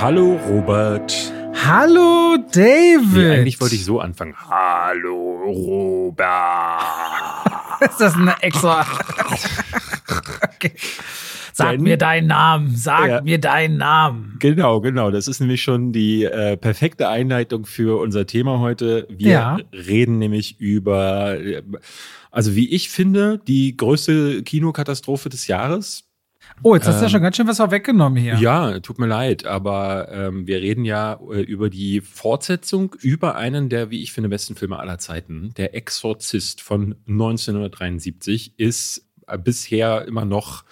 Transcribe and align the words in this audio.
Hallo 0.00 0.40
Robert. 0.48 1.32
Hallo 1.66 2.36
David. 2.52 3.12
Nee, 3.12 3.30
eigentlich 3.32 3.60
wollte 3.60 3.74
ich 3.74 3.84
so 3.84 4.00
anfangen. 4.00 4.34
Hallo 4.48 5.42
Robert. 5.44 6.80
Ist 7.80 8.00
das 8.00 8.14
eine 8.14 8.40
extra? 8.40 8.86
okay. 10.54 10.72
Sag 11.58 11.72
Denn, 11.72 11.82
mir 11.82 11.96
deinen 11.96 12.28
Namen. 12.28 12.76
Sag 12.76 13.08
ja, 13.08 13.20
mir 13.20 13.40
deinen 13.40 13.78
Namen. 13.78 14.36
Genau, 14.38 14.80
genau. 14.80 15.10
Das 15.10 15.26
ist 15.26 15.40
nämlich 15.40 15.60
schon 15.60 15.92
die 15.92 16.22
äh, 16.22 16.56
perfekte 16.56 17.08
Einleitung 17.08 17.66
für 17.66 18.00
unser 18.00 18.26
Thema 18.26 18.60
heute. 18.60 19.08
Wir 19.10 19.32
ja. 19.32 19.58
reden 19.72 20.20
nämlich 20.20 20.60
über, 20.60 21.36
also 22.30 22.54
wie 22.54 22.72
ich 22.72 22.90
finde, 22.90 23.40
die 23.48 23.76
größte 23.76 24.44
Kinokatastrophe 24.44 25.30
des 25.30 25.48
Jahres. 25.48 26.04
Oh, 26.62 26.76
jetzt 26.76 26.86
hast 26.86 26.98
du 26.98 27.00
ja 27.00 27.06
ähm, 27.06 27.10
schon 27.10 27.22
ganz 27.22 27.36
schön 27.36 27.48
was 27.48 27.58
weggenommen 27.58 28.22
hier. 28.22 28.36
Ja, 28.36 28.78
tut 28.78 29.00
mir 29.00 29.08
leid, 29.08 29.44
aber 29.44 30.12
ähm, 30.12 30.46
wir 30.46 30.60
reden 30.60 30.84
ja 30.84 31.18
äh, 31.28 31.40
über 31.40 31.70
die 31.70 32.00
Fortsetzung 32.02 32.94
über 33.00 33.34
einen 33.34 33.68
der, 33.68 33.90
wie 33.90 34.00
ich 34.00 34.12
finde, 34.12 34.28
besten 34.28 34.54
Filme 34.54 34.78
aller 34.78 34.98
Zeiten. 34.98 35.52
Der 35.56 35.74
Exorzist 35.74 36.60
von 36.60 36.94
1973 37.08 38.54
ist 38.58 39.08
äh, 39.26 39.36
bisher 39.36 40.06
immer 40.06 40.24
noch 40.24 40.62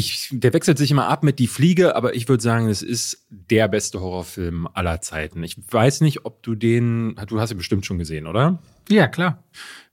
ich, 0.00 0.28
der 0.32 0.52
wechselt 0.52 0.78
sich 0.78 0.90
immer 0.90 1.08
ab 1.08 1.22
mit 1.22 1.38
Die 1.38 1.46
Fliege, 1.46 1.94
aber 1.94 2.14
ich 2.14 2.28
würde 2.28 2.42
sagen, 2.42 2.68
es 2.68 2.82
ist 2.82 3.26
der 3.30 3.68
beste 3.68 4.00
Horrorfilm 4.00 4.68
aller 4.72 5.00
Zeiten. 5.00 5.42
Ich 5.44 5.56
weiß 5.70 6.00
nicht, 6.00 6.24
ob 6.24 6.42
du 6.42 6.54
den, 6.54 7.16
du 7.28 7.40
hast 7.40 7.52
ihn 7.52 7.58
bestimmt 7.58 7.86
schon 7.86 7.98
gesehen, 7.98 8.26
oder? 8.26 8.58
Ja, 8.88 9.06
klar. 9.06 9.44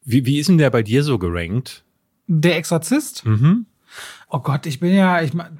Wie, 0.03 0.25
wie 0.25 0.39
ist 0.39 0.47
denn 0.47 0.57
der 0.57 0.69
bei 0.69 0.83
dir 0.83 1.03
so 1.03 1.19
gerankt? 1.19 1.83
Der 2.27 2.57
Exorzist? 2.57 3.25
Mhm. 3.25 3.65
Oh 4.29 4.39
Gott, 4.39 4.65
ich 4.65 4.81
bin 4.81 4.93
ja, 4.93 5.21
ich 5.21 5.33
meine, 5.33 5.51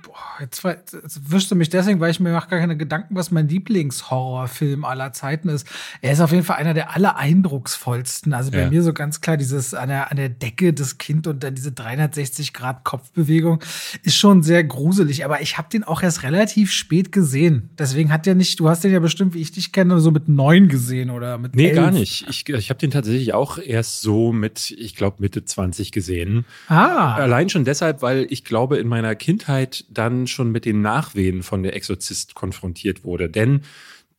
jetzt, 0.41 0.61
jetzt 0.61 1.31
wischst 1.31 1.49
du 1.49 1.55
mich 1.55 1.69
deswegen, 1.69 2.01
weil 2.01 2.11
ich 2.11 2.19
mir 2.19 2.33
mache 2.33 2.49
gar 2.49 2.59
keine 2.59 2.75
Gedanken, 2.75 3.15
was 3.15 3.31
mein 3.31 3.47
Lieblingshorrorfilm 3.47 4.83
aller 4.83 5.13
Zeiten 5.13 5.47
ist. 5.47 5.65
Er 6.01 6.11
ist 6.11 6.19
auf 6.19 6.33
jeden 6.33 6.43
Fall 6.43 6.57
einer 6.57 6.73
der 6.73 6.93
allereindrucksvollsten. 6.93 8.33
Also 8.33 8.51
bei 8.51 8.63
ja. 8.63 8.69
mir 8.69 8.83
so 8.83 8.91
ganz 8.91 9.21
klar 9.21 9.37
dieses 9.37 9.73
an 9.73 9.87
der, 9.87 10.11
an 10.11 10.17
der 10.17 10.27
Decke 10.27 10.73
des 10.73 10.97
Kind 10.97 11.27
und 11.27 11.45
dann 11.45 11.55
diese 11.55 11.71
360 11.71 12.51
Grad 12.51 12.83
Kopfbewegung 12.83 13.63
ist 14.03 14.17
schon 14.17 14.43
sehr 14.43 14.65
gruselig. 14.65 15.23
Aber 15.23 15.39
ich 15.39 15.57
habe 15.57 15.69
den 15.71 15.85
auch 15.85 16.03
erst 16.03 16.23
relativ 16.23 16.73
spät 16.73 17.13
gesehen. 17.13 17.69
Deswegen 17.79 18.11
hat 18.11 18.25
der 18.25 18.35
nicht, 18.35 18.59
du 18.59 18.67
hast 18.67 18.83
den 18.83 18.91
ja 18.91 18.99
bestimmt, 18.99 19.33
wie 19.33 19.39
ich 19.39 19.53
dich 19.53 19.71
kenne, 19.71 20.01
so 20.01 20.11
mit 20.11 20.27
neun 20.27 20.67
gesehen 20.67 21.09
oder 21.09 21.37
mit 21.37 21.55
Nee, 21.55 21.69
elf. 21.69 21.77
gar 21.77 21.91
nicht. 21.91 22.25
Ich, 22.27 22.49
ich 22.49 22.69
habe 22.69 22.79
den 22.79 22.91
tatsächlich 22.91 23.33
auch 23.33 23.59
erst 23.59 24.01
so 24.01 24.33
mit, 24.33 24.71
ich 24.71 24.93
glaube, 24.97 25.17
Mitte 25.19 25.45
20 25.45 25.93
gesehen. 25.93 26.43
Ah. 26.67 27.15
Allein 27.15 27.47
schon 27.47 27.63
deshalb, 27.63 28.01
weil 28.01 28.27
ich 28.29 28.43
glaube, 28.43 28.56
glaube, 28.57 28.77
in 28.77 28.87
meiner 28.87 29.13
Kindheit 29.13 29.85
dann 29.87 30.25
schon 30.25 30.51
mit 30.51 30.65
den 30.65 30.81
Nachwehen 30.81 31.43
von 31.43 31.61
der 31.61 31.75
Exorzist 31.75 32.33
konfrontiert 32.33 33.03
wurde. 33.03 33.29
Denn 33.29 33.61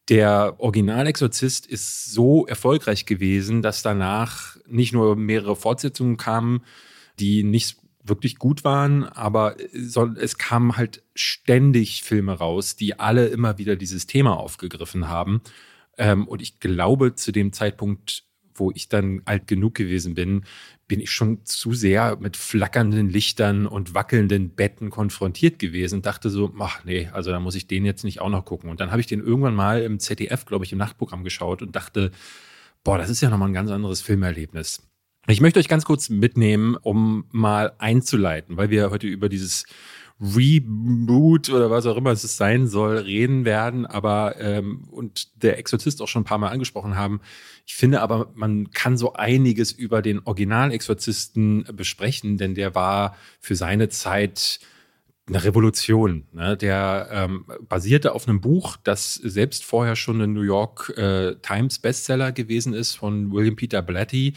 der 0.09 0.55
Original-Exorzist 0.59 1.67
ist 1.67 2.13
so 2.13 2.47
erfolgreich 2.47 3.05
gewesen, 3.05 3.63
dass 3.63 3.83
danach 3.83 4.57
nicht 4.69 4.93
nur 4.93 5.17
mehrere 5.17 5.57
Fortsetzungen 5.57 6.19
kamen, 6.19 6.61
die 7.19 7.43
nicht 7.43 7.79
wirklich 8.05 8.39
gut 8.39 8.63
waren, 8.63 9.03
aber 9.03 9.57
es 9.59 10.39
kamen 10.39 10.77
halt 10.77 11.03
ständig 11.17 12.05
Filme 12.05 12.35
raus, 12.35 12.77
die 12.77 13.01
alle 13.01 13.27
immer 13.27 13.59
wieder 13.59 13.75
dieses 13.75 14.07
Thema 14.07 14.37
aufgegriffen 14.39 15.09
haben. 15.09 15.41
Ähm, 15.99 16.29
und 16.29 16.41
ich 16.43 16.61
glaube, 16.61 17.17
zu 17.17 17.33
dem 17.33 17.53
Zeitpunkt, 17.53 18.23
wo 18.55 18.71
ich 18.71 18.89
dann 18.89 19.21
alt 19.25 19.49
genug 19.49 19.75
gewesen 19.75 20.15
bin, 20.15 20.45
bin 20.89 21.01
ich 21.01 21.11
schon 21.11 21.45
zu 21.45 21.75
sehr 21.75 22.17
mit 22.19 22.37
flackernden 22.37 23.11
Lichtern 23.11 23.67
und 23.67 23.95
wackelnden 23.95 24.51
Betten 24.51 24.89
konfrontiert 24.89 25.59
gewesen 25.59 26.01
dachte 26.03 26.31
so, 26.31 26.53
ach 26.59 26.85
nee, 26.85 27.09
also 27.13 27.31
da 27.31 27.39
muss 27.39 27.55
ich 27.55 27.67
den 27.67 27.85
jetzt 27.85 28.05
nicht 28.05 28.21
auch 28.21 28.31
noch 28.31 28.47
gucken. 28.47 28.71
Und 28.71 28.81
dann 28.81 28.91
habe 28.91 29.01
ich 29.01 29.07
den 29.07 29.21
irgendwann 29.21 29.55
mal 29.55 29.83
im 29.83 30.01
ZDF, 30.01 30.47
glaube 30.47 30.65
ich, 30.65 30.73
im 30.73 30.79
Nachtprogramm 30.79 31.25
geschaut 31.25 31.61
und 31.61 31.77
dachte, 31.77 32.11
boah, 32.83 32.97
das 32.97 33.11
ist 33.11 33.21
ja 33.21 33.29
nochmal 33.29 33.51
ein 33.51 33.55
ganz 33.55 33.71
anderes 33.71 34.01
Filmerlebnis. 34.01 34.83
Ich 35.27 35.43
möchte 35.43 35.61
euch 35.61 35.69
ganz 35.69 35.85
kurz 35.85 36.09
mitnehmen, 36.09 36.75
um 36.75 37.27
mal 37.31 37.75
einzuleiten, 37.77 38.57
weil 38.57 38.71
wir 38.71 38.91
heute 38.91 39.07
über 39.07 39.29
dieses 39.29 39.67
Reboot 40.21 41.49
oder 41.49 41.71
was 41.71 41.87
auch 41.87 41.97
immer 41.97 42.11
es 42.11 42.37
sein 42.37 42.67
soll, 42.67 42.99
reden 42.99 43.45
werden, 43.45 43.87
aber 43.87 44.35
ähm, 44.41 44.85
und 44.91 45.43
der 45.43 45.59
Exorzist 45.59 46.03
auch 46.03 46.09
schon 46.09 46.23
ein 46.23 46.27
paar 46.27 46.39
Mal 46.39 46.49
angesprochen 46.49 46.97
haben. 46.97 47.21
Ich 47.67 47.77
finde 47.77 48.01
aber, 48.01 48.33
man 48.35 48.71
kann 48.71 48.97
so 48.97 49.13
einiges 49.13 49.71
über 49.71 50.03
den 50.03 50.21
Original-Exorzisten 50.25 51.67
besprechen, 51.73 52.37
denn 52.37 52.55
der 52.55 52.75
war 52.75 53.17
für 53.41 53.55
seine 53.55 53.91
Zeit 53.91 54.59
eine 55.29 55.45
Revolution. 55.45 56.27
Ne? 56.33 56.57
Der 56.57 57.09
ähm, 57.13 57.45
basierte 57.69 58.15
auf 58.15 58.27
einem 58.27 58.41
Buch, 58.41 58.77
das 58.83 59.15
selbst 59.15 59.65
vorher 59.65 59.95
schon 59.95 60.21
ein 60.21 60.33
New 60.33 60.43
York 60.43 60.93
äh, 60.97 61.37
Times 61.37 61.79
Bestseller 61.79 62.33
gewesen 62.33 62.73
ist 62.73 62.97
von 62.97 63.31
William 63.31 63.57
Peter 63.57 63.83
Blatty. 63.83 64.35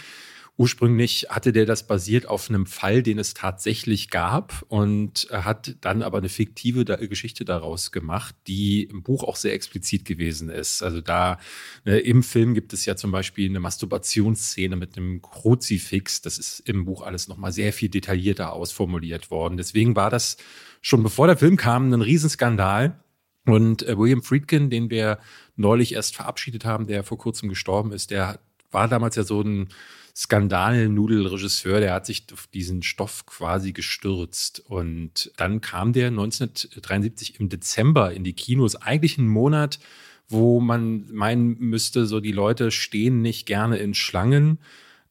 Ursprünglich 0.61 1.25
hatte 1.27 1.53
der 1.53 1.65
das 1.65 1.87
basiert 1.87 2.27
auf 2.27 2.47
einem 2.47 2.67
Fall, 2.67 3.01
den 3.01 3.17
es 3.17 3.33
tatsächlich 3.33 4.11
gab 4.11 4.63
und 4.67 5.27
hat 5.31 5.75
dann 5.81 6.03
aber 6.03 6.19
eine 6.19 6.29
fiktive 6.29 6.85
Geschichte 6.85 7.45
daraus 7.45 7.91
gemacht, 7.91 8.35
die 8.45 8.83
im 8.83 9.01
Buch 9.01 9.23
auch 9.23 9.37
sehr 9.37 9.55
explizit 9.55 10.05
gewesen 10.05 10.49
ist. 10.49 10.83
Also 10.83 11.01
da 11.01 11.39
ne, 11.83 11.97
im 11.97 12.21
Film 12.21 12.53
gibt 12.53 12.73
es 12.73 12.85
ja 12.85 12.95
zum 12.95 13.09
Beispiel 13.09 13.49
eine 13.49 13.59
Masturbationsszene 13.59 14.75
mit 14.75 14.97
einem 14.97 15.23
Kruzifix. 15.23 16.21
Das 16.21 16.37
ist 16.37 16.59
im 16.59 16.85
Buch 16.85 17.01
alles 17.01 17.27
nochmal 17.27 17.51
sehr 17.51 17.73
viel 17.73 17.89
detaillierter 17.89 18.53
ausformuliert 18.53 19.31
worden. 19.31 19.57
Deswegen 19.57 19.95
war 19.95 20.11
das 20.11 20.37
schon 20.79 21.01
bevor 21.01 21.25
der 21.25 21.37
Film 21.37 21.57
kam 21.57 21.91
ein 21.91 22.03
Riesenskandal. 22.03 22.99
Und 23.47 23.81
äh, 23.81 23.97
William 23.97 24.21
Friedkin, 24.21 24.69
den 24.69 24.91
wir 24.91 25.17
neulich 25.55 25.95
erst 25.95 26.15
verabschiedet 26.15 26.65
haben, 26.65 26.85
der 26.85 27.03
vor 27.03 27.17
kurzem 27.17 27.49
gestorben 27.49 27.91
ist, 27.93 28.11
der 28.11 28.39
war 28.69 28.87
damals 28.87 29.15
ja 29.15 29.23
so 29.23 29.41
ein 29.41 29.69
Skandalnudelregisseur, 30.15 31.79
der 31.79 31.93
hat 31.93 32.05
sich 32.05 32.25
auf 32.33 32.47
diesen 32.47 32.83
Stoff 32.83 33.25
quasi 33.25 33.73
gestürzt. 33.73 34.59
Und 34.59 35.31
dann 35.37 35.61
kam 35.61 35.93
der 35.93 36.07
1973 36.07 37.39
im 37.39 37.49
Dezember 37.49 38.13
in 38.13 38.23
die 38.23 38.33
Kinos, 38.33 38.75
eigentlich 38.75 39.17
ein 39.17 39.27
Monat, 39.27 39.79
wo 40.27 40.59
man 40.59 41.11
meinen 41.11 41.57
müsste, 41.59 42.05
so 42.05 42.19
die 42.19 42.31
Leute 42.31 42.71
stehen 42.71 43.21
nicht 43.21 43.45
gerne 43.45 43.77
in 43.77 43.93
Schlangen, 43.93 44.59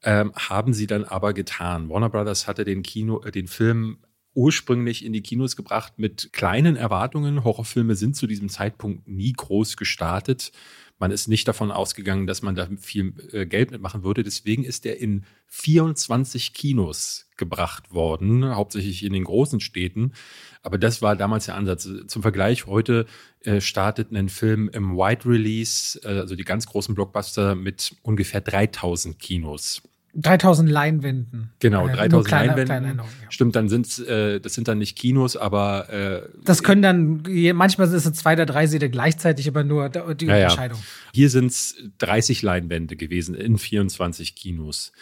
ähm, 0.02 0.32
haben 0.34 0.72
sie 0.72 0.86
dann 0.86 1.04
aber 1.04 1.34
getan. 1.34 1.90
Warner 1.90 2.08
Brothers 2.08 2.46
hatte 2.46 2.64
den 2.64 2.82
Kino, 2.82 3.20
äh, 3.22 3.30
den 3.30 3.46
Film 3.46 3.98
ursprünglich 4.34 5.04
in 5.04 5.12
die 5.12 5.22
Kinos 5.22 5.56
gebracht 5.56 5.94
mit 5.98 6.32
kleinen 6.32 6.76
Erwartungen. 6.76 7.44
Horrorfilme 7.44 7.94
sind 7.94 8.16
zu 8.16 8.26
diesem 8.26 8.48
Zeitpunkt 8.48 9.08
nie 9.08 9.32
groß 9.32 9.76
gestartet. 9.76 10.52
Man 11.00 11.10
ist 11.10 11.28
nicht 11.28 11.48
davon 11.48 11.70
ausgegangen, 11.70 12.26
dass 12.26 12.42
man 12.42 12.54
da 12.54 12.68
viel 12.78 13.14
äh, 13.32 13.46
Geld 13.46 13.70
mitmachen 13.70 14.04
würde. 14.04 14.22
Deswegen 14.22 14.64
ist 14.64 14.84
er 14.84 14.98
in 15.00 15.24
24 15.46 16.52
Kinos 16.52 17.30
gebracht 17.38 17.91
worden, 17.91 18.54
hauptsächlich 18.54 19.02
in 19.02 19.14
den 19.14 19.24
großen 19.24 19.60
Städten. 19.60 20.12
Aber 20.62 20.76
das 20.76 21.00
war 21.00 21.16
damals 21.16 21.47
der 21.47 21.54
Ansatz. 21.54 21.88
Zum 22.06 22.20
Vergleich, 22.20 22.66
heute 22.66 23.06
äh, 23.41 23.62
startet 23.62 24.12
ein 24.12 24.28
Film 24.28 24.68
im 24.68 24.94
Wide 24.94 25.24
Release, 25.24 25.98
äh, 26.04 26.20
also 26.20 26.36
die 26.36 26.44
ganz 26.44 26.66
großen 26.66 26.94
Blockbuster, 26.94 27.54
mit 27.54 27.97
ungefähr 28.02 28.42
3000 28.42 29.18
Kinos. 29.18 29.82
3000 30.15 30.69
Leinwänden. 30.69 31.53
Genau, 31.60 31.87
3000 31.87 32.26
kleine, 32.26 32.47
Leinwänden. 32.48 32.97
Kleine 32.97 33.03
Stimmt, 33.28 33.56
dann 33.56 33.69
sind 33.69 33.98
äh, 34.06 34.41
das 34.41 34.54
sind 34.54 34.69
dann 34.69 34.78
nicht 34.78 34.97
Kinos, 34.97 35.37
aber 35.37 35.88
äh, 35.91 36.28
das 36.44 36.62
können 36.62 36.82
dann 36.82 37.22
manchmal 37.54 37.87
ist 37.93 38.06
es 38.06 38.12
zwei 38.15 38.32
oder 38.34 38.47
drei 38.47 38.66
Säle 38.66 38.91
gleichzeitig, 38.91 39.48
aber 39.48 39.65
nur 39.65 39.88
die 39.88 40.26
ja, 40.26 40.34
Unterscheidung. 40.34 40.78
Ja. 40.78 41.10
Hier 41.15 41.31
sind 41.31 41.47
es 41.47 41.76
30 41.98 42.43
Leinwände 42.43 42.97
gewesen 42.97 43.34
in 43.34 43.59
24 43.59 44.34
Kinos. 44.34 44.92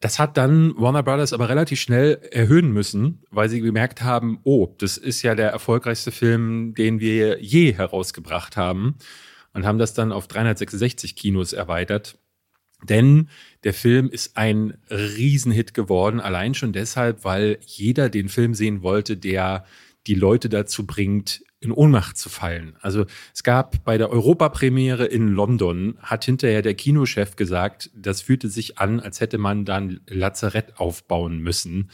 Das 0.00 0.20
hat 0.20 0.36
dann 0.36 0.74
Warner 0.76 1.02
Brothers 1.02 1.32
aber 1.32 1.48
relativ 1.48 1.80
schnell 1.80 2.20
erhöhen 2.30 2.72
müssen, 2.72 3.22
weil 3.30 3.48
sie 3.48 3.60
gemerkt 3.60 4.02
haben, 4.02 4.38
oh, 4.44 4.74
das 4.78 4.96
ist 4.96 5.22
ja 5.22 5.34
der 5.34 5.50
erfolgreichste 5.50 6.12
Film, 6.12 6.74
den 6.74 7.00
wir 7.00 7.42
je 7.42 7.72
herausgebracht 7.72 8.56
haben 8.56 8.96
und 9.54 9.66
haben 9.66 9.78
das 9.78 9.94
dann 9.94 10.12
auf 10.12 10.28
366 10.28 11.16
Kinos 11.16 11.52
erweitert 11.52 12.16
denn 12.84 13.28
der 13.64 13.74
Film 13.74 14.08
ist 14.08 14.36
ein 14.36 14.78
Riesenhit 14.90 15.74
geworden, 15.74 16.20
allein 16.20 16.54
schon 16.54 16.72
deshalb, 16.72 17.24
weil 17.24 17.58
jeder 17.64 18.08
den 18.08 18.28
Film 18.28 18.54
sehen 18.54 18.82
wollte, 18.82 19.16
der 19.16 19.64
die 20.06 20.14
Leute 20.14 20.48
dazu 20.48 20.86
bringt, 20.86 21.42
in 21.60 21.72
Ohnmacht 21.72 22.16
zu 22.16 22.28
fallen. 22.28 22.76
Also 22.80 23.04
es 23.34 23.42
gab 23.42 23.84
bei 23.84 23.98
der 23.98 24.10
Europapremiere 24.10 25.06
in 25.06 25.28
London, 25.28 25.98
hat 26.00 26.24
hinterher 26.24 26.62
der 26.62 26.74
Kinochef 26.74 27.34
gesagt, 27.34 27.90
das 27.94 28.22
fühlte 28.22 28.48
sich 28.48 28.78
an, 28.78 29.00
als 29.00 29.20
hätte 29.20 29.38
man 29.38 29.64
dann 29.64 30.00
Lazarett 30.06 30.78
aufbauen 30.78 31.38
müssen. 31.38 31.90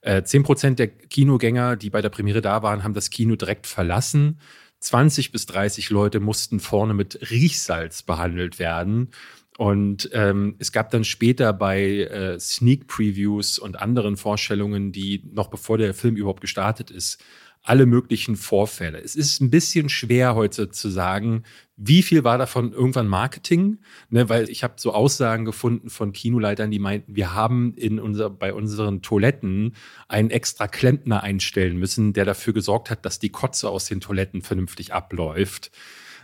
Äh, 0.00 0.22
zehn 0.22 0.42
Prozent 0.42 0.78
der 0.78 0.88
Kinogänger, 0.88 1.76
die 1.76 1.90
bei 1.90 2.00
der 2.00 2.08
Premiere 2.08 2.40
da 2.40 2.62
waren, 2.62 2.82
haben 2.82 2.94
das 2.94 3.10
Kino 3.10 3.36
direkt 3.36 3.66
verlassen. 3.66 4.40
20 4.80 5.30
bis 5.30 5.46
30 5.46 5.90
Leute 5.90 6.18
mussten 6.18 6.58
vorne 6.58 6.94
mit 6.94 7.30
Riechsalz 7.30 8.02
behandelt 8.02 8.58
werden. 8.58 9.10
Und 9.58 10.08
ähm, 10.12 10.56
es 10.58 10.72
gab 10.72 10.90
dann 10.90 11.04
später 11.04 11.52
bei 11.52 11.82
äh, 11.82 12.40
Sneak 12.40 12.86
Previews 12.86 13.58
und 13.58 13.78
anderen 13.78 14.16
Vorstellungen, 14.16 14.92
die 14.92 15.22
noch 15.30 15.48
bevor 15.48 15.78
der 15.78 15.92
Film 15.94 16.16
überhaupt 16.16 16.40
gestartet 16.40 16.90
ist, 16.90 17.22
alle 17.64 17.86
möglichen 17.86 18.34
Vorfälle. 18.36 18.98
Es 18.98 19.14
ist 19.14 19.40
ein 19.40 19.50
bisschen 19.50 19.88
schwer 19.88 20.34
heute 20.34 20.70
zu 20.70 20.88
sagen, 20.88 21.44
wie 21.76 22.02
viel 22.02 22.24
war 22.24 22.36
davon 22.36 22.72
irgendwann 22.72 23.06
Marketing, 23.06 23.78
ne, 24.10 24.28
weil 24.28 24.50
ich 24.50 24.64
habe 24.64 24.74
so 24.76 24.92
Aussagen 24.92 25.44
gefunden 25.44 25.88
von 25.88 26.12
Kinoleitern, 26.12 26.70
die 26.70 26.80
meinten, 26.80 27.14
wir 27.14 27.34
haben 27.34 27.74
in 27.74 28.00
unser, 28.00 28.30
bei 28.30 28.52
unseren 28.52 29.00
Toiletten 29.00 29.74
einen 30.08 30.30
extra 30.30 30.66
Klempner 30.66 31.22
einstellen 31.22 31.76
müssen, 31.76 32.12
der 32.12 32.24
dafür 32.24 32.52
gesorgt 32.52 32.90
hat, 32.90 33.04
dass 33.06 33.20
die 33.20 33.30
Kotze 33.30 33.68
aus 33.68 33.84
den 33.84 34.00
Toiletten 34.00 34.42
vernünftig 34.42 34.92
abläuft. 34.92 35.70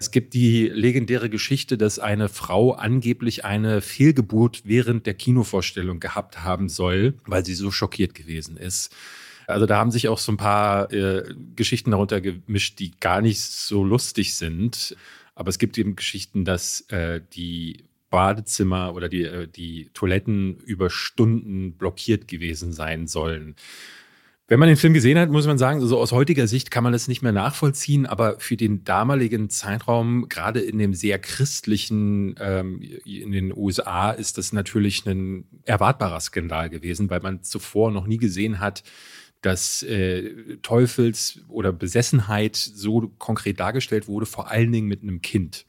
Es 0.00 0.10
gibt 0.10 0.34
die 0.34 0.68
legendäre 0.68 1.28
Geschichte, 1.28 1.76
dass 1.76 1.98
eine 1.98 2.28
Frau 2.28 2.72
angeblich 2.72 3.44
eine 3.44 3.80
Fehlgeburt 3.80 4.62
während 4.64 5.06
der 5.06 5.14
Kinovorstellung 5.14 6.00
gehabt 6.00 6.42
haben 6.44 6.68
soll, 6.68 7.14
weil 7.26 7.44
sie 7.44 7.54
so 7.54 7.70
schockiert 7.70 8.14
gewesen 8.14 8.56
ist. 8.56 8.94
Also 9.46 9.66
da 9.66 9.78
haben 9.78 9.90
sich 9.90 10.08
auch 10.08 10.18
so 10.18 10.32
ein 10.32 10.36
paar 10.36 10.92
äh, 10.92 11.24
Geschichten 11.56 11.90
darunter 11.90 12.20
gemischt, 12.20 12.78
die 12.78 12.92
gar 13.00 13.22
nicht 13.22 13.40
so 13.40 13.82
lustig 13.82 14.34
sind. 14.34 14.94
Aber 15.34 15.48
es 15.48 15.58
gibt 15.58 15.78
eben 15.78 15.96
Geschichten, 15.96 16.44
dass 16.44 16.82
äh, 16.90 17.20
die 17.32 17.84
Badezimmer 18.10 18.94
oder 18.94 19.08
die, 19.08 19.24
äh, 19.24 19.48
die 19.48 19.88
Toiletten 19.94 20.58
über 20.58 20.90
Stunden 20.90 21.72
blockiert 21.72 22.28
gewesen 22.28 22.72
sein 22.72 23.06
sollen. 23.06 23.56
Wenn 24.50 24.58
man 24.58 24.68
den 24.68 24.78
Film 24.78 24.94
gesehen 24.94 25.18
hat, 25.18 25.28
muss 25.28 25.46
man 25.46 25.58
sagen, 25.58 25.86
so 25.86 25.98
aus 25.98 26.10
heutiger 26.10 26.46
Sicht 26.46 26.70
kann 26.70 26.82
man 26.82 26.94
das 26.94 27.06
nicht 27.06 27.20
mehr 27.20 27.32
nachvollziehen, 27.32 28.06
aber 28.06 28.40
für 28.40 28.56
den 28.56 28.82
damaligen 28.82 29.50
Zeitraum, 29.50 30.26
gerade 30.30 30.60
in 30.60 30.78
dem 30.78 30.94
sehr 30.94 31.18
christlichen 31.18 32.34
ähm, 32.40 32.80
in 33.04 33.30
den 33.30 33.54
USA, 33.54 34.10
ist 34.10 34.38
das 34.38 34.54
natürlich 34.54 35.04
ein 35.04 35.44
erwartbarer 35.64 36.20
Skandal 36.20 36.70
gewesen, 36.70 37.10
weil 37.10 37.20
man 37.20 37.42
zuvor 37.42 37.90
noch 37.90 38.06
nie 38.06 38.16
gesehen 38.16 38.58
hat, 38.58 38.84
dass 39.42 39.82
äh, 39.82 40.56
Teufels- 40.62 41.40
oder 41.48 41.70
Besessenheit 41.70 42.56
so 42.56 43.12
konkret 43.18 43.60
dargestellt 43.60 44.08
wurde, 44.08 44.24
vor 44.24 44.50
allen 44.50 44.72
Dingen 44.72 44.88
mit 44.88 45.02
einem 45.02 45.20
Kind. 45.20 45.66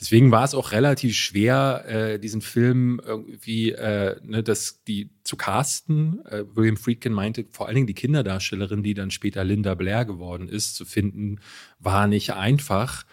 Deswegen 0.00 0.30
war 0.30 0.44
es 0.44 0.54
auch 0.54 0.70
relativ 0.70 1.16
schwer, 1.16 1.84
äh, 1.88 2.18
diesen 2.20 2.40
Film 2.40 3.00
irgendwie 3.04 3.72
äh, 3.72 4.16
ne, 4.22 4.44
das, 4.44 4.84
die 4.84 5.10
zu 5.24 5.36
casten. 5.36 6.24
Äh, 6.26 6.44
William 6.54 6.76
Friedkin 6.76 7.12
meinte, 7.12 7.46
vor 7.50 7.66
allen 7.66 7.74
Dingen 7.74 7.86
die 7.88 7.94
Kinderdarstellerin, 7.94 8.84
die 8.84 8.94
dann 8.94 9.10
später 9.10 9.42
Linda 9.42 9.74
Blair 9.74 10.04
geworden 10.04 10.48
ist, 10.48 10.76
zu 10.76 10.84
finden, 10.84 11.40
war 11.80 12.06
nicht 12.06 12.32
einfach. 12.34 13.06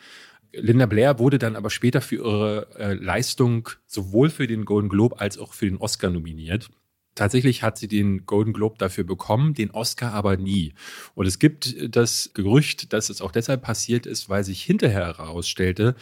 Linda 0.53 0.85
Blair 0.85 1.17
wurde 1.17 1.39
dann 1.39 1.55
aber 1.55 1.71
später 1.71 2.01
für 2.01 2.15
ihre 2.15 2.67
äh, 2.77 2.93
Leistung 2.93 3.67
sowohl 3.87 4.29
für 4.29 4.45
den 4.45 4.63
Golden 4.63 4.89
Globe 4.89 5.19
als 5.19 5.39
auch 5.39 5.53
für 5.53 5.65
den 5.65 5.77
Oscar 5.77 6.11
nominiert. 6.11 6.69
Tatsächlich 7.15 7.63
hat 7.63 7.77
sie 7.77 7.87
den 7.87 8.25
Golden 8.25 8.51
Globe 8.51 8.75
dafür 8.77 9.05
bekommen, 9.05 9.53
den 9.53 9.71
Oscar 9.71 10.13
aber 10.13 10.35
nie. 10.35 10.73
Und 11.13 11.25
es 11.25 11.39
gibt 11.39 11.75
das 11.95 12.31
Gerücht, 12.33 12.91
dass 12.91 13.09
es 13.09 13.21
auch 13.21 13.31
deshalb 13.31 13.61
passiert 13.61 14.05
ist, 14.05 14.29
weil 14.29 14.43
sich 14.43 14.61
hinterher 14.61 15.05
herausstellte, 15.05 15.95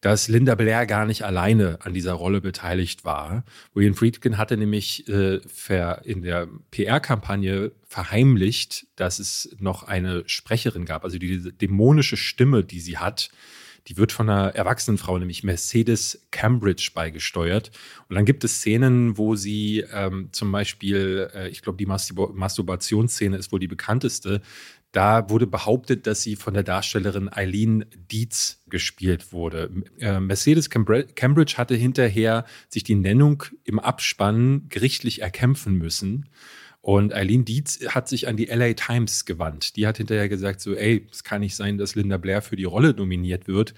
dass 0.00 0.28
Linda 0.28 0.54
Blair 0.54 0.86
gar 0.86 1.06
nicht 1.06 1.22
alleine 1.24 1.78
an 1.82 1.94
dieser 1.94 2.12
Rolle 2.12 2.40
beteiligt 2.40 3.04
war. 3.04 3.44
William 3.74 3.94
Friedkin 3.94 4.38
hatte 4.38 4.56
nämlich 4.56 5.08
äh, 5.08 5.40
in 6.04 6.22
der 6.22 6.48
PR-Kampagne 6.70 7.72
verheimlicht, 7.86 8.86
dass 8.96 9.18
es 9.18 9.56
noch 9.58 9.82
eine 9.82 10.22
Sprecherin 10.26 10.84
gab, 10.84 11.04
also 11.04 11.18
diese 11.18 11.52
dämonische 11.52 12.16
Stimme, 12.16 12.64
die 12.64 12.80
sie 12.80 12.98
hat, 12.98 13.30
die 13.88 13.96
wird 13.96 14.12
von 14.12 14.28
einer 14.28 14.54
erwachsenen 14.54 14.98
Frau, 14.98 15.18
nämlich 15.18 15.44
Mercedes 15.44 16.26
Cambridge, 16.30 16.90
beigesteuert. 16.94 17.70
Und 18.08 18.16
dann 18.16 18.26
gibt 18.26 18.44
es 18.44 18.58
Szenen, 18.58 19.16
wo 19.16 19.34
sie 19.34 19.82
ähm, 19.92 20.28
zum 20.32 20.52
Beispiel, 20.52 21.30
äh, 21.34 21.48
ich 21.48 21.62
glaube, 21.62 21.78
die 21.78 21.86
Masturbationsszene 21.86 23.36
ist 23.36 23.50
wohl 23.50 23.60
die 23.60 23.68
bekannteste. 23.68 24.42
Da 24.98 25.30
wurde 25.30 25.46
behauptet, 25.46 26.08
dass 26.08 26.22
sie 26.22 26.34
von 26.34 26.54
der 26.54 26.64
Darstellerin 26.64 27.32
Eileen 27.32 27.84
Dietz 28.10 28.64
gespielt 28.68 29.32
wurde. 29.32 29.70
Äh, 30.00 30.18
Mercedes 30.18 30.70
Cambridge 30.70 31.54
hatte 31.56 31.76
hinterher 31.76 32.44
sich 32.68 32.82
die 32.82 32.96
Nennung 32.96 33.44
im 33.62 33.78
Abspann 33.78 34.66
gerichtlich 34.68 35.22
erkämpfen 35.22 35.74
müssen. 35.78 36.28
Und 36.80 37.14
Eileen 37.14 37.44
Dietz 37.44 37.78
hat 37.86 38.08
sich 38.08 38.26
an 38.26 38.36
die 38.36 38.46
LA 38.46 38.72
Times 38.72 39.24
gewandt. 39.24 39.76
Die 39.76 39.86
hat 39.86 39.98
hinterher 39.98 40.28
gesagt, 40.28 40.60
so, 40.60 40.74
ey, 40.74 41.06
es 41.12 41.22
kann 41.22 41.42
nicht 41.42 41.54
sein, 41.54 41.78
dass 41.78 41.94
Linda 41.94 42.16
Blair 42.16 42.42
für 42.42 42.56
die 42.56 42.64
Rolle 42.64 42.92
nominiert 42.92 43.46
wird, 43.46 43.74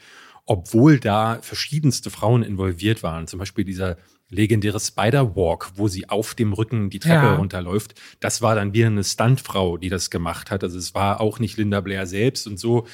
obwohl 0.46 0.98
da 1.00 1.38
verschiedenste 1.42 2.08
Frauen 2.08 2.42
involviert 2.42 3.02
waren. 3.02 3.26
Zum 3.26 3.38
Beispiel 3.38 3.66
dieser 3.66 3.98
legendäre 4.30 4.80
Spider-Walk, 4.80 5.72
wo 5.74 5.88
sie 5.88 6.08
auf 6.08 6.34
dem 6.34 6.52
Rücken 6.52 6.88
die 6.88 7.00
Treppe 7.00 7.26
ja. 7.26 7.34
runterläuft. 7.34 8.00
Das 8.20 8.40
war 8.40 8.54
dann 8.54 8.72
wieder 8.72 8.86
eine 8.86 9.04
Stuntfrau, 9.04 9.76
die 9.76 9.88
das 9.88 10.08
gemacht 10.10 10.50
hat. 10.50 10.64
Also 10.64 10.78
es 10.78 10.94
war 10.94 11.20
auch 11.20 11.38
nicht 11.38 11.58
Linda 11.58 11.80
Blair 11.80 12.06
selbst. 12.06 12.46
Und 12.46 12.58
so 12.58 12.86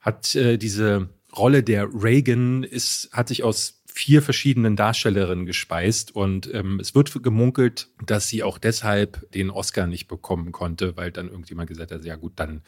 hat 0.00 0.34
äh, 0.34 0.56
diese 0.56 1.08
Rolle 1.36 1.62
der 1.62 1.88
Reagan 1.92 2.62
ist, 2.62 3.10
hat 3.12 3.28
sich 3.28 3.42
aus 3.42 3.82
vier 3.96 4.22
verschiedenen 4.22 4.74
Darstellerinnen 4.74 5.46
gespeist 5.46 6.16
und 6.16 6.52
ähm, 6.52 6.80
es 6.80 6.96
wird 6.96 7.22
gemunkelt, 7.22 7.90
dass 8.04 8.26
sie 8.26 8.42
auch 8.42 8.58
deshalb 8.58 9.30
den 9.30 9.50
Oscar 9.50 9.86
nicht 9.86 10.08
bekommen 10.08 10.50
konnte, 10.50 10.96
weil 10.96 11.12
dann 11.12 11.28
irgendjemand 11.28 11.68
gesagt 11.68 11.92
hat, 11.92 12.04
ja 12.04 12.16
gut, 12.16 12.32
dann 12.34 12.62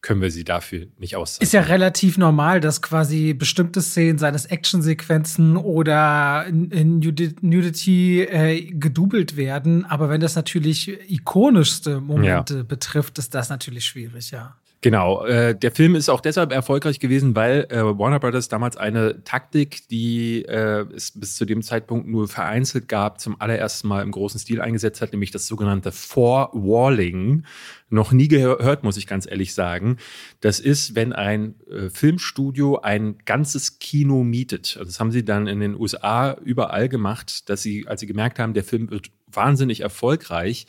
können 0.00 0.20
wir 0.20 0.32
sie 0.32 0.42
dafür 0.42 0.88
nicht 0.98 1.14
auszahlen. 1.14 1.44
Ist 1.44 1.52
ja 1.52 1.60
relativ 1.60 2.18
normal, 2.18 2.60
dass 2.60 2.82
quasi 2.82 3.32
bestimmte 3.32 3.80
Szenen, 3.80 4.18
seines 4.18 4.46
Actionsequenzen 4.46 5.56
oder 5.56 6.46
in, 6.48 6.98
Nudity 6.98 8.22
äh, 8.22 8.62
gedoubelt 8.72 9.36
werden, 9.36 9.84
aber 9.84 10.08
wenn 10.08 10.20
das 10.20 10.34
natürlich 10.34 10.88
ikonischste 11.08 12.00
Momente 12.00 12.56
ja. 12.56 12.62
betrifft, 12.64 13.18
ist 13.18 13.36
das 13.36 13.50
natürlich 13.50 13.84
schwierig, 13.84 14.32
ja. 14.32 14.56
Genau, 14.84 15.24
äh, 15.24 15.56
der 15.56 15.70
Film 15.70 15.94
ist 15.94 16.08
auch 16.08 16.20
deshalb 16.20 16.50
erfolgreich 16.50 16.98
gewesen, 16.98 17.36
weil 17.36 17.68
äh, 17.70 17.82
Warner 17.84 18.18
Brothers 18.18 18.48
damals 18.48 18.76
eine 18.76 19.22
Taktik, 19.22 19.86
die 19.86 20.44
äh, 20.44 20.84
es 20.92 21.12
bis 21.12 21.36
zu 21.36 21.44
dem 21.44 21.62
Zeitpunkt 21.62 22.08
nur 22.08 22.26
vereinzelt 22.26 22.88
gab, 22.88 23.20
zum 23.20 23.40
allerersten 23.40 23.86
Mal 23.86 24.02
im 24.02 24.10
großen 24.10 24.40
Stil 24.40 24.60
eingesetzt 24.60 25.00
hat, 25.00 25.12
nämlich 25.12 25.30
das 25.30 25.46
sogenannte 25.46 25.92
Four-Walling. 25.92 27.44
Noch 27.90 28.10
nie 28.10 28.26
gehört, 28.26 28.82
muss 28.82 28.96
ich 28.96 29.06
ganz 29.06 29.24
ehrlich 29.30 29.54
sagen. 29.54 29.98
Das 30.40 30.58
ist, 30.58 30.96
wenn 30.96 31.12
ein 31.12 31.54
äh, 31.70 31.88
Filmstudio 31.88 32.80
ein 32.80 33.18
ganzes 33.24 33.78
Kino 33.78 34.24
mietet. 34.24 34.76
Also 34.80 34.86
das 34.86 34.98
haben 34.98 35.12
sie 35.12 35.24
dann 35.24 35.46
in 35.46 35.60
den 35.60 35.78
USA 35.78 36.32
überall 36.44 36.88
gemacht, 36.88 37.48
dass 37.48 37.62
sie, 37.62 37.86
als 37.86 38.00
sie 38.00 38.08
gemerkt 38.08 38.40
haben, 38.40 38.52
der 38.52 38.64
Film 38.64 38.90
wird 38.90 39.12
wahnsinnig 39.28 39.82
erfolgreich, 39.82 40.66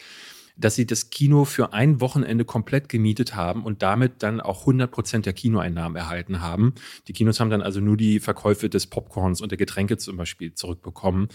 dass 0.55 0.75
sie 0.75 0.85
das 0.85 1.09
Kino 1.09 1.45
für 1.45 1.73
ein 1.73 1.99
Wochenende 2.01 2.45
komplett 2.45 2.89
gemietet 2.89 3.35
haben 3.35 3.63
und 3.63 3.81
damit 3.81 4.23
dann 4.23 4.41
auch 4.41 4.61
100 4.61 4.91
Prozent 4.91 5.25
der 5.25 5.33
Kinoeinnahmen 5.33 5.95
erhalten 5.95 6.41
haben. 6.41 6.73
Die 7.07 7.13
Kinos 7.13 7.39
haben 7.39 7.49
dann 7.49 7.61
also 7.61 7.79
nur 7.79 7.97
die 7.97 8.19
Verkäufe 8.19 8.69
des 8.69 8.87
Popcorns 8.87 9.41
und 9.41 9.51
der 9.51 9.57
Getränke 9.57 9.97
zum 9.97 10.17
Beispiel 10.17 10.53
zurückbekommen. 10.53 11.29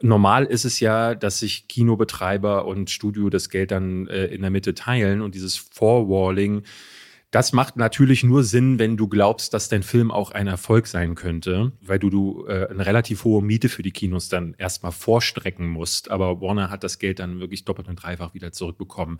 Normal 0.00 0.46
ist 0.46 0.64
es 0.64 0.80
ja, 0.80 1.14
dass 1.14 1.38
sich 1.38 1.68
Kinobetreiber 1.68 2.66
und 2.66 2.90
Studio 2.90 3.30
das 3.30 3.50
Geld 3.50 3.70
dann 3.70 4.08
äh, 4.08 4.26
in 4.26 4.42
der 4.42 4.50
Mitte 4.50 4.74
teilen 4.74 5.20
und 5.20 5.34
dieses 5.34 5.56
Forwalling 5.56 6.64
das 7.32 7.54
macht 7.54 7.78
natürlich 7.78 8.24
nur 8.24 8.44
Sinn, 8.44 8.78
wenn 8.78 8.98
du 8.98 9.08
glaubst, 9.08 9.54
dass 9.54 9.70
dein 9.70 9.82
Film 9.82 10.10
auch 10.10 10.32
ein 10.32 10.46
Erfolg 10.46 10.86
sein 10.86 11.14
könnte, 11.14 11.72
weil 11.80 11.98
du, 11.98 12.10
du 12.10 12.44
äh, 12.46 12.68
eine 12.68 12.84
relativ 12.84 13.24
hohe 13.24 13.42
Miete 13.42 13.70
für 13.70 13.82
die 13.82 13.90
Kinos 13.90 14.28
dann 14.28 14.54
erstmal 14.58 14.92
vorstrecken 14.92 15.66
musst. 15.66 16.10
Aber 16.10 16.42
Warner 16.42 16.68
hat 16.68 16.84
das 16.84 16.98
Geld 16.98 17.20
dann 17.20 17.40
wirklich 17.40 17.64
doppelt 17.64 17.88
und 17.88 17.96
dreifach 17.96 18.34
wieder 18.34 18.52
zurückbekommen. 18.52 19.18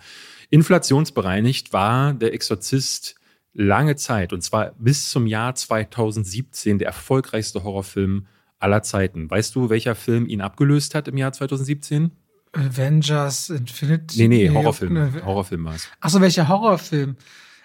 Inflationsbereinigt 0.50 1.73
war 1.73 2.12
der 2.12 2.35
Exorzist 2.35 3.14
lange 3.54 3.97
Zeit, 3.97 4.35
und 4.35 4.42
zwar 4.42 4.73
bis 4.78 5.09
zum 5.09 5.26
Jahr 5.26 5.54
2017, 5.54 6.78
der 6.78 6.88
erfolgreichste 6.88 7.64
Horrorfilm 7.64 8.26
aller 8.59 8.83
Zeiten. 8.83 9.31
Weißt 9.31 9.54
du, 9.54 9.71
welcher 9.71 9.95
Film 9.95 10.26
ihn 10.26 10.42
abgelöst 10.42 10.95
hat 10.95 11.09
im 11.09 11.16
Jahr 11.16 11.33
2017? 11.33 12.11
Avengers 12.52 13.49
Infinity. 13.49 14.19
Nee, 14.19 14.28
nee, 14.28 14.50
Horrorfilm. 14.50 15.25
Horrorfilm 15.25 15.64
war 15.64 15.76
es. 15.76 15.88
Achso, 16.00 16.21
welcher 16.21 16.49
Horrorfilm? 16.49 17.16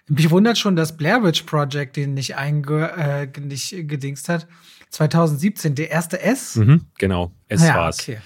Mich 0.09 0.29
wundert 0.29 0.57
schon, 0.57 0.75
dass 0.75 0.95
Blair 0.95 1.23
Witch 1.23 1.43
Project 1.43 1.97
den 1.97 2.13
nicht, 2.13 2.35
einge, 2.37 2.91
äh, 2.97 3.39
nicht 3.39 3.71
gedingst 3.87 4.29
hat. 4.29 4.47
2017, 4.89 5.75
der 5.75 5.91
erste 5.91 6.21
S? 6.21 6.55
Mhm, 6.55 6.85
genau, 6.97 7.31
S 7.49 7.63
ja, 7.63 7.75
war's. 7.75 7.99
Okay. 7.99 8.19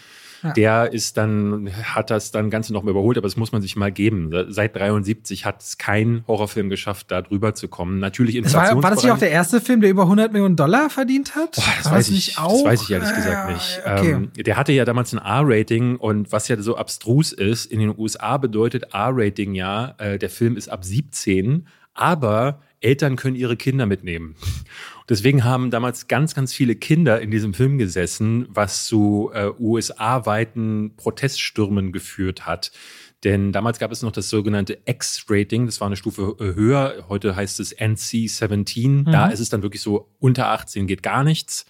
Ja. 0.44 0.54
Der 0.54 0.94
ist 0.94 1.18
dann, 1.18 1.70
hat 1.84 2.10
das 2.10 2.32
dann 2.32 2.50
Ganze 2.50 2.74
noch 2.74 2.84
mal 2.84 2.92
überholt, 2.92 3.18
aber 3.18 3.28
das 3.28 3.38
muss 3.38 3.52
man 3.52 3.62
sich 3.62 3.76
mal 3.76 3.92
geben. 3.92 4.32
Seit 4.50 4.76
73 4.76 5.46
hat 5.46 5.62
es 5.62 5.78
kein 5.78 6.24
Horrorfilm 6.28 6.70
geschafft, 6.70 7.12
da 7.12 7.22
drüber 7.22 7.54
zu 7.54 7.68
kommen. 7.68 8.00
Natürlich 8.00 8.36
Inflationsbereich. 8.36 8.76
War, 8.76 8.84
war 8.84 8.96
das 8.96 9.04
nicht 9.04 9.12
auch 9.12 9.20
der 9.20 9.32
erste 9.32 9.62
Film, 9.62 9.82
der 9.82 9.90
über 9.90 10.04
100 10.04 10.32
Millionen 10.32 10.56
Dollar 10.56 10.90
verdient 10.90 11.36
hat? 11.36 11.56
Boah, 11.56 11.74
das, 11.78 11.92
weiß 11.92 12.10
ich, 12.10 12.38
auch? 12.38 12.64
das 12.64 12.64
weiß 12.64 12.82
ich 12.84 12.92
ehrlich 12.92 13.14
gesagt 13.14 13.50
äh, 13.50 13.54
nicht. 13.54 13.82
Okay. 13.86 14.12
Ähm, 14.12 14.32
der 14.36 14.58
hatte 14.58 14.72
ja 14.72 14.86
damals 14.86 15.14
ein 15.14 15.20
R-Rating 15.20 15.98
und 15.98 16.32
was 16.32 16.48
ja 16.48 16.60
so 16.62 16.76
abstrus 16.76 17.32
ist, 17.32 17.72
in 17.72 17.80
den 17.80 17.98
USA 17.98 18.38
bedeutet 18.38 18.94
R-Rating 18.94 19.54
ja, 19.54 19.96
äh, 19.98 20.18
der 20.18 20.30
Film 20.30 20.58
ist 20.58 20.70
ab 20.70 20.84
17, 20.84 21.68
aber 21.94 22.62
Eltern 22.80 23.16
können 23.16 23.36
ihre 23.36 23.56
Kinder 23.58 23.86
mitnehmen. 23.86 24.36
Deswegen 25.12 25.44
haben 25.44 25.72
damals 25.72 26.08
ganz, 26.08 26.36
ganz 26.36 26.54
viele 26.54 26.74
Kinder 26.74 27.20
in 27.20 27.32
diesem 27.32 27.54
Film 27.54 27.78
gesessen, 27.78 28.48
was 28.48 28.86
zu 28.86 29.30
äh, 29.34 29.50
USA-weiten 29.60 30.94
Proteststürmen 30.96 31.92
geführt 31.92 32.46
hat. 32.46 32.72
Denn 33.26 33.52
damals 33.52 33.78
gab 33.78 33.92
es 33.92 34.04
noch 34.04 34.14
das 34.14 34.30
sogenannte 34.30 34.78
X-Rating, 34.86 35.66
das 35.66 35.82
war 35.82 35.88
eine 35.88 35.98
Stufe 35.98 36.38
äh, 36.40 36.56
höher. 36.56 37.08
Heute 37.10 37.36
heißt 37.36 37.60
es 37.60 37.78
NC-17. 37.78 38.88
Mhm. 38.88 39.06
Da 39.12 39.28
ist 39.28 39.42
es 39.42 39.50
dann 39.50 39.64
wirklich 39.64 39.82
so, 39.82 40.08
unter 40.20 40.48
18 40.48 40.88
geht 40.88 41.04
gar 41.04 41.26
nichts. 41.26 41.66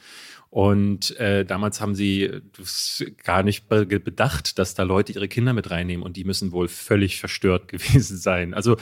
Und 0.52 1.18
äh, 1.18 1.46
damals 1.46 1.80
haben 1.80 1.96
sie 1.96 2.30
das 2.58 3.06
gar 3.24 3.42
nicht 3.42 3.70
bedacht, 3.70 4.60
dass 4.60 4.74
da 4.74 4.84
Leute 4.84 5.14
ihre 5.14 5.30
Kinder 5.30 5.54
mit 5.54 5.72
reinnehmen 5.72 6.06
und 6.06 6.18
die 6.18 6.26
müssen 6.26 6.52
wohl 6.52 6.68
völlig 6.68 7.22
verstört 7.22 7.68
gewesen 7.70 8.18
sein. 8.18 8.54
Also 8.54 8.76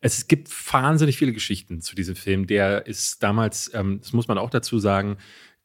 es 0.00 0.26
gibt 0.26 0.50
wahnsinnig 0.72 1.16
viele 1.16 1.32
Geschichten 1.32 1.80
zu 1.80 1.94
diesem 1.94 2.16
Film. 2.16 2.48
Der 2.48 2.88
ist 2.88 3.22
damals, 3.22 3.70
ähm, 3.72 4.00
das 4.00 4.12
muss 4.12 4.26
man 4.26 4.36
auch 4.36 4.50
dazu 4.50 4.80
sagen, 4.80 5.16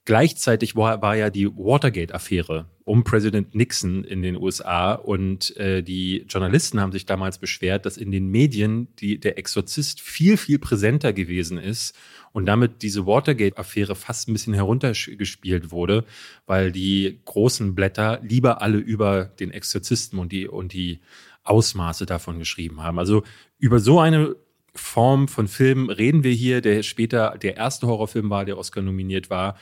gleichzeitig 0.05 0.75
war, 0.75 1.01
war 1.01 1.15
ja 1.15 1.31
die 1.31 1.47
Watergate-Affäre 1.47 2.67
um 2.83 3.03
Präsident 3.03 3.55
Nixon 3.55 4.03
in 4.03 4.21
den 4.21 4.37
USA 4.37 4.93
und 4.93 5.57
äh, 5.57 5.81
die 5.81 6.23
Journalisten 6.29 6.79
haben 6.79 6.91
sich 6.91 7.07
damals 7.07 7.39
beschwert, 7.39 7.87
dass 7.87 7.97
in 7.97 8.11
den 8.11 8.27
Medien 8.27 8.89
die, 8.99 9.19
der 9.19 9.39
Exorzist 9.39 10.01
viel, 10.01 10.37
viel 10.37 10.59
präsenter 10.59 11.13
gewesen 11.13 11.57
ist 11.57 11.97
und 12.37 12.45
damit 12.45 12.83
diese 12.83 13.07
Watergate-Affäre 13.07 13.95
fast 13.95 14.29
ein 14.29 14.33
bisschen 14.33 14.53
heruntergespielt 14.53 15.71
wurde, 15.71 16.05
weil 16.45 16.71
die 16.71 17.19
großen 17.25 17.73
Blätter 17.73 18.19
lieber 18.21 18.61
alle 18.61 18.77
über 18.77 19.25
den 19.25 19.49
Exorzisten 19.49 20.19
und 20.19 20.31
die, 20.31 20.47
und 20.47 20.71
die 20.71 20.99
Ausmaße 21.43 22.05
davon 22.05 22.37
geschrieben 22.37 22.83
haben. 22.83 22.99
Also 22.99 23.23
über 23.57 23.79
so 23.79 23.99
eine 23.99 24.35
Form 24.75 25.27
von 25.27 25.47
Film 25.47 25.89
reden 25.89 26.23
wir 26.23 26.31
hier, 26.31 26.61
der 26.61 26.83
später 26.83 27.39
der 27.41 27.57
erste 27.57 27.87
Horrorfilm 27.87 28.29
war, 28.29 28.45
der 28.45 28.59
Oscar 28.59 28.83
nominiert 28.83 29.31
war. 29.31 29.57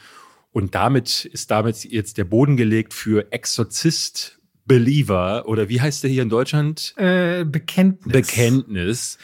Und 0.52 0.76
damit 0.76 1.24
ist 1.24 1.52
damit 1.52 1.86
jetzt 1.86 2.18
der 2.18 2.26
Boden 2.26 2.58
gelegt 2.58 2.94
für 2.94 3.32
Exorzist 3.32 4.35
Believer 4.68 5.44
oder 5.48 5.70
wie 5.70 5.80
heißt 5.80 6.04
der 6.04 6.10
hier 6.10 6.24
in 6.24 6.30
Deutschland? 6.30 6.96
Äh, 6.98 7.46
Bekenntnis. 7.46 8.12
Bekenntnis. 8.12 9.18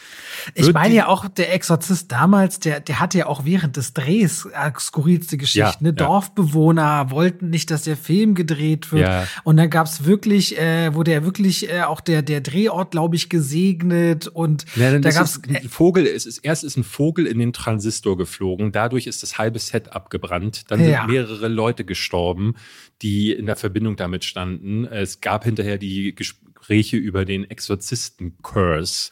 Ich 0.54 0.72
meine 0.72 0.94
ja 0.94 1.08
auch, 1.08 1.28
der 1.28 1.52
Exorzist 1.52 2.12
damals, 2.12 2.60
der, 2.60 2.78
der 2.78 3.00
hatte 3.00 3.18
ja 3.18 3.26
auch 3.26 3.44
während 3.44 3.76
des 3.76 3.92
Drehs 3.92 4.46
äh, 4.46 4.70
skurrilste 4.78 5.36
Geschichten. 5.36 5.84
Ja, 5.84 5.90
ne? 5.90 5.92
Dorfbewohner 5.92 7.10
wollten 7.10 7.50
nicht, 7.50 7.72
dass 7.72 7.82
der 7.82 7.96
Film 7.96 8.36
gedreht 8.36 8.92
wird. 8.92 9.08
Ja. 9.08 9.26
Und 9.42 9.56
dann 9.56 9.68
gab's 9.68 10.04
wirklich, 10.04 10.58
äh, 10.58 10.94
wurde 10.94 11.12
ja 11.12 11.24
wirklich 11.24 11.68
äh, 11.68 11.82
auch 11.82 12.00
der, 12.00 12.22
der 12.22 12.40
Drehort, 12.40 12.92
glaube 12.92 13.16
ich, 13.16 13.28
gesegnet. 13.28 14.28
Und 14.28 14.64
ja, 14.76 14.96
da 14.96 15.10
gab's. 15.10 15.36
Ist 15.38 15.48
ein 15.48 15.68
Vogel, 15.68 16.06
es 16.06 16.24
ist, 16.24 16.38
erst 16.38 16.62
ist 16.62 16.76
ein 16.76 16.84
Vogel 16.84 17.26
in 17.26 17.40
den 17.40 17.52
Transistor 17.52 18.16
geflogen. 18.16 18.70
Dadurch 18.70 19.08
ist 19.08 19.24
das 19.24 19.38
halbe 19.38 19.58
Set 19.58 19.92
abgebrannt. 19.92 20.70
Dann 20.70 20.78
sind 20.78 21.06
mehrere 21.08 21.48
Leute 21.48 21.84
gestorben, 21.84 22.54
die 23.02 23.32
in 23.32 23.46
der 23.46 23.56
Verbindung 23.56 23.96
damit 23.96 24.24
standen. 24.24 24.84
Es 24.84 25.20
gab 25.20 25.44
hinterher 25.44 25.78
die 25.78 26.14
Gespräche 26.14 26.96
über 26.96 27.24
den 27.24 27.48
Exorzisten-Curse, 27.50 29.10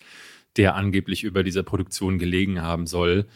der 0.56 0.74
angeblich 0.74 1.24
über 1.24 1.42
dieser 1.42 1.62
Produktion 1.62 2.18
gelegen 2.18 2.62
haben 2.62 2.86
soll. 2.86 3.26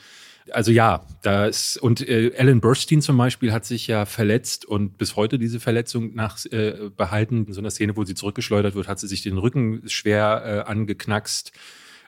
Also 0.50 0.72
ja, 0.72 1.06
da 1.22 1.46
ist, 1.46 1.78
und 1.78 2.06
äh, 2.06 2.32
Alan 2.36 2.60
Burstein 2.60 3.00
zum 3.00 3.16
Beispiel 3.16 3.52
hat 3.52 3.64
sich 3.64 3.86
ja 3.86 4.04
verletzt 4.04 4.66
und 4.66 4.98
bis 4.98 5.16
heute 5.16 5.38
diese 5.38 5.58
Verletzung 5.58 6.14
nach 6.14 6.44
äh, 6.46 6.90
behalten. 6.94 7.46
In 7.46 7.52
so 7.54 7.60
einer 7.60 7.70
Szene, 7.70 7.96
wo 7.96 8.04
sie 8.04 8.14
zurückgeschleudert 8.14 8.74
wird, 8.74 8.86
hat 8.86 8.98
sie 8.98 9.08
sich 9.08 9.22
den 9.22 9.38
Rücken 9.38 9.82
schwer 9.88 10.64
äh, 10.66 10.70
angeknackst. 10.70 11.52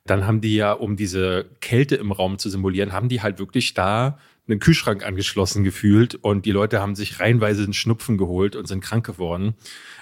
Dann 0.04 0.26
haben 0.26 0.42
die 0.42 0.54
ja, 0.54 0.72
um 0.72 0.96
diese 0.96 1.46
Kälte 1.60 1.96
im 1.96 2.12
Raum 2.12 2.38
zu 2.38 2.50
simulieren, 2.50 2.92
haben 2.92 3.08
die 3.08 3.22
halt 3.22 3.38
wirklich 3.38 3.72
da 3.74 4.18
einen 4.48 4.60
Kühlschrank 4.60 5.04
angeschlossen 5.04 5.64
gefühlt 5.64 6.14
und 6.14 6.46
die 6.46 6.52
Leute 6.52 6.80
haben 6.80 6.94
sich 6.94 7.18
reihenweise 7.20 7.64
einen 7.64 7.72
Schnupfen 7.72 8.16
geholt 8.16 8.54
und 8.54 8.66
sind 8.66 8.80
krank 8.80 9.04
geworden. 9.04 9.54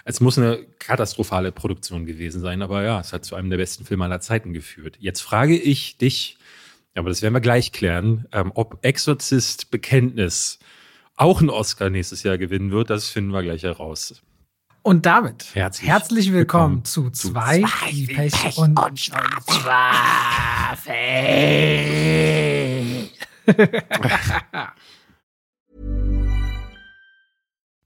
Es 0.05 0.21
muss 0.21 0.39
eine 0.39 0.65
katastrophale 0.79 1.51
Produktion 1.53 2.05
gewesen 2.05 2.41
sein, 2.41 2.61
aber 2.63 2.83
ja, 2.83 3.01
es 3.01 3.13
hat 3.13 3.25
zu 3.25 3.37
einem 3.37 3.51
der 3.51 3.57
besten 3.57 3.85
Filme 3.85 4.05
aller 4.05 4.21
Zeiten 4.21 4.53
geführt. 4.53 4.97
Jetzt 5.01 5.23
frage 5.23 5.57
ich 5.57 5.97
dich, 5.97 6.39
aber 6.95 7.09
das 7.09 7.23
werden 7.23 7.35
wir 7.35 7.41
gleich 7.41 7.73
klären, 7.73 8.27
ähm, 8.33 8.53
ob 8.55 8.79
Exorzist 8.83 9.71
Bekenntnis 9.71 10.59
auch 11.17 11.41
einen 11.41 11.51
Oscar 11.51 11.91
nächstes 11.91 12.23
Jahr 12.23 12.39
gewinnen 12.39 12.71
wird, 12.71 12.91
das 12.91 13.09
finden 13.09 13.33
wir 13.33 13.43
gleich 13.43 13.63
heraus. 13.63 14.23
Und 14.83 15.07
damit 15.07 15.55
herzlich, 15.55 15.89
herzlich 15.89 16.33
willkommen, 16.33 16.83
willkommen, 16.83 16.85
zu 16.85 17.11
zwei, 17.11 17.61
zwei 17.61 18.15
Pech, 18.15 18.33
Pech 18.33 18.59
und, 18.59 18.79
und 18.79 19.01
Strafe. 19.01 19.25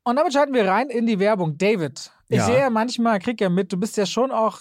Und 0.04 0.16
damit 0.16 0.32
schalten 0.32 0.54
wir 0.54 0.66
rein 0.66 0.88
in 0.88 1.06
die 1.06 1.18
Werbung. 1.18 1.58
David, 1.58 2.10
ich 2.28 2.38
ja. 2.38 2.46
sehe 2.46 2.58
ja 2.58 2.70
manchmal, 2.70 3.18
krieg 3.18 3.40
ja 3.40 3.48
mit, 3.50 3.72
du 3.72 3.76
bist 3.76 3.96
ja 3.96 4.06
schon 4.06 4.30
auch 4.30 4.60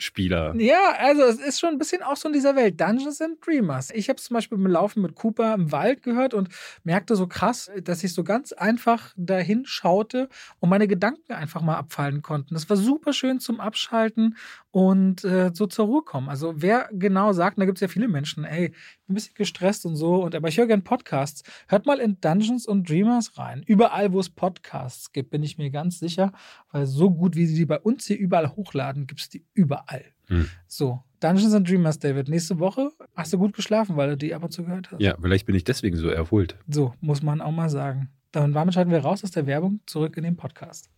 Spieler. 0.00 0.54
Ja, 0.56 0.94
also 0.98 1.22
es 1.22 1.40
ist 1.40 1.58
schon 1.58 1.70
ein 1.70 1.78
bisschen 1.78 2.02
auch 2.02 2.16
so 2.16 2.28
in 2.28 2.32
dieser 2.32 2.54
Welt. 2.54 2.80
Dungeons 2.80 3.20
and 3.20 3.44
Dreamers. 3.44 3.90
Ich 3.90 4.08
habe 4.08 4.20
zum 4.20 4.34
Beispiel 4.34 4.56
beim 4.56 4.68
Laufen 4.68 5.02
mit 5.02 5.16
Cooper 5.16 5.54
im 5.54 5.72
Wald 5.72 6.02
gehört 6.04 6.34
und 6.34 6.50
merkte 6.84 7.16
so 7.16 7.26
krass, 7.26 7.68
dass 7.82 8.04
ich 8.04 8.14
so 8.14 8.22
ganz 8.22 8.52
einfach 8.52 9.12
dahin 9.16 9.64
schaute 9.66 10.28
und 10.60 10.70
meine 10.70 10.86
Gedanken 10.86 11.32
einfach 11.32 11.62
mal 11.62 11.76
abfallen 11.76 12.22
konnten. 12.22 12.54
Das 12.54 12.70
war 12.70 12.76
super 12.76 13.12
schön 13.12 13.40
zum 13.40 13.58
Abschalten 13.58 14.36
und 14.70 15.24
äh, 15.24 15.50
so 15.52 15.66
zur 15.66 15.86
Ruhe 15.86 16.02
kommen. 16.02 16.28
Also 16.28 16.54
wer 16.56 16.88
genau 16.92 17.32
sagt, 17.32 17.58
da 17.58 17.64
gibt 17.64 17.78
es 17.78 17.82
ja 17.82 17.88
viele 17.88 18.06
Menschen, 18.06 18.44
ey, 18.44 18.72
ein 19.08 19.14
bisschen 19.14 19.34
gestresst 19.34 19.86
und 19.86 19.96
so, 19.96 20.22
und 20.22 20.34
aber 20.34 20.48
ich 20.48 20.58
höre 20.58 20.66
gerne 20.66 20.82
Podcasts. 20.82 21.42
Hört 21.68 21.86
mal 21.86 21.98
in 21.98 22.20
Dungeons 22.20 22.68
and 22.68 22.88
Dreamers 22.88 23.38
rein. 23.38 23.62
Überall, 23.66 24.12
wo 24.12 24.20
es 24.20 24.30
Podcasts 24.30 25.12
gibt, 25.12 25.30
bin 25.30 25.42
ich 25.42 25.58
mir 25.58 25.70
ganz 25.70 25.98
sicher, 25.98 26.32
weil 26.72 26.86
so 26.86 27.10
gut, 27.10 27.36
wie 27.36 27.46
sie 27.46 27.56
die 27.56 27.66
bei 27.66 27.78
uns 27.78 28.06
hier 28.06 28.18
überall 28.18 28.54
hochladen, 28.54 29.06
gibt 29.06 29.20
es 29.20 29.28
die 29.28 29.44
überall. 29.54 30.04
Hm. 30.26 30.48
So, 30.66 31.02
Dungeons 31.20 31.54
and 31.54 31.68
Dreamers, 31.68 31.98
David. 31.98 32.28
Nächste 32.28 32.58
Woche 32.58 32.92
hast 33.14 33.32
du 33.32 33.38
gut 33.38 33.54
geschlafen, 33.54 33.96
weil 33.96 34.10
du 34.10 34.16
die 34.16 34.34
ab 34.34 34.44
und 34.44 34.52
zu 34.52 34.64
gehört 34.64 34.92
hast. 34.92 35.00
Ja, 35.00 35.16
vielleicht 35.20 35.46
bin 35.46 35.54
ich 35.54 35.64
deswegen 35.64 35.96
so 35.96 36.08
erholt. 36.08 36.56
So, 36.68 36.94
muss 37.00 37.22
man 37.22 37.40
auch 37.40 37.52
mal 37.52 37.70
sagen. 37.70 38.10
Dann 38.30 38.52
damit 38.52 38.74
schalten 38.74 38.90
wir 38.90 39.00
raus 39.00 39.24
aus 39.24 39.30
der 39.30 39.46
Werbung 39.46 39.80
zurück 39.86 40.16
in 40.16 40.22
den 40.22 40.36
Podcast. 40.36 40.90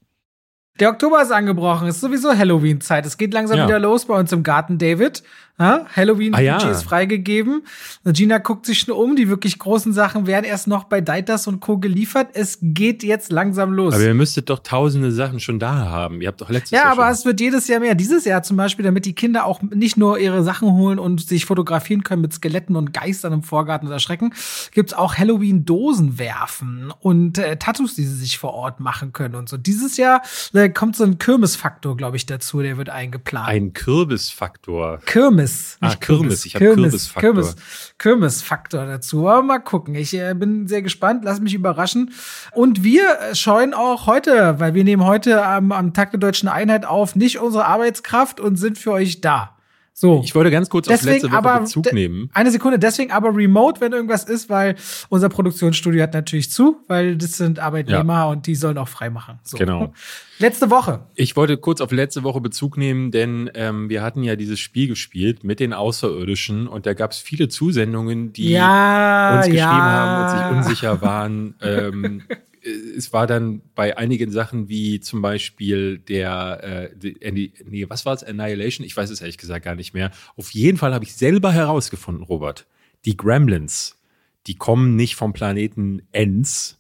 Der 0.78 0.88
Oktober 0.88 1.20
ist 1.20 1.30
angebrochen, 1.30 1.88
ist 1.88 2.00
sowieso 2.00 2.30
Halloween-Zeit. 2.30 3.04
Es 3.04 3.18
geht 3.18 3.34
langsam 3.34 3.58
ja. 3.58 3.66
wieder 3.66 3.78
los 3.78 4.06
bei 4.06 4.18
uns 4.18 4.32
im 4.32 4.42
Garten, 4.42 4.78
David. 4.78 5.22
Ja, 5.60 5.84
Halloween 5.94 6.34
ah, 6.34 6.40
ja. 6.40 6.70
ist 6.70 6.84
freigegeben. 6.84 7.64
Gina 8.06 8.38
guckt 8.38 8.64
sich 8.64 8.78
schon 8.78 8.94
um. 8.94 9.14
Die 9.14 9.28
wirklich 9.28 9.58
großen 9.58 9.92
Sachen 9.92 10.26
werden 10.26 10.46
erst 10.46 10.66
noch 10.68 10.84
bei 10.84 11.02
Deitas 11.02 11.46
und 11.46 11.60
Co. 11.60 11.76
geliefert. 11.76 12.30
Es 12.32 12.58
geht 12.62 13.02
jetzt 13.02 13.30
langsam 13.30 13.74
los. 13.74 13.92
Aber 13.92 14.02
ihr 14.02 14.14
müsstet 14.14 14.48
doch 14.48 14.60
tausende 14.60 15.12
Sachen 15.12 15.38
schon 15.38 15.58
da 15.58 15.74
haben. 15.74 16.22
Ihr 16.22 16.28
habt 16.28 16.40
doch 16.40 16.48
letztes 16.48 16.70
ja, 16.70 16.78
Jahr. 16.78 16.86
Ja, 16.86 16.92
aber 16.92 17.10
es 17.10 17.26
wird 17.26 17.40
jedes 17.42 17.68
Jahr 17.68 17.80
mehr. 17.80 17.94
Dieses 17.94 18.24
Jahr 18.24 18.42
zum 18.42 18.56
Beispiel, 18.56 18.86
damit 18.86 19.04
die 19.04 19.14
Kinder 19.14 19.44
auch 19.44 19.60
nicht 19.60 19.98
nur 19.98 20.18
ihre 20.18 20.42
Sachen 20.42 20.72
holen 20.72 20.98
und 20.98 21.28
sich 21.28 21.44
fotografieren 21.44 22.04
können 22.04 22.22
mit 22.22 22.32
Skeletten 22.32 22.74
und 22.74 22.94
Geistern 22.94 23.34
im 23.34 23.42
Vorgarten 23.42 23.86
und 23.86 23.92
erschrecken, 23.92 24.32
gibt's 24.72 24.94
auch 24.94 25.18
Halloween-Dosen 25.18 26.18
werfen 26.18 26.90
und 27.00 27.36
äh, 27.36 27.58
Tattoos, 27.58 27.94
die 27.94 28.04
sie 28.04 28.16
sich 28.16 28.38
vor 28.38 28.54
Ort 28.54 28.80
machen 28.80 29.12
können 29.12 29.34
und 29.34 29.50
so. 29.50 29.58
Dieses 29.58 29.98
Jahr 29.98 30.22
äh, 30.60 30.68
kommt 30.70 30.96
so 30.96 31.04
ein 31.04 31.18
Kirmesfaktor, 31.18 31.96
glaube 31.96 32.16
ich, 32.16 32.26
dazu. 32.26 32.60
Der 32.60 32.76
wird 32.76 32.90
eingeplant. 32.90 33.48
Ein 33.48 33.72
Kürbisfaktor. 33.72 35.00
Kirmes. 35.06 35.78
Kirmes. 35.78 35.78
Ah, 35.80 35.94
Kirmes. 35.96 36.46
Ich 36.46 36.54
habe 36.54 36.64
Kürbisfaktor. 36.64 37.32
Kirmes, 37.32 37.56
Kirmesfaktor 37.98 38.86
dazu. 38.86 39.28
Aber 39.28 39.42
mal 39.42 39.58
gucken. 39.58 39.94
Ich 39.94 40.14
äh, 40.14 40.34
bin 40.34 40.68
sehr 40.68 40.82
gespannt. 40.82 41.24
Lass 41.24 41.40
mich 41.40 41.54
überraschen. 41.54 42.12
Und 42.52 42.84
wir 42.84 43.34
scheuen 43.34 43.74
auch 43.74 44.06
heute, 44.06 44.60
weil 44.60 44.74
wir 44.74 44.84
nehmen 44.84 45.04
heute 45.04 45.44
am, 45.44 45.72
am 45.72 45.92
Tag 45.94 46.10
der 46.12 46.20
deutschen 46.20 46.48
Einheit 46.48 46.84
auf, 46.86 47.16
nicht 47.16 47.38
unsere 47.38 47.66
Arbeitskraft 47.66 48.40
und 48.40 48.56
sind 48.56 48.78
für 48.78 48.92
euch 48.92 49.20
da. 49.20 49.56
So. 50.00 50.22
Ich 50.24 50.34
wollte 50.34 50.50
ganz 50.50 50.70
kurz 50.70 50.86
deswegen, 50.86 51.08
auf 51.08 51.12
letzte 51.12 51.28
Woche 51.28 51.36
aber, 51.36 51.60
Bezug 51.60 51.92
nehmen. 51.92 52.30
Eine 52.32 52.50
Sekunde, 52.50 52.78
deswegen 52.78 53.12
aber 53.12 53.36
remote, 53.36 53.82
wenn 53.82 53.92
irgendwas 53.92 54.24
ist, 54.24 54.48
weil 54.48 54.76
unser 55.10 55.28
Produktionsstudio 55.28 56.02
hat 56.02 56.14
natürlich 56.14 56.50
zu, 56.50 56.78
weil 56.88 57.16
das 57.16 57.36
sind 57.36 57.58
Arbeitnehmer 57.58 58.14
ja. 58.14 58.24
und 58.30 58.46
die 58.46 58.54
sollen 58.54 58.78
auch 58.78 58.88
frei 58.88 59.10
machen. 59.10 59.40
So. 59.42 59.58
Genau. 59.58 59.92
Letzte 60.38 60.70
Woche. 60.70 61.00
Ich 61.16 61.36
wollte 61.36 61.58
kurz 61.58 61.82
auf 61.82 61.92
letzte 61.92 62.22
Woche 62.22 62.40
Bezug 62.40 62.78
nehmen, 62.78 63.10
denn 63.10 63.50
ähm, 63.52 63.90
wir 63.90 64.02
hatten 64.02 64.22
ja 64.22 64.36
dieses 64.36 64.58
Spiel 64.58 64.88
gespielt 64.88 65.44
mit 65.44 65.60
den 65.60 65.74
Außerirdischen 65.74 66.66
und 66.66 66.86
da 66.86 66.94
gab 66.94 67.10
es 67.10 67.18
viele 67.18 67.48
Zusendungen, 67.48 68.32
die 68.32 68.52
ja, 68.52 69.36
uns 69.36 69.46
geschrieben 69.48 69.58
ja. 69.58 69.70
haben 69.70 70.22
und 70.22 70.30
sich 70.30 70.56
unsicher 70.56 71.02
waren. 71.02 71.56
ähm, 71.60 72.22
es 72.62 73.12
war 73.12 73.26
dann 73.26 73.62
bei 73.74 73.96
einigen 73.96 74.30
Sachen 74.30 74.68
wie 74.68 75.00
zum 75.00 75.22
Beispiel 75.22 75.98
der, 75.98 76.92
äh, 77.02 77.32
nee, 77.32 77.86
was 77.88 78.06
war 78.06 78.14
es? 78.14 78.24
Annihilation? 78.24 78.86
Ich 78.86 78.96
weiß 78.96 79.10
es 79.10 79.20
ehrlich 79.20 79.38
gesagt 79.38 79.64
gar 79.64 79.74
nicht 79.74 79.94
mehr. 79.94 80.10
Auf 80.36 80.50
jeden 80.50 80.78
Fall 80.78 80.94
habe 80.94 81.04
ich 81.04 81.14
selber 81.14 81.52
herausgefunden, 81.52 82.24
Robert, 82.24 82.66
die 83.04 83.16
Gremlins, 83.16 83.98
die 84.46 84.56
kommen 84.56 84.96
nicht 84.96 85.16
vom 85.16 85.32
Planeten 85.32 86.02
Enz. 86.12 86.78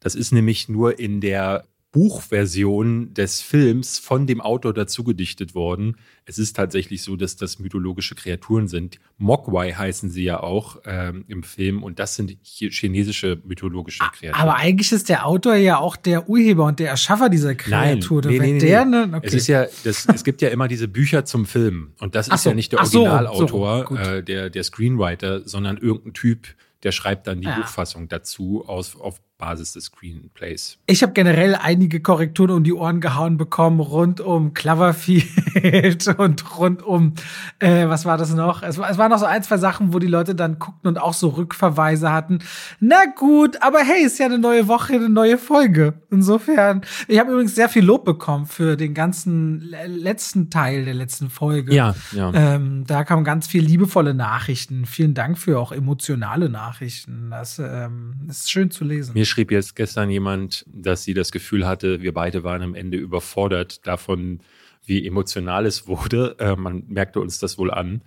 Das 0.00 0.14
ist 0.14 0.32
nämlich 0.32 0.68
nur 0.68 0.98
in 0.98 1.20
der 1.20 1.64
Buchversion 1.92 3.12
des 3.12 3.42
Films 3.42 3.98
von 3.98 4.26
dem 4.26 4.40
Autor 4.40 4.72
dazu 4.72 5.04
gedichtet 5.04 5.54
worden. 5.54 5.98
Es 6.24 6.38
ist 6.38 6.56
tatsächlich 6.56 7.02
so, 7.02 7.16
dass 7.16 7.36
das 7.36 7.58
mythologische 7.58 8.14
Kreaturen 8.14 8.66
sind. 8.66 8.98
Mogwai 9.18 9.72
heißen 9.72 10.08
sie 10.08 10.24
ja 10.24 10.40
auch 10.40 10.78
ähm, 10.86 11.26
im 11.28 11.42
Film 11.42 11.82
und 11.82 11.98
das 11.98 12.14
sind 12.14 12.38
chinesische 12.42 13.38
mythologische 13.44 14.02
Kreaturen. 14.10 14.40
Aber 14.40 14.56
eigentlich 14.56 14.90
ist 14.90 15.10
der 15.10 15.26
Autor 15.26 15.54
ja 15.56 15.78
auch 15.78 15.96
der 15.96 16.30
Urheber 16.30 16.64
und 16.64 16.78
der 16.78 16.88
Erschaffer 16.88 17.28
dieser 17.28 17.54
Kreatur. 17.54 18.22
Nein, 18.24 18.38
nee, 18.38 18.52
nee, 18.52 18.58
der, 18.58 18.84
nee. 18.86 19.06
Ne? 19.06 19.16
Okay. 19.18 19.26
Es 19.26 19.34
ist 19.34 19.46
ja, 19.48 19.66
das, 19.84 20.06
es 20.06 20.24
gibt 20.24 20.40
ja 20.40 20.48
immer 20.48 20.68
diese 20.68 20.88
Bücher 20.88 21.26
zum 21.26 21.44
Film 21.44 21.92
und 22.00 22.14
das 22.14 22.28
ist 22.28 22.42
so, 22.42 22.50
ja 22.50 22.54
nicht 22.54 22.72
der 22.72 22.80
Originalautor, 22.80 23.86
so, 23.86 23.96
so, 23.96 24.00
äh, 24.00 24.22
der, 24.22 24.48
der 24.48 24.64
Screenwriter, 24.64 25.46
sondern 25.46 25.76
irgendein 25.76 26.14
Typ, 26.14 26.46
der 26.84 26.92
schreibt 26.92 27.26
dann 27.26 27.42
die 27.42 27.48
ja. 27.48 27.56
Buchfassung 27.56 28.08
dazu 28.08 28.64
aus, 28.66 28.96
auf 28.96 29.20
Basis 29.38 29.72
des 29.72 29.86
Screenplays. 29.86 30.78
Ich 30.86 31.02
habe 31.02 31.12
generell 31.14 31.56
einige 31.56 32.00
Korrekturen 32.00 32.50
um 32.52 32.62
die 32.62 32.72
Ohren 32.72 33.00
gehauen 33.00 33.36
bekommen 33.36 33.80
rund 33.80 34.20
um 34.20 34.54
Cloverfield 34.54 36.06
und 36.18 36.58
rund 36.58 36.82
um, 36.84 37.14
äh, 37.58 37.88
was 37.88 38.04
war 38.04 38.16
das 38.16 38.32
noch? 38.32 38.62
Es, 38.62 38.78
es 38.78 38.98
waren 38.98 39.10
noch 39.10 39.18
so 39.18 39.26
ein, 39.26 39.42
zwei 39.42 39.56
Sachen, 39.56 39.92
wo 39.92 39.98
die 39.98 40.06
Leute 40.06 40.36
dann 40.36 40.60
guckten 40.60 40.88
und 40.88 40.98
auch 40.98 41.14
so 41.14 41.30
Rückverweise 41.30 42.12
hatten. 42.12 42.38
Na 42.78 43.00
gut, 43.16 43.60
aber 43.62 43.80
hey, 43.80 44.04
ist 44.04 44.20
ja 44.20 44.26
eine 44.26 44.38
neue 44.38 44.68
Woche, 44.68 44.94
eine 44.94 45.08
neue 45.08 45.38
Folge. 45.38 45.94
Insofern, 46.10 46.82
ich 47.08 47.18
habe 47.18 47.32
übrigens 47.32 47.56
sehr 47.56 47.68
viel 47.68 47.84
Lob 47.84 48.04
bekommen 48.04 48.46
für 48.46 48.76
den 48.76 48.94
ganzen 48.94 49.60
letzten 49.60 50.50
Teil 50.50 50.84
der 50.84 50.94
letzten 50.94 51.30
Folge. 51.30 51.74
Ja, 51.74 51.96
ja. 52.12 52.32
Ähm, 52.32 52.84
da 52.86 53.02
kamen 53.02 53.24
ganz 53.24 53.48
viel 53.48 53.64
liebevolle 53.64 54.14
Nachrichten. 54.14 54.86
Vielen 54.86 55.14
Dank 55.14 55.36
für 55.36 55.58
auch 55.58 55.72
emotionale 55.72 56.48
Nachrichten. 56.48 57.30
Das 57.30 57.58
ähm, 57.58 58.14
ist 58.28 58.50
schön 58.50 58.70
zu 58.70 58.84
lesen. 58.84 59.14
Mir 59.14 59.31
schrieb 59.32 59.50
jetzt 59.50 59.74
gestern 59.74 60.10
jemand, 60.10 60.64
dass 60.68 61.04
sie 61.04 61.14
das 61.14 61.32
Gefühl 61.32 61.66
hatte, 61.66 62.02
wir 62.02 62.12
beide 62.12 62.44
waren 62.44 62.62
am 62.62 62.74
Ende 62.74 62.98
überfordert 62.98 63.86
davon, 63.86 64.40
wie 64.84 65.06
emotional 65.06 65.64
es 65.66 65.86
wurde. 65.86 66.36
Äh, 66.38 66.56
man 66.56 66.84
merkte 66.88 67.20
uns 67.20 67.38
das 67.38 67.56
wohl 67.58 67.70
an. 67.70 68.02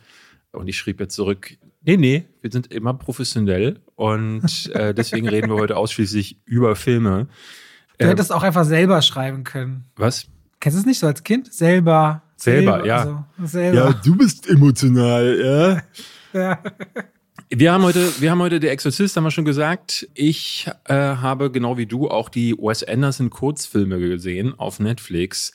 Und 0.51 0.67
ich 0.67 0.77
schrieb 0.77 0.99
jetzt 0.99 1.15
zurück, 1.15 1.57
nee, 1.83 1.97
nee, 1.97 2.25
wir 2.41 2.51
sind 2.51 2.71
immer 2.71 2.93
professionell 2.93 3.81
und 3.95 4.71
äh, 4.73 4.93
deswegen 4.97 5.27
reden 5.27 5.49
wir 5.49 5.55
heute 5.55 5.77
ausschließlich 5.77 6.39
über 6.45 6.75
Filme. 6.75 7.27
Du 7.97 8.07
hättest 8.07 8.29
ähm, 8.29 8.37
auch 8.37 8.43
einfach 8.43 8.63
selber 8.63 9.01
schreiben 9.01 9.43
können. 9.43 9.85
Was? 9.95 10.27
Kennst 10.59 10.77
du 10.77 10.79
es 10.81 10.85
nicht 10.85 10.99
so 10.99 11.07
als 11.07 11.23
Kind? 11.23 11.51
Selber. 11.51 12.21
Selber, 12.37 12.73
selber 12.73 12.85
ja. 12.85 12.97
Also, 13.37 13.47
selber. 13.47 13.77
Ja, 13.77 13.93
du 13.93 14.15
bist 14.15 14.47
emotional, 14.47 15.83
ja. 16.33 16.39
ja. 16.39 16.59
Wir 17.49 17.73
haben 17.73 17.83
heute, 17.83 18.21
wir 18.21 18.31
haben 18.31 18.41
heute 18.41 18.59
der 18.59 18.71
Exorzist, 18.71 19.15
haben 19.15 19.23
wir 19.23 19.31
schon 19.31 19.45
gesagt. 19.45 20.07
Ich 20.15 20.67
äh, 20.85 20.93
habe 20.93 21.51
genau 21.51 21.77
wie 21.77 21.85
du 21.85 22.09
auch 22.09 22.29
die 22.29 22.53
Wes 22.57 22.83
Anderson 22.83 23.29
Kurzfilme 23.29 23.99
gesehen 23.99 24.57
auf 24.57 24.79
Netflix. 24.79 25.53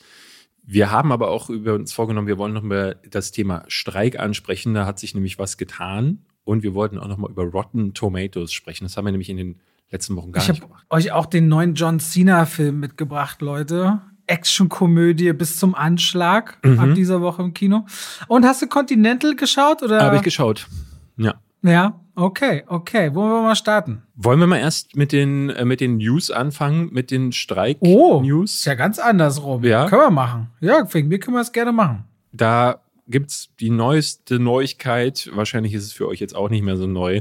Wir 0.63 0.93
haben 0.93 1.11
aber 1.11 1.31
auch 1.31 1.51
über 1.51 1.75
uns 1.75 1.93
vorgenommen, 1.93 2.29
wir 2.29 2.39
wollen 2.39 2.53
noch 2.53 2.63
mal 2.63 2.97
das 3.11 3.33
Thema 3.33 3.65
Streik 3.67 4.21
ansprechen. 4.21 4.73
Da 4.75 4.87
hat 4.87 5.01
sich 5.01 5.15
nämlich 5.15 5.39
was 5.39 5.57
getan. 5.57 6.25
Und 6.45 6.63
wir 6.63 6.75
wollten 6.75 6.97
auch 6.99 7.09
noch 7.09 7.17
mal 7.17 7.31
über 7.31 7.43
Rotten 7.43 7.93
Tomatoes 7.93 8.53
sprechen. 8.53 8.85
Das 8.85 8.97
haben 8.97 9.05
wir 9.05 9.13
nämlich 9.13 9.29
in 9.29 9.37
den 9.37 9.61
letzten 9.91 10.15
Wochen 10.15 10.31
gar 10.31 10.43
ich 10.45 10.49
nicht 10.49 10.63
gemacht. 10.63 10.85
Ich 10.85 10.91
habe 10.91 11.01
euch 11.01 11.13
auch 11.13 11.27
den 11.27 11.49
neuen 11.49 11.75
John 11.75 11.99
Cena-Film 11.99 12.79
mitgebracht, 12.79 13.43
Leute. 13.43 14.01
Actionkomödie 14.27 15.33
bis 15.33 15.59
zum 15.59 15.75
Anschlag 15.75 16.65
mhm. 16.65 16.79
ab 16.79 16.95
dieser 16.95 17.21
Woche 17.21 17.43
im 17.43 17.53
Kino. 17.53 17.85
Und 18.29 18.45
hast 18.45 18.63
du 18.63 18.69
Continental 18.69 19.35
geschaut 19.35 19.83
oder? 19.83 20.01
Habe 20.03 20.17
ich 20.17 20.23
geschaut. 20.23 20.69
Ja. 21.17 21.35
Ja, 21.63 22.01
okay, 22.15 22.65
okay. 22.67 23.15
Wollen 23.15 23.31
wir 23.31 23.43
mal 23.43 23.57
starten? 23.57 24.03
Wollen 24.15 24.41
wir 24.41 24.47
mal 24.47 24.59
erst 24.59 24.97
mit 24.97 25.13
den, 25.13 25.51
äh, 25.51 25.65
mit 25.65 25.81
den 25.81 25.99
News 25.99 26.31
anfangen, 26.31 26.91
mit 26.93 27.11
den 27.11 27.33
Streik-News? 27.33 28.23
Oh, 28.23 28.45
ist 28.45 28.65
ja 28.65 28.75
ganz 28.75 28.99
andersrum. 28.99 29.65
Ja. 29.65 29.89
Können 29.89 30.03
wir 30.03 30.11
machen. 30.11 30.51
Ja, 30.61 30.87
wegen 30.93 31.09
mir 31.09 31.19
können 31.19 31.37
wir 31.37 31.43
es 31.43 31.53
gerne 31.53 31.73
machen. 31.73 32.05
Da 32.33 32.81
gibt's 33.09 33.51
die 33.59 33.71
neueste 33.71 34.39
Neuigkeit, 34.39 35.31
wahrscheinlich 35.35 35.75
ist 35.75 35.85
es 35.85 35.93
für 35.93 36.09
euch 36.09 36.21
jetzt 36.21 36.35
auch 36.35 36.49
nicht 36.49 36.63
mehr 36.63 36.77
so 36.77 36.87
neu, 36.87 37.21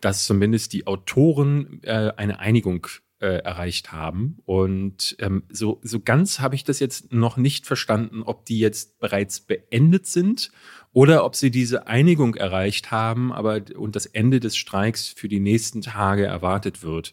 dass 0.00 0.26
zumindest 0.26 0.72
die 0.72 0.86
Autoren 0.86 1.80
äh, 1.82 2.12
eine 2.16 2.40
Einigung 2.40 2.86
äh, 3.20 3.38
erreicht 3.38 3.92
haben. 3.92 4.38
Und 4.44 5.16
ähm, 5.18 5.44
so, 5.50 5.80
so 5.82 6.00
ganz 6.00 6.40
habe 6.40 6.54
ich 6.54 6.64
das 6.64 6.80
jetzt 6.80 7.12
noch 7.12 7.36
nicht 7.36 7.66
verstanden, 7.66 8.22
ob 8.22 8.44
die 8.44 8.58
jetzt 8.58 8.98
bereits 9.00 9.40
beendet 9.40 10.06
sind 10.06 10.50
oder 10.92 11.24
ob 11.24 11.36
sie 11.36 11.50
diese 11.50 11.86
Einigung 11.86 12.34
erreicht 12.34 12.90
haben, 12.90 13.32
aber 13.32 13.60
und 13.76 13.96
das 13.96 14.06
Ende 14.06 14.40
des 14.40 14.56
Streiks 14.56 15.08
für 15.08 15.28
die 15.28 15.40
nächsten 15.40 15.82
Tage 15.82 16.24
erwartet 16.26 16.82
wird. 16.82 17.12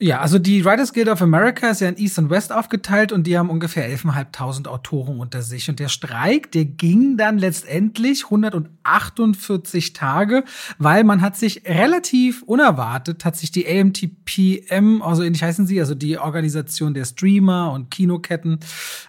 Ja, 0.00 0.20
also 0.20 0.38
die 0.38 0.64
Writers 0.64 0.92
Guild 0.92 1.08
of 1.08 1.20
America 1.22 1.70
ist 1.70 1.80
ja 1.80 1.88
in 1.88 1.96
East 1.96 2.20
und 2.20 2.30
West 2.30 2.52
aufgeteilt 2.52 3.10
und 3.10 3.26
die 3.26 3.36
haben 3.36 3.50
ungefähr 3.50 3.90
11.500 3.90 4.68
Autoren 4.68 5.18
unter 5.18 5.42
sich. 5.42 5.68
Und 5.68 5.80
der 5.80 5.88
Streik, 5.88 6.52
der 6.52 6.66
ging 6.66 7.16
dann 7.16 7.36
letztendlich 7.36 8.26
148 8.26 9.94
Tage, 9.94 10.44
weil 10.78 11.02
man 11.02 11.20
hat 11.20 11.36
sich 11.36 11.64
relativ 11.66 12.44
unerwartet, 12.44 13.24
hat 13.24 13.34
sich 13.34 13.50
die 13.50 13.66
AMTPM, 13.66 15.02
also 15.02 15.24
ähnlich 15.24 15.42
heißen 15.42 15.66
sie, 15.66 15.80
also 15.80 15.96
die 15.96 16.16
Organisation 16.16 16.94
der 16.94 17.04
Streamer 17.04 17.72
und 17.72 17.90
Kinoketten, 17.90 18.60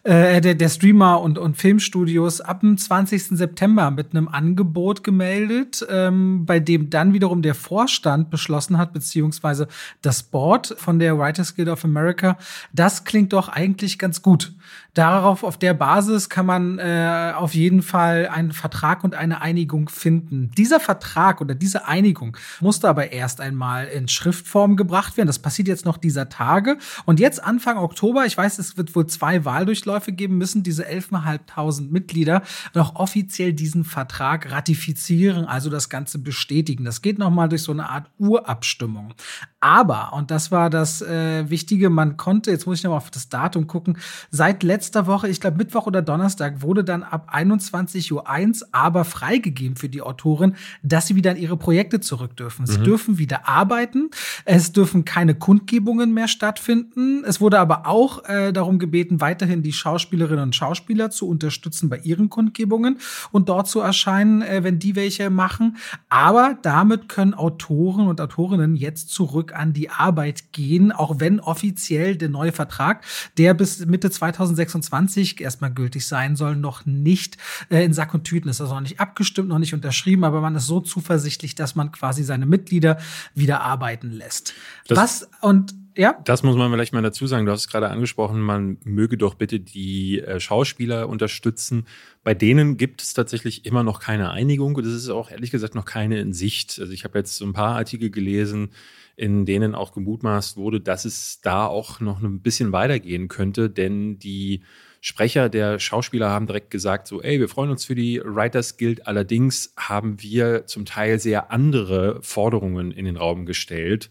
äh, 0.02 0.42
der, 0.42 0.56
der 0.56 0.70
Streamer 0.70 1.22
und, 1.22 1.38
und 1.38 1.56
Filmstudios 1.56 2.42
ab 2.42 2.62
dem 2.62 2.80
20. 2.80 3.38
September 3.38 3.92
mit 3.92 4.16
einem 4.16 4.28
Angebot 4.28 5.04
gemeldet, 5.04 5.86
ähm, 5.88 6.48
bei 6.48 6.60
dem 6.60 6.90
dann 6.90 7.14
wiederum 7.14 7.44
der 7.44 7.54
Vorstand 7.54 8.32
beschlossen 8.32 8.80
hat, 8.80 8.92
beziehungsweise 8.92 9.68
das 10.02 10.24
Board 10.24 10.79
von 10.80 11.00
der 11.00 11.18
Writers 11.18 11.56
Guild 11.56 11.70
of 11.70 11.86
America, 11.86 12.38
das 12.74 13.04
klingt 13.04 13.34
doch 13.34 13.50
eigentlich 13.50 14.00
ganz 14.00 14.22
gut. 14.22 14.54
Darauf, 14.94 15.44
auf 15.44 15.58
der 15.58 15.74
Basis 15.74 16.30
kann 16.30 16.46
man 16.46 16.80
äh, 16.80 17.34
auf 17.36 17.54
jeden 17.54 17.82
Fall 17.82 18.28
einen 18.28 18.52
Vertrag 18.52 19.04
und 19.04 19.16
eine 19.16 19.42
Einigung 19.42 19.88
finden. 19.88 20.52
Dieser 20.58 20.80
Vertrag 20.80 21.42
oder 21.42 21.56
diese 21.56 21.88
Einigung 21.88 22.36
musste 22.60 22.90
aber 22.90 23.12
erst 23.12 23.40
einmal 23.40 23.88
in 23.88 24.08
Schriftform 24.08 24.76
gebracht 24.76 25.16
werden. 25.16 25.28
Das 25.28 25.40
passiert 25.40 25.68
jetzt 25.68 25.86
noch 25.86 25.98
dieser 25.98 26.30
Tage. 26.30 26.78
Und 27.06 27.20
jetzt 27.20 27.44
Anfang 27.44 27.78
Oktober, 27.78 28.26
ich 28.26 28.38
weiß, 28.38 28.60
es 28.60 28.78
wird 28.78 28.96
wohl 28.96 29.08
zwei 29.08 29.46
Wahldurchläufe 29.46 30.12
geben 30.12 30.38
müssen, 30.38 30.64
diese 30.64 30.88
11.500 30.88 31.90
Mitglieder 31.92 32.42
noch 32.74 32.96
offiziell 32.96 33.54
diesen 33.54 33.84
Vertrag 33.84 34.52
ratifizieren, 34.52 35.46
also 35.46 35.70
das 35.70 35.90
Ganze 35.90 36.20
bestätigen. 36.20 36.84
Das 36.84 37.02
geht 37.02 37.20
nochmal 37.20 37.48
durch 37.48 37.64
so 37.64 37.72
eine 37.72 37.90
Art 37.90 38.10
Urabstimmung. 38.18 39.14
Aber, 39.60 40.14
und 40.14 40.32
das 40.32 40.52
war 40.52 40.70
das 40.70 41.02
äh, 41.02 41.50
Wichtige, 41.50 41.90
man 41.90 42.18
konnte, 42.18 42.52
jetzt 42.52 42.66
muss 42.66 42.80
ich 42.80 42.84
nochmal 42.84 42.98
auf 42.98 43.12
das 43.12 43.30
Datum 43.30 43.68
gucken, 43.68 43.98
seit 44.32 44.59
letztem 44.64 44.90
letzter 44.90 45.06
Woche, 45.06 45.28
ich 45.28 45.40
glaube 45.40 45.58
Mittwoch 45.58 45.86
oder 45.86 46.02
Donnerstag, 46.02 46.64
wurde 46.64 46.84
dann 46.84 47.04
ab 47.04 47.32
21.01 47.32 48.12
Uhr 48.12 48.68
aber 48.72 49.06
freigegeben 49.06 49.76
für 49.76 49.88
die 49.88 50.02
Autorin, 50.02 50.56
dass 50.82 51.06
sie 51.06 51.16
wieder 51.16 51.32
in 51.32 51.38
ihre 51.38 51.58
Projekte 51.58 52.00
zurück 52.00 52.36
dürfen. 52.38 52.66
Sie 52.66 52.80
mhm. 52.80 52.86
dürfen 52.86 53.18
wieder 53.20 53.48
arbeiten. 53.48 54.10
Es 54.46 54.72
dürfen 54.72 55.06
keine 55.06 55.36
Kundgebungen 55.36 56.12
mehr 56.14 56.28
stattfinden. 56.28 57.24
Es 57.24 57.40
wurde 57.40 57.60
aber 57.60 57.86
auch 57.86 58.24
äh, 58.28 58.52
darum 58.52 58.80
gebeten, 58.80 59.22
weiterhin 59.22 59.62
die 59.62 59.74
Schauspielerinnen 59.74 60.46
und 60.46 60.56
Schauspieler 60.56 61.12
zu 61.12 61.28
unterstützen 61.28 61.88
bei 61.88 61.98
ihren 62.00 62.30
Kundgebungen 62.30 62.98
und 63.32 63.50
dort 63.50 63.68
zu 63.68 63.80
erscheinen, 63.82 64.42
äh, 64.42 64.64
wenn 64.64 64.80
die 64.80 64.96
welche 64.96 65.30
machen. 65.30 65.78
Aber 66.10 66.58
damit 66.64 67.10
können 67.10 67.36
Autoren 67.36 68.08
und 68.08 68.20
Autorinnen 68.20 68.76
jetzt 68.76 69.10
zurück 69.10 69.54
an 69.54 69.74
die 69.74 69.92
Arbeit 69.92 70.52
gehen, 70.52 70.92
auch 70.92 71.20
wenn 71.20 71.40
offiziell 71.40 72.16
der 72.16 72.30
neue 72.30 72.52
Vertrag, 72.52 73.04
der 73.38 73.54
bis 73.54 73.86
Mitte 73.86 74.10
2026 74.56 75.42
erstmal 75.42 75.74
gültig 75.74 76.08
sein 76.08 76.36
soll, 76.36 76.56
noch 76.56 76.86
nicht 76.86 77.38
äh, 77.70 77.84
in 77.84 77.94
Sack 77.94 78.14
und 78.14 78.24
Tüten 78.24 78.50
ist. 78.50 78.62
Also 78.62 78.74
noch 78.74 78.82
nicht 78.82 79.00
abgestimmt, 79.00 79.50
noch 79.50 79.60
nicht 79.60 79.74
unterschrieben, 79.74 80.24
aber 80.24 80.42
man 80.42 80.56
ist 80.56 80.68
so 80.68 80.80
zuversichtlich, 80.80 81.56
dass 81.56 81.76
man 81.76 81.92
quasi 81.92 82.24
seine 82.24 82.46
Mitglieder 82.46 82.98
wieder 83.36 83.62
arbeiten 83.62 84.12
lässt. 84.12 84.54
Das 84.88 84.98
Was 84.98 85.30
und 85.42 85.74
ja. 86.00 86.18
Das 86.24 86.44
muss 86.44 86.56
man 86.56 86.72
vielleicht 86.72 86.94
mal 86.94 87.02
dazu 87.02 87.28
sagen. 87.28 87.46
Du 87.46 87.52
hast 87.52 87.62
es 87.62 87.68
gerade 87.68 87.90
angesprochen, 87.90 88.40
man 88.40 88.78
möge 88.86 89.18
doch 89.18 89.34
bitte 89.34 89.60
die 89.60 90.22
äh, 90.22 90.40
Schauspieler 90.40 91.10
unterstützen. 91.10 91.88
Bei 92.24 92.34
denen 92.34 92.78
gibt 92.78 93.02
es 93.02 93.14
tatsächlich 93.14 93.66
immer 93.66 93.84
noch 93.84 94.00
keine 94.00 94.32
Einigung. 94.32 94.76
Das 94.76 94.94
ist 94.94 95.10
auch 95.10 95.30
ehrlich 95.30 95.52
gesagt 95.52 95.76
noch 95.76 95.84
keine 95.86 96.20
in 96.20 96.32
Sicht. 96.32 96.80
Also 96.80 96.94
ich 96.94 97.04
habe 97.04 97.18
jetzt 97.18 97.36
so 97.36 97.46
ein 97.46 97.52
paar 97.52 97.76
Artikel 97.76 98.12
gelesen, 98.12 98.70
in 99.20 99.46
denen 99.46 99.76
auch 99.76 99.92
gemutmaßt 99.92 100.56
wurde, 100.56 100.80
dass 100.80 101.04
es 101.04 101.42
da 101.42 101.66
auch 101.68 102.00
noch 102.00 102.22
ein 102.22 102.40
bisschen 102.40 102.72
weitergehen 102.72 103.28
könnte, 103.28 103.70
denn 103.70 104.18
die 104.18 104.62
Sprecher 105.02 105.50
der 105.50 105.78
Schauspieler 105.78 106.30
haben 106.30 106.48
direkt 106.48 106.72
gesagt, 106.72 107.06
so, 107.06 107.22
ey, 107.22 107.38
wir 107.38 107.50
freuen 107.50 107.70
uns 107.70 107.84
für 107.84 107.96
die 107.96 108.22
Writers 108.24 108.78
Guild. 108.78 109.08
Allerdings 109.08 109.74
haben 109.76 110.22
wir 110.22 110.68
zum 110.68 110.86
Teil 110.86 111.20
sehr 111.20 111.52
andere 111.52 112.22
Forderungen 112.22 112.92
in 112.92 113.04
den 113.04 113.18
Raum 113.18 113.46
gestellt, 113.46 114.10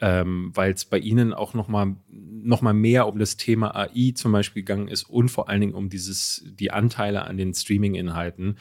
ähm, 0.00 0.50
weil 0.54 0.72
es 0.72 0.84
bei 0.84 0.98
ihnen 0.98 1.32
auch 1.32 1.54
noch 1.54 1.68
mal, 1.68 1.94
noch 2.08 2.60
mal 2.60 2.74
mehr 2.74 3.06
um 3.06 3.20
das 3.20 3.36
Thema 3.36 3.76
AI 3.76 4.12
zum 4.16 4.32
Beispiel 4.32 4.62
gegangen 4.62 4.88
ist 4.88 5.04
und 5.04 5.28
vor 5.28 5.48
allen 5.48 5.60
Dingen 5.60 5.74
um 5.74 5.88
dieses, 5.90 6.44
die 6.44 6.72
Anteile 6.72 7.22
an 7.22 7.36
den 7.36 7.54
Streaming-Inhalten. 7.54 8.56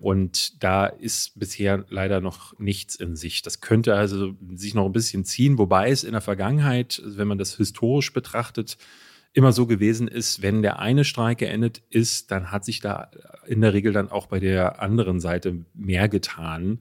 Und 0.00 0.64
da 0.64 0.86
ist 0.86 1.38
bisher 1.38 1.84
leider 1.90 2.22
noch 2.22 2.58
nichts 2.58 2.94
in 2.94 3.16
sich. 3.16 3.42
Das 3.42 3.60
könnte 3.60 3.94
also 3.94 4.34
sich 4.54 4.74
noch 4.74 4.86
ein 4.86 4.92
bisschen 4.92 5.26
ziehen, 5.26 5.58
wobei 5.58 5.90
es 5.90 6.04
in 6.04 6.12
der 6.12 6.22
Vergangenheit, 6.22 7.02
wenn 7.04 7.28
man 7.28 7.36
das 7.36 7.58
historisch 7.58 8.14
betrachtet, 8.14 8.78
immer 9.34 9.52
so 9.52 9.66
gewesen 9.66 10.08
ist, 10.08 10.40
wenn 10.40 10.62
der 10.62 10.78
eine 10.78 11.04
Streik 11.04 11.38
geendet 11.38 11.82
ist, 11.90 12.30
dann 12.30 12.50
hat 12.50 12.64
sich 12.64 12.80
da 12.80 13.10
in 13.46 13.60
der 13.60 13.74
Regel 13.74 13.92
dann 13.92 14.10
auch 14.10 14.26
bei 14.26 14.40
der 14.40 14.80
anderen 14.80 15.20
Seite 15.20 15.66
mehr 15.74 16.08
getan, 16.08 16.80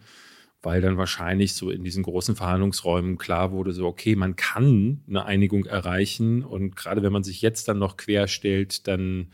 weil 0.62 0.80
dann 0.80 0.98
wahrscheinlich 0.98 1.56
so 1.56 1.70
in 1.72 1.84
diesen 1.84 2.04
großen 2.04 2.38
Verhandlungsräumen 2.38 3.18
klar 3.18 3.52
wurde, 3.52 3.74
so 3.74 3.86
okay, 3.86 4.16
man 4.16 4.38
kann 4.38 5.04
eine 5.10 5.26
Einigung 5.26 5.66
erreichen 5.66 6.46
und 6.46 6.78
gerade 6.78 7.04
wenn 7.04 7.14
man 7.14 7.24
sich 7.24 7.42
jetzt 7.42 7.68
dann 7.68 7.80
noch 7.80 7.98
querstellt, 7.98 8.88
dann 8.88 9.28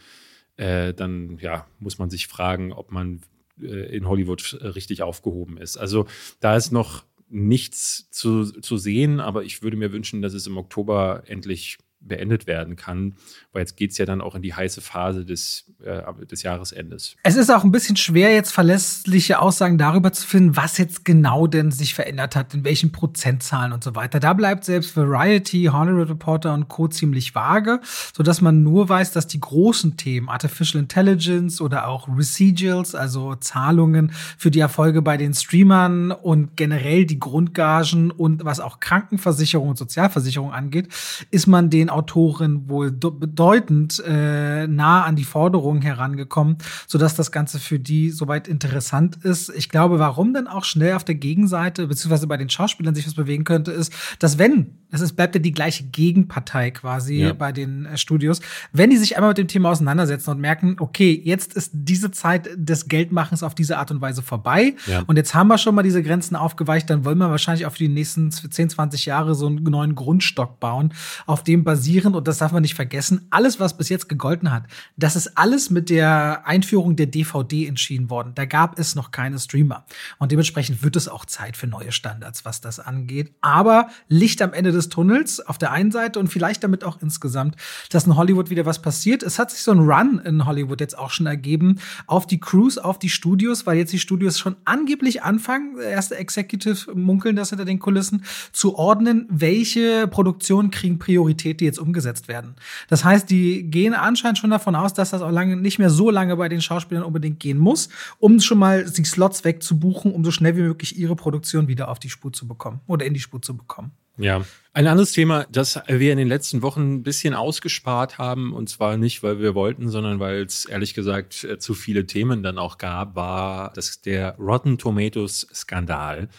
äh, 0.58 0.94
dann 0.94 1.38
ja, 1.40 1.68
muss 1.80 2.00
man 2.00 2.10
sich 2.10 2.28
fragen, 2.28 2.74
ob 2.74 2.92
man 2.92 3.22
in 3.58 4.08
Hollywood 4.08 4.58
äh, 4.62 4.68
richtig 4.68 5.02
aufgehoben 5.02 5.58
ist. 5.58 5.78
Also 5.78 6.06
da 6.40 6.56
ist 6.56 6.72
noch 6.72 7.06
nichts 7.28 8.10
zu, 8.12 8.46
zu 8.46 8.78
sehen, 8.78 9.20
aber 9.20 9.44
ich 9.44 9.64
würde 9.64 9.78
mir 9.78 9.92
wünschen, 9.92 10.22
dass 10.22 10.34
es 10.34 10.48
im 10.48 10.58
Oktober 10.58 11.24
endlich 11.26 11.78
beendet 12.08 12.48
werden 12.48 12.76
kann, 12.76 13.16
weil 13.52 13.62
jetzt 13.62 13.76
geht 13.78 13.92
es 13.92 13.98
ja 13.98 14.06
dann 14.06 14.22
auch 14.22 14.36
in 14.36 14.42
die 14.42 14.54
heiße 14.54 14.82
Phase 14.82 15.26
des, 15.26 15.66
äh, 15.84 16.02
des 16.26 16.44
Jahresendes. 16.44 17.16
Es 17.24 17.36
ist 17.36 17.50
auch 17.50 17.64
ein 17.64 17.72
bisschen 17.72 17.96
schwer, 17.96 18.34
jetzt 18.34 18.52
verlässliche 18.52 19.40
Aussagen 19.40 19.78
darüber 19.78 20.14
zu 20.14 20.26
finden, 20.26 20.56
was 20.56 20.78
jetzt 20.78 21.06
genau 21.06 21.48
denn 21.48 21.72
sich 21.72 21.94
verändert 21.94 22.36
hat, 22.36 22.54
in 22.54 22.64
welchen 22.64 22.92
Prozentzahlen 22.92 23.72
und 23.72 23.84
so 23.84 23.96
weiter. 23.96 24.20
Da 24.20 24.34
bleibt 24.34 24.64
selbst 24.66 24.96
Variety, 24.96 25.70
Hollywood 25.72 26.10
Reporter 26.10 26.54
und 26.54 26.68
Co. 26.68 26.88
ziemlich 26.88 27.36
vage, 27.36 27.80
sodass 28.16 28.42
man 28.42 28.64
nur 28.64 28.88
weiß, 28.88 29.12
dass 29.12 29.28
die 29.28 29.40
großen 29.40 29.98
Themen, 29.98 30.30
Artificial 30.30 30.82
Intelligence 30.82 31.62
oder 31.62 31.88
auch 31.88 32.08
Residuals, 32.08 32.96
also 32.96 33.36
Zahlungen 33.36 34.12
für 34.38 34.52
die 34.52 34.60
Erfolge 34.60 35.02
bei 35.02 35.18
den 35.18 35.34
Streamern 35.34 36.12
und 36.12 36.56
generell 36.56 37.06
die 37.06 37.20
Grundgagen 37.20 38.12
und 38.12 38.46
was 38.46 38.60
auch 38.60 38.80
Krankenversicherung 38.80 39.70
und 39.70 39.78
Sozialversicherung 39.78 40.54
angeht, 40.54 40.90
ist 41.32 41.48
man 41.48 41.70
den 41.70 41.90
Autorin 41.96 42.70
wohl 42.70 42.92
bedeutend 42.92 44.04
äh, 44.06 44.68
nah 44.68 45.04
an 45.04 45.16
die 45.16 45.24
Forderungen 45.24 45.82
herangekommen, 45.82 46.58
sodass 46.88 47.16
das 47.16 47.32
Ganze 47.32 47.60
für 47.60 47.80
die 47.80 48.12
soweit 48.12 48.48
interessant 48.48 49.18
ist. 49.24 49.50
Ich 49.56 49.70
glaube, 49.70 50.00
warum 50.00 50.34
denn 50.34 50.48
auch 50.48 50.66
schnell 50.66 50.94
auf 50.94 51.04
der 51.04 51.16
Gegenseite, 51.16 51.88
beziehungsweise 51.88 52.28
bei 52.28 52.38
den 52.38 52.50
Schauspielern 52.50 52.96
sich 52.96 53.08
was 53.08 53.16
bewegen 53.16 53.44
könnte, 53.44 53.72
ist, 53.72 53.94
dass 54.20 54.38
wenn 54.38 54.76
es 54.92 55.02
ist, 55.02 55.14
bleibt 55.14 55.36
ja 55.36 55.42
die 55.42 55.52
gleiche 55.52 55.84
Gegenpartei 55.84 56.72
quasi 56.72 57.22
ja. 57.22 57.34
bei 57.34 57.52
den 57.52 57.86
äh, 57.86 57.98
Studios. 57.98 58.42
Wenn 58.72 58.90
die 58.90 58.98
sich 58.98 59.16
einmal 59.16 59.32
mit 59.32 59.38
dem 59.38 59.48
Thema 59.48 59.72
auseinandersetzen 59.72 60.32
und 60.32 60.40
merken, 60.40 60.78
okay, 60.80 61.20
jetzt 61.24 61.54
ist 61.54 61.72
diese 61.74 62.12
Zeit 62.12 62.50
des 62.56 62.88
Geldmachens 62.88 63.44
auf 63.44 63.56
diese 63.56 63.78
Art 63.78 63.92
und 63.92 64.02
Weise 64.02 64.22
vorbei 64.22 64.76
ja. 64.88 65.04
und 65.08 65.18
jetzt 65.18 65.36
haben 65.36 65.48
wir 65.48 65.58
schon 65.58 65.76
mal 65.76 65.84
diese 65.84 66.02
Grenzen 66.02 66.36
aufgeweicht, 66.36 66.90
dann 66.90 67.06
wollen 67.06 67.18
wir 67.18 67.30
wahrscheinlich 67.30 67.66
auch 67.66 67.72
für 67.72 67.80
die 67.80 67.90
nächsten 67.90 68.32
10, 68.32 68.70
20 68.70 69.06
Jahre 69.06 69.36
so 69.36 69.48
einen 69.48 69.64
neuen 69.64 69.96
Grundstock 69.96 70.60
bauen, 70.60 70.94
auf 71.26 71.44
dem 71.44 71.64
basierend, 71.86 72.16
und 72.16 72.28
das 72.28 72.40
darf 72.40 72.52
man 72.52 72.64
nicht 72.64 72.74
vergessen, 72.74 73.28
alles, 73.30 73.60
was 73.60 73.78
bis 73.78 73.90
jetzt 73.90 74.10
gegolten 74.10 74.52
hat, 74.52 74.64
das 74.98 75.16
ist 75.16 75.38
alles 75.38 75.70
mit 75.70 75.92
der 75.92 76.48
Einführung 76.48 76.96
der 76.96 77.06
DVD 77.06 77.68
entschieden 77.68 78.10
worden. 78.10 78.32
Da 78.34 78.46
gab 78.46 78.80
es 78.80 78.96
noch 78.96 79.12
keine 79.12 79.38
Streamer. 79.38 79.86
Und 80.18 80.32
dementsprechend 80.32 80.82
wird 80.82 80.96
es 80.96 81.08
auch 81.08 81.26
Zeit 81.26 81.56
für 81.56 81.68
neue 81.68 81.92
Standards, 81.92 82.44
was 82.44 82.60
das 82.60 82.80
angeht. 82.80 83.34
Aber 83.42 83.90
Licht 84.08 84.42
am 84.42 84.54
Ende 84.54 84.72
des 84.72 84.90
Tunnels 84.90 85.40
auf 85.40 85.60
der 85.60 85.72
einen 85.72 85.92
Seite 85.92 86.20
und 86.20 86.28
vielleicht 86.28 86.64
damit 86.64 86.84
auch 86.84 87.02
insgesamt, 87.02 87.56
dass 87.92 88.08
in 88.08 88.16
Hollywood 88.16 88.50
wieder 88.50 88.66
was 88.66 88.82
passiert. 88.82 89.22
Es 89.22 89.38
hat 89.38 89.52
sich 89.52 89.62
so 89.62 89.72
ein 89.72 89.80
Run 89.80 90.20
in 90.26 90.46
Hollywood 90.48 90.82
jetzt 90.82 90.98
auch 90.98 91.12
schon 91.12 91.28
ergeben 91.28 91.80
auf 92.08 92.26
die 92.26 92.40
Crews, 92.40 92.80
auf 92.80 92.98
die 92.98 93.10
Studios, 93.10 93.68
weil 93.68 93.78
jetzt 93.78 93.94
die 93.94 94.00
Studios 94.00 94.40
schon 94.40 94.56
angeblich 94.66 95.22
anfangen, 95.22 95.80
erste 95.80 96.16
Executive 96.16 96.96
munkeln 96.96 97.36
das 97.36 97.50
hinter 97.50 97.66
den 97.66 97.78
Kulissen, 97.78 98.24
zu 98.52 98.76
ordnen, 98.76 99.28
welche 99.30 100.08
Produktionen 100.08 100.72
kriegen 100.72 100.98
Priorität, 100.98 101.62
jetzt 101.62 101.75
umgesetzt 101.80 102.28
werden. 102.28 102.56
Das 102.88 103.04
heißt, 103.04 103.30
die 103.30 103.64
gehen 103.64 103.94
anscheinend 103.94 104.38
schon 104.38 104.50
davon 104.50 104.76
aus, 104.76 104.94
dass 104.94 105.12
das 105.12 105.22
auch 105.22 105.32
lange, 105.32 105.56
nicht 105.56 105.80
mehr 105.80 105.90
so 105.90 106.10
lange 106.10 106.36
bei 106.36 106.50
den 106.50 106.62
Schauspielern 106.62 107.04
unbedingt 107.04 107.40
gehen 107.40 107.58
muss, 107.58 107.90
um 108.20 108.40
schon 108.40 108.60
mal 108.60 108.86
die 108.86 109.06
Slots 109.06 109.44
wegzubuchen, 109.44 110.12
um 110.12 110.24
so 110.24 110.32
schnell 110.32 110.56
wie 110.56 110.62
möglich 110.62 110.98
ihre 110.98 111.16
Produktion 111.16 111.68
wieder 111.68 111.90
auf 111.90 112.00
die 112.00 112.10
Spur 112.10 112.34
zu 112.34 112.48
bekommen 112.48 112.82
oder 112.88 113.06
in 113.06 113.14
die 113.14 113.20
Spur 113.20 113.42
zu 113.42 113.56
bekommen. 113.56 113.92
Ja. 114.18 114.46
Ein 114.74 114.88
anderes 114.88 115.12
Thema, 115.12 115.46
das 115.52 115.80
wir 115.88 116.12
in 116.12 116.18
den 116.18 116.28
letzten 116.28 116.62
Wochen 116.62 116.96
ein 116.96 117.04
bisschen 117.04 117.34
ausgespart 117.34 118.18
haben, 118.18 118.54
und 118.54 118.70
zwar 118.70 118.98
nicht, 118.98 119.24
weil 119.24 119.40
wir 119.40 119.56
wollten, 119.56 119.90
sondern 119.90 120.20
weil 120.20 120.44
es 120.44 120.66
ehrlich 120.66 120.94
gesagt 120.94 121.44
äh, 121.44 121.60
zu 121.60 121.74
viele 121.74 122.06
Themen 122.06 122.44
dann 122.44 122.58
auch 122.58 122.78
gab, 122.78 123.16
war 123.16 123.72
das 123.74 124.02
der 124.02 124.36
Rotten 124.38 124.78
Tomatoes 124.78 125.48
Skandal. 125.54 126.30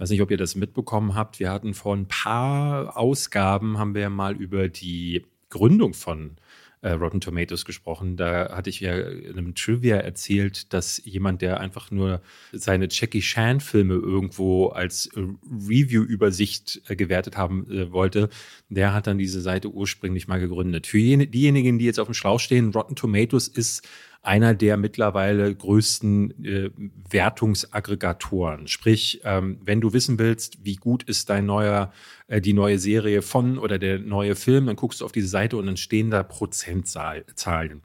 Ich 0.00 0.02
weiß 0.04 0.10
nicht, 0.12 0.22
ob 0.22 0.30
ihr 0.30 0.38
das 0.38 0.54
mitbekommen 0.54 1.14
habt. 1.14 1.40
Wir 1.40 1.50
hatten 1.50 1.74
vor 1.74 1.94
ein 1.94 2.08
paar 2.08 2.96
Ausgaben 2.96 3.76
haben 3.76 3.94
wir 3.94 4.08
mal 4.08 4.34
über 4.34 4.70
die 4.70 5.26
Gründung 5.50 5.92
von 5.92 6.38
äh, 6.80 6.92
Rotten 6.92 7.20
Tomatoes 7.20 7.66
gesprochen. 7.66 8.16
Da 8.16 8.48
hatte 8.56 8.70
ich 8.70 8.80
ja 8.80 8.98
in 8.98 9.36
einem 9.36 9.54
Trivia 9.54 9.98
erzählt, 9.98 10.72
dass 10.72 11.02
jemand, 11.04 11.42
der 11.42 11.60
einfach 11.60 11.90
nur 11.90 12.22
seine 12.50 12.88
Jackie 12.90 13.20
Chan-Filme 13.20 13.92
irgendwo 13.92 14.68
als 14.68 15.04
äh, 15.08 15.20
Review-Übersicht 15.68 16.80
äh, 16.88 16.96
gewertet 16.96 17.36
haben 17.36 17.70
äh, 17.70 17.92
wollte, 17.92 18.30
der 18.70 18.94
hat 18.94 19.06
dann 19.06 19.18
diese 19.18 19.42
Seite 19.42 19.68
ursprünglich 19.68 20.26
mal 20.28 20.40
gegründet. 20.40 20.86
Für 20.86 20.96
jene, 20.96 21.26
diejenigen, 21.26 21.78
die 21.78 21.84
jetzt 21.84 22.00
auf 22.00 22.08
dem 22.08 22.14
Schlauch 22.14 22.40
stehen, 22.40 22.70
Rotten 22.70 22.96
Tomatoes 22.96 23.48
ist 23.48 23.86
einer 24.22 24.54
der 24.54 24.76
mittlerweile 24.76 25.54
größten 25.54 26.44
äh, 26.44 26.70
Wertungsaggregatoren. 27.08 28.68
Sprich, 28.68 29.20
ähm, 29.24 29.58
wenn 29.64 29.80
du 29.80 29.92
wissen 29.92 30.18
willst, 30.18 30.58
wie 30.62 30.76
gut 30.76 31.02
ist 31.04 31.30
dein 31.30 31.46
neuer, 31.46 31.92
äh, 32.28 32.40
die 32.40 32.52
neue 32.52 32.78
Serie 32.78 33.22
von 33.22 33.58
oder 33.58 33.78
der 33.78 33.98
neue 33.98 34.36
Film, 34.36 34.66
dann 34.66 34.76
guckst 34.76 35.00
du 35.00 35.06
auf 35.06 35.12
diese 35.12 35.28
Seite 35.28 35.56
und 35.56 35.66
dann 35.66 35.78
stehen 35.78 36.10
da 36.10 36.22
Prozentzahlen. 36.22 37.80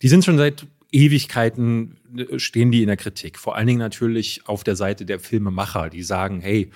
Die 0.00 0.08
sind 0.08 0.24
schon 0.24 0.38
seit 0.38 0.66
Ewigkeiten 0.92 1.96
äh, 2.16 2.38
stehen 2.38 2.70
die 2.70 2.80
in 2.80 2.88
der 2.88 2.96
Kritik. 2.96 3.38
Vor 3.38 3.56
allen 3.56 3.66
Dingen 3.66 3.78
natürlich 3.78 4.46
auf 4.46 4.64
der 4.64 4.76
Seite 4.76 5.04
der 5.04 5.20
Filmemacher, 5.20 5.90
die 5.90 6.02
sagen, 6.02 6.40
hey, 6.40 6.70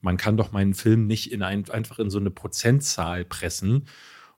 man 0.00 0.16
kann 0.16 0.36
doch 0.36 0.52
meinen 0.52 0.74
Film 0.74 1.06
nicht 1.08 1.32
in 1.32 1.42
ein, 1.42 1.68
einfach 1.70 1.98
in 1.98 2.10
so 2.10 2.18
eine 2.18 2.30
Prozentzahl 2.30 3.24
pressen 3.24 3.86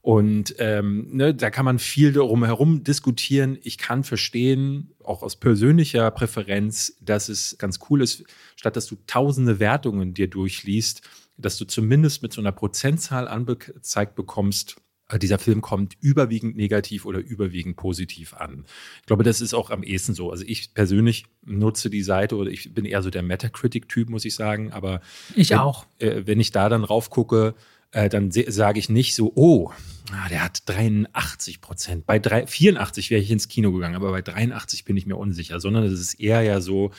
und 0.07 0.55
ähm, 0.59 1.09
ne, 1.11 1.35
da 1.35 1.51
kann 1.51 1.65
man 1.65 1.81
viel 1.81 2.13
darum 2.13 2.45
herum 2.45 2.85
diskutieren. 2.85 3.59
Ich 3.65 3.77
kann 3.77 4.05
verstehen, 4.05 4.95
auch 5.03 5.25
aus 5.25 5.35
persönlicher 5.35 6.13
Präferenz, 6.13 6.97
dass 7.01 7.29
es 7.29 7.59
ganz 7.59 7.81
cool 7.91 8.03
ist, 8.03 8.23
statt 8.55 8.77
dass 8.77 8.87
du 8.87 8.95
tausende 9.09 9.59
Wertungen 9.59 10.15
dir 10.15 10.29
durchliest, 10.29 11.03
dass 11.39 11.59
du 11.59 11.65
zumindest 11.65 12.23
mit 12.23 12.33
so 12.33 12.41
einer 12.41 12.53
Prozentzahl 12.53 13.27
angezeigt 13.27 14.15
bekommst, 14.15 14.77
äh, 15.09 15.19
dieser 15.19 15.41
Film 15.41 15.61
kommt 15.61 15.97
überwiegend 16.01 16.57
negativ 16.57 17.05
oder 17.05 17.19
überwiegend 17.19 17.75
positiv 17.75 18.35
an. 18.35 18.65
Ich 19.01 19.07
glaube, 19.07 19.25
das 19.25 19.41
ist 19.41 19.55
auch 19.55 19.71
am 19.71 19.83
ehesten 19.83 20.15
so. 20.15 20.31
Also 20.31 20.45
ich 20.47 20.73
persönlich 20.73 21.27
nutze 21.45 21.91
die 21.91 22.05
Seite 22.05 22.37
oder 22.37 22.53
ich 22.53 22.73
bin 22.73 22.85
eher 22.85 23.03
so 23.03 23.11
der 23.11 23.25
Metacritic-Typ, 23.25 24.09
muss 24.09 24.25
ich 24.25 24.37
sagen. 24.37 24.71
Aber 24.71 25.01
ich 25.35 25.51
wenn, 25.51 25.59
auch. 25.59 25.87
Äh, 25.99 26.23
wenn 26.27 26.39
ich 26.39 26.53
da 26.53 26.69
dann 26.69 26.85
rauf 26.85 27.11
gucke, 27.11 27.57
äh, 27.97 28.11
dann 28.11 28.31
sage 28.31 28.79
ich 28.79 28.91
nicht 28.91 29.15
so, 29.15 29.33
oh, 29.35 29.71
ah, 30.13 30.29
der 30.29 30.45
hat 30.45 30.63
83 30.67 31.63
Prozent. 31.63 32.05
Bei 32.05 32.19
drei, 32.19 32.47
84 32.47 33.11
wäre 33.11 33.23
ich 33.23 33.31
ins 33.31 33.49
Kino 33.49 33.73
gegangen, 33.73 33.95
aber 33.97 34.11
bei 34.11 34.21
83 34.21 34.85
bin 34.85 34.99
ich 34.99 35.07
mir 35.07 35.17
unsicher, 35.17 35.61
sondern 35.61 35.85
es 35.85 35.99
ist 35.99 36.21
eher 36.21 36.43
ja 36.43 36.61
so, 36.61 36.91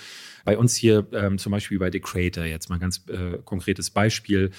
bei 0.44 0.58
uns 0.58 0.76
hier 0.76 1.06
ähm, 1.14 1.38
zum 1.38 1.52
Beispiel 1.52 1.78
bei 1.78 1.92
The 1.92 2.00
Creator, 2.00 2.46
jetzt 2.46 2.70
mal 2.70 2.78
ein 2.78 2.82
ganz 2.82 3.04
äh, 3.10 3.38
konkretes 3.46 3.92
Beispiel, 3.92 4.50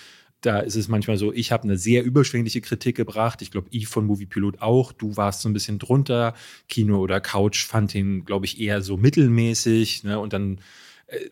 da 0.40 0.60
ist 0.60 0.76
es 0.76 0.86
manchmal 0.86 1.16
so, 1.16 1.32
ich 1.32 1.50
habe 1.50 1.64
eine 1.64 1.76
sehr 1.76 2.04
überschwängliche 2.04 2.60
Kritik 2.60 2.96
gebracht. 2.96 3.42
Ich 3.42 3.50
glaube, 3.50 3.66
ich 3.72 3.88
von 3.88 4.06
Moviepilot 4.06 4.62
auch. 4.62 4.92
Du 4.92 5.16
warst 5.16 5.40
so 5.40 5.48
ein 5.48 5.52
bisschen 5.52 5.80
drunter. 5.80 6.34
Kino 6.68 7.00
oder 7.00 7.20
Couch 7.20 7.64
fand 7.64 7.92
ihn, 7.96 8.24
glaube 8.24 8.46
ich, 8.46 8.60
eher 8.60 8.80
so 8.80 8.96
mittelmäßig. 8.96 10.04
Ne? 10.04 10.20
Und 10.20 10.32
dann 10.32 10.60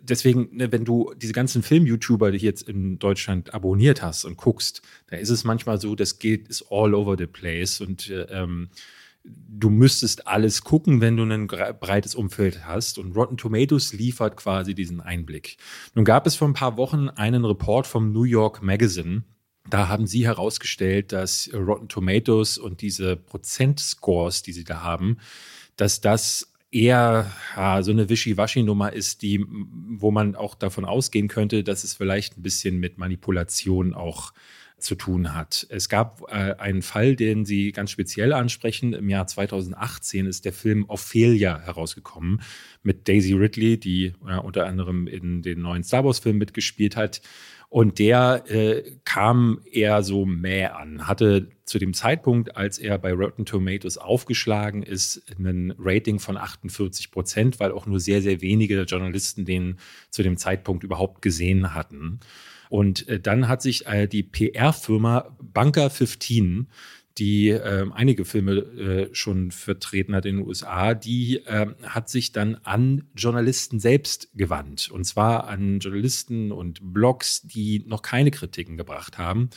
deswegen, 0.01 0.49
ne, 0.53 0.73
wenn 0.73 0.85
du 0.85 1.12
diese 1.17 1.33
ganzen 1.33 1.62
Film-YouTuber, 1.62 2.31
die 2.31 2.39
jetzt 2.39 2.69
in 2.69 2.99
Deutschland 2.99 3.53
abonniert 3.55 4.03
hast 4.03 4.25
und 4.25 4.37
guckst, 4.37 4.83
da 5.09 5.17
ist 5.17 5.31
es 5.31 5.45
manchmal 5.45 5.81
so, 5.81 5.95
das 5.95 6.19
geht 6.19 6.49
ist 6.49 6.67
all 6.71 6.95
over 6.95 7.17
the 7.19 7.27
place 7.27 7.81
und 7.81 8.09
äh, 8.09 8.23
ähm, 8.31 8.69
du 9.25 9.71
müsstest 9.71 10.27
alles 10.27 10.62
gucken, 10.62 11.01
wenn 11.01 11.17
du 11.17 11.25
ein 11.25 11.47
breites 11.47 12.15
Umfeld 12.15 12.65
hast. 12.65 12.99
Und 12.99 13.17
Rotten 13.17 13.37
Tomatoes 13.37 13.93
liefert 13.93 14.37
quasi 14.37 14.75
diesen 14.75 15.01
Einblick. 15.01 15.57
Nun 15.95 16.05
gab 16.05 16.27
es 16.27 16.37
vor 16.37 16.49
ein 16.49 16.55
paar 16.55 16.77
Wochen 16.77 17.09
einen 17.09 17.45
Report 17.45 17.87
vom 17.87 18.12
New 18.12 18.23
York 18.23 18.62
Magazine. 18.62 19.25
Da 19.69 19.89
haben 19.89 20.07
sie 20.07 20.25
herausgestellt, 20.25 21.12
dass 21.12 21.51
Rotten 21.53 21.89
Tomatoes 21.89 22.57
und 22.57 22.83
diese 22.83 23.17
Prozentscores, 23.17 24.43
die 24.43 24.53
sie 24.53 24.65
da 24.65 24.83
haben, 24.83 25.19
dass 25.77 26.01
das 26.01 26.53
eher 26.77 27.33
ja, 27.57 27.83
so 27.83 27.91
eine 27.91 28.09
Wischiwaschi-Nummer 28.09 28.93
ist, 28.93 29.23
die, 29.23 29.45
wo 29.49 30.11
man 30.11 30.37
auch 30.37 30.55
davon 30.55 30.85
ausgehen 30.85 31.29
könnte, 31.29 31.65
dass 31.65 31.85
es 31.85 31.95
vielleicht 31.95 32.37
ein 32.37 32.43
bisschen 32.43 32.79
mit 32.79 32.99
Manipulation 32.99 33.95
auch 33.95 34.33
zu 34.79 34.95
tun 34.95 35.35
hat. 35.35 35.67
Es 35.71 35.89
gab 35.89 36.23
äh, 36.29 36.55
einen 36.59 36.83
Fall, 36.83 37.17
den 37.17 37.47
Sie 37.47 37.73
ganz 37.73 37.91
speziell 37.91 38.35
ansprechen. 38.35 38.93
Im 38.93 39.09
Jahr 39.09 39.27
2018 39.27 40.27
ist 40.27 40.45
der 40.45 40.53
Film 40.53 40.85
Ophelia 40.89 41.61
herausgekommen 41.61 42.43
mit 42.83 43.09
Daisy 43.09 43.33
Ridley, 43.33 43.81
die 43.81 44.12
äh, 44.29 44.39
unter 44.39 44.67
anderem 44.67 45.07
in 45.07 45.41
den 45.41 45.62
neuen 45.62 45.83
Star 45.83 46.05
Wars-Film 46.05 46.37
mitgespielt 46.37 46.95
hat. 46.95 47.23
Und 47.77 47.99
der 47.99 48.51
äh, 48.51 48.91
kam 49.05 49.61
eher 49.71 50.03
so 50.03 50.25
mäh 50.25 50.65
an, 50.65 51.07
hatte 51.07 51.51
zu 51.67 51.79
dem 51.79 51.93
Zeitpunkt, 51.93 52.57
als 52.57 52.79
er 52.79 52.97
bei 52.97 53.12
Rotten 53.12 53.45
Tomatoes 53.45 53.99
aufgeschlagen 53.99 54.83
ist, 54.83 55.23
ein 55.39 55.75
Rating 55.79 56.19
von 56.19 56.39
48 56.39 57.11
Prozent, 57.11 57.61
weil 57.61 57.73
auch 57.73 57.85
nur 57.85 58.01
sehr, 58.01 58.23
sehr 58.23 58.41
wenige 58.41 58.81
Journalisten 58.85 59.45
den 59.45 59.77
zu 60.09 60.23
dem 60.23 60.39
Zeitpunkt 60.39 60.85
überhaupt 60.85 61.21
gesehen 61.21 61.75
hatten. 61.75 62.21
Und 62.71 63.07
äh, 63.11 63.21
dann 63.21 63.47
hat 63.47 63.61
sich 63.61 63.87
äh, 63.87 64.07
die 64.07 64.23
PR-Firma 64.23 65.37
Bunker 65.39 65.91
15 65.91 66.69
die 67.18 67.48
äh, 67.48 67.87
einige 67.92 68.24
Filme 68.24 68.52
äh, 68.52 69.14
schon 69.14 69.50
vertreten 69.50 70.14
hat 70.14 70.26
in 70.26 70.37
den 70.37 70.46
USA, 70.46 70.94
die 70.94 71.38
äh, 71.46 71.66
hat 71.83 72.09
sich 72.09 72.33
dann 72.33 72.57
an 72.62 73.05
Journalisten 73.14 73.81
selbst 73.81 74.29
gewandt. 74.35 74.90
Und 74.90 75.05
zwar 75.05 75.48
an 75.48 75.79
Journalisten 75.81 76.52
und 76.52 76.92
Blogs, 76.92 77.42
die 77.42 77.85
noch 77.87 78.02
keine 78.02 78.31
Kritiken 78.31 78.76
gebracht 78.76 79.16
haben 79.16 79.50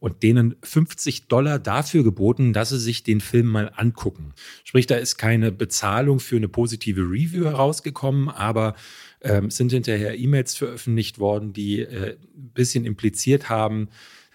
und 0.00 0.22
denen 0.22 0.56
50 0.62 1.28
Dollar 1.28 1.58
dafür 1.58 2.02
geboten, 2.02 2.52
dass 2.52 2.70
sie 2.70 2.78
sich 2.78 3.04
den 3.04 3.20
Film 3.20 3.46
mal 3.46 3.72
angucken. 3.74 4.34
Sprich, 4.64 4.86
da 4.86 4.96
ist 4.96 5.16
keine 5.16 5.52
Bezahlung 5.52 6.20
für 6.20 6.36
eine 6.36 6.48
positive 6.48 7.00
Review 7.00 7.44
herausgekommen, 7.44 8.28
aber 8.28 8.74
ähm, 9.22 9.50
sind 9.50 9.72
hinterher 9.72 10.18
E-Mails 10.18 10.56
veröffentlicht 10.56 11.18
worden, 11.18 11.52
die 11.52 11.80
äh, 11.80 12.16
ein 12.36 12.50
bisschen 12.52 12.84
impliziert 12.84 13.48
haben, 13.48 13.88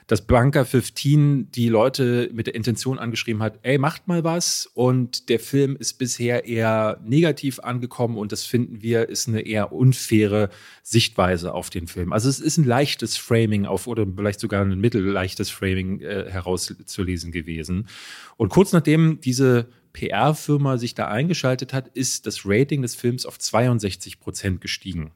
dass 0.10 0.26
Bunker 0.26 0.66
15 0.66 1.52
die 1.52 1.70
Leute 1.70 2.32
mit 2.34 2.48
der 2.48 2.56
Intention 2.56 2.98
angeschrieben 2.98 3.44
hat, 3.44 3.60
ey, 3.62 3.78
macht 3.78 4.08
mal 4.08 4.24
was. 4.24 4.68
Und 4.74 5.30
der 5.30 5.40
Film 5.40 5.76
ist 5.76 6.00
bisher 6.00 6.46
eher 6.46 7.00
negativ 7.06 7.60
angekommen 7.60 8.18
und 8.18 8.32
das 8.32 8.44
finden 8.44 8.82
wir 8.82 9.08
ist 9.08 9.28
eine 9.28 9.42
eher 9.42 9.72
unfaire 9.72 10.50
Sichtweise 10.82 11.54
auf 11.54 11.70
den 11.70 11.86
Film. 11.86 12.12
Also 12.12 12.28
es 12.28 12.40
ist 12.40 12.58
ein 12.58 12.64
leichtes 12.64 13.18
Framing 13.18 13.68
auf 13.68 13.86
oder 13.86 14.04
vielleicht 14.16 14.40
sogar 14.40 14.66
ein 14.66 14.80
mittelleichtes 14.80 15.52
Framing 15.52 16.02
äh, 16.02 16.26
herauszulesen 16.28 17.32
gewesen. 17.32 17.88
Und 18.36 18.50
kurz 18.50 18.74
nachdem 18.74 19.22
diese 19.22 19.70
PR-Firma 19.94 20.80
sich 20.80 20.96
da 20.96 21.08
eingeschaltet 21.08 21.72
hat, 21.72 21.88
ist 21.90 22.26
das 22.26 22.42
Rating 22.46 22.82
des 22.82 22.96
Films 22.96 23.28
auf 23.28 23.38
62 23.38 24.20
Prozent 24.20 24.60
gestiegen. 24.60 25.12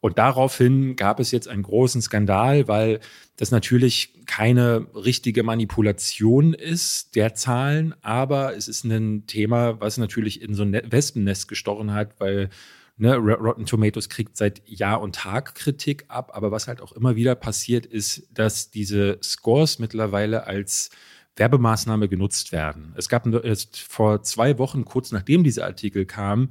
Und 0.00 0.18
daraufhin 0.18 0.94
gab 0.94 1.20
es 1.20 1.30
jetzt 1.30 1.48
einen 1.48 1.62
großen 1.62 2.02
Skandal, 2.02 2.68
weil 2.68 3.00
das 3.36 3.50
natürlich 3.50 4.14
keine 4.26 4.86
richtige 4.94 5.42
Manipulation 5.42 6.54
ist 6.54 7.14
der 7.16 7.34
Zahlen, 7.34 7.94
aber 8.02 8.56
es 8.56 8.68
ist 8.68 8.84
ein 8.84 9.26
Thema, 9.26 9.80
was 9.80 9.98
natürlich 9.98 10.42
in 10.42 10.54
so 10.54 10.62
ein 10.62 10.72
Wespennest 10.72 11.48
gestochen 11.48 11.92
hat, 11.92 12.20
weil 12.20 12.50
ne, 12.96 13.16
Rotten 13.16 13.66
Tomatoes 13.66 14.08
kriegt 14.08 14.36
seit 14.36 14.62
Jahr 14.68 15.00
und 15.00 15.14
Tag 15.14 15.54
Kritik 15.54 16.04
ab, 16.08 16.32
aber 16.34 16.50
was 16.50 16.68
halt 16.68 16.80
auch 16.80 16.92
immer 16.92 17.16
wieder 17.16 17.34
passiert 17.34 17.86
ist, 17.86 18.28
dass 18.32 18.70
diese 18.70 19.18
Scores 19.22 19.78
mittlerweile 19.78 20.46
als 20.46 20.90
Werbemaßnahme 21.36 22.08
genutzt 22.08 22.52
werden. 22.52 22.92
Es 22.96 23.08
gab 23.08 23.26
vor 23.76 24.22
zwei 24.22 24.58
Wochen, 24.58 24.84
kurz 24.84 25.12
nachdem 25.12 25.44
dieser 25.44 25.66
Artikel 25.66 26.06
kam, 26.06 26.50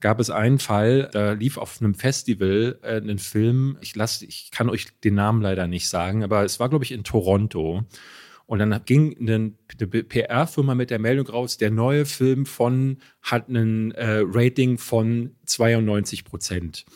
gab 0.00 0.20
es 0.20 0.30
einen 0.30 0.58
Fall, 0.58 1.08
da 1.12 1.32
lief 1.32 1.56
auf 1.56 1.80
einem 1.80 1.94
Festival 1.94 2.78
äh, 2.82 3.00
ein 3.00 3.18
Film, 3.18 3.78
ich, 3.80 3.96
lass, 3.96 4.22
ich 4.22 4.50
kann 4.50 4.68
euch 4.68 4.86
den 5.00 5.14
Namen 5.14 5.40
leider 5.42 5.66
nicht 5.66 5.88
sagen, 5.88 6.22
aber 6.22 6.44
es 6.44 6.60
war, 6.60 6.68
glaube 6.68 6.84
ich, 6.84 6.92
in 6.92 7.04
Toronto. 7.04 7.84
Und 8.46 8.60
dann 8.60 8.80
ging 8.84 9.16
eine, 9.18 9.52
PR-Firma 10.04 10.76
mit 10.76 10.90
der 10.90 11.00
Meldung 11.00 11.26
raus, 11.26 11.56
der 11.56 11.72
neue 11.72 12.06
Film 12.06 12.46
von 12.46 12.98
hat 13.20 13.48
ein 13.48 13.90
äh, 13.92 14.22
Rating 14.24 14.78
von 14.78 15.34
92 15.46 16.24
Prozent. 16.24 16.86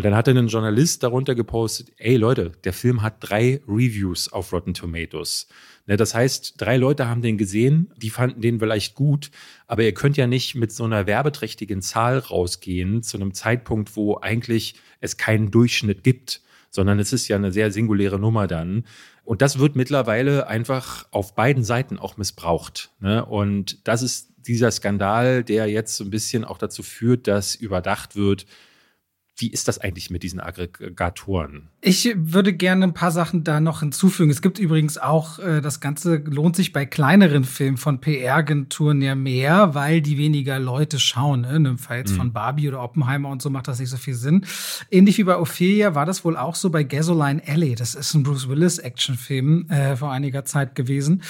Und 0.00 0.04
dann 0.04 0.14
hatte 0.14 0.30
ein 0.30 0.48
Journalist 0.48 1.02
darunter 1.02 1.34
gepostet, 1.34 1.92
ey 1.98 2.16
Leute, 2.16 2.52
der 2.64 2.72
Film 2.72 3.02
hat 3.02 3.16
drei 3.20 3.60
Reviews 3.68 4.32
auf 4.32 4.50
Rotten 4.50 4.72
Tomatoes. 4.72 5.46
Ne, 5.86 5.98
das 5.98 6.14
heißt, 6.14 6.54
drei 6.56 6.78
Leute 6.78 7.06
haben 7.06 7.20
den 7.20 7.36
gesehen, 7.36 7.92
die 7.98 8.08
fanden 8.08 8.40
den 8.40 8.60
vielleicht 8.60 8.94
gut, 8.94 9.30
aber 9.66 9.82
ihr 9.82 9.92
könnt 9.92 10.16
ja 10.16 10.26
nicht 10.26 10.54
mit 10.54 10.72
so 10.72 10.84
einer 10.84 11.06
werbeträchtigen 11.06 11.82
Zahl 11.82 12.16
rausgehen 12.16 13.02
zu 13.02 13.18
einem 13.18 13.34
Zeitpunkt, 13.34 13.94
wo 13.94 14.16
eigentlich 14.16 14.76
es 15.00 15.18
keinen 15.18 15.50
Durchschnitt 15.50 16.02
gibt, 16.02 16.40
sondern 16.70 16.98
es 16.98 17.12
ist 17.12 17.28
ja 17.28 17.36
eine 17.36 17.52
sehr 17.52 17.70
singuläre 17.70 18.18
Nummer 18.18 18.46
dann. 18.46 18.84
Und 19.24 19.42
das 19.42 19.58
wird 19.58 19.76
mittlerweile 19.76 20.46
einfach 20.46 21.08
auf 21.10 21.34
beiden 21.34 21.62
Seiten 21.62 21.98
auch 21.98 22.16
missbraucht. 22.16 22.90
Ne? 23.00 23.22
Und 23.22 23.86
das 23.86 24.00
ist 24.00 24.30
dieser 24.46 24.70
Skandal, 24.70 25.44
der 25.44 25.66
jetzt 25.66 25.94
so 25.98 26.04
ein 26.04 26.10
bisschen 26.10 26.46
auch 26.46 26.56
dazu 26.56 26.82
führt, 26.82 27.26
dass 27.26 27.54
überdacht 27.54 28.16
wird, 28.16 28.46
wie 29.40 29.50
ist 29.50 29.68
das 29.68 29.78
eigentlich 29.78 30.10
mit 30.10 30.22
diesen 30.22 30.40
Aggregatoren? 30.40 31.68
Ich 31.80 32.12
würde 32.16 32.52
gerne 32.52 32.84
ein 32.84 32.94
paar 32.94 33.10
Sachen 33.10 33.42
da 33.42 33.60
noch 33.60 33.80
hinzufügen. 33.80 34.30
Es 34.30 34.42
gibt 34.42 34.58
übrigens 34.58 34.98
auch, 34.98 35.38
äh, 35.38 35.60
das 35.60 35.80
Ganze 35.80 36.16
lohnt 36.16 36.56
sich 36.56 36.72
bei 36.72 36.84
kleineren 36.84 37.44
Filmen 37.44 37.76
von 37.76 38.00
PR-Agenturen 38.00 39.00
ja 39.00 39.14
mehr, 39.14 39.74
weil 39.74 40.02
die 40.02 40.18
weniger 40.18 40.58
Leute 40.58 40.98
schauen. 40.98 41.42
Ne? 41.42 41.56
In 41.56 41.64
dem 41.64 41.78
Fall 41.78 41.98
jetzt 41.98 42.12
mhm. 42.12 42.16
von 42.16 42.32
Barbie 42.32 42.68
oder 42.68 42.82
Oppenheimer 42.82 43.30
und 43.30 43.40
so 43.40 43.50
macht 43.50 43.68
das 43.68 43.80
nicht 43.80 43.90
so 43.90 43.96
viel 43.96 44.14
Sinn. 44.14 44.44
Ähnlich 44.90 45.18
wie 45.18 45.24
bei 45.24 45.38
Ophelia 45.38 45.94
war 45.94 46.06
das 46.06 46.24
wohl 46.24 46.36
auch 46.36 46.54
so 46.54 46.70
bei 46.70 46.82
Gasoline 46.82 47.42
Alley. 47.46 47.74
Das 47.74 47.94
ist 47.94 48.14
ein 48.14 48.22
Bruce 48.22 48.48
Willis 48.48 48.78
Actionfilm 48.78 49.68
äh, 49.70 49.96
vor 49.96 50.12
einiger 50.12 50.44
Zeit 50.44 50.74
gewesen. 50.74 51.22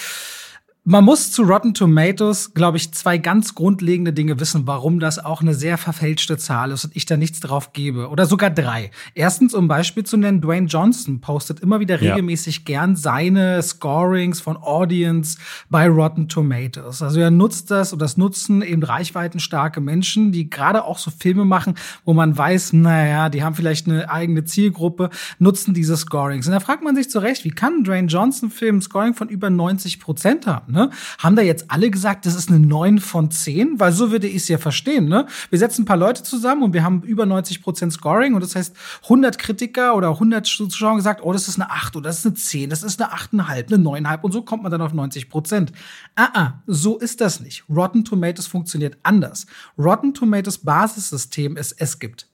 Man 0.85 1.05
muss 1.05 1.31
zu 1.31 1.43
Rotten 1.43 1.75
Tomatoes, 1.75 2.55
glaube 2.55 2.79
ich, 2.79 2.90
zwei 2.93 3.19
ganz 3.19 3.55
grundlegende 3.55 4.14
Dinge 4.14 4.40
wissen, 4.40 4.66
warum 4.66 4.99
das 4.99 5.19
auch 5.19 5.43
eine 5.43 5.53
sehr 5.53 5.77
verfälschte 5.77 6.38
Zahl 6.38 6.71
ist 6.71 6.87
und 6.87 6.97
ich 6.97 7.05
da 7.05 7.19
nichts 7.19 7.40
drauf 7.40 7.75
gebe. 7.75 8.09
Oder 8.09 8.25
sogar 8.25 8.49
drei. 8.49 8.90
Erstens, 9.14 9.53
um 9.53 9.69
Beispiel 9.69 10.05
zu 10.05 10.16
nennen, 10.16 10.40
Dwayne 10.40 10.69
Johnson 10.69 11.21
postet 11.21 11.61
immer 11.61 11.81
wieder 11.81 12.01
regelmäßig 12.01 12.57
ja. 12.57 12.62
gern 12.64 12.97
seine 12.97 13.62
Scorings 13.62 14.40
von 14.40 14.57
Audience 14.57 15.38
bei 15.69 15.87
Rotten 15.87 16.31
Tomatoes. 16.31 17.03
Also 17.03 17.21
er 17.21 17.31
nutzt 17.31 17.71
das 17.71 17.93
und 17.93 18.01
das 18.01 18.16
nutzen 18.16 18.62
eben 18.62 18.83
reichweitenstarke 18.83 19.83
Menschen, 19.83 20.33
die 20.33 20.49
gerade 20.49 20.85
auch 20.85 20.97
so 20.97 21.11
Filme 21.11 21.45
machen, 21.45 21.75
wo 22.07 22.14
man 22.14 22.37
weiß, 22.38 22.73
naja, 22.73 23.29
die 23.29 23.45
haben 23.45 23.55
vielleicht 23.55 23.87
eine 23.87 24.11
eigene 24.11 24.45
Zielgruppe, 24.45 25.11
nutzen 25.38 25.75
diese 25.75 25.99
Scorings. 25.99 26.47
Und 26.47 26.55
da 26.55 26.61
fragt 26.61 26.83
man 26.83 26.97
sich 26.97 27.11
zu 27.11 27.19
Recht, 27.19 27.45
wie 27.45 27.51
kann 27.51 27.85
Dwayne 27.85 28.09
Johnson 28.09 28.51
Film 28.51 28.79
ein 28.79 28.83
Scoring 28.83 29.12
von 29.12 29.29
über 29.29 29.51
90 29.51 30.01
Prozent 30.01 30.47
haben? 30.47 30.69
Ne? 30.70 30.90
Haben 31.18 31.37
da 31.37 31.42
jetzt 31.42 31.70
alle 31.70 31.90
gesagt, 31.90 32.26
das 32.26 32.35
ist 32.35 32.48
eine 32.48 32.61
9 32.61 32.98
von 32.98 33.30
10? 33.30 33.80
Weil 33.80 33.92
so 33.92 34.11
würde 34.11 34.26
ich 34.26 34.37
es 34.37 34.48
ja 34.48 34.59
verstehen, 34.59 35.06
ne? 35.06 35.26
Wir 35.50 35.59
setzen 35.59 35.83
ein 35.83 35.87
paar 35.87 35.96
Leute 35.96 36.22
zusammen 36.22 36.62
und 36.62 36.72
wir 36.72 36.85
haben 36.85 37.02
über 37.02 37.26
90 37.26 37.62
Prozent 37.62 37.92
Scoring 37.92 38.35
und 38.35 38.42
das 38.42 38.56
heißt 38.56 38.74
100 39.04 39.38
Kritiker 39.38 39.94
oder 39.96 40.11
100 40.11 40.46
Zuschauer 40.46 40.96
gesagt, 40.96 41.20
oh, 41.22 41.33
das 41.33 41.48
ist 41.48 41.61
eine 41.61 41.70
8 41.70 41.96
oder 41.96 42.09
das 42.09 42.20
ist 42.20 42.26
eine 42.26 42.35
10, 42.35 42.70
das 42.70 42.83
ist 42.83 43.00
eine 43.00 43.12
8,5, 43.12 43.74
eine 43.74 44.09
9,5 44.09 44.20
und 44.22 44.33
so 44.33 44.42
kommt 44.42 44.62
man 44.62 44.72
dann 44.72 44.83
auf 44.83 44.92
90 44.92 45.28
Prozent. 45.28 45.72
Ah, 46.16 46.28
ah, 46.35 46.52
so 46.66 46.98
ist 46.98 47.20
das 47.20 47.40
nicht. 47.40 47.64
Rotten 47.68 48.04
Tomatoes 48.04 48.46
funktioniert 48.46 48.98
anders. 49.02 49.46
Rotten 49.78 50.14
Tomatoes 50.14 50.59
Basissystem 50.59 51.56
ist, 51.56 51.74
es 51.78 51.98
gibt 51.98 52.26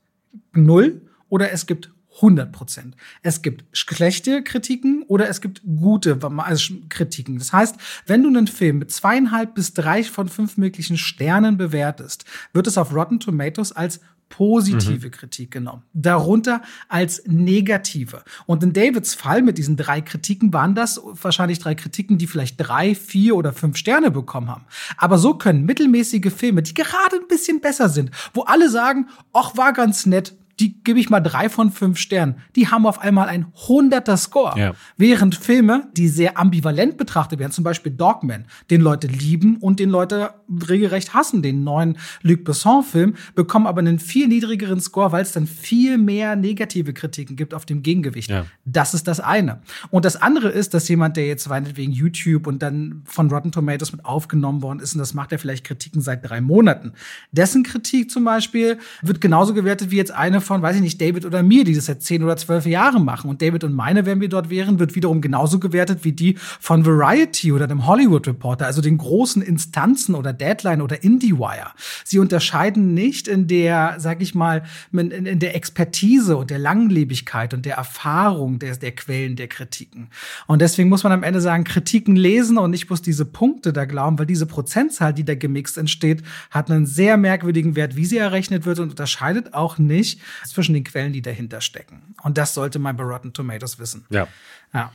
0 0.52 1.02
oder 1.28 1.52
es 1.52 1.66
gibt 1.66 1.90
100 2.16 2.52
Prozent. 2.52 2.96
Es 3.22 3.42
gibt 3.42 3.64
schlechte 3.72 4.42
Kritiken 4.42 5.04
oder 5.08 5.28
es 5.28 5.40
gibt 5.40 5.62
gute 5.64 6.18
also 6.38 6.74
Kritiken. 6.88 7.38
Das 7.38 7.52
heißt, 7.52 7.76
wenn 8.06 8.22
du 8.22 8.28
einen 8.28 8.46
Film 8.46 8.78
mit 8.78 8.90
zweieinhalb 8.90 9.54
bis 9.54 9.74
drei 9.74 10.02
von 10.02 10.28
fünf 10.28 10.56
möglichen 10.56 10.96
Sternen 10.96 11.56
bewertest, 11.56 12.24
wird 12.52 12.66
es 12.66 12.78
auf 12.78 12.94
Rotten 12.94 13.20
Tomatoes 13.20 13.72
als 13.72 14.00
positive 14.28 15.06
mhm. 15.06 15.10
Kritik 15.12 15.50
genommen, 15.52 15.82
darunter 15.92 16.62
als 16.88 17.22
negative. 17.26 18.22
Und 18.46 18.62
in 18.62 18.72
Davids 18.72 19.14
Fall 19.14 19.42
mit 19.42 19.56
diesen 19.56 19.76
drei 19.76 20.00
Kritiken 20.00 20.52
waren 20.52 20.74
das 20.74 21.00
wahrscheinlich 21.04 21.58
drei 21.60 21.74
Kritiken, 21.74 22.18
die 22.18 22.26
vielleicht 22.26 22.56
drei, 22.58 22.94
vier 22.94 23.36
oder 23.36 23.52
fünf 23.52 23.76
Sterne 23.76 24.10
bekommen 24.10 24.48
haben. 24.48 24.66
Aber 24.96 25.18
so 25.18 25.34
können 25.34 25.64
mittelmäßige 25.64 26.32
Filme, 26.32 26.62
die 26.62 26.74
gerade 26.74 27.16
ein 27.16 27.28
bisschen 27.28 27.60
besser 27.60 27.88
sind, 27.88 28.10
wo 28.34 28.42
alle 28.42 28.68
sagen, 28.68 29.08
ach, 29.32 29.56
war 29.56 29.72
ganz 29.72 30.06
nett, 30.06 30.34
die 30.60 30.82
gebe 30.82 30.98
ich 30.98 31.10
mal 31.10 31.20
drei 31.20 31.48
von 31.48 31.70
fünf 31.70 31.98
Sternen. 31.98 32.36
Die 32.54 32.68
haben 32.68 32.86
auf 32.86 33.00
einmal 33.00 33.28
ein 33.28 33.46
hunderter 33.68 34.16
Score. 34.16 34.58
Ja. 34.58 34.74
Während 34.96 35.34
Filme, 35.34 35.88
die 35.96 36.08
sehr 36.08 36.38
ambivalent 36.38 36.96
betrachtet 36.96 37.38
werden, 37.38 37.52
zum 37.52 37.64
Beispiel 37.64 37.92
Dogman, 37.92 38.46
den 38.70 38.80
Leute 38.80 39.06
lieben 39.06 39.58
und 39.58 39.80
den 39.80 39.90
Leute 39.90 40.30
regelrecht 40.68 41.12
hassen, 41.12 41.42
den 41.42 41.62
neuen 41.62 41.98
Luc 42.22 42.44
Besson-Film, 42.44 43.14
bekommen 43.34 43.66
aber 43.66 43.80
einen 43.80 43.98
viel 43.98 44.28
niedrigeren 44.28 44.80
Score, 44.80 45.12
weil 45.12 45.22
es 45.22 45.32
dann 45.32 45.46
viel 45.46 45.98
mehr 45.98 46.36
negative 46.36 46.94
Kritiken 46.94 47.36
gibt 47.36 47.52
auf 47.52 47.66
dem 47.66 47.82
Gegengewicht. 47.82 48.30
Ja. 48.30 48.46
Das 48.64 48.94
ist 48.94 49.08
das 49.08 49.20
eine. 49.20 49.60
Und 49.90 50.04
das 50.04 50.16
andere 50.16 50.48
ist, 50.48 50.72
dass 50.72 50.88
jemand, 50.88 51.16
der 51.16 51.26
jetzt 51.26 51.50
wegen 51.50 51.92
YouTube 51.92 52.46
und 52.46 52.62
dann 52.62 53.02
von 53.04 53.30
Rotten 53.30 53.52
Tomatoes 53.52 53.92
mit 53.92 54.04
aufgenommen 54.04 54.62
worden 54.62 54.80
ist, 54.80 54.94
und 54.94 55.00
das 55.00 55.12
macht 55.12 55.32
er 55.32 55.38
vielleicht 55.38 55.64
Kritiken 55.64 56.00
seit 56.00 56.28
drei 56.28 56.40
Monaten, 56.40 56.92
dessen 57.30 57.62
Kritik 57.62 58.10
zum 58.10 58.24
Beispiel 58.24 58.78
wird 59.02 59.20
genauso 59.20 59.52
gewertet 59.52 59.90
wie 59.90 59.96
jetzt 59.96 60.12
eine 60.12 60.40
von, 60.46 60.62
weiß 60.62 60.76
ich 60.76 60.82
nicht, 60.82 61.00
David 61.00 61.24
oder 61.24 61.42
mir, 61.42 61.64
die 61.64 61.74
das 61.74 61.86
seit 61.86 62.02
zehn 62.02 62.22
oder 62.22 62.36
zwölf 62.36 62.66
Jahren 62.66 63.04
machen. 63.04 63.28
Und 63.28 63.42
David 63.42 63.64
und 63.64 63.74
meine, 63.74 64.06
wenn 64.06 64.20
wir 64.20 64.28
dort 64.28 64.50
wären, 64.50 64.78
wird 64.78 64.94
wiederum 64.94 65.20
genauso 65.20 65.58
gewertet 65.58 66.00
wie 66.02 66.12
die 66.12 66.36
von 66.38 66.86
Variety 66.86 67.52
oder 67.52 67.66
dem 67.66 67.86
Hollywood 67.86 68.26
Reporter, 68.26 68.66
also 68.66 68.80
den 68.80 68.98
großen 68.98 69.42
Instanzen 69.42 70.14
oder 70.14 70.32
Deadline 70.32 70.80
oder 70.80 71.02
IndieWire. 71.02 71.72
Sie 72.04 72.18
unterscheiden 72.18 72.94
nicht 72.94 73.28
in 73.28 73.46
der, 73.46 73.96
sag 73.98 74.22
ich 74.22 74.34
mal, 74.34 74.62
in, 74.92 75.38
der 75.38 75.54
Expertise 75.54 76.36
und 76.36 76.50
der 76.50 76.58
Langlebigkeit 76.58 77.52
und 77.54 77.66
der 77.66 77.76
Erfahrung 77.76 78.58
der, 78.58 78.76
der 78.76 78.92
Quellen 78.92 79.36
der 79.36 79.48
Kritiken. 79.48 80.08
Und 80.46 80.62
deswegen 80.62 80.88
muss 80.88 81.02
man 81.02 81.12
am 81.12 81.22
Ende 81.22 81.40
sagen, 81.40 81.64
Kritiken 81.64 82.16
lesen 82.16 82.58
und 82.58 82.70
nicht 82.70 82.86
bloß 82.86 83.02
diese 83.02 83.24
Punkte 83.24 83.72
da 83.72 83.84
glauben, 83.84 84.18
weil 84.18 84.26
diese 84.26 84.46
Prozentzahl, 84.46 85.12
die 85.12 85.24
da 85.24 85.34
gemixt 85.34 85.78
entsteht, 85.78 86.22
hat 86.50 86.70
einen 86.70 86.86
sehr 86.86 87.16
merkwürdigen 87.16 87.76
Wert, 87.76 87.96
wie 87.96 88.04
sie 88.04 88.18
errechnet 88.18 88.66
wird 88.66 88.78
und 88.78 88.90
unterscheidet 88.90 89.54
auch 89.54 89.78
nicht 89.78 90.20
zwischen 90.44 90.74
den 90.74 90.84
Quellen, 90.84 91.12
die 91.12 91.22
dahinter 91.22 91.60
stecken. 91.60 92.14
Und 92.22 92.38
das 92.38 92.54
sollte 92.54 92.78
man 92.78 92.96
bei 92.96 93.04
Rotten 93.04 93.32
Tomatoes 93.32 93.78
wissen. 93.78 94.04
Ja. 94.10 94.28
ja. 94.74 94.92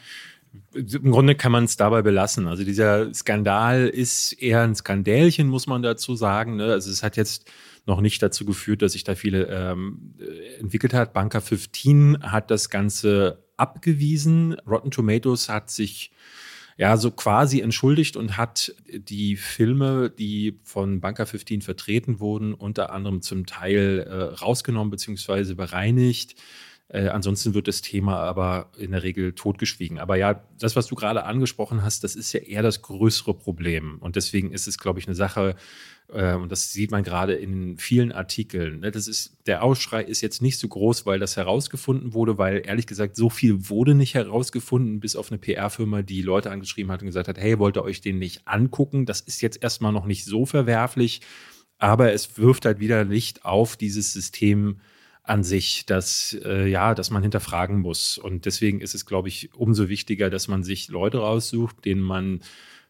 Im 0.74 1.12
Grunde 1.12 1.36
kann 1.36 1.52
man 1.52 1.64
es 1.64 1.78
dabei 1.78 2.02
belassen. 2.02 2.48
Also 2.48 2.66
dieser 2.66 3.14
Skandal 3.14 3.88
ist 3.88 4.34
eher 4.34 4.62
ein 4.62 4.76
Skandälchen, 4.76 5.48
muss 5.48 5.66
man 5.66 5.82
dazu 5.82 6.16
sagen. 6.16 6.58
Ne? 6.58 6.66
Also 6.66 6.92
es 6.92 7.04
hat 7.04 7.16
jetzt 7.16 7.50
noch 7.86 8.02
nicht 8.02 8.22
dazu 8.22 8.46
geführt, 8.46 8.82
dass 8.82 8.92
sich 8.92 9.04
da 9.04 9.16
viele 9.16 9.46
ähm, 9.46 10.16
entwickelt 10.60 10.94
hat. 10.94 11.14
Banker 11.14 11.42
15 11.42 12.20
hat 12.22 12.52
das 12.52 12.70
Ganze 12.70 13.44
abgewiesen. 13.58 14.54
Rotten 14.68 14.92
Tomatoes 14.92 15.48
hat 15.48 15.72
sich 15.72 16.12
ja 16.78 16.98
so 16.98 17.12
quasi 17.12 17.60
entschuldigt 17.60 18.16
und 18.16 18.38
hat 18.38 18.74
die 18.88 19.36
Filme, 19.36 20.10
die 20.10 20.60
von 20.64 21.02
Banker 21.02 21.26
15 21.26 21.62
vertreten 21.62 22.20
wurden, 22.20 22.54
unter 22.54 22.92
anderem 22.92 23.22
zum 23.22 23.46
Teil 23.46 24.06
äh, 24.08 24.36
rausgenommen 24.36 24.92
bzw. 24.92 25.54
bereinigt. 25.54 26.36
Äh, 26.94 27.08
ansonsten 27.08 27.54
wird 27.54 27.70
das 27.70 27.82
Thema 27.82 28.18
aber 28.18 28.70
in 28.78 28.92
der 28.92 29.04
Regel 29.04 29.32
totgeschwiegen. 29.32 29.98
Aber 29.98 30.18
ja, 30.18 30.44
das, 30.60 30.76
was 30.76 30.88
du 30.88 30.96
gerade 30.96 31.24
angesprochen 31.24 31.84
hast, 31.84 32.04
das 32.04 32.16
ist 32.16 32.34
ja 32.34 32.42
eher 32.42 32.64
das 32.64 32.82
größere 32.82 33.34
Problem. 33.34 33.98
Und 34.00 34.18
deswegen 34.18 34.52
ist 34.52 34.68
es, 34.68 34.78
glaube 34.78 35.00
ich, 35.00 35.08
eine 35.08 35.16
Sache, 35.16 35.56
äh, 36.12 36.34
und 36.34 36.52
das 36.52 36.74
sieht 36.74 36.92
man 36.92 37.04
gerade 37.04 37.34
in 37.34 37.78
vielen 37.78 38.12
Artikeln. 38.12 38.82
Ne? 38.82 38.92
Das 38.92 39.08
ist, 39.08 39.38
der 39.48 39.64
Ausschrei 39.64 40.04
ist 40.04 40.20
jetzt 40.20 40.42
nicht 40.42 40.60
so 40.60 40.68
groß, 40.68 41.06
weil 41.06 41.18
das 41.18 41.38
herausgefunden 41.38 42.14
wurde, 42.14 42.38
weil 42.38 42.62
ehrlich 42.66 42.88
gesagt 42.88 43.16
so 43.16 43.30
viel 43.30 43.70
wurde 43.70 43.96
nicht 43.96 44.14
herausgefunden, 44.14 45.00
bis 45.00 45.16
auf 45.16 45.32
eine 45.32 45.40
PR-Firma, 45.40 46.02
die 46.02 46.22
Leute 46.22 46.52
angeschrieben 46.52 46.92
hat 46.92 47.02
und 47.02 47.08
gesagt 47.08 47.30
hat, 47.30 47.38
hey, 47.38 47.58
wollt 47.58 47.78
ihr 47.78 47.84
euch 47.84 48.02
den 48.02 48.20
nicht 48.20 48.50
angucken? 48.50 49.06
Das 49.06 49.22
ist 49.22 49.42
jetzt 49.42 49.64
erstmal 49.64 49.94
noch 49.94 50.06
nicht 50.06 50.26
so 50.26 50.46
verwerflich, 50.46 51.22
aber 51.78 52.12
es 52.12 52.38
wirft 52.38 52.66
halt 52.66 52.80
wieder 52.82 53.06
Licht 53.06 53.46
auf 53.46 53.78
dieses 53.78 54.12
System 54.12 54.82
an 55.24 55.44
sich, 55.44 55.86
dass 55.86 56.38
äh, 56.44 56.68
ja, 56.68 56.96
dass 56.96 57.12
man 57.12 57.22
hinterfragen 57.22 57.80
muss. 57.80 58.18
Und 58.18 58.46
deswegen 58.46 58.82
ist 58.82 58.96
es, 58.96 59.06
glaube 59.06 59.28
ich, 59.28 59.54
umso 59.54 59.88
wichtiger, 59.88 60.30
dass 60.30 60.48
man 60.48 60.64
sich 60.64 60.90
Leute 60.90 61.20
raussucht, 61.20 61.86
denen 61.86 62.02
man 62.02 62.42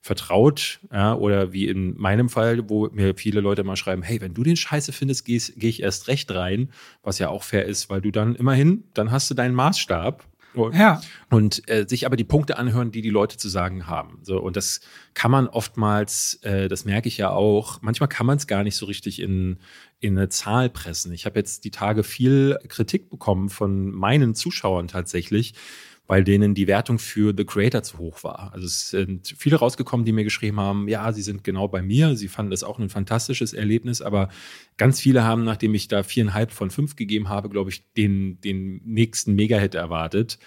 vertraut, 0.01 0.79
ja, 0.91 1.13
oder 1.13 1.53
wie 1.53 1.67
in 1.67 1.95
meinem 1.95 2.27
Fall, 2.27 2.67
wo 2.69 2.89
mir 2.89 3.13
viele 3.15 3.39
Leute 3.39 3.63
mal 3.63 3.75
schreiben, 3.75 4.01
hey, 4.01 4.19
wenn 4.19 4.33
du 4.33 4.41
den 4.41 4.55
Scheiße 4.55 4.91
findest, 4.93 5.25
gehe 5.25 5.39
geh 5.55 5.69
ich 5.69 5.83
erst 5.83 6.07
recht 6.07 6.31
rein, 6.31 6.71
was 7.03 7.19
ja 7.19 7.29
auch 7.29 7.43
fair 7.43 7.65
ist, 7.65 7.89
weil 7.89 8.01
du 8.01 8.09
dann 8.09 8.35
immerhin, 8.35 8.85
dann 8.95 9.11
hast 9.11 9.29
du 9.29 9.35
deinen 9.35 9.53
Maßstab. 9.53 10.25
Ja. 10.73 11.01
Und 11.29 11.69
äh, 11.69 11.85
sich 11.87 12.05
aber 12.05 12.17
die 12.17 12.25
Punkte 12.25 12.57
anhören, 12.57 12.91
die 12.91 13.01
die 13.01 13.09
Leute 13.09 13.37
zu 13.37 13.47
sagen 13.47 13.87
haben. 13.87 14.19
So 14.23 14.41
und 14.41 14.57
das 14.57 14.81
kann 15.13 15.31
man 15.31 15.47
oftmals, 15.47 16.39
äh, 16.43 16.67
das 16.67 16.83
merke 16.83 17.07
ich 17.07 17.17
ja 17.17 17.29
auch. 17.29 17.81
Manchmal 17.81 18.09
kann 18.09 18.25
man 18.25 18.37
es 18.37 18.47
gar 18.47 18.63
nicht 18.63 18.75
so 18.75 18.85
richtig 18.85 19.21
in 19.21 19.59
in 20.01 20.17
eine 20.17 20.29
Zahl 20.29 20.69
pressen. 20.69 21.13
Ich 21.13 21.25
habe 21.25 21.39
jetzt 21.39 21.63
die 21.63 21.71
Tage 21.71 22.03
viel 22.03 22.57
Kritik 22.67 23.09
bekommen 23.09 23.49
von 23.49 23.91
meinen 23.91 24.35
Zuschauern 24.35 24.87
tatsächlich, 24.87 25.53
weil 26.07 26.23
denen 26.23 26.55
die 26.55 26.67
Wertung 26.67 26.99
für 26.99 27.33
The 27.37 27.45
Creator 27.45 27.83
zu 27.83 27.99
hoch 27.99 28.23
war. 28.23 28.51
Also 28.51 28.65
es 28.65 28.89
sind 28.89 29.33
viele 29.37 29.57
rausgekommen, 29.57 30.05
die 30.05 30.11
mir 30.11 30.23
geschrieben 30.23 30.59
haben, 30.59 30.87
ja, 30.89 31.13
sie 31.13 31.21
sind 31.21 31.43
genau 31.43 31.67
bei 31.67 31.81
mir, 31.81 32.17
sie 32.17 32.27
fanden 32.27 32.51
das 32.51 32.63
auch 32.63 32.79
ein 32.79 32.89
fantastisches 32.89 33.53
Erlebnis, 33.53 34.01
aber 34.01 34.29
ganz 34.75 34.99
viele 34.99 35.23
haben, 35.23 35.43
nachdem 35.43 35.73
ich 35.75 35.87
da 35.87 36.03
viereinhalb 36.03 36.51
von 36.51 36.71
fünf 36.71 36.95
gegeben 36.95 37.29
habe, 37.29 37.49
glaube 37.49 37.69
ich, 37.69 37.83
den, 37.93 38.41
den 38.41 38.81
nächsten 38.83 39.35
Mega-Hit 39.35 39.75
erwartet. 39.75 40.39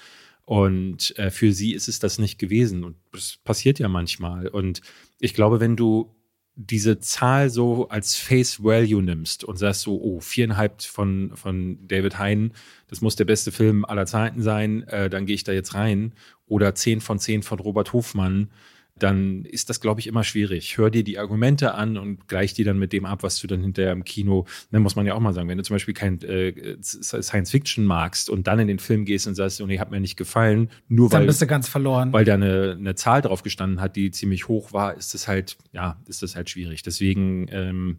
Und 0.47 1.17
äh, 1.19 1.31
für 1.31 1.53
sie 1.53 1.73
ist 1.73 1.89
es 1.89 2.01
das 2.01 2.19
nicht 2.19 2.39
gewesen. 2.39 2.85
Und 2.85 2.97
das 3.13 3.39
passiert 3.45 3.79
ja 3.79 3.89
manchmal. 3.89 4.49
Und 4.49 4.83
ich 5.19 5.33
glaube, 5.33 5.61
wenn 5.61 5.77
du 5.77 6.14
diese 6.57 7.01
Zahl 7.01 7.51
so 7.51 7.89
als 7.89 8.17
Face 8.17 8.63
Value 8.63 9.03
nimmst 9.03 9.45
und 9.45 9.57
sagst 9.59 9.83
so, 9.83 10.01
oh, 10.01 10.21
viereinhalb 10.21 10.83
von, 10.83 11.33
von 11.35 11.79
David 11.87 12.19
Hein, 12.19 12.53
das 12.89 13.01
muss 13.01 13.17
der 13.17 13.25
beste 13.25 13.51
Film 13.51 13.85
aller 13.85 14.07
Zeiten 14.07 14.43
sein, 14.43 14.83
äh, 14.85 15.11
dann 15.11 15.27
gehe 15.27 15.35
ich 15.35 15.45
da 15.45 15.53
jetzt 15.53 15.75
rein. 15.75 16.13
Oder 16.47 16.75
zehn 16.75 17.01
von 17.01 17.19
zehn 17.19 17.43
von 17.43 17.59
Robert 17.59 17.93
Hofmann, 17.93 18.51
dann 18.99 19.45
ist 19.45 19.71
das, 19.71 19.81
glaube 19.81 20.01
ich, 20.01 20.07
immer 20.07 20.23
schwierig. 20.23 20.79
Hör 20.79 20.91
dir 20.91 21.03
die 21.03 21.19
Argumente 21.19 21.75
an 21.75 21.97
und 21.97 22.29
gleich 22.29 22.55
die 22.55 22.63
dann 22.63 22.79
mit 22.79 22.93
dem 22.93 23.07
ab, 23.07 23.23
was 23.23 23.41
du 23.41 23.47
dann 23.47 23.61
hinterher 23.61 23.93
im 23.93 24.05
Kino, 24.05 24.47
dann 24.71 24.83
muss 24.83 24.95
man 24.95 25.05
ja 25.05 25.15
auch 25.15 25.21
mal 25.21 25.33
sagen, 25.33 25.49
wenn 25.49 25.59
du 25.59 25.65
zum 25.65 25.75
Beispiel 25.75 25.95
kein 25.95 26.23
äh, 26.23 26.77
Science 26.81 27.51
Fiction 27.51 27.85
magst 27.85 28.31
und 28.31 28.47
dann 28.47 28.61
in 28.61 28.69
den 28.69 28.79
Film 28.79 29.05
gehst 29.05 29.27
und 29.27 29.35
sagst, 29.35 29.61
oh 29.61 29.67
nee, 29.67 29.79
hat 29.79 29.91
mir 29.91 30.01
nicht 30.01 30.17
gefallen, 30.17 30.71
nur 30.89 31.09
dann 31.09 31.23
weil, 31.23 31.27
bist 31.27 31.43
du 31.43 31.47
ganz 31.47 31.69
verloren. 31.69 32.13
weil 32.13 32.25
da 32.25 32.35
eine, 32.35 32.77
eine 32.79 32.95
Zahl 32.95 33.21
drauf 33.21 33.43
gestanden 33.43 33.81
hat, 33.81 33.97
die 33.97 34.13
ziemlich 34.13 34.47
hoch 34.47 34.73
war, 34.73 34.97
ist 34.97 35.13
das 35.15 35.27
halt, 35.27 35.57
ja, 35.73 36.01
ist 36.07 36.23
das 36.23 36.37
halt 36.37 36.49
schwierig. 36.49 36.83
Deswegen, 36.83 37.49
ähm, 37.51 37.99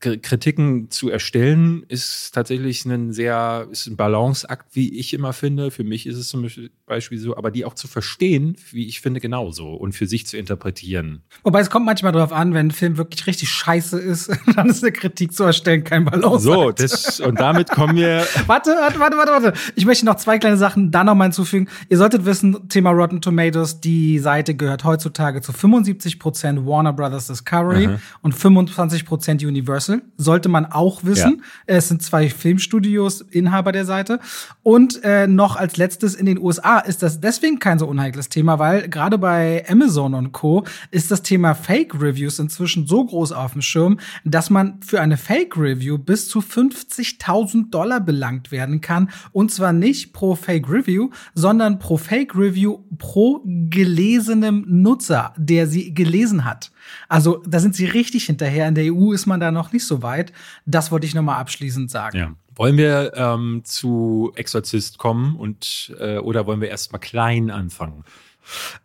Kritiken 0.00 0.90
zu 0.90 1.10
erstellen, 1.10 1.84
ist 1.88 2.34
tatsächlich 2.34 2.84
ein 2.84 3.12
sehr, 3.12 3.66
ist 3.70 3.86
ein 3.86 3.96
Balanceakt, 3.96 4.74
wie 4.74 4.98
ich 4.98 5.14
immer 5.14 5.32
finde. 5.32 5.70
Für 5.70 5.84
mich 5.84 6.06
ist 6.06 6.16
es 6.16 6.28
zum 6.28 6.48
Beispiel 6.86 7.18
so, 7.18 7.36
aber 7.36 7.50
die 7.50 7.64
auch 7.64 7.74
zu 7.74 7.88
verstehen, 7.88 8.56
wie 8.70 8.86
ich 8.86 9.00
finde, 9.00 9.20
genauso 9.20 9.74
und 9.74 9.92
für 9.92 10.06
sich 10.06 10.26
zu 10.26 10.36
interpretieren. 10.36 11.22
Wobei 11.42 11.60
es 11.60 11.70
kommt 11.70 11.86
manchmal 11.86 12.12
darauf 12.12 12.32
an, 12.32 12.54
wenn 12.54 12.68
ein 12.68 12.70
Film 12.70 12.96
wirklich 12.96 13.26
richtig 13.26 13.50
scheiße 13.50 13.98
ist, 13.98 14.30
dann 14.56 14.68
ist 14.68 14.82
eine 14.82 14.92
Kritik 14.92 15.32
zu 15.32 15.44
erstellen 15.44 15.84
kein 15.84 16.04
Balanceakt. 16.04 16.42
So, 16.42 16.72
das, 16.72 17.20
und 17.20 17.38
damit 17.40 17.70
kommen 17.70 17.96
wir. 17.96 18.26
warte, 18.46 18.70
warte, 18.70 18.98
warte, 18.98 19.16
warte, 19.16 19.32
warte. 19.32 19.52
Ich 19.74 19.86
möchte 19.86 20.04
noch 20.04 20.16
zwei 20.16 20.38
kleine 20.38 20.56
Sachen 20.56 20.90
da 20.90 21.04
nochmal 21.04 21.26
hinzufügen. 21.26 21.68
Ihr 21.88 21.98
solltet 21.98 22.24
wissen, 22.24 22.68
Thema 22.68 22.90
Rotten 22.90 23.20
Tomatoes, 23.20 23.80
die 23.80 24.18
Seite 24.18 24.54
gehört 24.54 24.84
heutzutage 24.84 25.40
zu 25.40 25.52
75% 25.52 26.66
Warner 26.66 26.92
Brothers 26.92 27.28
Discovery 27.28 27.86
Aha. 27.86 28.00
und 28.22 28.34
25% 28.34 29.46
Universal 29.46 29.67
Universal, 29.68 30.02
sollte 30.16 30.48
man 30.48 30.66
auch 30.66 31.04
wissen. 31.04 31.42
Ja. 31.66 31.74
Es 31.76 31.88
sind 31.88 32.02
zwei 32.02 32.28
Filmstudios, 32.30 33.20
Inhaber 33.20 33.72
der 33.72 33.84
Seite. 33.84 34.18
Und 34.62 35.02
äh, 35.04 35.26
noch 35.26 35.56
als 35.56 35.76
letztes 35.76 36.14
in 36.14 36.26
den 36.26 36.38
USA 36.38 36.78
ist 36.78 37.02
das 37.02 37.20
deswegen 37.20 37.58
kein 37.58 37.78
so 37.78 37.86
unheikles 37.86 38.28
Thema, 38.28 38.58
weil 38.58 38.88
gerade 38.88 39.18
bei 39.18 39.64
Amazon 39.68 40.14
und 40.14 40.32
Co. 40.32 40.64
ist 40.90 41.10
das 41.10 41.22
Thema 41.22 41.54
Fake 41.54 41.94
Reviews 42.00 42.38
inzwischen 42.38 42.86
so 42.86 43.04
groß 43.04 43.32
auf 43.32 43.52
dem 43.52 43.62
Schirm, 43.62 43.98
dass 44.24 44.50
man 44.50 44.80
für 44.80 45.00
eine 45.00 45.16
Fake 45.16 45.56
Review 45.56 45.98
bis 45.98 46.28
zu 46.28 46.40
50.000 46.40 47.70
Dollar 47.70 48.00
belangt 48.00 48.50
werden 48.50 48.80
kann. 48.80 49.10
Und 49.32 49.52
zwar 49.52 49.72
nicht 49.72 50.12
pro 50.12 50.34
Fake 50.34 50.68
Review, 50.68 51.10
sondern 51.34 51.78
pro 51.78 51.96
Fake 51.96 52.34
Review 52.34 52.78
pro 52.96 53.42
gelesenem 53.44 54.64
Nutzer, 54.66 55.34
der 55.36 55.66
sie 55.66 55.92
gelesen 55.92 56.44
hat. 56.44 56.70
Also 57.08 57.42
da 57.46 57.60
sind 57.60 57.74
sie 57.74 57.86
richtig 57.86 58.24
hinterher. 58.24 58.68
In 58.68 58.74
der 58.74 58.92
EU 58.92 59.12
ist 59.12 59.26
man 59.26 59.40
da 59.40 59.50
noch 59.50 59.72
nicht 59.72 59.86
so 59.86 60.02
weit. 60.02 60.32
Das 60.66 60.90
wollte 60.90 61.06
ich 61.06 61.14
noch 61.14 61.22
mal 61.22 61.38
abschließend 61.38 61.90
sagen. 61.90 62.18
Ja. 62.18 62.34
Wollen 62.54 62.76
wir 62.76 63.12
ähm, 63.14 63.62
zu 63.64 64.32
Exorzist 64.34 64.98
kommen 64.98 65.36
und 65.36 65.94
äh, 66.00 66.18
oder 66.18 66.46
wollen 66.46 66.60
wir 66.60 66.68
erst 66.68 66.92
mal 66.92 66.98
klein 66.98 67.50
anfangen? 67.50 68.04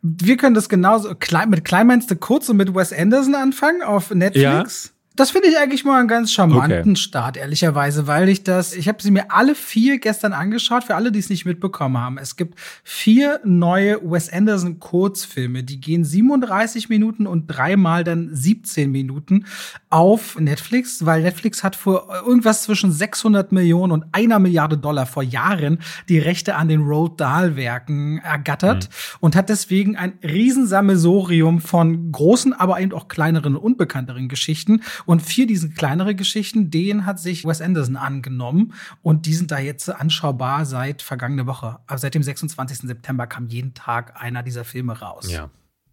Wir 0.01 0.37
können 0.37 0.53
das 0.55 0.69
genauso 0.69 1.15
klein, 1.15 1.49
mit 1.49 1.65
klein 1.65 1.87
meinst 1.87 2.11
du 2.11 2.15
kurz 2.15 2.49
und 2.49 2.57
mit 2.57 2.75
Wes 2.75 2.93
Anderson 2.93 3.35
anfangen 3.35 3.81
auf 3.81 4.13
Netflix. 4.13 4.92
Das 5.15 5.29
finde 5.29 5.47
ich 5.47 5.59
eigentlich 5.59 5.85
mal 5.85 5.99
einen 5.99 6.07
ganz 6.07 6.31
charmanten 6.31 6.79
okay. 6.79 6.95
Start, 6.95 7.37
ehrlicherweise, 7.37 8.07
weil 8.07 8.29
ich 8.29 8.43
das, 8.43 8.73
ich 8.73 8.87
habe 8.87 8.99
sie 8.99 9.11
mir 9.11 9.29
alle 9.29 9.53
vier 9.53 9.99
gestern 9.99 10.33
angeschaut, 10.33 10.85
für 10.85 10.95
alle, 10.95 11.11
die 11.11 11.19
es 11.19 11.29
nicht 11.29 11.45
mitbekommen 11.45 11.99
haben. 11.99 12.17
Es 12.17 12.35
gibt 12.35 12.57
vier 12.83 13.39
neue 13.43 13.99
Wes 14.01 14.33
Anderson 14.33 14.79
Kurzfilme, 14.79 15.63
die 15.63 15.79
gehen 15.79 16.03
37 16.03 16.89
Minuten 16.89 17.27
und 17.27 17.45
dreimal 17.45 18.03
dann 18.03 18.29
17 18.33 18.89
Minuten 18.91 19.45
auf 19.91 20.39
Netflix, 20.39 21.05
weil 21.05 21.21
Netflix 21.21 21.63
hat 21.63 21.75
vor 21.75 22.07
irgendwas 22.25 22.63
zwischen 22.63 22.91
600 22.91 23.51
Millionen 23.51 23.91
und 23.91 24.05
einer 24.13 24.39
Milliarde 24.39 24.79
Dollar 24.79 25.05
vor 25.05 25.21
Jahren 25.21 25.77
die 26.09 26.17
Rechte 26.17 26.55
an 26.55 26.69
den 26.69 26.81
Roald 26.81 27.21
Dahl 27.21 27.55
Werken 27.55 28.17
ergattert 28.17 28.89
mhm. 28.89 29.17
und 29.19 29.35
hat 29.35 29.49
deswegen 29.49 29.95
ein 29.95 30.13
Riesensammelsorium 30.23 31.61
von 31.61 32.11
großen, 32.11 32.53
aber 32.53 32.79
eben 32.79 32.93
auch 32.93 33.07
kleineren 33.07 33.55
und 33.55 33.61
unbekannteren 33.61 34.27
Geschichten 34.27 34.81
und 35.05 35.21
vier 35.21 35.47
diese 35.47 35.69
kleinere 35.69 36.15
Geschichten, 36.15 36.71
denen 36.71 37.05
hat 37.05 37.19
sich 37.19 37.45
Wes 37.45 37.61
Anderson 37.61 37.95
angenommen 37.95 38.73
und 39.01 39.25
die 39.25 39.33
sind 39.33 39.51
da 39.51 39.59
jetzt 39.59 39.89
anschaubar 39.89 40.65
seit 40.65 41.01
vergangene 41.01 41.45
Woche. 41.45 41.79
Also 41.87 42.03
seit 42.03 42.15
dem 42.15 42.23
26. 42.23 42.79
September 42.79 43.27
kam 43.27 43.47
jeden 43.47 43.73
Tag 43.73 44.21
einer 44.21 44.43
dieser 44.43 44.65
Filme 44.65 44.99
raus. 44.99 45.31
Ja. 45.31 45.49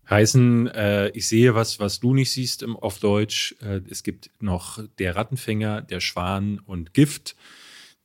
Heißen, 0.08 0.66
äh, 0.66 1.08
ich 1.10 1.28
sehe 1.28 1.54
was, 1.54 1.78
was 1.78 2.00
du 2.00 2.14
nicht 2.14 2.32
siehst 2.32 2.64
im, 2.64 2.76
auf 2.76 2.98
Deutsch. 2.98 3.54
Äh, 3.62 3.80
es 3.88 4.02
gibt 4.02 4.30
noch 4.40 4.82
Der 4.98 5.14
Rattenfänger, 5.14 5.82
Der 5.82 6.00
Schwan 6.00 6.58
und 6.58 6.94
Gift 6.94 7.36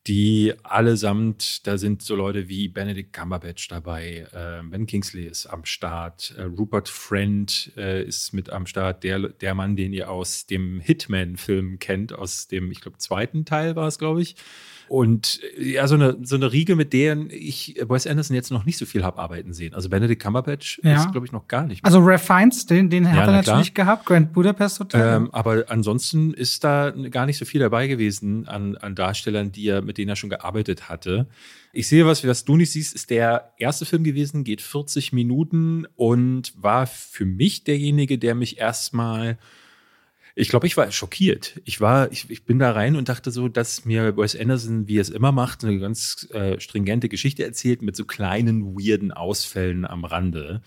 die 0.08 0.53
allesamt, 0.62 1.66
da 1.66 1.78
sind 1.78 2.03
so 2.03 2.16
Leute 2.16 2.47
wie 2.47 2.68
Benedict 2.68 3.12
Cumberbatch 3.12 3.68
dabei, 3.68 4.28
äh, 4.32 4.62
Ben 4.64 4.86
Kingsley 4.86 5.26
ist 5.26 5.47
am 5.47 5.66
Start, 5.66 6.36
äh, 6.38 6.43
Rupert 6.43 6.89
Friend 6.89 7.72
äh, 7.76 8.03
ist 8.03 8.32
mit 8.34 8.51
am 8.51 8.68
Start, 8.68 9.03
der, 9.03 9.30
der 9.30 9.56
Mann, 9.56 9.76
den 9.76 9.93
ihr 9.93 10.12
aus 10.12 10.45
dem 10.45 10.80
Hitman-Film 10.80 11.80
kennt, 11.80 12.14
aus 12.14 12.47
dem, 12.47 12.72
ich 12.72 12.82
glaube, 12.82 12.99
zweiten 12.99 13.45
Teil 13.45 13.76
war 13.76 13.88
es, 13.88 13.97
glaube 13.97 14.22
ich. 14.22 14.36
Und 14.88 15.40
äh, 15.58 15.74
ja, 15.74 15.88
so 15.88 15.96
eine, 15.96 16.18
so 16.22 16.36
eine 16.36 16.52
Riege, 16.52 16.76
mit 16.76 16.94
deren 16.94 17.30
ich 17.30 17.76
Wes 17.88 18.08
Anderson 18.08 18.36
jetzt 18.36 18.52
noch 18.52 18.66
nicht 18.66 18.78
so 18.78 18.86
viel 18.86 19.04
habe 19.04 19.20
arbeiten 19.20 19.54
sehen. 19.54 19.74
Also 19.74 19.90
Benedict 19.90 20.22
Cumberbatch 20.22 20.80
ja. 20.84 20.96
ist, 20.96 21.12
glaube 21.12 21.26
ich, 21.26 21.32
noch 21.32 21.48
gar 21.48 21.66
nicht. 21.66 21.84
Mehr. 21.84 21.88
Also 21.88 22.00
Ralph 22.00 22.24
Fiennes, 22.24 22.66
den, 22.66 22.90
den 22.90 23.06
ja, 23.06 23.12
hat 23.12 23.28
er 23.28 23.34
natürlich 23.34 23.74
klar. 23.74 23.86
gehabt, 23.86 24.06
Grand 24.06 24.34
Budapest 24.34 24.80
Hotel. 24.80 25.16
Ähm, 25.16 25.30
aber 25.32 25.66
ansonsten 25.70 26.34
ist 26.34 26.64
da 26.64 26.92
gar 26.92 27.26
nicht 27.26 27.38
so 27.38 27.46
viel 27.46 27.62
dabei 27.62 27.88
gewesen 27.88 28.48
an, 28.48 28.78
an 28.78 28.96
Darstellern, 28.96 29.52
die 29.52 29.68
er, 29.68 29.82
mit 29.82 29.98
denen 29.98 30.10
er 30.10 30.16
schon 30.16 30.30
gearbeitet 30.30 30.90
hatte. 30.90 31.28
Ich 31.74 31.88
sehe 31.88 32.06
was, 32.06 32.26
was 32.26 32.46
du 32.46 32.56
nicht 32.56 32.72
siehst, 32.72 32.96
ist 32.96 33.10
der 33.10 33.52
erste 33.58 33.86
Film 33.86 34.04
gewesen, 34.04 34.44
geht 34.44 34.62
40 34.62 35.12
Minuten 35.12 35.86
und 35.96 36.54
war 36.56 36.88
für 36.88 37.26
mich 37.26 37.64
derjenige, 37.64 38.18
der 38.18 38.34
mich 38.34 38.58
erstmal 38.60 39.38
ich 40.36 40.50
glaube, 40.50 40.68
ich 40.68 40.76
war 40.76 40.92
schockiert. 40.92 41.62
Ich 41.64 41.80
war, 41.80 42.12
ich, 42.12 42.30
ich 42.30 42.44
bin 42.44 42.60
da 42.60 42.72
rein 42.72 42.98
und 42.98 43.08
dachte 43.08 43.32
so, 43.32 43.48
dass 43.48 43.86
mir 43.86 44.18
Wes 44.18 44.36
Anderson, 44.36 44.88
wie 44.88 44.98
er 44.98 45.02
es 45.02 45.10
immer 45.10 45.32
macht, 45.32 45.64
eine 45.64 45.80
ganz 45.80 46.28
äh, 46.32 46.60
stringente 46.60 47.08
Geschichte 47.08 47.46
erzählt 47.46 47.82
mit 47.82 47.96
so 47.96 48.04
kleinen, 48.04 48.76
weirden 48.76 49.14
Ausfällen 49.14 49.86
am 49.86 50.04
Rande. 50.04 50.62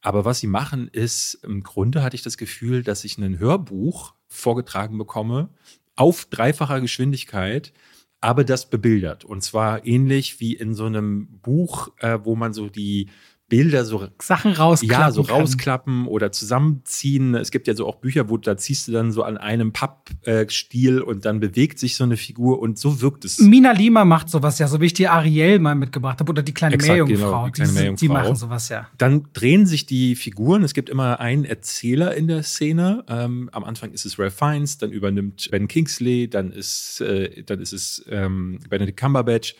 Aber 0.00 0.24
was 0.24 0.40
sie 0.40 0.48
machen, 0.48 0.88
ist, 0.88 1.34
im 1.44 1.62
Grunde 1.62 2.02
hatte 2.02 2.16
ich 2.16 2.22
das 2.22 2.36
Gefühl, 2.36 2.82
dass 2.82 3.04
ich 3.04 3.16
ein 3.16 3.38
Hörbuch 3.38 4.14
vorgetragen 4.26 4.98
bekomme 4.98 5.50
auf 5.94 6.24
dreifacher 6.24 6.80
Geschwindigkeit, 6.80 7.72
aber 8.20 8.42
das 8.42 8.70
bebildert. 8.70 9.24
Und 9.24 9.42
zwar 9.42 9.86
ähnlich 9.86 10.40
wie 10.40 10.54
in 10.54 10.74
so 10.74 10.86
einem 10.86 11.28
Buch, 11.42 11.92
äh, 11.98 12.18
wo 12.24 12.34
man 12.34 12.52
so 12.52 12.68
die 12.68 13.08
Bilder 13.52 13.84
so 13.84 14.08
Sachen 14.18 14.52
rausklappen. 14.52 15.02
Ja, 15.02 15.10
so 15.10 15.20
rausklappen 15.20 16.06
oder 16.06 16.32
zusammenziehen. 16.32 17.34
Es 17.34 17.50
gibt 17.50 17.68
ja 17.68 17.74
so 17.74 17.86
auch 17.86 17.96
Bücher, 17.96 18.30
wo 18.30 18.38
da 18.38 18.56
ziehst 18.56 18.88
du 18.88 18.92
dann 18.92 19.12
so 19.12 19.24
an 19.24 19.36
einem 19.36 19.74
Pappstiel 19.74 20.96
äh, 20.96 21.02
und 21.02 21.26
dann 21.26 21.38
bewegt 21.38 21.78
sich 21.78 21.96
so 21.96 22.04
eine 22.04 22.16
Figur 22.16 22.60
und 22.60 22.78
so 22.78 23.02
wirkt 23.02 23.26
es. 23.26 23.40
Mina 23.40 23.72
Lima 23.72 24.06
macht 24.06 24.30
sowas 24.30 24.58
ja, 24.58 24.68
so 24.68 24.80
wie 24.80 24.86
ich 24.86 24.94
die 24.94 25.06
Ariel 25.06 25.58
mal 25.58 25.74
mitgebracht 25.74 26.18
habe 26.20 26.30
oder 26.30 26.42
die 26.42 26.54
kleine 26.54 26.76
Exakt, 26.76 26.92
Meerjungfrau. 26.92 27.26
Genau, 27.26 27.44
die, 27.44 27.52
kleine 27.52 27.72
Meerjungfrau. 27.72 28.06
die 28.06 28.08
machen 28.08 28.36
sowas 28.36 28.70
ja. 28.70 28.88
Dann 28.96 29.26
drehen 29.34 29.66
sich 29.66 29.84
die 29.84 30.16
Figuren. 30.16 30.62
Es 30.62 30.72
gibt 30.72 30.88
immer 30.88 31.20
einen 31.20 31.44
Erzähler 31.44 32.14
in 32.14 32.28
der 32.28 32.44
Szene. 32.44 33.04
Ähm, 33.06 33.50
am 33.52 33.64
Anfang 33.64 33.92
ist 33.92 34.06
es 34.06 34.18
Ralph 34.18 34.32
Fiennes, 34.32 34.78
dann 34.78 34.92
übernimmt 34.92 35.50
Ben 35.50 35.68
Kingsley, 35.68 36.26
dann 36.26 36.52
ist, 36.52 37.02
äh, 37.02 37.42
dann 37.42 37.60
ist 37.60 37.74
es 37.74 38.02
ähm, 38.08 38.60
Benedict 38.70 38.98
Cumberbatch. 38.98 39.56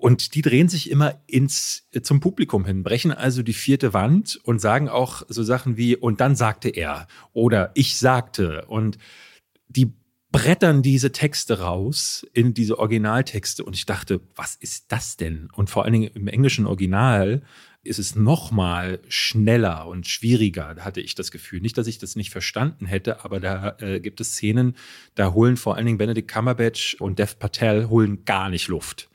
Und 0.00 0.34
die 0.34 0.40
drehen 0.40 0.70
sich 0.70 0.90
immer 0.90 1.20
ins, 1.26 1.86
zum 2.00 2.20
Publikum 2.20 2.64
hin, 2.64 2.82
brechen 2.82 3.12
also 3.12 3.42
die 3.42 3.52
vierte 3.52 3.92
Wand 3.92 4.40
und 4.44 4.58
sagen 4.58 4.88
auch 4.88 5.24
so 5.28 5.42
Sachen 5.42 5.76
wie, 5.76 5.94
und 5.94 6.22
dann 6.22 6.36
sagte 6.36 6.70
er 6.70 7.06
oder 7.34 7.70
ich 7.74 7.98
sagte. 7.98 8.64
Und 8.66 8.96
die 9.68 9.92
brettern 10.32 10.80
diese 10.80 11.12
Texte 11.12 11.60
raus 11.60 12.26
in 12.32 12.54
diese 12.54 12.78
Originaltexte. 12.78 13.62
Und 13.62 13.76
ich 13.76 13.84
dachte, 13.84 14.22
was 14.34 14.54
ist 14.54 14.90
das 14.90 15.18
denn? 15.18 15.50
Und 15.52 15.68
vor 15.68 15.84
allen 15.84 15.92
Dingen 15.92 16.10
im 16.14 16.28
englischen 16.28 16.64
Original 16.64 17.42
ist 17.82 17.98
es 17.98 18.14
noch 18.14 18.50
mal 18.50 19.00
schneller 19.08 19.86
und 19.86 20.06
schwieriger, 20.06 20.76
hatte 20.80 21.02
ich 21.02 21.14
das 21.14 21.30
Gefühl. 21.30 21.60
Nicht, 21.60 21.76
dass 21.76 21.86
ich 21.86 21.98
das 21.98 22.16
nicht 22.16 22.30
verstanden 22.30 22.86
hätte, 22.86 23.22
aber 23.22 23.38
da 23.38 23.76
äh, 23.80 24.00
gibt 24.00 24.22
es 24.22 24.32
Szenen, 24.32 24.76
da 25.14 25.34
holen 25.34 25.58
vor 25.58 25.76
allen 25.76 25.84
Dingen 25.84 25.98
Benedict 25.98 26.28
Cumberbatch 26.28 26.96
und 27.00 27.18
Dev 27.18 27.34
Patel 27.38 27.90
holen 27.90 28.24
gar 28.24 28.48
nicht 28.48 28.68
Luft 28.68 29.10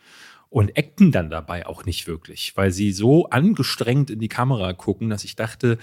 und 0.50 0.78
acten 0.78 1.12
dann 1.12 1.30
dabei 1.30 1.66
auch 1.66 1.86
nicht 1.86 2.08
wirklich, 2.08 2.56
weil 2.56 2.72
sie 2.72 2.92
so 2.92 3.30
angestrengt 3.30 4.10
in 4.10 4.20
die 4.20 4.30
Kamera 4.30 4.74
gucken, 4.74 5.10
dass 5.10 5.24
ich 5.24 5.36
dachte, 5.36 5.78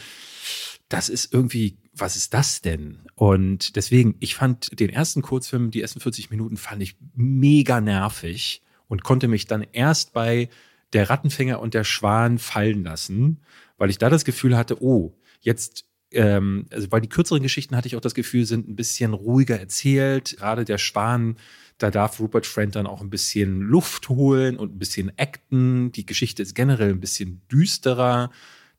das 0.89 1.09
ist 1.09 1.33
irgendwie, 1.33 1.79
was 1.95 2.17
ist 2.17 2.35
das 2.35 2.61
denn? 2.61 2.99
Und 3.15 3.77
deswegen, 3.77 4.17
ich 4.21 4.35
fand 4.35 4.79
den 4.79 4.91
ersten 4.91 5.23
Kurzfilm, 5.23 5.71
die 5.71 5.83
ersten 5.83 6.01
40 6.01 6.31
Minuten, 6.31 6.57
fand 6.57 6.83
ich 6.83 6.97
mega 7.15 7.81
nervig 7.81 8.63
und 8.89 9.03
konnte 9.05 9.29
mich 9.29 9.47
dann 9.47 9.67
erst 9.73 10.13
bei 10.13 10.49
der 10.93 11.09
Rattenfänger 11.09 11.61
und 11.61 11.75
der 11.75 11.85
Schwan 11.85 12.39
fallen 12.39 12.85
lassen, 12.85 13.41
weil 13.79 13.91
ich 13.91 13.99
da 13.99 14.11
das 14.11 14.25
Gefühl 14.25 14.57
hatte, 14.57 14.83
oh, 14.83 15.17
jetzt 15.41 15.87
ähm, 16.13 16.67
also 16.71 16.91
weil 16.91 17.01
die 17.01 17.09
kürzeren 17.09 17.43
Geschichten 17.43 17.77
hatte 17.77 17.89
ich 17.89 17.97
auch 17.97 18.01
das 18.01 18.15
Gefühl, 18.15 18.45
sind 18.45 18.69
ein 18.69 18.77
bisschen 18.77 19.15
ruhiger 19.15 19.59
erzählt. 19.59 20.37
Gerade 20.37 20.65
der 20.65 20.79
Schwan 20.79 21.37
da 21.79 21.91
darf 21.91 22.21
Rupert 22.21 22.47
Friend 22.47 22.75
dann 22.75 22.87
auch 22.87 23.01
ein 23.01 23.11
bisschen 23.11 23.61
Luft 23.61 24.09
holen 24.09 24.57
und 24.57 24.75
ein 24.75 24.79
bisschen 24.79 25.13
acten. 25.17 25.93
Die 25.93 26.07
Geschichte 26.07 26.43
ist 26.43 26.55
generell 26.55 26.91
ein 26.91 27.01
bisschen 27.01 27.43
düsterer. 27.51 28.31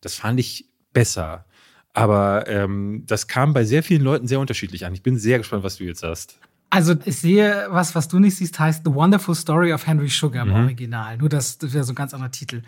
Das 0.01 0.15
fand 0.15 0.39
ich 0.39 0.69
besser. 0.93 1.45
Aber 1.93 2.47
ähm, 2.47 3.03
das 3.05 3.27
kam 3.27 3.53
bei 3.53 3.65
sehr 3.65 3.83
vielen 3.83 4.01
Leuten 4.01 4.27
sehr 4.27 4.39
unterschiedlich 4.39 4.85
an. 4.85 4.93
Ich 4.93 5.03
bin 5.03 5.17
sehr 5.17 5.37
gespannt, 5.37 5.63
was 5.63 5.77
du 5.77 5.83
jetzt 5.83 6.03
hast. 6.03 6.39
Also 6.69 6.95
ich 7.05 7.17
sehe 7.17 7.67
was, 7.69 7.93
was 7.93 8.07
du 8.07 8.17
nicht 8.17 8.35
siehst, 8.35 8.59
heißt 8.59 8.81
The 8.83 8.93
Wonderful 8.93 9.35
Story 9.35 9.71
of 9.73 9.85
Henry 9.85 10.09
Sugar 10.09 10.43
im 10.43 10.49
mhm. 10.49 10.55
Original. 10.55 11.17
Nur 11.17 11.29
das, 11.29 11.59
das 11.59 11.71
wäre 11.71 11.83
so 11.83 11.91
ein 11.91 11.95
ganz 11.95 12.15
anderer 12.15 12.31
Titel. 12.31 12.63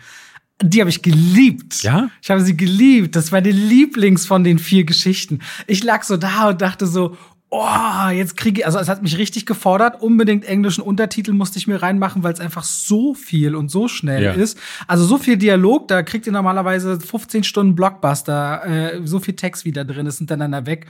Die 0.62 0.80
habe 0.80 0.90
ich 0.90 1.02
geliebt. 1.02 1.82
Ja? 1.82 2.08
Ich 2.22 2.30
habe 2.30 2.40
sie 2.40 2.56
geliebt. 2.56 3.16
Das 3.16 3.32
war 3.32 3.40
die 3.40 3.52
Lieblings 3.52 4.24
von 4.24 4.44
den 4.44 4.58
vier 4.58 4.84
Geschichten. 4.84 5.40
Ich 5.66 5.82
lag 5.82 6.04
so 6.04 6.16
da 6.16 6.50
und 6.50 6.62
dachte 6.62 6.86
so, 6.86 7.16
oh, 7.48 8.08
jetzt 8.10 8.36
kriege 8.36 8.60
ich, 8.60 8.66
also 8.66 8.78
es 8.78 8.88
hat 8.88 9.02
mich 9.02 9.18
richtig 9.18 9.46
gefordert. 9.46 10.02
Unbedingt 10.02 10.44
englischen 10.44 10.82
Untertitel 10.82 11.32
musste 11.32 11.58
ich 11.58 11.66
mir 11.66 11.80
reinmachen, 11.80 12.22
weil 12.22 12.32
es 12.32 12.40
einfach 12.40 12.64
so 12.64 13.14
viel 13.14 13.54
und 13.54 13.70
so 13.70 13.86
schnell 13.86 14.22
ja. 14.22 14.32
ist. 14.32 14.58
Also 14.86 15.04
so 15.04 15.16
viel 15.18 15.36
Dialog, 15.36 15.86
da 15.88 16.02
kriegt 16.02 16.26
ihr 16.26 16.32
normalerweise 16.32 16.98
15 16.98 17.44
Stunden 17.44 17.74
Blockbuster, 17.76 18.96
äh, 18.96 19.00
so 19.06 19.20
viel 19.20 19.34
Text 19.34 19.64
wieder 19.64 19.84
drin 19.84 20.06
ist 20.06 20.18
hintereinander 20.18 20.66
weg. 20.66 20.86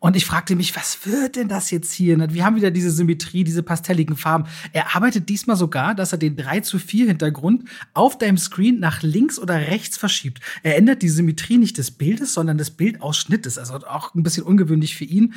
Und 0.00 0.16
ich 0.16 0.26
fragte 0.26 0.56
mich, 0.56 0.76
was 0.76 1.06
wird 1.06 1.36
denn 1.36 1.48
das 1.48 1.70
jetzt 1.70 1.92
hier? 1.92 2.18
Wir 2.34 2.44
haben 2.44 2.56
wieder 2.56 2.70
diese 2.70 2.90
Symmetrie, 2.90 3.44
diese 3.44 3.62
pastelligen 3.62 4.16
Farben. 4.16 4.44
Er 4.72 4.94
arbeitet 4.94 5.28
diesmal 5.28 5.56
sogar, 5.56 5.94
dass 5.94 6.12
er 6.12 6.18
den 6.18 6.36
3 6.36 6.60
zu 6.60 6.78
4 6.78 7.06
Hintergrund 7.06 7.64
auf 7.94 8.18
deinem 8.18 8.36
Screen 8.36 8.80
nach 8.80 9.02
links 9.02 9.38
oder 9.38 9.54
rechts 9.54 9.96
verschiebt. 9.96 10.40
Er 10.62 10.76
ändert 10.76 11.02
die 11.02 11.08
Symmetrie 11.08 11.56
nicht 11.56 11.78
des 11.78 11.92
Bildes, 11.92 12.34
sondern 12.34 12.58
des 12.58 12.72
Bildausschnittes. 12.72 13.58
Also 13.58 13.74
auch 13.74 14.14
ein 14.14 14.22
bisschen 14.22 14.42
ungewöhnlich 14.42 14.96
für 14.96 15.04
ihn 15.04 15.34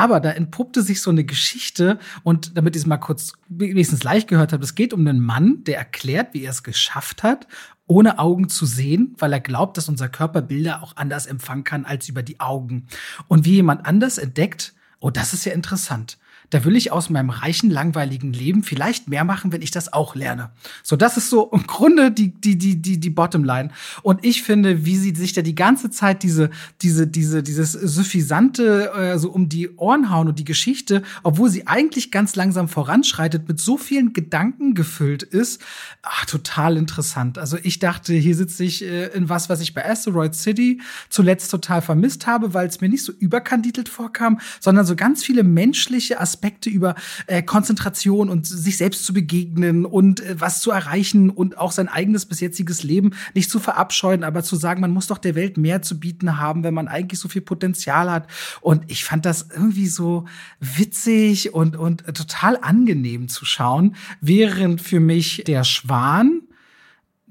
Aber 0.00 0.18
da 0.18 0.30
entpuppte 0.30 0.80
sich 0.80 1.02
so 1.02 1.10
eine 1.10 1.24
Geschichte 1.24 1.98
und 2.22 2.56
damit 2.56 2.74
ich 2.74 2.80
es 2.80 2.86
mal 2.86 2.96
kurz 2.96 3.34
wenigstens 3.50 4.02
leicht 4.02 4.28
gehört 4.28 4.54
habe, 4.54 4.64
es 4.64 4.74
geht 4.74 4.94
um 4.94 5.06
einen 5.06 5.20
Mann, 5.20 5.62
der 5.64 5.76
erklärt, 5.76 6.32
wie 6.32 6.42
er 6.42 6.52
es 6.52 6.62
geschafft 6.62 7.22
hat, 7.22 7.46
ohne 7.86 8.18
Augen 8.18 8.48
zu 8.48 8.64
sehen, 8.64 9.14
weil 9.18 9.30
er 9.34 9.40
glaubt, 9.40 9.76
dass 9.76 9.90
unser 9.90 10.08
Körper 10.08 10.40
Bilder 10.40 10.82
auch 10.82 10.96
anders 10.96 11.26
empfangen 11.26 11.64
kann 11.64 11.84
als 11.84 12.08
über 12.08 12.22
die 12.22 12.40
Augen. 12.40 12.86
Und 13.28 13.44
wie 13.44 13.56
jemand 13.56 13.84
anders 13.84 14.16
entdeckt, 14.16 14.72
oh, 15.00 15.10
das 15.10 15.34
ist 15.34 15.44
ja 15.44 15.52
interessant 15.52 16.16
da 16.50 16.64
will 16.64 16.74
ich 16.74 16.90
aus 16.90 17.10
meinem 17.10 17.30
reichen, 17.30 17.70
langweiligen 17.70 18.32
Leben 18.32 18.64
vielleicht 18.64 19.08
mehr 19.08 19.24
machen, 19.24 19.52
wenn 19.52 19.62
ich 19.62 19.70
das 19.70 19.92
auch 19.92 20.16
lerne. 20.16 20.50
So, 20.82 20.96
das 20.96 21.16
ist 21.16 21.30
so 21.30 21.50
im 21.52 21.66
Grunde 21.66 22.10
die, 22.10 22.32
die, 22.32 22.58
die, 22.58 22.82
die, 22.82 22.98
die 22.98 23.10
Bottomline. 23.10 23.70
Und 24.02 24.24
ich 24.24 24.42
finde, 24.42 24.84
wie 24.84 24.96
sie 24.96 25.14
sich 25.14 25.32
da 25.32 25.42
die 25.42 25.54
ganze 25.54 25.90
Zeit 25.90 26.22
diese, 26.22 26.50
diese, 26.82 27.06
diese, 27.06 27.42
dieses 27.42 27.72
suffisante 27.72 28.92
äh, 28.92 29.18
so 29.18 29.30
um 29.30 29.48
die 29.48 29.76
Ohren 29.76 30.10
hauen 30.10 30.28
und 30.28 30.38
die 30.38 30.44
Geschichte, 30.44 31.02
obwohl 31.22 31.48
sie 31.48 31.66
eigentlich 31.68 32.10
ganz 32.10 32.34
langsam 32.34 32.68
voranschreitet, 32.68 33.48
mit 33.48 33.60
so 33.60 33.78
vielen 33.78 34.12
Gedanken 34.12 34.74
gefüllt 34.74 35.22
ist, 35.22 35.62
ach, 36.02 36.26
total 36.26 36.76
interessant. 36.76 37.38
Also 37.38 37.58
ich 37.62 37.78
dachte, 37.78 38.12
hier 38.14 38.34
sitze 38.34 38.64
ich 38.64 38.82
äh, 38.82 39.06
in 39.08 39.28
was, 39.28 39.48
was 39.48 39.60
ich 39.60 39.72
bei 39.72 39.88
Asteroid 39.88 40.34
City 40.34 40.80
zuletzt 41.10 41.50
total 41.50 41.80
vermisst 41.80 42.26
habe, 42.26 42.54
weil 42.54 42.66
es 42.66 42.80
mir 42.80 42.88
nicht 42.88 43.04
so 43.04 43.12
überkandidelt 43.12 43.88
vorkam, 43.88 44.40
sondern 44.58 44.84
so 44.84 44.96
ganz 44.96 45.22
viele 45.22 45.44
menschliche 45.44 46.18
Aspekte 46.18 46.39
Aspekte 46.40 46.70
über 46.70 46.94
äh, 47.26 47.42
Konzentration 47.42 48.30
und 48.30 48.46
sich 48.46 48.78
selbst 48.78 49.04
zu 49.04 49.12
begegnen 49.12 49.84
und 49.84 50.20
äh, 50.20 50.40
was 50.40 50.62
zu 50.62 50.70
erreichen 50.70 51.28
und 51.28 51.58
auch 51.58 51.70
sein 51.70 51.88
eigenes 51.88 52.24
bis 52.24 52.40
jetziges 52.40 52.82
Leben 52.82 53.10
nicht 53.34 53.50
zu 53.50 53.58
verabscheuen, 53.58 54.24
aber 54.24 54.42
zu 54.42 54.56
sagen, 54.56 54.80
man 54.80 54.90
muss 54.90 55.06
doch 55.06 55.18
der 55.18 55.34
Welt 55.34 55.58
mehr 55.58 55.82
zu 55.82 56.00
bieten 56.00 56.38
haben, 56.38 56.64
wenn 56.64 56.72
man 56.72 56.88
eigentlich 56.88 57.20
so 57.20 57.28
viel 57.28 57.42
Potenzial 57.42 58.10
hat. 58.10 58.26
Und 58.62 58.90
ich 58.90 59.04
fand 59.04 59.26
das 59.26 59.48
irgendwie 59.54 59.86
so 59.86 60.24
witzig 60.60 61.52
und, 61.52 61.76
und 61.76 62.06
total 62.06 62.56
angenehm 62.62 63.28
zu 63.28 63.44
schauen, 63.44 63.94
während 64.22 64.80
für 64.80 65.00
mich 65.00 65.44
der 65.46 65.64
Schwan 65.64 66.40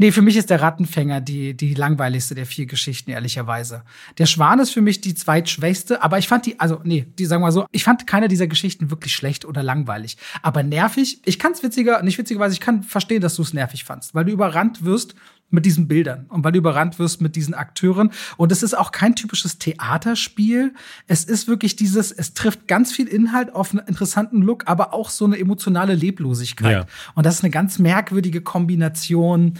Nee, 0.02 0.14
für 0.14 0.22
mich 0.22 0.38
ist 0.38 0.50
der 0.50 0.62
Rattenfänger 0.62 1.20
die, 1.20 1.58
die 1.58 1.74
langweiligste 1.74 2.34
der 2.34 2.45
vier 2.45 2.68
Geschichten, 2.68 3.12
ehrlicherweise. 3.12 3.84
Der 4.18 4.28
Schwan 4.28 4.60
ist 4.60 4.70
für 4.70 4.80
mich 4.80 5.02
die 5.02 5.14
zweitschwächste, 5.14 6.02
aber 6.02 6.18
ich 6.18 6.30
fand 6.30 6.45
die, 6.45 6.58
also, 6.58 6.80
nee, 6.86 7.06
die 7.20 7.26
sagen 7.26 7.43
wir 7.43 7.52
so, 7.52 7.66
ich 7.74 7.84
fand 7.84 8.08
keine 8.08 8.30
dieser 8.30 8.47
Geschichten 8.47 8.91
wirklich 8.91 9.14
schlecht 9.14 9.43
oder 9.43 9.62
langweilig. 9.62 10.16
Aber 10.41 10.64
nervig, 10.64 11.22
ich 11.26 11.38
kann 11.38 11.52
es 11.52 11.64
witziger, 11.64 12.02
nicht 12.02 12.18
witzigerweise, 12.18 12.54
ich 12.54 12.62
kann 12.62 12.84
verstehen, 12.84 13.20
dass 13.20 13.36
du 13.36 13.41
es 13.41 13.54
nervig 13.54 13.84
fandst, 13.84 14.16
weil 14.16 14.24
du 14.24 14.32
überrannt 14.32 14.86
wirst 14.86 15.16
mit 15.52 15.66
diesen 15.66 15.88
Bildern 15.88 16.26
und 16.30 16.43
weil 16.43 16.52
du 16.52 16.60
überrannt 16.60 17.00
wirst 17.00 17.22
mit 17.22 17.36
diesen 17.36 17.54
Akteuren. 17.54 18.12
Und 18.38 18.52
es 18.52 18.64
ist 18.64 18.78
auch 18.78 18.91
kein 18.91 19.16
typisches 19.16 19.58
Theaterspiel. 19.58 20.74
Es 21.08 21.24
ist 21.24 21.47
wirklich 21.47 21.76
dieses, 21.76 22.12
es 22.12 22.34
trifft 22.34 22.68
ganz 22.68 22.91
viel 22.91 23.08
Inhalt 23.08 23.54
auf 23.56 23.72
einen 23.72 23.86
interessanten 23.88 24.41
Look, 24.41 24.68
aber 24.68 24.93
auch 24.93 25.10
so 25.10 25.26
eine 25.26 25.39
emotionale 25.39 25.95
Leblosigkeit. 25.95 26.72
Ja. 26.72 26.86
Und 27.16 27.26
das 27.26 27.36
ist 27.36 27.43
eine 27.43 27.52
ganz 27.52 27.80
merkwürdige 27.80 28.41
Kombination, 28.41 29.56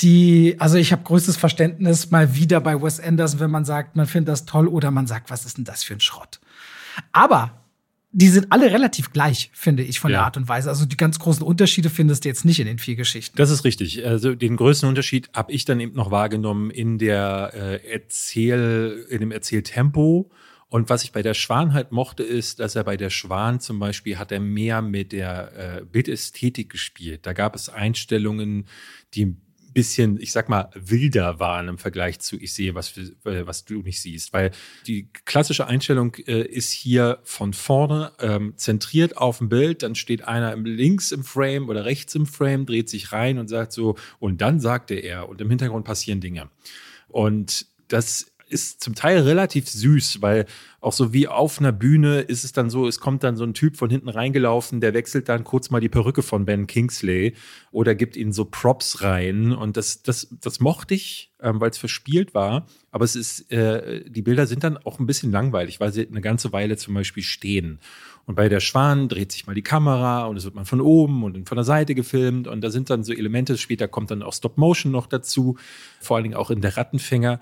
die, 0.00 0.56
also 0.58 0.76
ich 0.76 0.92
habe 0.92 1.02
größtes 1.02 1.36
Verständnis 1.36 2.10
mal 2.10 2.34
wieder 2.34 2.60
bei 2.60 2.80
Wes 2.80 3.00
Anderson, 3.00 3.40
wenn 3.40 3.50
man 3.50 3.64
sagt, 3.64 3.96
man 3.96 4.06
findet 4.06 4.28
das 4.32 4.46
toll 4.46 4.66
oder 4.66 4.90
man 4.90 5.06
sagt, 5.06 5.30
was 5.30 5.44
ist 5.44 5.58
denn 5.58 5.64
das 5.64 5.84
für 5.84 5.94
ein 5.94 6.00
Schrott? 6.00 6.40
Aber 7.12 7.60
die 8.12 8.28
sind 8.28 8.50
alle 8.50 8.72
relativ 8.72 9.12
gleich, 9.12 9.50
finde 9.52 9.84
ich, 9.84 10.00
von 10.00 10.10
ja. 10.10 10.18
der 10.18 10.24
Art 10.24 10.36
und 10.36 10.48
Weise. 10.48 10.68
Also 10.68 10.84
die 10.84 10.96
ganz 10.96 11.18
großen 11.18 11.44
Unterschiede 11.44 11.90
findest 11.90 12.24
du 12.24 12.28
jetzt 12.28 12.44
nicht 12.44 12.58
in 12.58 12.66
den 12.66 12.78
vier 12.78 12.96
Geschichten. 12.96 13.36
Das 13.36 13.50
ist 13.50 13.64
richtig. 13.64 14.04
Also 14.04 14.34
den 14.34 14.56
größten 14.56 14.88
Unterschied 14.88 15.30
habe 15.34 15.52
ich 15.52 15.64
dann 15.64 15.78
eben 15.78 15.94
noch 15.94 16.10
wahrgenommen 16.10 16.70
in 16.70 16.98
der 16.98 17.52
äh, 17.54 17.88
Erzähl, 17.88 19.06
in 19.08 19.20
dem 19.20 19.30
Erzähltempo. 19.30 20.30
Und 20.68 20.88
was 20.88 21.04
ich 21.04 21.12
bei 21.12 21.22
der 21.22 21.34
Schwan 21.34 21.72
halt 21.72 21.92
mochte, 21.92 22.22
ist, 22.22 22.60
dass 22.60 22.74
er 22.74 22.84
bei 22.84 22.96
der 22.96 23.10
Schwan 23.10 23.60
zum 23.60 23.78
Beispiel 23.78 24.18
hat 24.18 24.32
er 24.32 24.40
mehr 24.40 24.82
mit 24.82 25.12
der 25.12 25.78
äh, 25.78 25.84
Bildästhetik 25.84 26.70
gespielt. 26.70 27.26
Da 27.26 27.32
gab 27.32 27.54
es 27.54 27.68
Einstellungen, 27.68 28.66
die 29.14 29.36
bisschen, 29.72 30.20
ich 30.20 30.32
sag 30.32 30.48
mal, 30.48 30.70
wilder 30.74 31.38
waren 31.38 31.68
im 31.68 31.78
Vergleich 31.78 32.20
zu 32.20 32.36
ich 32.36 32.52
sehe, 32.52 32.74
was, 32.74 32.96
äh, 32.96 33.46
was 33.46 33.64
du 33.64 33.82
nicht 33.82 34.00
siehst. 34.00 34.32
Weil 34.32 34.50
die 34.86 35.08
klassische 35.24 35.66
Einstellung 35.66 36.14
äh, 36.26 36.42
ist 36.42 36.72
hier 36.72 37.18
von 37.22 37.52
vorne 37.52 38.12
ähm, 38.20 38.54
zentriert 38.56 39.16
auf 39.16 39.38
dem 39.38 39.48
Bild, 39.48 39.82
dann 39.82 39.94
steht 39.94 40.26
einer 40.26 40.56
links 40.56 41.12
im 41.12 41.24
Frame 41.24 41.68
oder 41.68 41.84
rechts 41.84 42.14
im 42.14 42.26
Frame, 42.26 42.66
dreht 42.66 42.88
sich 42.88 43.12
rein 43.12 43.38
und 43.38 43.48
sagt 43.48 43.72
so, 43.72 43.96
und 44.18 44.40
dann 44.40 44.60
sagte 44.60 44.94
er, 44.94 45.28
und 45.28 45.40
im 45.40 45.48
Hintergrund 45.48 45.84
passieren 45.84 46.20
Dinge. 46.20 46.50
Und 47.08 47.66
das 47.88 48.30
ist 48.48 48.82
zum 48.82 48.94
Teil 48.94 49.20
relativ 49.20 49.68
süß, 49.68 50.22
weil 50.22 50.46
auch 50.80 50.92
so 50.92 51.12
wie 51.12 51.28
auf 51.28 51.58
einer 51.58 51.72
Bühne 51.72 52.20
ist 52.20 52.42
es 52.42 52.52
dann 52.52 52.70
so, 52.70 52.88
es 52.88 53.00
kommt 53.00 53.22
dann 53.22 53.36
so 53.36 53.44
ein 53.44 53.52
Typ 53.52 53.76
von 53.76 53.90
hinten 53.90 54.08
reingelaufen, 54.08 54.80
der 54.80 54.94
wechselt 54.94 55.28
dann 55.28 55.44
kurz 55.44 55.70
mal 55.70 55.80
die 55.80 55.90
Perücke 55.90 56.22
von 56.22 56.46
Ben 56.46 56.66
Kingsley 56.66 57.34
oder 57.70 57.94
gibt 57.94 58.16
ihnen 58.16 58.32
so 58.32 58.46
Props 58.46 59.02
rein. 59.02 59.52
Und 59.52 59.76
das, 59.76 60.02
das, 60.02 60.28
das 60.40 60.60
mochte 60.60 60.94
ich, 60.94 61.32
ähm, 61.42 61.60
weil 61.60 61.70
es 61.70 61.78
verspielt 61.78 62.34
war. 62.34 62.66
Aber 62.90 63.04
es 63.04 63.14
ist, 63.14 63.52
äh, 63.52 64.08
die 64.08 64.22
Bilder 64.22 64.46
sind 64.46 64.64
dann 64.64 64.78
auch 64.78 64.98
ein 64.98 65.06
bisschen 65.06 65.30
langweilig, 65.30 65.80
weil 65.80 65.92
sie 65.92 66.08
eine 66.08 66.22
ganze 66.22 66.52
Weile 66.52 66.78
zum 66.78 66.94
Beispiel 66.94 67.22
stehen. 67.22 67.78
Und 68.24 68.36
bei 68.36 68.48
der 68.48 68.60
Schwan 68.60 69.08
dreht 69.08 69.32
sich 69.32 69.46
mal 69.46 69.54
die 69.54 69.62
Kamera 69.62 70.26
und 70.26 70.36
es 70.36 70.44
wird 70.44 70.54
mal 70.54 70.64
von 70.64 70.80
oben 70.80 71.24
und 71.24 71.48
von 71.48 71.56
der 71.56 71.64
Seite 71.64 71.94
gefilmt. 71.94 72.48
Und 72.48 72.62
da 72.62 72.70
sind 72.70 72.88
dann 72.88 73.04
so 73.04 73.12
Elemente, 73.12 73.58
später 73.58 73.86
kommt 73.86 74.10
dann 74.10 74.22
auch 74.22 74.32
Stop 74.32 74.56
Motion 74.56 74.92
noch 74.92 75.06
dazu, 75.06 75.58
vor 76.00 76.16
allen 76.16 76.24
Dingen 76.24 76.36
auch 76.36 76.50
in 76.50 76.62
der 76.62 76.76
Rattenfänger 76.76 77.40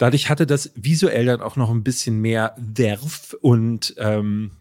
dadurch 0.00 0.30
hatte 0.30 0.46
das 0.46 0.72
visuell 0.74 1.26
dann 1.26 1.42
auch 1.42 1.56
noch 1.56 1.70
ein 1.70 1.84
bisschen 1.84 2.20
mehr 2.20 2.54
Werf 2.56 3.36
und 3.40 3.94
ähm, 3.98 4.52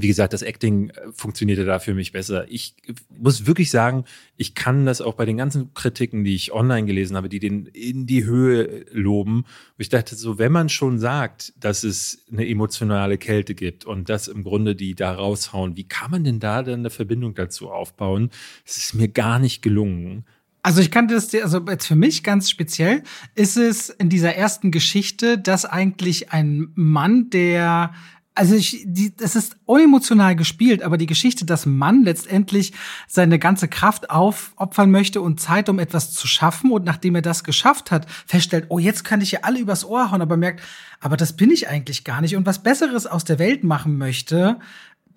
wie 0.00 0.06
gesagt, 0.06 0.32
das 0.32 0.42
Acting 0.42 0.90
äh, 0.90 1.12
funktionierte 1.12 1.64
da 1.64 1.80
für 1.80 1.94
mich 1.94 2.12
besser. 2.12 2.46
Ich 2.48 2.76
muss 3.10 3.46
wirklich 3.46 3.70
sagen, 3.70 4.04
ich 4.36 4.54
kann 4.54 4.86
das 4.86 5.00
auch 5.00 5.14
bei 5.14 5.24
den 5.24 5.36
ganzen 5.36 5.74
Kritiken, 5.74 6.22
die 6.22 6.36
ich 6.36 6.52
online 6.52 6.86
gelesen 6.86 7.16
habe, 7.16 7.28
die 7.28 7.40
den 7.40 7.66
in 7.66 8.06
die 8.06 8.24
Höhe 8.24 8.86
loben. 8.92 9.44
Ich 9.76 9.88
dachte 9.88 10.14
so, 10.14 10.38
wenn 10.38 10.52
man 10.52 10.68
schon 10.68 11.00
sagt, 11.00 11.52
dass 11.58 11.82
es 11.82 12.24
eine 12.30 12.48
emotionale 12.48 13.18
Kälte 13.18 13.56
gibt 13.56 13.84
und 13.84 14.08
das 14.08 14.28
im 14.28 14.44
Grunde 14.44 14.76
die 14.76 14.94
da 14.94 15.12
raushauen, 15.12 15.76
wie 15.76 15.88
kann 15.88 16.12
man 16.12 16.22
denn 16.22 16.38
da 16.38 16.62
dann 16.62 16.80
eine 16.80 16.90
Verbindung 16.90 17.34
dazu 17.34 17.70
aufbauen? 17.70 18.30
Es 18.64 18.76
ist 18.76 18.94
mir 18.94 19.08
gar 19.08 19.40
nicht 19.40 19.62
gelungen. 19.62 20.24
Also 20.62 20.80
ich 20.80 20.90
kann 20.90 21.08
das, 21.08 21.34
also 21.34 21.60
jetzt 21.68 21.86
für 21.86 21.96
mich 21.96 22.22
ganz 22.22 22.50
speziell 22.50 23.02
ist 23.34 23.56
es 23.56 23.90
in 23.90 24.08
dieser 24.08 24.34
ersten 24.34 24.70
Geschichte, 24.70 25.38
dass 25.38 25.64
eigentlich 25.64 26.32
ein 26.32 26.72
Mann, 26.74 27.30
der 27.30 27.92
also 28.38 28.54
ich, 28.54 28.84
die, 28.86 29.16
das 29.16 29.34
ist 29.34 29.56
unemotional 29.64 30.36
gespielt, 30.36 30.82
aber 30.82 30.96
die 30.96 31.06
Geschichte, 31.06 31.44
dass 31.44 31.66
Mann 31.66 32.04
letztendlich 32.04 32.72
seine 33.08 33.40
ganze 33.40 33.66
Kraft 33.66 34.10
aufopfern 34.10 34.92
möchte 34.92 35.20
und 35.20 35.40
Zeit, 35.40 35.68
um 35.68 35.80
etwas 35.80 36.12
zu 36.12 36.28
schaffen 36.28 36.70
und 36.70 36.84
nachdem 36.84 37.16
er 37.16 37.22
das 37.22 37.42
geschafft 37.42 37.90
hat, 37.90 38.08
feststellt, 38.26 38.66
oh, 38.68 38.78
jetzt 38.78 39.02
kann 39.02 39.20
ich 39.20 39.32
ja 39.32 39.40
alle 39.42 39.58
übers 39.58 39.84
Ohr 39.84 40.12
hauen, 40.12 40.22
aber 40.22 40.36
merkt, 40.36 40.62
aber 41.00 41.16
das 41.16 41.32
bin 41.34 41.50
ich 41.50 41.68
eigentlich 41.68 42.04
gar 42.04 42.20
nicht 42.20 42.36
und 42.36 42.46
was 42.46 42.62
Besseres 42.62 43.08
aus 43.08 43.24
der 43.24 43.40
Welt 43.40 43.64
machen 43.64 43.98
möchte, 43.98 44.60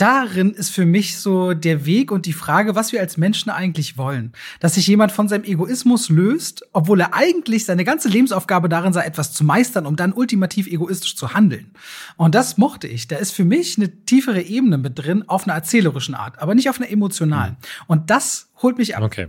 darin 0.02 0.52
ist 0.52 0.72
für 0.72 0.86
mich 0.86 1.20
so 1.20 1.54
der 1.54 1.86
Weg 1.86 2.12
und 2.12 2.26
die 2.26 2.34
Frage, 2.34 2.74
was 2.74 2.91
wir 2.91 2.99
als 3.02 3.18
Menschen 3.18 3.52
eigentlich 3.52 3.97
wollen. 3.97 4.32
Dass 4.60 4.74
sich 4.74 4.88
jemand 4.88 5.12
von 5.12 5.28
seinem 5.28 5.43
Egoismus 5.43 6.10
löst, 6.10 6.66
obwohl 6.74 7.02
er 7.02 7.14
eigentlich 7.14 7.66
seine 7.66 7.84
ganze 7.84 8.10
Lebensaufgabe 8.10 8.68
darin 8.68 8.93
sei, 8.93 9.04
etwas 9.04 9.32
zu 9.32 9.43
meistern, 9.43 9.86
um 9.86 9.95
dann 9.95 10.12
ultimativ 10.12 10.66
egoistisch 10.66 11.16
zu 11.16 11.36
handeln. 11.36 11.72
Und 12.18 12.34
das 12.34 12.58
mochte 12.58 12.88
ich. 12.88 13.08
Da 13.08 13.18
ist 13.18 13.32
für 13.32 13.45
mich 13.45 13.78
eine 13.78 14.06
tiefere 14.06 14.41
Ebene 14.41 14.80
mit 14.80 14.97
drin, 14.97 15.24
auf 15.28 15.43
einer 15.43 15.54
erzählerischen 15.54 16.16
Art, 16.16 16.41
aber 16.41 16.56
nicht 16.56 16.70
auf 16.70 16.80
einer 16.80 16.89
emotionalen. 16.89 17.58
Und 17.86 18.10
das 18.10 18.49
holt 18.64 18.80
mich 18.80 18.97
ab. 18.97 19.04
Okay. 19.04 19.28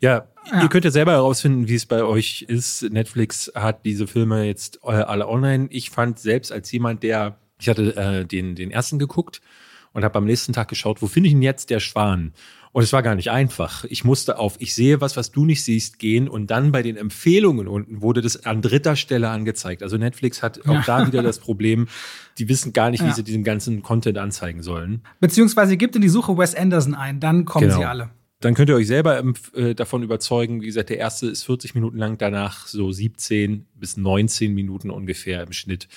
Ja, 0.00 0.28
ja, 0.52 0.62
ihr 0.62 0.68
könnt 0.68 0.84
ja 0.84 0.92
selber 0.92 1.12
herausfinden, 1.12 1.66
wie 1.66 1.74
es 1.74 1.86
bei 1.86 2.04
euch 2.04 2.42
ist. 2.46 2.82
Netflix 2.82 3.50
hat 3.56 3.84
diese 3.84 4.06
Filme 4.06 4.44
jetzt 4.44 4.78
äh, 4.84 4.92
alle 4.92 5.26
online. 5.26 5.66
Ich 5.70 5.90
fand 5.90 6.20
selbst 6.20 6.52
als 6.52 6.70
jemand, 6.70 7.02
der, 7.02 7.38
ich 7.58 7.68
hatte 7.68 7.96
äh, 7.96 8.24
den, 8.24 8.54
den 8.54 8.70
ersten 8.70 9.00
geguckt 9.00 9.40
und 9.96 10.04
habe 10.04 10.18
am 10.18 10.26
nächsten 10.26 10.52
Tag 10.52 10.68
geschaut, 10.68 11.00
wo 11.00 11.06
finde 11.06 11.28
ich 11.28 11.32
denn 11.32 11.40
jetzt 11.40 11.70
der 11.70 11.80
Schwan? 11.80 12.34
Und 12.72 12.82
es 12.82 12.92
war 12.92 13.02
gar 13.02 13.14
nicht 13.14 13.30
einfach. 13.30 13.84
Ich 13.84 14.04
musste 14.04 14.38
auf 14.38 14.56
Ich 14.58 14.74
sehe 14.74 15.00
was, 15.00 15.16
was 15.16 15.32
du 15.32 15.46
nicht 15.46 15.64
siehst, 15.64 15.98
gehen 15.98 16.28
und 16.28 16.50
dann 16.50 16.70
bei 16.70 16.82
den 16.82 16.98
Empfehlungen 16.98 17.66
unten 17.66 18.02
wurde 18.02 18.20
das 18.20 18.44
an 18.44 18.60
dritter 18.60 18.94
Stelle 18.94 19.30
angezeigt. 19.30 19.82
Also 19.82 19.96
Netflix 19.96 20.42
hat 20.42 20.60
auch 20.68 20.74
ja. 20.74 20.82
da 20.86 21.06
wieder 21.06 21.22
das 21.22 21.38
Problem, 21.38 21.88
die 22.36 22.50
wissen 22.50 22.74
gar 22.74 22.90
nicht, 22.90 23.02
wie 23.02 23.08
ja. 23.08 23.14
sie 23.14 23.24
diesen 23.24 23.42
ganzen 23.42 23.82
Content 23.82 24.18
anzeigen 24.18 24.62
sollen. 24.62 25.00
Beziehungsweise 25.18 25.78
gibt 25.78 25.96
in 25.96 26.02
die 26.02 26.10
Suche 26.10 26.36
Wes 26.36 26.54
Anderson 26.54 26.94
ein, 26.94 27.18
dann 27.18 27.46
kommen 27.46 27.68
genau. 27.68 27.78
sie 27.78 27.84
alle. 27.86 28.10
Dann 28.40 28.52
könnt 28.52 28.68
ihr 28.68 28.76
euch 28.76 28.88
selber 28.88 29.24
äh, 29.54 29.74
davon 29.74 30.02
überzeugen. 30.02 30.60
Wie 30.60 30.66
gesagt, 30.66 30.90
der 30.90 30.98
erste 30.98 31.28
ist 31.28 31.44
40 31.44 31.74
Minuten 31.74 31.96
lang, 31.96 32.18
danach 32.18 32.66
so 32.66 32.92
17 32.92 33.64
bis 33.74 33.96
19 33.96 34.52
Minuten 34.52 34.90
ungefähr 34.90 35.42
im 35.42 35.52
Schnitt 35.52 35.88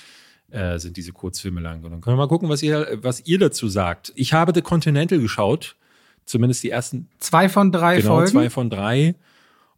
äh, 0.50 0.78
sind 0.78 0.96
diese 0.96 1.12
Kurzfilme 1.12 1.60
lang. 1.60 1.82
Und 1.84 1.90
dann 1.90 2.00
können 2.00 2.16
wir 2.16 2.22
mal 2.24 2.28
gucken, 2.28 2.48
was 2.48 2.62
ihr, 2.62 2.98
was 3.02 3.26
ihr 3.26 3.38
dazu 3.38 3.68
sagt. 3.68 4.12
Ich 4.16 4.32
habe 4.32 4.52
The 4.54 4.62
Continental 4.62 5.18
geschaut, 5.18 5.76
zumindest 6.24 6.62
die 6.62 6.70
ersten 6.70 7.08
zwei 7.18 7.48
von 7.48 7.72
drei 7.72 8.00
genau, 8.00 8.16
Folgen. 8.16 8.30
zwei 8.30 8.50
von 8.50 8.70
drei. 8.70 9.14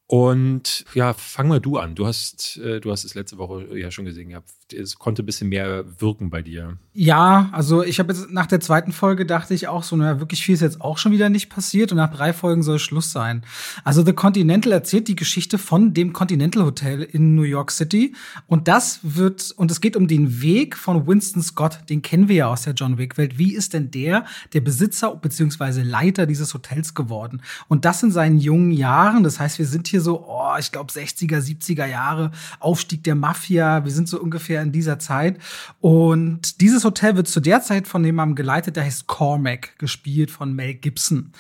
Und 0.07 0.85
ja, 0.95 1.15
fang 1.15 1.49
mal 1.49 1.61
du 1.61 1.79
an. 1.79 1.95
Du 1.95 2.07
hast, 2.07 2.59
äh, 2.59 2.81
du 2.81 2.91
hast 2.91 3.05
es 3.05 3.15
letzte 3.15 3.39
Woche 3.39 3.79
ja 3.79 3.91
schon 3.91 4.05
gesehen 4.05 4.31
gehabt. 4.31 4.51
Es 4.73 4.99
konnte 4.99 5.23
ein 5.23 5.27
bisschen 5.27 5.49
mehr 5.49 5.85
wirken 6.01 6.31
bei 6.31 6.43
dir. 6.43 6.79
Ja, 6.95 7.49
also 7.53 7.83
ich 7.83 7.99
habe 7.99 8.13
jetzt 8.13 8.31
nach 8.31 8.47
der 8.47 8.61
zweiten 8.61 8.93
Folge 8.93 9.25
dachte 9.25 9.55
ich 9.55 9.67
auch 9.67 9.83
so, 9.83 9.97
naja, 9.97 10.21
wirklich 10.21 10.45
viel 10.45 10.55
ist 10.55 10.61
jetzt 10.61 10.81
auch 10.81 10.99
schon 10.99 11.13
wieder 11.13 11.31
nicht 11.31 11.49
passiert 11.49 11.91
und 11.91 11.97
nach 11.97 12.13
drei 12.13 12.33
Folgen 12.33 12.63
soll 12.63 12.79
Schluss 12.79 13.13
sein. 13.13 13.45
Also 13.83 14.05
The 14.05 14.13
Continental 14.13 14.73
erzählt 14.73 15.09
die 15.09 15.17
Geschichte 15.17 15.57
von 15.57 15.95
dem 15.95 16.13
Continental 16.13 16.65
Hotel 16.65 17.03
in 17.03 17.35
New 17.35 17.43
York 17.43 17.71
City 17.71 18.15
und 18.47 18.69
das 18.69 19.01
wird, 19.03 19.53
und 19.57 19.71
es 19.71 19.81
geht 19.81 19.97
um 19.97 20.07
den 20.07 20.43
Weg 20.43 20.77
von 20.77 21.07
Winston 21.07 21.43
Scott, 21.43 21.81
den 21.89 22.03
kennen 22.03 22.29
wir 22.29 22.37
ja 22.37 22.47
aus 22.49 22.63
der 22.63 22.75
John 22.75 22.99
Wick 22.99 23.17
Welt. 23.17 23.39
Wie 23.39 23.55
ist 23.55 23.73
denn 23.73 23.91
der, 23.91 24.27
der 24.53 24.61
Besitzer 24.61 25.15
bzw. 25.15 25.83
Leiter 25.83 26.27
dieses 26.27 26.53
Hotels 26.55 26.95
geworden? 26.95 27.43
Und 27.69 27.85
das 27.85 28.03
in 28.03 28.11
seinen 28.11 28.39
jungen 28.39 28.73
Jahren, 28.73 29.23
das 29.23 29.41
heißt, 29.41 29.59
wir 29.59 29.67
sind 29.67 29.89
hier 29.89 30.01
so, 30.01 30.27
oh, 30.27 30.57
ich 30.59 30.73
glaube 30.73 30.93
60er, 30.93 31.39
70er 31.39 31.87
Jahre, 31.87 32.31
Aufstieg 32.61 33.05
der 33.05 33.15
Mafia, 33.15 33.85
wir 33.85 33.93
sind 33.93 34.09
so 34.09 34.21
ungefähr 34.21 34.62
in 34.63 34.73
dieser 34.73 34.99
Zeit. 34.99 35.39
Und 35.81 36.61
dieses 36.61 36.85
Hotel 36.85 37.17
wird 37.17 37.29
zu 37.29 37.41
der 37.41 37.63
Zeit 37.63 37.87
von 37.87 38.05
jemandem 38.05 38.37
geleitet, 38.37 38.77
der 38.77 38.85
heißt 38.85 39.07
Cormac, 39.07 39.79
gespielt 39.79 40.31
von 40.31 40.55
Mel 40.55 40.75
Gibson. 40.75 41.33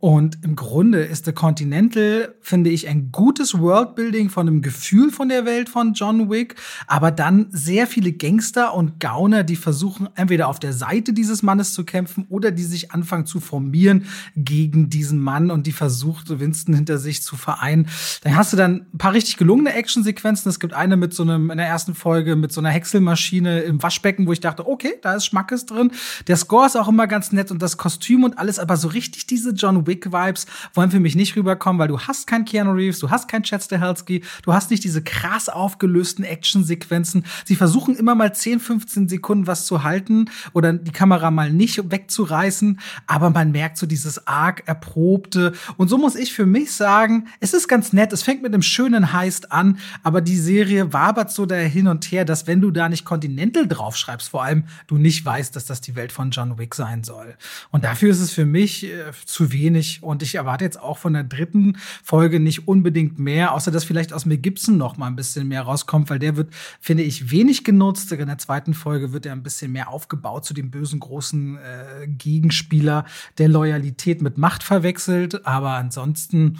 Und 0.00 0.38
im 0.42 0.56
Grunde 0.56 1.04
ist 1.04 1.26
The 1.26 1.32
Continental, 1.32 2.34
finde 2.40 2.70
ich, 2.70 2.88
ein 2.88 3.12
gutes 3.12 3.58
Worldbuilding 3.58 4.30
von 4.30 4.48
einem 4.48 4.62
Gefühl 4.62 5.10
von 5.10 5.28
der 5.28 5.44
Welt 5.44 5.68
von 5.68 5.92
John 5.92 6.30
Wick, 6.30 6.54
aber 6.86 7.10
dann 7.10 7.48
sehr 7.50 7.86
viele 7.86 8.12
Gangster 8.12 8.72
und 8.72 8.98
Gauner, 8.98 9.44
die 9.44 9.56
versuchen, 9.56 10.08
entweder 10.14 10.48
auf 10.48 10.58
der 10.58 10.72
Seite 10.72 11.12
dieses 11.12 11.42
Mannes 11.42 11.74
zu 11.74 11.84
kämpfen 11.84 12.24
oder 12.30 12.50
die 12.50 12.62
sich 12.62 12.92
anfangen 12.92 13.26
zu 13.26 13.40
formieren 13.40 14.06
gegen 14.36 14.88
diesen 14.88 15.18
Mann 15.18 15.50
und 15.50 15.66
die 15.66 15.72
versucht, 15.72 16.40
Winston 16.40 16.74
hinter 16.74 16.96
sich 16.96 17.22
zu 17.22 17.36
vereinen. 17.36 17.86
Dann 18.22 18.36
hast 18.36 18.54
du 18.54 18.56
dann 18.56 18.86
ein 18.94 18.98
paar 18.98 19.12
richtig 19.12 19.36
gelungene 19.36 19.74
Actionsequenzen. 19.74 20.48
Es 20.48 20.60
gibt 20.60 20.72
eine 20.72 20.96
mit 20.96 21.12
so 21.12 21.24
einem, 21.24 21.50
in 21.50 21.58
der 21.58 21.66
ersten 21.66 21.94
Folge 21.94 22.36
mit 22.36 22.52
so 22.52 22.62
einer 22.62 22.70
Häckselmaschine 22.70 23.60
im 23.60 23.82
Waschbecken, 23.82 24.26
wo 24.26 24.32
ich 24.32 24.40
dachte, 24.40 24.66
okay, 24.66 24.94
da 25.02 25.16
ist 25.16 25.26
Schmackes 25.26 25.66
drin. 25.66 25.92
Der 26.26 26.38
Score 26.38 26.64
ist 26.64 26.76
auch 26.78 26.88
immer 26.88 27.06
ganz 27.06 27.32
nett 27.32 27.50
und 27.50 27.60
das 27.60 27.76
Kostüm 27.76 28.24
und 28.24 28.38
alles, 28.38 28.58
aber 28.58 28.78
so 28.78 28.88
richtig 28.88 29.26
diese 29.26 29.50
John 29.50 29.86
Wick 29.86 29.89
Wick-Vibes 29.90 30.46
wollen 30.74 30.90
für 30.90 31.00
mich 31.00 31.16
nicht 31.16 31.36
rüberkommen, 31.36 31.80
weil 31.80 31.88
du 31.88 32.00
hast 32.00 32.26
kein 32.26 32.44
Keanu 32.44 32.72
Reeves, 32.72 33.00
du 33.00 33.10
hast 33.10 33.28
kein 33.28 33.42
Chad 33.42 33.62
Stahelski, 33.62 34.22
du 34.42 34.54
hast 34.54 34.70
nicht 34.70 34.84
diese 34.84 35.02
krass 35.02 35.48
aufgelösten 35.48 36.24
Action-Sequenzen. 36.24 37.24
Sie 37.44 37.56
versuchen 37.56 37.96
immer 37.96 38.14
mal 38.14 38.34
10, 38.34 38.60
15 38.60 39.08
Sekunden 39.08 39.46
was 39.46 39.66
zu 39.66 39.82
halten 39.82 40.30
oder 40.52 40.72
die 40.72 40.92
Kamera 40.92 41.30
mal 41.30 41.52
nicht 41.52 41.90
wegzureißen, 41.90 42.80
aber 43.06 43.30
man 43.30 43.50
merkt 43.50 43.76
so 43.76 43.86
dieses 43.86 44.26
arg 44.26 44.62
erprobte. 44.66 45.52
Und 45.76 45.88
so 45.88 45.98
muss 45.98 46.14
ich 46.14 46.32
für 46.32 46.46
mich 46.46 46.72
sagen, 46.72 47.26
es 47.40 47.52
ist 47.52 47.68
ganz 47.68 47.92
nett, 47.92 48.12
es 48.12 48.22
fängt 48.22 48.42
mit 48.42 48.54
einem 48.54 48.62
schönen 48.62 49.12
Heist 49.12 49.50
an, 49.52 49.78
aber 50.02 50.20
die 50.20 50.38
Serie 50.38 50.92
wabert 50.92 51.32
so 51.32 51.46
da 51.46 51.56
hin 51.56 51.88
und 51.88 52.04
her, 52.12 52.24
dass 52.24 52.46
wenn 52.46 52.60
du 52.60 52.70
da 52.70 52.88
nicht 52.88 53.04
Continental 53.04 53.66
draufschreibst, 53.66 54.28
vor 54.28 54.44
allem 54.44 54.64
du 54.86 54.98
nicht 54.98 55.24
weißt, 55.24 55.54
dass 55.56 55.66
das 55.66 55.80
die 55.80 55.96
Welt 55.96 56.12
von 56.12 56.30
John 56.30 56.58
Wick 56.58 56.74
sein 56.74 57.02
soll. 57.02 57.36
Und 57.70 57.84
dafür 57.84 58.10
ist 58.10 58.20
es 58.20 58.32
für 58.32 58.46
mich 58.46 58.84
äh, 58.84 59.10
zu 59.24 59.52
wenig 59.52 59.79
wenig 59.80 60.02
und 60.02 60.22
ich 60.22 60.34
erwarte 60.34 60.64
jetzt 60.64 60.80
auch 60.80 60.98
von 60.98 61.12
der 61.12 61.24
dritten 61.24 61.76
Folge 62.02 62.40
nicht 62.40 62.68
unbedingt 62.68 63.18
mehr, 63.18 63.52
außer 63.52 63.70
dass 63.70 63.84
vielleicht 63.84 64.12
aus 64.12 64.26
mir 64.26 64.38
Gibson 64.38 64.76
noch 64.76 64.96
mal 64.96 65.06
ein 65.06 65.16
bisschen 65.16 65.48
mehr 65.48 65.62
rauskommt, 65.62 66.10
weil 66.10 66.18
der 66.18 66.36
wird, 66.36 66.52
finde 66.80 67.02
ich, 67.02 67.30
wenig 67.30 67.64
genutzt. 67.64 68.12
In 68.12 68.26
der 68.26 68.38
zweiten 68.38 68.74
Folge 68.74 69.12
wird 69.12 69.26
er 69.26 69.32
ein 69.32 69.42
bisschen 69.42 69.72
mehr 69.72 69.88
aufgebaut 69.88 70.44
zu 70.44 70.54
dem 70.54 70.70
bösen 70.70 71.00
großen 71.00 71.56
äh, 71.56 72.06
Gegenspieler, 72.06 73.04
der 73.38 73.48
Loyalität 73.48 74.22
mit 74.22 74.38
Macht 74.38 74.62
verwechselt. 74.62 75.46
Aber 75.46 75.72
ansonsten 75.72 76.58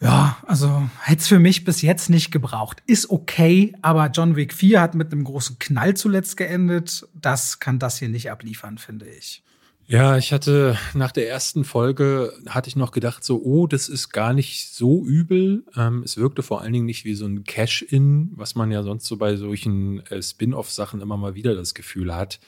ja, 0.00 0.36
also 0.46 0.90
hätte 1.00 1.22
es 1.22 1.28
für 1.28 1.38
mich 1.38 1.64
bis 1.64 1.80
jetzt 1.80 2.10
nicht 2.10 2.30
gebraucht. 2.30 2.82
Ist 2.86 3.08
okay, 3.08 3.74
aber 3.80 4.08
John 4.08 4.36
Wick 4.36 4.52
4 4.52 4.80
hat 4.80 4.94
mit 4.94 5.12
einem 5.12 5.24
großen 5.24 5.58
Knall 5.58 5.94
zuletzt 5.94 6.36
geendet. 6.36 7.08
Das 7.14 7.58
kann 7.58 7.78
das 7.78 7.98
hier 7.98 8.10
nicht 8.10 8.30
abliefern, 8.30 8.76
finde 8.76 9.06
ich. 9.06 9.44
Ja, 9.86 10.16
ich 10.16 10.32
hatte 10.32 10.78
nach 10.94 11.12
der 11.12 11.28
ersten 11.28 11.62
Folge 11.62 12.32
hatte 12.48 12.68
ich 12.68 12.76
noch 12.76 12.90
gedacht, 12.90 13.22
so, 13.22 13.42
oh, 13.42 13.66
das 13.66 13.90
ist 13.90 14.10
gar 14.10 14.32
nicht 14.32 14.72
so 14.72 15.04
übel. 15.04 15.64
Ähm, 15.76 16.02
es 16.02 16.16
wirkte 16.16 16.42
vor 16.42 16.62
allen 16.62 16.72
Dingen 16.72 16.86
nicht 16.86 17.04
wie 17.04 17.14
so 17.14 17.26
ein 17.26 17.44
Cash-In, 17.44 18.30
was 18.34 18.54
man 18.54 18.70
ja 18.70 18.82
sonst 18.82 19.04
so 19.04 19.18
bei 19.18 19.36
solchen 19.36 20.00
äh, 20.06 20.22
Spin-off-Sachen 20.22 21.02
immer 21.02 21.18
mal 21.18 21.34
wieder 21.34 21.54
das 21.54 21.74
Gefühl 21.74 22.14
hat, 22.14 22.40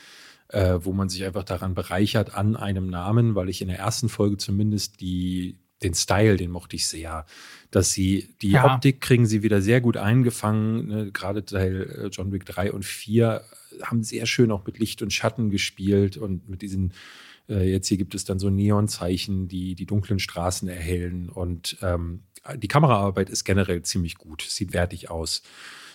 äh, 0.48 0.78
wo 0.80 0.94
man 0.94 1.10
sich 1.10 1.24
einfach 1.24 1.44
daran 1.44 1.74
bereichert 1.74 2.34
an 2.34 2.56
einem 2.56 2.88
Namen, 2.88 3.34
weil 3.34 3.50
ich 3.50 3.60
in 3.60 3.68
der 3.68 3.78
ersten 3.78 4.08
Folge 4.08 4.38
zumindest 4.38 5.02
die, 5.02 5.58
den 5.82 5.94
Style, 5.94 6.36
den 6.36 6.50
mochte 6.50 6.76
ich 6.76 6.86
sehr. 6.86 7.26
Dass 7.70 7.92
sie, 7.92 8.28
die 8.42 8.52
ja. 8.52 8.74
Optik 8.74 9.00
kriegen 9.00 9.26
sie 9.26 9.42
wieder 9.42 9.60
sehr 9.60 9.80
gut 9.80 9.96
eingefangen. 9.96 10.86
Ne? 10.86 11.12
Gerade 11.12 11.44
Teil 11.44 12.04
äh, 12.04 12.06
John 12.08 12.32
Wick 12.32 12.46
3 12.46 12.72
und 12.72 12.84
4 12.84 13.42
haben 13.82 14.02
sehr 14.02 14.26
schön 14.26 14.50
auch 14.50 14.64
mit 14.64 14.78
Licht 14.78 15.02
und 15.02 15.12
Schatten 15.12 15.50
gespielt 15.50 16.16
und 16.16 16.48
mit 16.48 16.62
diesen 16.62 16.92
äh, 17.48 17.70
jetzt 17.70 17.88
hier 17.88 17.98
gibt 17.98 18.14
es 18.14 18.24
dann 18.24 18.38
so 18.38 18.50
Neonzeichen, 18.50 19.48
die 19.48 19.74
die 19.74 19.86
dunklen 19.86 20.18
Straßen 20.18 20.68
erhellen. 20.68 21.28
Und 21.28 21.76
ähm, 21.82 22.22
die 22.56 22.68
Kameraarbeit 22.68 23.30
ist 23.30 23.44
generell 23.44 23.82
ziemlich 23.82 24.16
gut, 24.16 24.42
sieht 24.42 24.72
wertig 24.72 25.10
aus. 25.10 25.42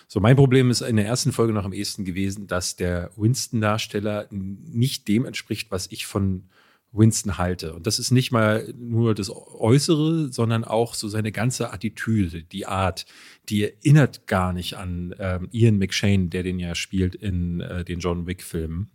So, 0.07 0.19
mein 0.19 0.35
Problem 0.35 0.69
ist 0.69 0.81
in 0.81 0.97
der 0.97 1.05
ersten 1.05 1.31
Folge 1.31 1.53
noch 1.53 1.63
am 1.63 1.73
ehesten 1.73 2.03
gewesen, 2.03 2.47
dass 2.47 2.75
der 2.75 3.11
Winston-Darsteller 3.15 4.27
nicht 4.29 5.07
dem 5.07 5.25
entspricht, 5.25 5.71
was 5.71 5.87
ich 5.89 6.05
von 6.05 6.49
Winston 6.91 7.37
halte. 7.37 7.73
Und 7.73 7.87
das 7.87 7.99
ist 7.99 8.11
nicht 8.11 8.31
mal 8.31 8.73
nur 8.77 9.15
das 9.15 9.29
Äußere, 9.29 10.31
sondern 10.31 10.63
auch 10.63 10.93
so 10.93 11.07
seine 11.07 11.31
ganze 11.31 11.71
Attitüde, 11.71 12.43
die 12.43 12.65
Art, 12.65 13.05
die 13.49 13.63
erinnert 13.63 14.27
gar 14.27 14.51
nicht 14.51 14.75
an 14.75 15.15
ähm, 15.17 15.47
Ian 15.51 15.77
McShane, 15.77 16.27
der 16.27 16.43
den 16.43 16.59
ja 16.59 16.75
spielt 16.75 17.15
in 17.15 17.61
äh, 17.61 17.85
den 17.85 17.99
John 17.99 18.27
Wick-Filmen. 18.27 18.91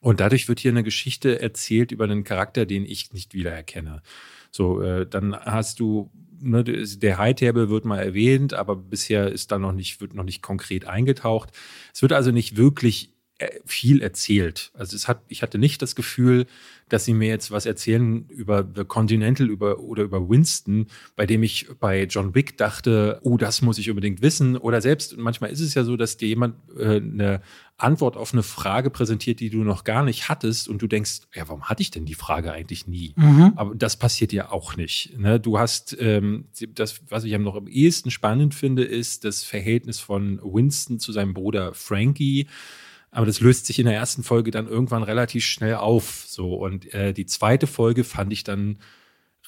Und 0.00 0.20
dadurch 0.20 0.48
wird 0.48 0.60
hier 0.60 0.70
eine 0.70 0.82
Geschichte 0.82 1.40
erzählt 1.40 1.90
über 1.90 2.04
einen 2.04 2.24
Charakter, 2.24 2.66
den 2.66 2.84
ich 2.84 3.12
nicht 3.12 3.32
wiedererkenne. 3.32 4.02
So, 4.50 4.82
äh, 4.82 5.06
dann 5.06 5.34
hast 5.34 5.80
du, 5.80 6.10
ne, 6.40 6.62
der 6.62 7.18
Hightables 7.18 7.70
wird 7.70 7.86
mal 7.86 8.00
erwähnt, 8.00 8.52
aber 8.52 8.76
bisher 8.76 9.32
ist 9.32 9.50
da 9.50 9.58
noch 9.58 9.72
nicht, 9.72 10.00
wird 10.00 10.14
noch 10.14 10.24
nicht 10.24 10.42
konkret 10.42 10.86
eingetaucht. 10.86 11.50
Es 11.92 12.02
wird 12.02 12.12
also 12.12 12.32
nicht 12.32 12.56
wirklich 12.56 13.13
viel 13.64 14.00
erzählt. 14.00 14.70
Also 14.74 14.94
es 14.94 15.08
hat, 15.08 15.22
ich 15.28 15.42
hatte 15.42 15.58
nicht 15.58 15.82
das 15.82 15.96
Gefühl, 15.96 16.46
dass 16.88 17.04
sie 17.04 17.14
mir 17.14 17.28
jetzt 17.28 17.50
was 17.50 17.66
erzählen 17.66 18.28
über 18.28 18.68
The 18.74 18.84
Continental 18.84 19.48
über, 19.48 19.80
oder 19.80 20.04
über 20.04 20.28
Winston, 20.28 20.86
bei 21.16 21.26
dem 21.26 21.42
ich 21.42 21.66
bei 21.80 22.04
John 22.04 22.34
Wick 22.34 22.56
dachte, 22.58 23.18
oh, 23.22 23.36
das 23.36 23.62
muss 23.62 23.78
ich 23.78 23.90
unbedingt 23.90 24.22
wissen. 24.22 24.56
Oder 24.56 24.80
selbst, 24.80 25.16
manchmal 25.16 25.50
ist 25.50 25.60
es 25.60 25.74
ja 25.74 25.82
so, 25.82 25.96
dass 25.96 26.16
dir 26.16 26.28
jemand 26.28 26.56
äh, 26.78 26.96
eine 26.96 27.42
Antwort 27.76 28.16
auf 28.16 28.32
eine 28.32 28.44
Frage 28.44 28.90
präsentiert, 28.90 29.40
die 29.40 29.50
du 29.50 29.64
noch 29.64 29.82
gar 29.82 30.04
nicht 30.04 30.28
hattest 30.28 30.68
und 30.68 30.80
du 30.80 30.86
denkst, 30.86 31.22
ja, 31.34 31.48
warum 31.48 31.64
hatte 31.64 31.82
ich 31.82 31.90
denn 31.90 32.04
die 32.04 32.14
Frage 32.14 32.52
eigentlich 32.52 32.86
nie? 32.86 33.14
Mhm. 33.16 33.54
Aber 33.56 33.74
das 33.74 33.96
passiert 33.96 34.32
ja 34.32 34.52
auch 34.52 34.76
nicht. 34.76 35.18
Ne? 35.18 35.40
Du 35.40 35.58
hast, 35.58 35.96
ähm, 35.98 36.44
das, 36.68 37.00
was 37.08 37.24
ich 37.24 37.34
am 37.34 37.42
noch 37.42 37.56
am 37.56 37.66
ehesten 37.66 38.12
spannend 38.12 38.54
finde, 38.54 38.84
ist 38.84 39.24
das 39.24 39.42
Verhältnis 39.42 39.98
von 39.98 40.38
Winston 40.44 41.00
zu 41.00 41.10
seinem 41.10 41.34
Bruder 41.34 41.74
Frankie 41.74 42.46
aber 43.14 43.26
das 43.26 43.40
löst 43.40 43.66
sich 43.66 43.78
in 43.78 43.86
der 43.86 43.94
ersten 43.94 44.24
Folge 44.24 44.50
dann 44.50 44.66
irgendwann 44.66 45.04
relativ 45.04 45.44
schnell 45.44 45.76
auf. 45.76 46.24
So. 46.26 46.54
Und 46.54 46.92
äh, 46.92 47.12
die 47.12 47.26
zweite 47.26 47.68
Folge 47.68 48.02
fand 48.02 48.32
ich 48.32 48.42
dann 48.42 48.78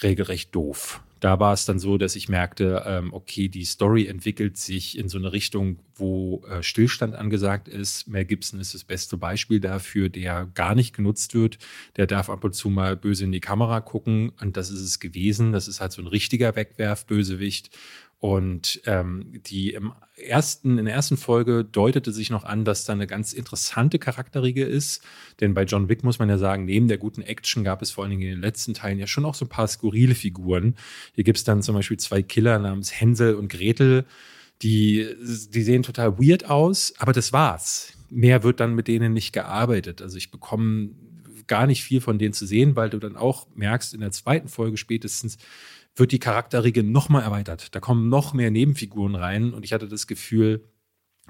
regelrecht 0.02 0.54
doof. 0.54 1.02
Da 1.18 1.40
war 1.40 1.52
es 1.52 1.64
dann 1.64 1.80
so, 1.80 1.98
dass 1.98 2.14
ich 2.14 2.28
merkte, 2.28 2.84
ähm, 2.86 3.12
okay, 3.12 3.48
die 3.48 3.64
Story 3.64 4.06
entwickelt 4.06 4.56
sich 4.56 4.96
in 4.96 5.08
so 5.08 5.18
eine 5.18 5.32
Richtung, 5.32 5.80
wo 5.96 6.44
äh, 6.48 6.62
Stillstand 6.62 7.16
angesagt 7.16 7.66
ist. 7.66 8.06
Mel 8.06 8.24
Gibson 8.24 8.60
ist 8.60 8.74
das 8.74 8.84
beste 8.84 9.16
Beispiel 9.16 9.58
dafür, 9.58 10.10
der 10.10 10.46
gar 10.54 10.76
nicht 10.76 10.94
genutzt 10.94 11.34
wird. 11.34 11.58
Der 11.96 12.06
darf 12.06 12.30
ab 12.30 12.44
und 12.44 12.54
zu 12.54 12.68
mal 12.68 12.96
böse 12.96 13.24
in 13.24 13.32
die 13.32 13.40
Kamera 13.40 13.80
gucken 13.80 14.30
und 14.40 14.56
das 14.56 14.70
ist 14.70 14.80
es 14.80 15.00
gewesen. 15.00 15.50
Das 15.50 15.66
ist 15.66 15.80
halt 15.80 15.90
so 15.90 16.02
ein 16.02 16.06
richtiger 16.06 16.54
Wegwerf-Bösewicht. 16.54 17.70
Und 18.18 18.80
ähm, 18.86 19.42
die 19.46 19.74
im 19.74 19.92
ersten, 20.16 20.78
in 20.78 20.86
der 20.86 20.94
ersten 20.94 21.18
Folge 21.18 21.64
deutete 21.64 22.12
sich 22.12 22.30
noch 22.30 22.44
an, 22.44 22.64
dass 22.64 22.84
da 22.84 22.94
eine 22.94 23.06
ganz 23.06 23.34
interessante 23.34 23.98
Charakterriege 23.98 24.64
ist. 24.64 25.02
Denn 25.40 25.52
bei 25.52 25.64
John 25.64 25.90
Wick 25.90 26.02
muss 26.02 26.18
man 26.18 26.30
ja 26.30 26.38
sagen, 26.38 26.64
neben 26.64 26.88
der 26.88 26.96
guten 26.96 27.20
Action 27.20 27.62
gab 27.62 27.82
es 27.82 27.90
vor 27.90 28.04
allen 28.04 28.12
Dingen 28.12 28.22
in 28.22 28.30
den 28.30 28.40
letzten 28.40 28.72
Teilen 28.72 28.98
ja 28.98 29.06
schon 29.06 29.26
auch 29.26 29.34
so 29.34 29.44
ein 29.44 29.50
paar 29.50 29.68
skurrile 29.68 30.14
Figuren. 30.14 30.76
Hier 31.14 31.24
gibt 31.24 31.38
es 31.38 31.44
dann 31.44 31.62
zum 31.62 31.74
Beispiel 31.74 31.98
zwei 31.98 32.22
Killer 32.22 32.58
namens 32.58 32.98
Hänsel 32.98 33.34
und 33.34 33.48
Gretel. 33.48 34.06
Die, 34.62 35.06
die 35.52 35.62
sehen 35.62 35.82
total 35.82 36.18
weird 36.18 36.48
aus, 36.48 36.94
aber 36.96 37.12
das 37.12 37.34
war's. 37.34 37.92
Mehr 38.08 38.42
wird 38.42 38.60
dann 38.60 38.74
mit 38.74 38.88
denen 38.88 39.12
nicht 39.12 39.34
gearbeitet. 39.34 40.00
Also 40.00 40.16
ich 40.16 40.30
bekomme 40.30 40.90
gar 41.46 41.66
nicht 41.66 41.82
viel 41.82 42.00
von 42.00 42.18
denen 42.18 42.32
zu 42.32 42.46
sehen, 42.46 42.76
weil 42.76 42.90
du 42.90 42.98
dann 42.98 43.16
auch 43.16 43.46
merkst 43.54 43.94
in 43.94 44.00
der 44.00 44.10
zweiten 44.10 44.48
Folge 44.48 44.78
spätestens, 44.78 45.38
wird 45.96 46.12
die 46.12 46.18
Charakterriege 46.18 46.82
noch 46.82 47.08
mal 47.08 47.22
erweitert. 47.22 47.74
Da 47.74 47.80
kommen 47.80 48.08
noch 48.08 48.34
mehr 48.34 48.50
Nebenfiguren 48.50 49.14
rein 49.14 49.52
und 49.54 49.64
ich 49.64 49.72
hatte 49.72 49.88
das 49.88 50.06
Gefühl, 50.06 50.64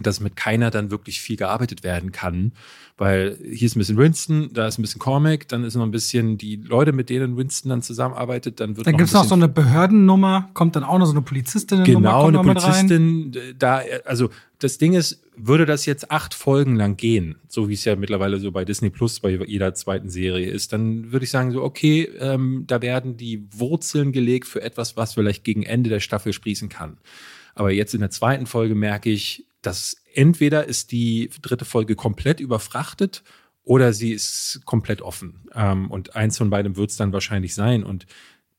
dass 0.00 0.20
mit 0.20 0.36
keiner 0.36 0.70
dann 0.70 0.90
wirklich 0.90 1.20
viel 1.20 1.36
gearbeitet 1.36 1.82
werden 1.82 2.12
kann. 2.12 2.52
Weil 2.98 3.36
hier 3.42 3.66
ist 3.66 3.76
ein 3.76 3.78
bisschen 3.78 3.98
Winston, 3.98 4.50
da 4.52 4.66
ist 4.66 4.78
ein 4.78 4.82
bisschen 4.82 4.98
Cormac, 4.98 5.48
dann 5.48 5.64
ist 5.64 5.74
noch 5.74 5.84
ein 5.84 5.90
bisschen 5.90 6.38
die 6.38 6.56
Leute, 6.56 6.92
mit 6.92 7.10
denen 7.10 7.36
Winston 7.36 7.68
dann 7.68 7.82
zusammenarbeitet, 7.82 8.60
dann 8.60 8.76
wird 8.76 8.86
Dann 8.86 8.96
gibt 8.96 9.08
es 9.08 9.14
noch 9.14 9.24
so 9.24 9.34
eine 9.34 9.48
Behördennummer, 9.48 10.50
kommt 10.54 10.76
dann 10.76 10.84
auch 10.84 10.98
noch 10.98 11.06
so 11.06 11.12
eine 11.12 11.22
Polizistin. 11.22 11.84
Genau, 11.84 12.28
eine 12.28 12.40
Polizistin. 12.40 13.36
Da, 13.58 13.82
also 14.04 14.30
das 14.58 14.78
Ding 14.78 14.94
ist, 14.94 15.22
würde 15.36 15.66
das 15.66 15.84
jetzt 15.84 16.10
acht 16.10 16.32
Folgen 16.32 16.76
lang 16.76 16.96
gehen, 16.96 17.36
so 17.48 17.68
wie 17.68 17.74
es 17.74 17.84
ja 17.84 17.96
mittlerweile 17.96 18.38
so 18.38 18.50
bei 18.50 18.64
Disney 18.64 18.88
Plus 18.88 19.20
bei 19.20 19.30
jeder 19.30 19.74
zweiten 19.74 20.08
Serie 20.08 20.48
ist, 20.48 20.72
dann 20.72 21.12
würde 21.12 21.24
ich 21.24 21.30
sagen 21.30 21.52
so, 21.52 21.62
okay, 21.62 22.08
ähm, 22.18 22.64
da 22.66 22.80
werden 22.80 23.18
die 23.18 23.46
Wurzeln 23.52 24.12
gelegt 24.12 24.46
für 24.48 24.62
etwas, 24.62 24.96
was 24.96 25.14
vielleicht 25.14 25.44
gegen 25.44 25.62
Ende 25.62 25.90
der 25.90 26.00
Staffel 26.00 26.32
sprießen 26.32 26.70
kann. 26.70 26.96
Aber 27.54 27.70
jetzt 27.70 27.94
in 27.94 28.00
der 28.00 28.10
zweiten 28.10 28.46
Folge 28.46 28.74
merke 28.74 29.10
ich, 29.10 29.46
dass 29.66 29.96
entweder 30.14 30.66
ist 30.66 30.92
die 30.92 31.30
dritte 31.42 31.64
Folge 31.64 31.96
komplett 31.96 32.40
überfrachtet 32.40 33.24
oder 33.64 33.92
sie 33.92 34.12
ist 34.12 34.60
komplett 34.64 35.02
offen. 35.02 35.48
Ähm, 35.52 35.90
und 35.90 36.14
eins 36.14 36.38
von 36.38 36.50
beidem 36.50 36.76
wird 36.76 36.90
es 36.90 36.96
dann 36.96 37.12
wahrscheinlich 37.12 37.54
sein. 37.54 37.82
Und 37.82 38.06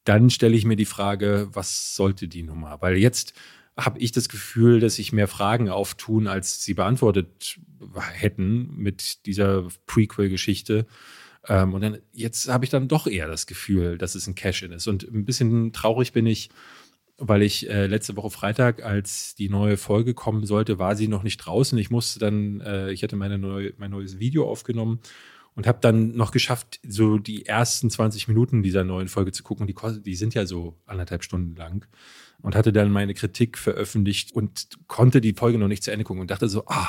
dann 0.03 0.29
stelle 0.29 0.55
ich 0.55 0.65
mir 0.65 0.75
die 0.75 0.85
Frage, 0.85 1.47
was 1.53 1.95
sollte 1.95 2.27
die 2.27 2.43
Nummer? 2.43 2.81
Weil 2.81 2.97
jetzt 2.97 3.33
habe 3.77 3.99
ich 3.99 4.11
das 4.11 4.27
Gefühl, 4.27 4.79
dass 4.79 4.95
sich 4.95 5.13
mehr 5.13 5.27
Fragen 5.27 5.69
auftun, 5.69 6.27
als 6.27 6.63
sie 6.63 6.73
beantwortet 6.73 7.57
hätten 8.11 8.75
mit 8.75 9.25
dieser 9.25 9.67
Prequel-Geschichte. 9.85 10.87
Ähm, 11.47 11.73
und 11.73 11.81
dann 11.81 11.99
jetzt 12.11 12.49
habe 12.49 12.65
ich 12.65 12.71
dann 12.71 12.89
doch 12.89 13.07
eher 13.07 13.27
das 13.27 13.47
Gefühl, 13.47 13.97
dass 13.97 14.15
es 14.15 14.27
ein 14.27 14.35
Cash-In 14.35 14.73
ist. 14.73 14.87
Und 14.87 15.03
ein 15.03 15.23
bisschen 15.25 15.71
traurig 15.71 16.11
bin 16.11 16.25
ich, 16.25 16.49
weil 17.17 17.41
ich 17.41 17.69
äh, 17.69 17.87
letzte 17.87 18.15
Woche 18.15 18.29
Freitag, 18.29 18.83
als 18.83 19.35
die 19.35 19.49
neue 19.49 19.77
Folge 19.77 20.13
kommen 20.13 20.45
sollte, 20.45 20.79
war 20.79 20.95
sie 20.95 21.07
noch 21.07 21.23
nicht 21.23 21.37
draußen. 21.37 21.77
Ich 21.77 21.89
musste 21.89 22.19
dann, 22.19 22.61
äh, 22.61 22.91
ich 22.91 23.03
hatte 23.03 23.15
meine 23.15 23.37
neue, 23.37 23.73
mein 23.77 23.91
neues 23.91 24.19
Video 24.19 24.49
aufgenommen 24.49 24.99
und 25.55 25.65
habe 25.65 25.79
dann 25.81 26.15
noch 26.15 26.31
geschafft, 26.31 26.79
so 26.87 27.17
die 27.17 27.47
ersten 27.47 27.89
20 27.89 28.27
Minuten 28.27 28.61
dieser 28.61 28.83
neuen 28.83 29.07
Folge 29.07 29.31
zu 29.31 29.41
gucken. 29.41 29.65
Die, 29.65 29.75
die 30.03 30.15
sind 30.15 30.35
ja 30.35 30.45
so 30.45 30.77
anderthalb 30.85 31.23
Stunden 31.23 31.55
lang 31.55 31.87
und 32.43 32.55
hatte 32.55 32.71
dann 32.71 32.91
meine 32.91 33.15
Kritik 33.15 33.57
veröffentlicht 33.57 34.31
und 34.31 34.77
konnte 34.87 35.19
die 35.19 35.33
Folge 35.33 35.57
noch 35.57 35.67
nicht 35.67 35.83
zu 35.83 35.91
Ende 35.91 36.03
gucken 36.03 36.21
und 36.21 36.29
dachte 36.29 36.47
so, 36.47 36.65
ah, 36.67 36.87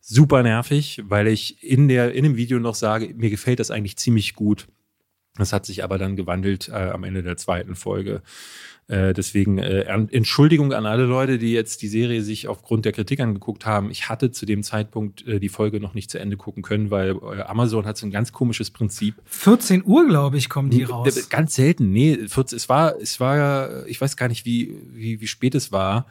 super 0.00 0.44
nervig, 0.44 1.02
weil 1.06 1.26
ich 1.26 1.64
in 1.64 1.88
der 1.88 2.12
in 2.14 2.22
dem 2.22 2.36
Video 2.36 2.60
noch 2.60 2.76
sage, 2.76 3.12
mir 3.14 3.30
gefällt 3.30 3.58
das 3.58 3.72
eigentlich 3.72 3.96
ziemlich 3.96 4.34
gut. 4.34 4.68
Das 5.36 5.52
hat 5.52 5.66
sich 5.66 5.82
aber 5.82 5.98
dann 5.98 6.14
gewandelt 6.14 6.68
äh, 6.68 6.90
am 6.90 7.02
Ende 7.02 7.24
der 7.24 7.36
zweiten 7.36 7.74
Folge. 7.74 8.22
Äh, 8.86 9.14
deswegen 9.14 9.58
äh, 9.58 9.82
Entschuldigung 9.82 10.72
an 10.74 10.84
alle 10.84 11.04
Leute, 11.04 11.38
die 11.38 11.52
jetzt 11.52 11.80
die 11.80 11.88
Serie 11.88 12.22
sich 12.22 12.48
aufgrund 12.48 12.84
der 12.84 12.92
Kritik 12.92 13.20
angeguckt 13.20 13.64
haben. 13.64 13.90
Ich 13.90 14.08
hatte 14.08 14.30
zu 14.30 14.44
dem 14.44 14.62
Zeitpunkt 14.62 15.26
äh, 15.26 15.40
die 15.40 15.48
Folge 15.48 15.80
noch 15.80 15.94
nicht 15.94 16.10
zu 16.10 16.18
Ende 16.18 16.36
gucken 16.36 16.62
können, 16.62 16.90
weil 16.90 17.16
äh, 17.16 17.42
Amazon 17.42 17.86
hat 17.86 17.96
so 17.96 18.06
ein 18.06 18.10
ganz 18.10 18.32
komisches 18.32 18.70
Prinzip. 18.70 19.14
14 19.24 19.84
Uhr, 19.86 20.06
glaube 20.06 20.36
ich, 20.36 20.50
kommen 20.50 20.68
die 20.68 20.82
raus. 20.82 21.28
Ganz 21.30 21.54
selten. 21.54 21.92
Nee, 21.92 22.28
14, 22.28 22.56
es 22.56 22.68
war, 22.68 22.96
es 23.00 23.20
war, 23.20 23.86
ich 23.86 24.00
weiß 24.00 24.16
gar 24.16 24.28
nicht, 24.28 24.44
wie, 24.44 24.76
wie, 24.92 25.20
wie 25.20 25.26
spät 25.26 25.54
es 25.54 25.72
war. 25.72 26.06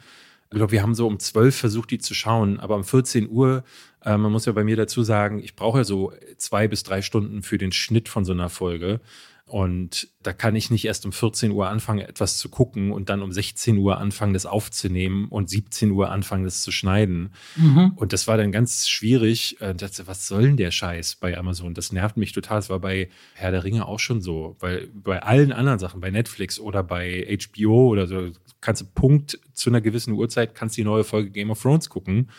Ich 0.50 0.56
glaube, 0.56 0.72
wir 0.72 0.82
haben 0.82 0.94
so 0.94 1.06
um 1.06 1.18
12 1.18 1.56
versucht, 1.56 1.90
die 1.90 1.98
zu 1.98 2.14
schauen, 2.14 2.60
aber 2.60 2.76
um 2.76 2.84
14 2.84 3.28
Uhr 3.28 3.64
äh, 4.04 4.16
man 4.16 4.32
muss 4.32 4.46
ja 4.46 4.52
bei 4.52 4.64
mir 4.64 4.76
dazu 4.76 5.02
sagen, 5.02 5.38
ich 5.42 5.56
brauche 5.56 5.78
ja 5.78 5.84
so 5.84 6.12
zwei 6.36 6.68
bis 6.68 6.82
drei 6.82 7.02
Stunden 7.02 7.42
für 7.42 7.58
den 7.58 7.72
Schnitt 7.72 8.08
von 8.08 8.24
so 8.24 8.32
einer 8.32 8.50
Folge. 8.50 9.00
Und 9.46 10.08
da 10.22 10.32
kann 10.32 10.56
ich 10.56 10.70
nicht 10.70 10.86
erst 10.86 11.04
um 11.04 11.12
14 11.12 11.50
Uhr 11.50 11.68
anfangen, 11.68 12.00
etwas 12.00 12.38
zu 12.38 12.48
gucken 12.48 12.90
und 12.90 13.10
dann 13.10 13.20
um 13.20 13.30
16 13.30 13.76
Uhr 13.76 13.98
anfangen, 13.98 14.32
das 14.32 14.46
aufzunehmen 14.46 15.28
und 15.28 15.50
17 15.50 15.90
Uhr 15.90 16.10
anfangen, 16.10 16.44
das 16.44 16.62
zu 16.62 16.72
schneiden. 16.72 17.30
Mhm. 17.56 17.92
Und 17.94 18.14
das 18.14 18.26
war 18.26 18.38
dann 18.38 18.52
ganz 18.52 18.88
schwierig. 18.88 19.58
Ich 19.60 19.76
dachte, 19.76 20.06
was 20.06 20.26
soll 20.26 20.44
denn 20.44 20.56
der 20.56 20.70
Scheiß 20.70 21.16
bei 21.16 21.36
Amazon? 21.36 21.74
Das 21.74 21.92
nervt 21.92 22.16
mich 22.16 22.32
total. 22.32 22.56
Das 22.58 22.70
war 22.70 22.80
bei 22.80 23.10
Herr 23.34 23.50
der 23.50 23.64
Ringe 23.64 23.86
auch 23.86 24.00
schon 24.00 24.22
so. 24.22 24.56
Weil 24.60 24.88
bei 24.94 25.22
allen 25.22 25.52
anderen 25.52 25.78
Sachen, 25.78 26.00
bei 26.00 26.10
Netflix 26.10 26.58
oder 26.58 26.82
bei 26.82 27.38
HBO 27.52 27.88
oder 27.88 28.06
so, 28.06 28.30
kannst 28.62 28.80
du 28.80 28.86
Punkt 28.86 29.38
zu 29.52 29.68
einer 29.68 29.82
gewissen 29.82 30.14
Uhrzeit, 30.14 30.54
kannst 30.54 30.78
die 30.78 30.84
neue 30.84 31.04
Folge 31.04 31.30
Game 31.30 31.50
of 31.50 31.60
Thrones 31.60 31.90
gucken. 31.90 32.30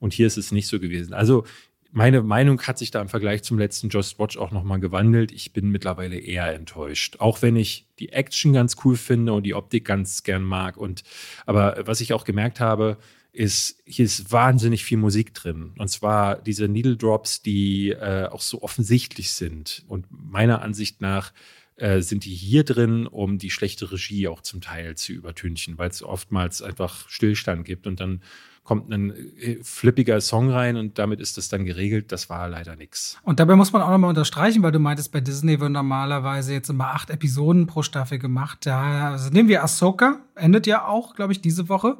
Und 0.00 0.12
hier 0.14 0.26
ist 0.26 0.38
es 0.38 0.50
nicht 0.50 0.68
so 0.68 0.80
gewesen. 0.80 1.12
Also 1.12 1.44
meine 1.90 2.22
Meinung 2.22 2.60
hat 2.62 2.78
sich 2.78 2.90
da 2.90 3.00
im 3.00 3.08
Vergleich 3.08 3.42
zum 3.42 3.58
letzten 3.58 3.88
Just 3.88 4.18
Watch 4.18 4.36
auch 4.36 4.50
nochmal 4.50 4.80
gewandelt. 4.80 5.32
Ich 5.32 5.52
bin 5.52 5.70
mittlerweile 5.70 6.18
eher 6.18 6.52
enttäuscht. 6.54 7.16
Auch 7.18 7.42
wenn 7.42 7.56
ich 7.56 7.86
die 7.98 8.10
Action 8.10 8.52
ganz 8.52 8.76
cool 8.84 8.96
finde 8.96 9.32
und 9.32 9.44
die 9.44 9.54
Optik 9.54 9.84
ganz 9.84 10.22
gern 10.22 10.42
mag. 10.42 10.76
Und 10.76 11.02
aber 11.46 11.78
was 11.86 12.00
ich 12.00 12.12
auch 12.12 12.24
gemerkt 12.24 12.60
habe, 12.60 12.98
ist, 13.32 13.82
hier 13.86 14.04
ist 14.04 14.32
wahnsinnig 14.32 14.84
viel 14.84 14.98
Musik 14.98 15.32
drin. 15.32 15.72
Und 15.78 15.88
zwar 15.88 16.36
diese 16.36 16.68
Needle 16.68 16.96
Drops, 16.96 17.42
die 17.42 17.90
äh, 17.90 18.26
auch 18.26 18.40
so 18.40 18.62
offensichtlich 18.62 19.32
sind. 19.32 19.84
Und 19.86 20.06
meiner 20.10 20.62
Ansicht 20.62 21.00
nach 21.00 21.32
äh, 21.76 22.00
sind 22.00 22.24
die 22.24 22.34
hier 22.34 22.64
drin, 22.64 23.06
um 23.06 23.38
die 23.38 23.50
schlechte 23.50 23.92
Regie 23.92 24.28
auch 24.28 24.40
zum 24.40 24.60
Teil 24.60 24.96
zu 24.96 25.12
übertünchen, 25.12 25.78
weil 25.78 25.90
es 25.90 26.02
oftmals 26.02 26.60
einfach 26.60 27.08
Stillstand 27.08 27.64
gibt 27.64 27.86
und 27.86 28.00
dann 28.00 28.22
kommt 28.68 28.92
ein 28.92 29.14
äh, 29.40 29.56
flippiger 29.62 30.20
Song 30.20 30.50
rein 30.50 30.76
und 30.76 30.98
damit 30.98 31.20
ist 31.20 31.38
das 31.38 31.48
dann 31.48 31.64
geregelt. 31.64 32.12
Das 32.12 32.28
war 32.28 32.50
leider 32.50 32.76
nichts. 32.76 33.16
Und 33.22 33.40
dabei 33.40 33.56
muss 33.56 33.72
man 33.72 33.80
auch 33.80 33.88
nochmal 33.88 34.10
unterstreichen, 34.10 34.62
weil 34.62 34.72
du 34.72 34.78
meintest, 34.78 35.10
bei 35.10 35.22
Disney 35.22 35.58
würden 35.58 35.72
normalerweise 35.72 36.52
jetzt 36.52 36.68
immer 36.68 36.88
acht 36.88 37.08
Episoden 37.08 37.66
pro 37.66 37.82
Staffel 37.82 38.18
gemacht. 38.18 38.66
Da 38.66 39.12
also 39.12 39.30
nehmen 39.30 39.48
wir 39.48 39.64
Ahsoka, 39.64 40.18
endet 40.34 40.66
ja 40.66 40.84
auch, 40.84 41.14
glaube 41.14 41.32
ich, 41.32 41.40
diese 41.40 41.70
Woche. 41.70 41.96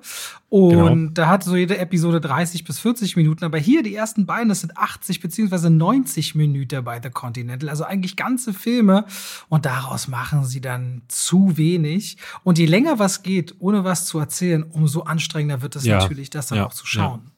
Und 0.51 0.71
genau. 0.71 1.11
da 1.15 1.29
hat 1.29 1.43
so 1.43 1.57
jede 1.57 1.79
Episode 1.79 2.21
30 2.21 2.65
bis 2.65 2.79
40 2.81 3.17
Minuten. 3.17 3.47
Aber 3.47 3.57
hier 3.57 3.83
die 3.83 3.95
ersten 3.95 4.27
beiden, 4.27 4.51
das 4.51 4.61
sind 4.61 4.77
80 4.77 5.21
beziehungsweise 5.21 5.71
90 5.71 6.35
Minuten 6.35 6.85
bei 6.85 7.01
The 7.03 7.09
Continental. 7.09 7.71
Also 7.71 7.85
eigentlich 7.85 8.17
ganze 8.17 8.53
Filme. 8.53 9.07
Und 9.49 9.65
daraus 9.65 10.07
machen 10.07 10.45
sie 10.45 10.61
dann 10.61 11.01
zu 11.09 11.57
wenig. 11.57 12.19
Und 12.45 12.59
je 12.59 12.67
länger 12.67 12.99
was 12.99 13.23
geht, 13.23 13.55
ohne 13.59 13.85
was 13.85 14.05
zu 14.05 14.19
erzählen, 14.19 14.65
umso 14.65 15.01
anstrengender 15.03 15.63
wird 15.63 15.75
es 15.75 15.87
ja. 15.87 15.99
natürlich, 15.99 16.29
das 16.29 16.49
dann 16.49 16.58
ja, 16.59 16.67
auch 16.67 16.75
zu 16.75 16.87
schauen. 16.87 17.31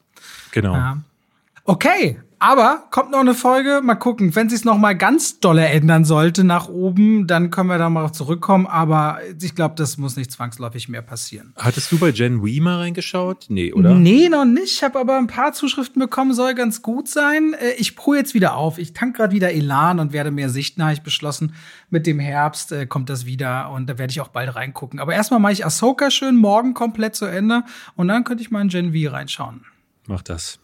Genau. 0.50 0.96
Okay, 1.64 2.20
aber 2.40 2.84
kommt 2.90 3.10
noch 3.10 3.20
eine 3.20 3.34
Folge. 3.34 3.82
Mal 3.82 3.96
gucken. 3.96 4.34
Wenn 4.34 4.48
sich 4.48 4.64
noch 4.64 4.78
mal 4.78 4.96
ganz 4.96 5.40
dolle 5.40 5.66
ändern 5.66 6.06
sollte 6.06 6.42
nach 6.42 6.70
oben, 6.70 7.26
dann 7.26 7.50
können 7.50 7.68
wir 7.68 7.76
da 7.76 7.90
mal 7.90 8.12
zurückkommen. 8.12 8.66
Aber 8.66 9.18
ich 9.40 9.54
glaube, 9.54 9.74
das 9.76 9.98
muss 9.98 10.16
nicht 10.16 10.32
zwangsläufig 10.32 10.88
mehr 10.88 11.02
passieren. 11.02 11.52
Hattest 11.56 11.92
du 11.92 11.98
bei 11.98 12.12
Gen 12.12 12.42
Wee 12.42 12.60
mal 12.60 12.78
reingeschaut? 12.78 13.46
Nee, 13.50 13.74
oder? 13.74 13.94
Nee, 13.94 14.30
noch 14.30 14.46
nicht. 14.46 14.72
Ich 14.76 14.82
habe 14.82 14.98
aber 14.98 15.18
ein 15.18 15.26
paar 15.26 15.52
Zuschriften 15.52 16.00
bekommen. 16.00 16.32
Soll 16.32 16.54
ganz 16.54 16.80
gut 16.80 17.08
sein. 17.08 17.52
Äh, 17.52 17.72
ich 17.76 17.94
pro 17.94 18.14
jetzt 18.14 18.32
wieder 18.32 18.56
auf. 18.56 18.78
Ich 18.78 18.94
tank 18.94 19.16
gerade 19.16 19.34
wieder 19.34 19.52
Elan 19.52 20.00
und 20.00 20.14
werde 20.14 20.30
mehr 20.30 20.48
sichten, 20.48 20.82
ich 20.90 21.02
beschlossen. 21.02 21.54
Mit 21.90 22.06
dem 22.06 22.18
Herbst 22.18 22.72
äh, 22.72 22.86
kommt 22.86 23.10
das 23.10 23.26
wieder 23.26 23.70
und 23.70 23.86
da 23.86 23.98
werde 23.98 24.12
ich 24.12 24.20
auch 24.22 24.28
bald 24.28 24.56
reingucken. 24.56 24.98
Aber 24.98 25.12
erstmal 25.12 25.40
mache 25.40 25.52
ich 25.52 25.66
Ahsoka 25.66 26.10
schön 26.10 26.36
morgen 26.36 26.72
komplett 26.72 27.16
zu 27.16 27.26
Ende 27.26 27.64
und 27.96 28.08
dann 28.08 28.24
könnte 28.24 28.42
ich 28.42 28.50
mal 28.50 28.62
in 28.62 28.68
Gen 28.68 28.94
V 28.94 29.12
reinschauen. 29.12 29.66
Mach 30.06 30.22
das. 30.22 30.58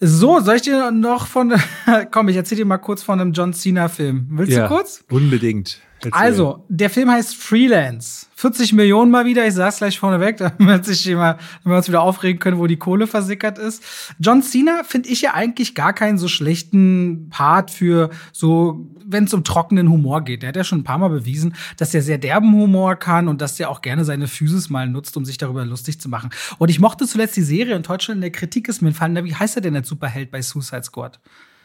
So, 0.00 0.40
soll 0.40 0.56
ich 0.56 0.62
dir 0.62 0.90
noch 0.92 1.26
von, 1.26 1.54
komm, 2.12 2.28
ich 2.28 2.36
erzähl 2.36 2.56
dir 2.56 2.64
mal 2.64 2.78
kurz 2.78 3.02
von 3.02 3.20
einem 3.20 3.32
John 3.32 3.52
Cena-Film. 3.52 4.28
Willst 4.30 4.52
ja, 4.52 4.68
du 4.68 4.74
kurz? 4.74 5.04
Unbedingt. 5.10 5.80
Erzähl. 5.98 6.12
Also, 6.12 6.64
der 6.68 6.90
Film 6.90 7.10
heißt 7.10 7.34
Freelance. 7.34 8.26
40 8.36 8.72
Millionen 8.72 9.10
mal 9.10 9.24
wieder, 9.24 9.44
ich 9.44 9.54
sag's 9.54 9.78
gleich 9.78 9.98
vorneweg, 9.98 10.36
damit 10.58 10.84
sich 10.84 11.04
jemand, 11.04 11.40
damit 11.40 11.74
wir 11.74 11.76
uns 11.76 11.88
wieder 11.88 12.02
aufregen 12.02 12.38
können, 12.38 12.58
wo 12.58 12.68
die 12.68 12.76
Kohle 12.76 13.08
versickert 13.08 13.58
ist. 13.58 13.82
John 14.20 14.42
Cena 14.42 14.84
finde 14.84 15.08
ich 15.08 15.22
ja 15.22 15.34
eigentlich 15.34 15.74
gar 15.74 15.92
keinen 15.92 16.18
so 16.18 16.28
schlechten 16.28 17.28
Part 17.30 17.72
für 17.72 18.10
so, 18.32 18.86
wenn 19.08 19.24
es 19.24 19.34
um 19.34 19.42
trockenen 19.42 19.88
Humor 19.90 20.22
geht. 20.22 20.42
Der 20.42 20.50
hat 20.50 20.56
ja 20.56 20.64
schon 20.64 20.80
ein 20.80 20.84
paar 20.84 20.98
Mal 20.98 21.08
bewiesen, 21.08 21.54
dass 21.76 21.94
er 21.94 22.02
sehr 22.02 22.18
derben 22.18 22.52
Humor 22.52 22.96
kann 22.96 23.26
und 23.26 23.40
dass 23.40 23.58
er 23.58 23.70
auch 23.70 23.80
gerne 23.80 24.04
seine 24.04 24.28
Physis 24.28 24.68
mal 24.68 24.88
nutzt, 24.88 25.16
um 25.16 25.24
sich 25.24 25.38
darüber 25.38 25.64
lustig 25.64 26.00
zu 26.00 26.08
machen. 26.08 26.30
Und 26.58 26.68
ich 26.68 26.78
mochte 26.78 27.06
zuletzt 27.06 27.36
die 27.36 27.42
Serie 27.42 27.74
und 27.74 27.88
heute 27.88 28.04
schon 28.04 28.16
in 28.16 28.20
der 28.20 28.30
Kritik 28.30 28.68
ist 28.68 28.82
mir 28.82 28.88
entfallen, 28.88 29.24
wie 29.24 29.34
heißt 29.34 29.56
er 29.56 29.62
denn 29.62 29.74
als 29.74 29.88
Superheld 29.88 30.30
bei 30.30 30.42
Suicide 30.42 30.84
Squad? 30.84 31.18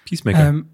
Peacemaker. 0.05 0.47
Ähm, 0.47 0.69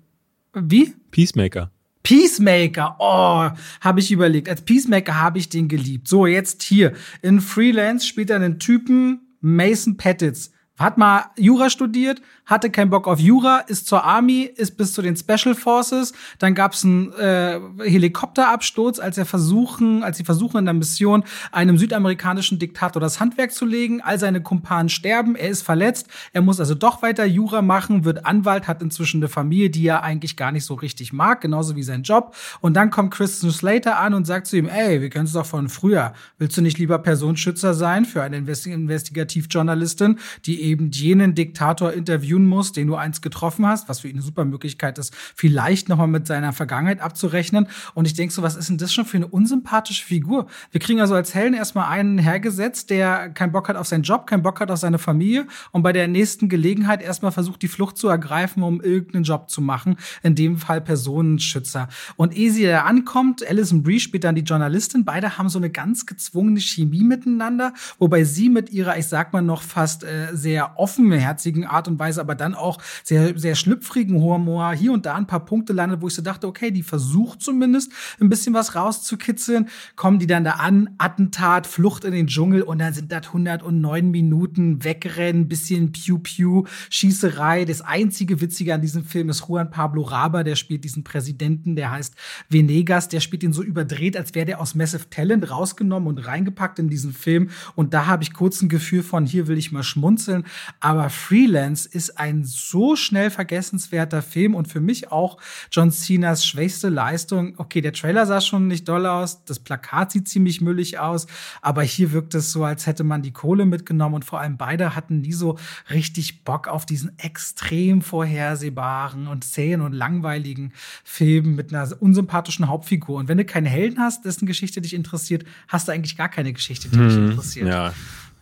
wie? 0.53 0.93
Peacemaker. 1.11 1.71
Peacemaker, 2.03 2.95
oh, 2.99 3.49
habe 3.81 3.99
ich 3.99 4.11
überlegt. 4.11 4.47
Als 4.47 4.61
Peacemaker 4.61 5.19
habe 5.19 5.37
ich 5.37 5.49
den 5.49 5.67
geliebt. 5.67 6.07
So, 6.07 6.25
jetzt 6.25 6.63
hier. 6.63 6.93
In 7.21 7.41
Freelance 7.41 8.07
spielt 8.07 8.29
er 8.29 8.37
einen 8.37 8.59
Typen, 8.59 9.21
Mason 9.41 9.97
Pettits 9.97 10.51
hat 10.79 10.97
mal 10.97 11.25
Jura 11.37 11.69
studiert, 11.69 12.21
hatte 12.49 12.71
keinen 12.71 12.89
Bock 12.89 13.07
auf 13.07 13.19
Jura, 13.19 13.59
ist 13.59 13.87
zur 13.87 14.03
Army, 14.03 14.41
ist 14.43 14.75
bis 14.75 14.93
zu 14.93 15.01
den 15.03 15.15
Special 15.15 15.53
Forces. 15.53 16.13
Dann 16.39 16.55
gab 16.55 16.73
es 16.73 16.83
einen 16.83 17.13
äh, 17.13 17.59
Helikopterabsturz, 17.83 18.99
als 18.99 19.19
er 19.19 19.25
versuchen, 19.25 20.03
als 20.03 20.17
sie 20.17 20.23
versuchen 20.23 20.57
in 20.57 20.65
der 20.65 20.73
Mission 20.73 21.23
einem 21.51 21.77
südamerikanischen 21.77 22.57
Diktator 22.57 22.99
das 22.99 23.19
Handwerk 23.19 23.51
zu 23.51 23.65
legen. 23.65 24.01
All 24.01 24.17
seine 24.17 24.41
Kumpanen 24.41 24.89
sterben, 24.89 25.35
er 25.35 25.49
ist 25.49 25.61
verletzt, 25.61 26.07
er 26.33 26.41
muss 26.41 26.59
also 26.59 26.73
doch 26.73 27.03
weiter 27.03 27.25
Jura 27.25 27.61
machen, 27.61 28.03
wird 28.03 28.25
Anwalt, 28.25 28.67
hat 28.67 28.81
inzwischen 28.81 29.17
eine 29.21 29.29
Familie, 29.29 29.69
die 29.69 29.85
er 29.85 30.01
eigentlich 30.03 30.35
gar 30.35 30.51
nicht 30.51 30.65
so 30.65 30.73
richtig 30.73 31.13
mag, 31.13 31.41
genauso 31.41 31.75
wie 31.75 31.83
sein 31.83 32.01
Job. 32.01 32.35
Und 32.61 32.73
dann 32.73 32.89
kommt 32.89 33.11
Christian 33.11 33.51
Slater 33.51 33.99
an 33.99 34.15
und 34.15 34.25
sagt 34.25 34.47
zu 34.47 34.57
ihm, 34.57 34.67
ey, 34.67 35.01
wir 35.01 35.09
kennen 35.09 35.25
es 35.25 35.33
doch 35.33 35.45
von 35.45 35.69
früher. 35.69 36.13
Willst 36.39 36.57
du 36.57 36.61
nicht 36.61 36.79
lieber 36.79 36.97
Personenschützer 36.97 37.75
sein 37.75 38.05
für 38.05 38.23
eine 38.23 38.37
Investigativjournalistin, 38.37 40.17
die 40.45 40.61
eben 40.61 40.89
jenen 40.91 41.35
Diktator 41.35 41.93
interviewen 42.39 42.47
musst, 42.47 42.77
den 42.77 42.87
du 42.87 42.95
einst 42.95 43.21
getroffen 43.21 43.65
hast, 43.65 43.89
was 43.89 43.99
für 43.99 44.07
ihn 44.07 44.15
eine 44.15 44.21
super 44.21 44.45
Möglichkeit 44.45 44.97
ist, 44.97 45.13
vielleicht 45.35 45.89
nochmal 45.89 46.07
mit 46.07 46.27
seiner 46.27 46.53
Vergangenheit 46.53 47.01
abzurechnen. 47.01 47.67
Und 47.93 48.05
ich 48.05 48.13
denke 48.13 48.33
so, 48.33 48.41
was 48.41 48.55
ist 48.55 48.69
denn 48.69 48.77
das 48.77 48.93
schon 48.93 49.05
für 49.05 49.17
eine 49.17 49.27
unsympathische 49.27 50.05
Figur? 50.05 50.47
Wir 50.71 50.79
kriegen 50.79 51.01
also 51.01 51.15
als 51.15 51.33
Helden 51.33 51.53
erstmal 51.53 51.89
einen 51.89 52.17
hergesetzt, 52.17 52.89
der 52.89 53.29
keinen 53.29 53.51
Bock 53.51 53.69
hat 53.69 53.75
auf 53.75 53.87
seinen 53.87 54.03
Job, 54.03 54.27
keinen 54.27 54.43
Bock 54.43 54.59
hat 54.59 54.71
auf 54.71 54.79
seine 54.79 54.97
Familie 54.97 55.47
und 55.71 55.83
bei 55.83 55.93
der 55.93 56.07
nächsten 56.07 56.49
Gelegenheit 56.49 57.01
erstmal 57.01 57.31
versucht, 57.31 57.61
die 57.61 57.67
Flucht 57.67 57.97
zu 57.97 58.07
ergreifen, 58.07 58.63
um 58.63 58.81
irgendeinen 58.81 59.23
Job 59.23 59.49
zu 59.49 59.61
machen. 59.61 59.97
In 60.23 60.35
dem 60.35 60.57
Fall 60.57 60.81
Personenschützer. 60.81 61.89
Und 62.15 62.35
ehe 62.35 62.51
sie 62.51 62.65
da 62.65 62.83
ankommt, 62.83 63.47
Alison 63.47 63.83
Brie 63.83 63.99
spielt 63.99 64.23
dann 64.23 64.35
die 64.35 64.41
Journalistin. 64.41 65.05
Beide 65.05 65.37
haben 65.37 65.49
so 65.49 65.59
eine 65.59 65.69
ganz 65.69 66.05
gezwungene 66.05 66.59
Chemie 66.59 67.03
miteinander, 67.03 67.73
wobei 67.97 68.23
sie 68.23 68.49
mit 68.49 68.71
ihrer, 68.71 68.97
ich 68.97 69.07
sag 69.07 69.33
mal 69.33 69.41
noch 69.41 69.61
fast 69.61 70.03
äh, 70.03 70.29
sehr 70.33 70.79
offenherzigen 70.79 71.65
Art 71.65 71.87
und 71.87 71.99
Weise, 71.99 72.21
aber 72.29 72.35
dann 72.35 72.53
auch 72.53 72.77
sehr, 73.03 73.37
sehr 73.39 73.55
schlüpfrigen 73.55 74.21
Humor 74.21 74.71
hier 74.73 74.93
und 74.93 75.07
da 75.07 75.15
ein 75.15 75.25
paar 75.25 75.45
Punkte 75.45 75.73
landet, 75.73 76.01
wo 76.01 76.07
ich 76.07 76.13
so 76.13 76.21
dachte, 76.21 76.45
okay, 76.47 76.69
die 76.69 76.83
versucht 76.83 77.41
zumindest 77.41 77.91
ein 78.21 78.29
bisschen 78.29 78.53
was 78.53 78.75
rauszukitzeln. 78.75 79.67
Kommen 79.95 80.19
die 80.19 80.27
dann 80.27 80.43
da 80.43 80.51
an, 80.51 80.91
Attentat, 80.99 81.65
Flucht 81.65 82.03
in 82.03 82.11
den 82.11 82.27
Dschungel 82.27 82.61
und 82.61 82.77
dann 82.77 82.93
sind 82.93 83.11
das 83.11 83.25
109 83.27 84.11
Minuten 84.11 84.83
Wegrennen, 84.83 85.47
bisschen 85.47 85.91
Piu-Piu, 85.91 86.65
Schießerei. 86.91 87.65
Das 87.65 87.81
einzige 87.81 88.41
Witzige 88.41 88.75
an 88.75 88.81
diesem 88.81 89.03
Film 89.05 89.29
ist 89.29 89.45
Juan 89.47 89.71
Pablo 89.71 90.03
Raba, 90.03 90.43
der 90.43 90.55
spielt 90.55 90.83
diesen 90.83 91.03
Präsidenten, 91.03 91.75
der 91.75 91.89
heißt 91.89 92.13
Venegas, 92.47 93.07
der 93.07 93.21
spielt 93.21 93.41
ihn 93.41 93.53
so 93.53 93.63
überdreht, 93.63 94.15
als 94.15 94.35
wäre 94.35 94.45
der 94.45 94.61
aus 94.61 94.75
Massive 94.75 95.09
Talent 95.09 95.49
rausgenommen 95.49 96.07
und 96.07 96.19
reingepackt 96.19 96.77
in 96.77 96.89
diesen 96.89 97.11
Film. 97.11 97.49
Und 97.73 97.95
da 97.95 98.05
habe 98.05 98.21
ich 98.21 98.33
kurz 98.33 98.61
ein 98.61 98.69
Gefühl 98.69 99.01
von, 99.01 99.25
hier 99.25 99.47
will 99.47 99.57
ich 99.57 99.71
mal 99.71 99.81
schmunzeln. 99.81 100.43
Aber 100.79 101.09
Freelance 101.09 101.89
ist 101.89 102.18
ein 102.19 102.43
so 102.43 102.95
schnell 102.95 103.29
vergessenswerter 103.29 104.21
Film 104.21 104.55
und 104.55 104.67
für 104.67 104.81
mich 104.81 105.11
auch 105.11 105.37
John 105.71 105.91
Cenas 105.91 106.45
schwächste 106.45 106.89
Leistung. 106.89 107.53
Okay, 107.57 107.81
der 107.81 107.93
Trailer 107.93 108.25
sah 108.25 108.41
schon 108.41 108.67
nicht 108.67 108.87
doll 108.87 109.05
aus, 109.05 109.45
das 109.45 109.59
Plakat 109.59 110.11
sieht 110.11 110.27
ziemlich 110.27 110.61
müllig 110.61 110.99
aus, 110.99 111.27
aber 111.61 111.81
hier 111.81 112.11
wirkt 112.11 112.35
es 112.35 112.51
so, 112.51 112.63
als 112.63 112.87
hätte 112.87 113.03
man 113.03 113.21
die 113.21 113.31
Kohle 113.31 113.65
mitgenommen 113.65 114.15
und 114.15 114.25
vor 114.25 114.39
allem 114.39 114.57
beide 114.57 114.95
hatten 114.95 115.21
nie 115.21 115.33
so 115.33 115.57
richtig 115.89 116.43
Bock 116.43 116.67
auf 116.67 116.85
diesen 116.85 117.17
extrem 117.17 118.01
vorhersehbaren 118.01 119.27
und 119.27 119.43
zähen 119.43 119.81
und 119.81 119.93
langweiligen 119.93 120.73
Film 121.03 121.55
mit 121.55 121.73
einer 121.73 121.89
unsympathischen 122.01 122.67
Hauptfigur. 122.67 123.17
Und 123.17 123.27
wenn 123.29 123.37
du 123.37 123.45
keinen 123.45 123.65
Helden 123.65 123.99
hast, 123.99 124.25
dessen 124.25 124.45
Geschichte 124.45 124.81
dich 124.81 124.93
interessiert, 124.93 125.45
hast 125.67 125.87
du 125.87 125.93
eigentlich 125.93 126.17
gar 126.17 126.29
keine 126.29 126.51
Geschichte, 126.51 126.89
die 126.89 126.97
hm, 126.97 127.07
dich 127.07 127.17
interessiert. 127.17 127.67
Ja. 127.67 127.93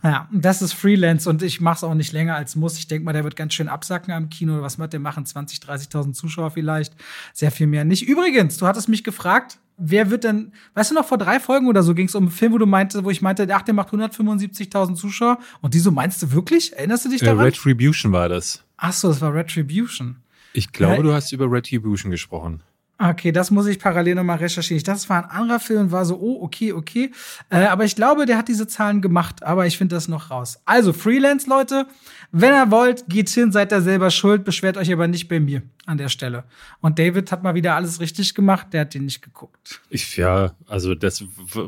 Ja, 0.02 0.28
das 0.32 0.62
ist 0.62 0.74
Freelance 0.74 1.28
und 1.28 1.42
ich 1.42 1.60
mache 1.60 1.76
es 1.76 1.84
auch 1.84 1.94
nicht 1.94 2.12
länger 2.12 2.36
als 2.36 2.54
muss. 2.54 2.78
Ich 2.78 2.86
denke 2.86 3.04
mal, 3.04 3.12
der 3.12 3.24
wird 3.24 3.34
ganz 3.34 3.54
schön 3.54 3.68
absacken 3.68 4.12
am 4.12 4.28
Kino. 4.30 4.62
Was 4.62 4.78
wird 4.78 4.92
der 4.92 5.00
machen? 5.00 5.26
20, 5.26 5.58
30.000 5.58 6.12
Zuschauer 6.12 6.52
vielleicht? 6.52 6.94
Sehr 7.32 7.50
viel 7.50 7.66
mehr 7.66 7.84
nicht. 7.84 8.06
Übrigens, 8.06 8.58
du 8.58 8.66
hattest 8.66 8.88
mich 8.88 9.02
gefragt, 9.02 9.58
wer 9.76 10.10
wird 10.10 10.24
denn, 10.24 10.52
weißt 10.74 10.92
du 10.92 10.94
noch, 10.94 11.04
vor 11.04 11.18
drei 11.18 11.40
Folgen 11.40 11.66
oder 11.66 11.82
so 11.82 11.94
ging 11.94 12.06
es 12.06 12.14
um 12.14 12.24
einen 12.24 12.32
Film, 12.32 12.52
wo 12.52 12.58
du 12.58 12.66
meinte, 12.66 13.04
wo 13.04 13.10
ich 13.10 13.22
meinte, 13.22 13.48
ach, 13.52 13.62
der 13.62 13.74
macht 13.74 13.90
175.000 13.90 14.94
Zuschauer. 14.94 15.38
Und 15.62 15.74
die 15.74 15.80
so 15.80 15.90
meinst 15.90 16.22
du 16.22 16.30
wirklich? 16.30 16.76
Erinnerst 16.76 17.04
du 17.04 17.08
dich 17.08 17.22
äh, 17.22 17.26
daran? 17.26 17.40
Äh, 17.40 17.44
Retribution 17.44 18.12
war 18.12 18.28
das. 18.28 18.62
Ach 18.76 18.92
so, 18.92 19.10
es 19.10 19.20
war 19.20 19.34
Retribution. 19.34 20.16
Ich 20.52 20.72
glaube, 20.72 20.96
ja, 20.96 21.02
du 21.02 21.12
hast 21.12 21.32
über 21.32 21.50
Retribution 21.50 22.10
gesprochen. 22.10 22.62
Okay, 23.00 23.30
das 23.30 23.52
muss 23.52 23.68
ich 23.68 23.78
parallel 23.78 24.16
nochmal 24.16 24.38
recherchieren. 24.38 24.82
Das 24.82 25.08
war 25.08 25.22
ein 25.22 25.30
anderer 25.30 25.60
Film 25.60 25.92
war 25.92 26.04
so, 26.04 26.18
oh, 26.18 26.42
okay, 26.42 26.72
okay. 26.72 27.12
Äh, 27.48 27.66
aber 27.66 27.84
ich 27.84 27.94
glaube, 27.94 28.26
der 28.26 28.36
hat 28.36 28.48
diese 28.48 28.66
Zahlen 28.66 29.00
gemacht, 29.00 29.44
aber 29.44 29.66
ich 29.66 29.78
finde 29.78 29.94
das 29.94 30.08
noch 30.08 30.32
raus. 30.32 30.60
Also, 30.64 30.92
Freelance, 30.92 31.48
Leute, 31.48 31.86
wenn 32.32 32.52
ihr 32.52 32.72
wollt, 32.72 33.04
geht 33.08 33.28
hin, 33.28 33.52
seid 33.52 33.70
da 33.70 33.80
selber 33.80 34.10
schuld, 34.10 34.44
beschwert 34.44 34.76
euch 34.76 34.92
aber 34.92 35.06
nicht 35.06 35.28
bei 35.28 35.38
mir 35.38 35.62
an 35.86 35.96
der 35.96 36.08
Stelle. 36.08 36.42
Und 36.80 36.98
David 36.98 37.30
hat 37.30 37.44
mal 37.44 37.54
wieder 37.54 37.76
alles 37.76 38.00
richtig 38.00 38.34
gemacht, 38.34 38.66
der 38.72 38.80
hat 38.80 38.94
den 38.94 39.04
nicht 39.04 39.22
geguckt. 39.22 39.80
Ich, 39.90 40.16
ja, 40.16 40.52
also 40.66 40.96
das, 40.96 41.22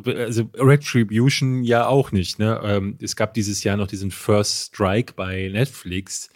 also 0.05 0.51
Retribution 0.57 1.63
ja 1.63 1.87
auch 1.87 2.11
nicht, 2.11 2.41
ne? 2.41 2.61
Ähm, 2.65 2.99
es 3.01 3.15
gab 3.15 3.35
dieses 3.35 3.63
Jahr 3.63 3.77
noch 3.77 3.87
diesen 3.87 4.11
First 4.11 4.75
Strike 4.75 5.13
bei 5.15 5.49
Netflix 5.53 6.29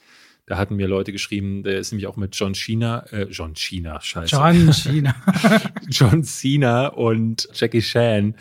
da 0.46 0.58
hatten 0.58 0.76
mir 0.76 0.86
Leute 0.86 1.12
geschrieben, 1.12 1.62
der 1.62 1.78
ist 1.78 1.90
nämlich 1.92 2.06
auch 2.06 2.16
mit 2.16 2.36
John 2.36 2.54
Cena, 2.54 3.06
äh, 3.10 3.24
John 3.24 3.54
Cena, 3.54 4.00
scheiße. 4.00 4.36
John 4.36 4.72
Cena. 4.72 5.14
John 5.88 6.22
Cena 6.22 6.88
und 6.88 7.48
Jackie 7.54 7.80
Chan. 7.80 8.34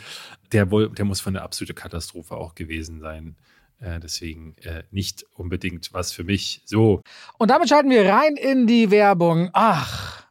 Der, 0.52 0.70
wohl, 0.70 0.90
der 0.90 1.06
muss 1.06 1.22
von 1.22 1.34
der 1.34 1.44
absolute 1.44 1.74
Katastrophe 1.74 2.36
auch 2.36 2.56
gewesen 2.56 3.00
sein. 3.00 3.36
Äh, 3.80 4.00
deswegen 4.00 4.56
äh, 4.64 4.84
nicht 4.92 5.26
unbedingt 5.34 5.94
was 5.94 6.12
für 6.12 6.24
mich. 6.24 6.62
So. 6.66 7.02
Und 7.38 7.50
damit 7.50 7.70
schalten 7.70 7.90
wir 7.90 8.06
rein 8.06 8.36
in 8.36 8.68
die 8.68 8.92
Werbung. 8.92 9.50
Ach. 9.54 10.23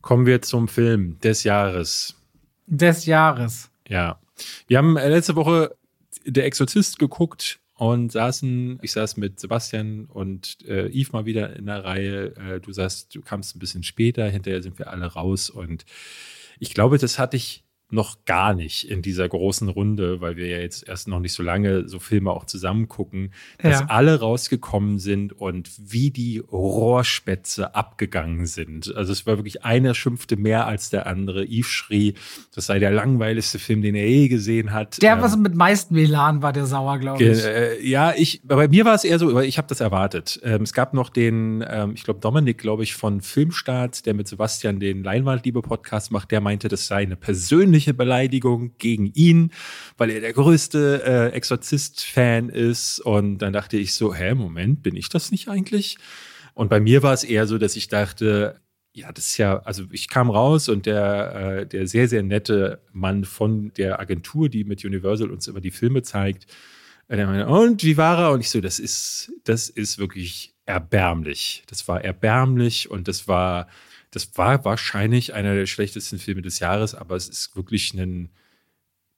Kommen 0.00 0.26
wir 0.26 0.42
zum 0.42 0.68
Film 0.68 1.18
des 1.20 1.44
Jahres. 1.44 2.14
Des 2.66 3.06
Jahres. 3.06 3.70
Ja. 3.88 4.18
Wir 4.66 4.78
haben 4.78 4.96
äh, 4.96 5.08
letzte 5.08 5.34
Woche 5.36 5.74
Der 6.26 6.44
Exorzist 6.44 6.98
geguckt 6.98 7.60
und 7.76 8.12
saßen, 8.12 8.78
ich 8.82 8.92
saß 8.92 9.16
mit 9.16 9.40
Sebastian 9.40 10.06
und 10.06 10.58
äh, 10.66 10.88
Yves 10.88 11.12
mal 11.12 11.24
wieder 11.24 11.56
in 11.56 11.66
der 11.66 11.84
Reihe. 11.84 12.36
Äh, 12.36 12.60
du 12.60 12.72
sagst, 12.72 13.14
du 13.14 13.20
kamst 13.20 13.56
ein 13.56 13.58
bisschen 13.58 13.82
später, 13.82 14.28
hinterher 14.28 14.62
sind 14.62 14.78
wir 14.78 14.90
alle 14.90 15.06
raus 15.06 15.50
und 15.50 15.84
ich 16.58 16.72
glaube, 16.72 16.98
das 16.98 17.18
hatte 17.18 17.36
ich 17.36 17.63
noch 17.94 18.24
gar 18.24 18.54
nicht 18.54 18.90
in 18.90 19.00
dieser 19.00 19.28
großen 19.28 19.68
Runde, 19.68 20.20
weil 20.20 20.36
wir 20.36 20.48
ja 20.48 20.58
jetzt 20.58 20.86
erst 20.86 21.08
noch 21.08 21.20
nicht 21.20 21.32
so 21.32 21.42
lange 21.42 21.88
so 21.88 21.98
Filme 21.98 22.30
auch 22.30 22.44
zusammen 22.44 22.88
gucken, 22.88 23.32
dass 23.58 23.80
ja. 23.80 23.86
alle 23.86 24.20
rausgekommen 24.20 24.98
sind 24.98 25.32
und 25.32 25.70
wie 25.78 26.10
die 26.10 26.38
Rohrspätze 26.38 27.74
abgegangen 27.74 28.46
sind. 28.46 28.94
Also 28.94 29.12
es 29.12 29.26
war 29.26 29.38
wirklich 29.38 29.64
einer 29.64 29.94
schimpfte 29.94 30.36
mehr 30.36 30.66
als 30.66 30.90
der 30.90 31.06
andere. 31.06 31.44
Yves 31.44 31.66
schrie, 31.66 32.14
das 32.54 32.66
sei 32.66 32.78
der 32.78 32.90
langweiligste 32.90 33.58
Film, 33.58 33.82
den 33.82 33.94
er 33.94 34.08
je 34.08 34.28
gesehen 34.28 34.72
hat. 34.72 35.00
Der, 35.00 35.14
ähm, 35.14 35.22
was 35.22 35.36
mit 35.36 35.54
meisten 35.54 35.94
Melan 35.94 36.42
war, 36.42 36.52
der 36.52 36.66
sauer, 36.66 36.98
glaube 36.98 37.22
ich. 37.22 37.44
Äh, 37.44 37.86
ja, 37.86 38.12
ich, 38.16 38.40
bei 38.44 38.68
mir 38.68 38.84
war 38.84 38.94
es 38.94 39.04
eher 39.04 39.18
so, 39.18 39.40
ich 39.40 39.58
habe 39.58 39.68
das 39.68 39.80
erwartet. 39.80 40.40
Ähm, 40.42 40.62
es 40.62 40.72
gab 40.72 40.94
noch 40.94 41.10
den, 41.10 41.64
ähm, 41.68 41.92
ich 41.94 42.02
glaube, 42.02 42.20
Dominik, 42.20 42.58
glaube 42.58 42.82
ich, 42.82 42.94
von 42.94 43.20
Filmstart, 43.20 44.06
der 44.06 44.14
mit 44.14 44.28
Sebastian 44.28 44.80
den 44.80 45.02
Leinwandliebe-Podcast 45.04 46.10
macht, 46.10 46.30
der 46.30 46.40
meinte, 46.40 46.68
das 46.68 46.86
sei 46.86 47.02
eine 47.02 47.16
persönliche 47.16 47.83
persönliche 47.84 47.94
Beleidigung 47.94 48.76
gegen 48.78 49.06
ihn, 49.14 49.50
weil 49.96 50.10
er 50.10 50.20
der 50.20 50.32
größte 50.32 51.02
äh, 51.04 51.36
Exorzist-Fan 51.36 52.48
ist. 52.48 53.00
Und 53.00 53.38
dann 53.38 53.52
dachte 53.52 53.76
ich 53.76 53.94
so, 53.94 54.14
hä, 54.14 54.34
Moment, 54.34 54.82
bin 54.82 54.96
ich 54.96 55.08
das 55.08 55.30
nicht 55.30 55.48
eigentlich? 55.48 55.98
Und 56.54 56.70
bei 56.70 56.80
mir 56.80 57.02
war 57.02 57.12
es 57.12 57.24
eher 57.24 57.46
so, 57.46 57.58
dass 57.58 57.76
ich 57.76 57.88
dachte, 57.88 58.60
ja, 58.92 59.10
das 59.12 59.26
ist 59.26 59.38
ja, 59.38 59.58
also 59.64 59.84
ich 59.90 60.08
kam 60.08 60.30
raus 60.30 60.68
und 60.68 60.86
der, 60.86 61.34
äh, 61.34 61.66
der 61.66 61.86
sehr, 61.86 62.08
sehr 62.08 62.22
nette 62.22 62.80
Mann 62.92 63.24
von 63.24 63.72
der 63.76 63.98
Agentur, 63.98 64.48
die 64.48 64.64
mit 64.64 64.84
Universal 64.84 65.30
uns 65.30 65.48
immer 65.48 65.60
die 65.60 65.72
Filme 65.72 66.02
zeigt, 66.02 66.46
äh, 67.08 67.16
der 67.16 67.26
meinte, 67.26 67.46
und 67.48 67.82
wie 67.82 67.96
war 67.96 68.18
er? 68.18 68.30
Und 68.30 68.40
ich 68.40 68.50
so, 68.50 68.60
das 68.60 68.78
ist, 68.78 69.32
das 69.44 69.68
ist 69.68 69.98
wirklich 69.98 70.54
erbärmlich. 70.64 71.64
Das 71.66 71.88
war 71.88 72.04
erbärmlich 72.04 72.88
und 72.88 73.08
das 73.08 73.26
war, 73.26 73.66
das 74.14 74.36
war 74.38 74.64
wahrscheinlich 74.64 75.34
einer 75.34 75.54
der 75.54 75.66
schlechtesten 75.66 76.18
Filme 76.18 76.42
des 76.42 76.60
Jahres, 76.60 76.94
aber 76.94 77.16
es 77.16 77.28
ist 77.28 77.56
wirklich 77.56 77.92
ein 77.94 78.30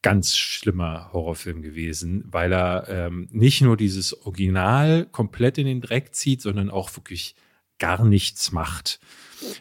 ganz 0.00 0.36
schlimmer 0.36 1.12
Horrorfilm 1.12 1.62
gewesen, 1.62 2.24
weil 2.26 2.52
er 2.52 2.86
ähm, 2.88 3.28
nicht 3.30 3.60
nur 3.60 3.76
dieses 3.76 4.24
Original 4.24 5.06
komplett 5.10 5.58
in 5.58 5.66
den 5.66 5.80
Dreck 5.80 6.14
zieht, 6.14 6.40
sondern 6.40 6.70
auch 6.70 6.96
wirklich 6.96 7.34
gar 7.78 8.04
nichts 8.04 8.52
macht. 8.52 9.00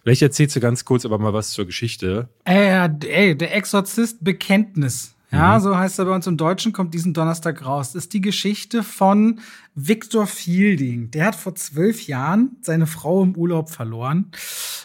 Vielleicht 0.04 0.22
erzählst 0.22 0.56
du 0.56 0.60
ganz 0.62 0.86
kurz 0.86 1.04
aber 1.04 1.18
mal 1.18 1.34
was 1.34 1.52
zur 1.52 1.66
Geschichte. 1.66 2.30
Äh, 2.46 2.88
ey, 3.08 3.38
der 3.38 3.56
Exorzist 3.56 4.24
Bekenntnis. 4.24 5.15
Ja, 5.36 5.58
mhm. 5.58 5.62
so 5.62 5.78
heißt 5.78 6.00
er 6.00 6.06
bei 6.06 6.16
uns 6.16 6.28
im 6.28 6.38
Deutschen, 6.38 6.72
kommt 6.72 6.94
diesen 6.94 7.14
Donnerstag 7.14 7.66
raus. 7.66 7.92
Das 7.94 8.06
ist 8.06 8.14
die 8.14 8.22
Geschichte 8.22 8.84
von 8.84 9.40
Victor 9.76 10.28
Fielding. 10.28 11.12
Der 11.12 11.28
hat 11.28 11.36
vor 11.36 11.56
zwölf 11.56 12.08
Jahren 12.08 12.58
seine 12.62 12.88
Frau 12.88 13.22
im 13.22 13.36
Urlaub 13.36 13.70
verloren 13.70 14.32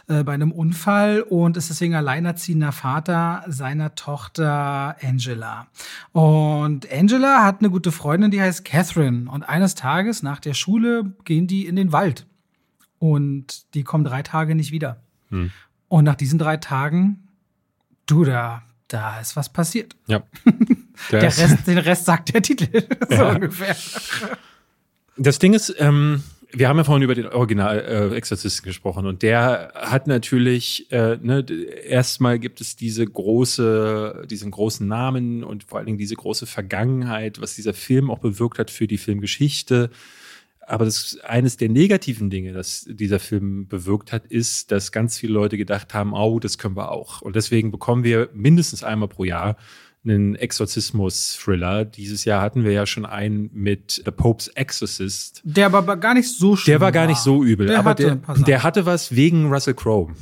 äh, 0.09 0.25
bei 0.25 0.35
einem 0.35 0.51
Unfall 0.51 1.23
und 1.23 1.57
ist 1.57 1.71
deswegen 1.71 1.95
alleinerziehender 1.95 2.73
Vater 2.73 3.45
seiner 3.47 3.95
Tochter 3.95 4.97
Angela. 5.03 5.69
Und 6.13 6.91
Angela 6.93 7.45
hat 7.45 7.61
eine 7.61 7.71
gute 7.71 7.93
Freundin, 7.93 8.31
die 8.31 8.41
heißt 8.41 8.65
Catherine. 8.65 9.31
Und 9.31 9.45
eines 9.45 9.77
Tages 9.77 10.23
nach 10.23 10.41
der 10.41 10.55
Schule 10.55 11.15
gehen 11.25 11.47
die 11.47 11.67
in 11.67 11.77
den 11.77 11.93
Wald 11.93 12.27
und 12.99 13.75
die 13.75 13.85
kommen 13.85 14.05
drei 14.05 14.23
Tage 14.23 14.55
nicht 14.55 14.73
wieder. 14.73 15.01
Hm. 15.31 15.51
Und 15.89 16.05
nach 16.05 16.15
diesen 16.17 16.39
drei 16.39 16.57
Tagen, 16.57 17.29
du, 18.07 18.25
da, 18.25 18.63
da 18.93 19.21
ist 19.21 19.37
was 19.37 19.49
passiert. 19.49 19.97
Ja. 20.07 20.23
Der 21.11 21.23
Rest, 21.23 21.67
den 21.67 21.79
Rest 21.79 22.05
sagt 22.05 22.35
der 22.35 22.43
Titel, 22.43 22.69
so 23.09 23.15
ja. 23.15 23.33
ungefähr. 23.33 23.75
Das 25.17 25.39
Ding 25.39 25.55
ist, 25.55 25.75
ähm, 25.79 26.23
wir 26.53 26.69
haben 26.69 26.77
ja 26.77 26.85
vorhin 26.85 27.03
über 27.03 27.15
den 27.15 27.27
Original-Exorzisten 27.27 28.67
äh, 28.67 28.69
gesprochen 28.69 29.07
und 29.07 29.23
der 29.23 29.73
hat 29.75 30.07
natürlich, 30.07 30.91
äh, 30.93 31.17
ne, 31.17 31.45
erstmal 31.87 32.39
gibt 32.39 32.61
es 32.61 32.77
diese 32.77 33.07
große, 33.07 34.27
diesen 34.29 34.51
großen 34.51 34.87
Namen 34.87 35.43
und 35.43 35.65
vor 35.65 35.79
allen 35.79 35.87
Dingen 35.87 35.99
diese 35.99 36.17
große 36.17 36.47
Vergangenheit, 36.47 37.41
was 37.41 37.55
dieser 37.55 37.75
Film 37.75 38.11
auch 38.11 38.19
bewirkt 38.19 38.59
hat 38.59 38.71
für 38.71 38.87
die 38.87 38.99
Filmgeschichte. 38.99 39.91
Aber 40.71 40.85
das 40.85 41.19
eines 41.25 41.57
der 41.57 41.69
negativen 41.69 42.31
Dinge, 42.31 42.53
das 42.53 42.87
dieser 42.89 43.19
Film 43.19 43.67
bewirkt 43.67 44.13
hat, 44.13 44.27
ist, 44.27 44.71
dass 44.71 44.93
ganz 44.93 45.19
viele 45.19 45.33
Leute 45.33 45.57
gedacht 45.57 45.95
haben, 45.95 46.13
oh, 46.15 46.39
das 46.39 46.59
können 46.59 46.77
wir 46.77 46.93
auch. 46.93 47.23
Und 47.23 47.35
deswegen 47.35 47.73
bekommen 47.73 48.05
wir 48.05 48.29
mindestens 48.35 48.85
einmal 48.85 49.09
pro 49.09 49.25
Jahr 49.25 49.57
einen 50.05 50.37
Exorzismus-Thriller. 50.37 51.85
Dieses 51.85 52.25
Jahr 52.25 52.41
hatten 52.41 52.63
wir 52.63 52.71
ja 52.71 52.87
schon 52.87 53.05
einen 53.05 53.51
mit 53.53 54.01
The 54.05 54.13
Pope's 54.13 54.47
Exorcist. 54.47 55.43
Der 55.43 55.67
aber 55.67 55.97
gar 55.97 56.15
nicht 56.15 56.29
so 56.29 56.55
schlimm 56.55 56.75
Der 56.75 56.81
war 56.81 56.93
gar 56.93 57.09
nicht 57.09 57.19
so 57.19 57.43
übel. 57.43 57.67
Der 57.67 57.81
aber 57.81 57.91
hatte 57.91 58.21
der, 58.25 58.45
der 58.45 58.63
hatte 58.63 58.87
was 58.87 59.15
wegen 59.15 59.53
Russell 59.53 59.75
Crowe. 59.75 60.15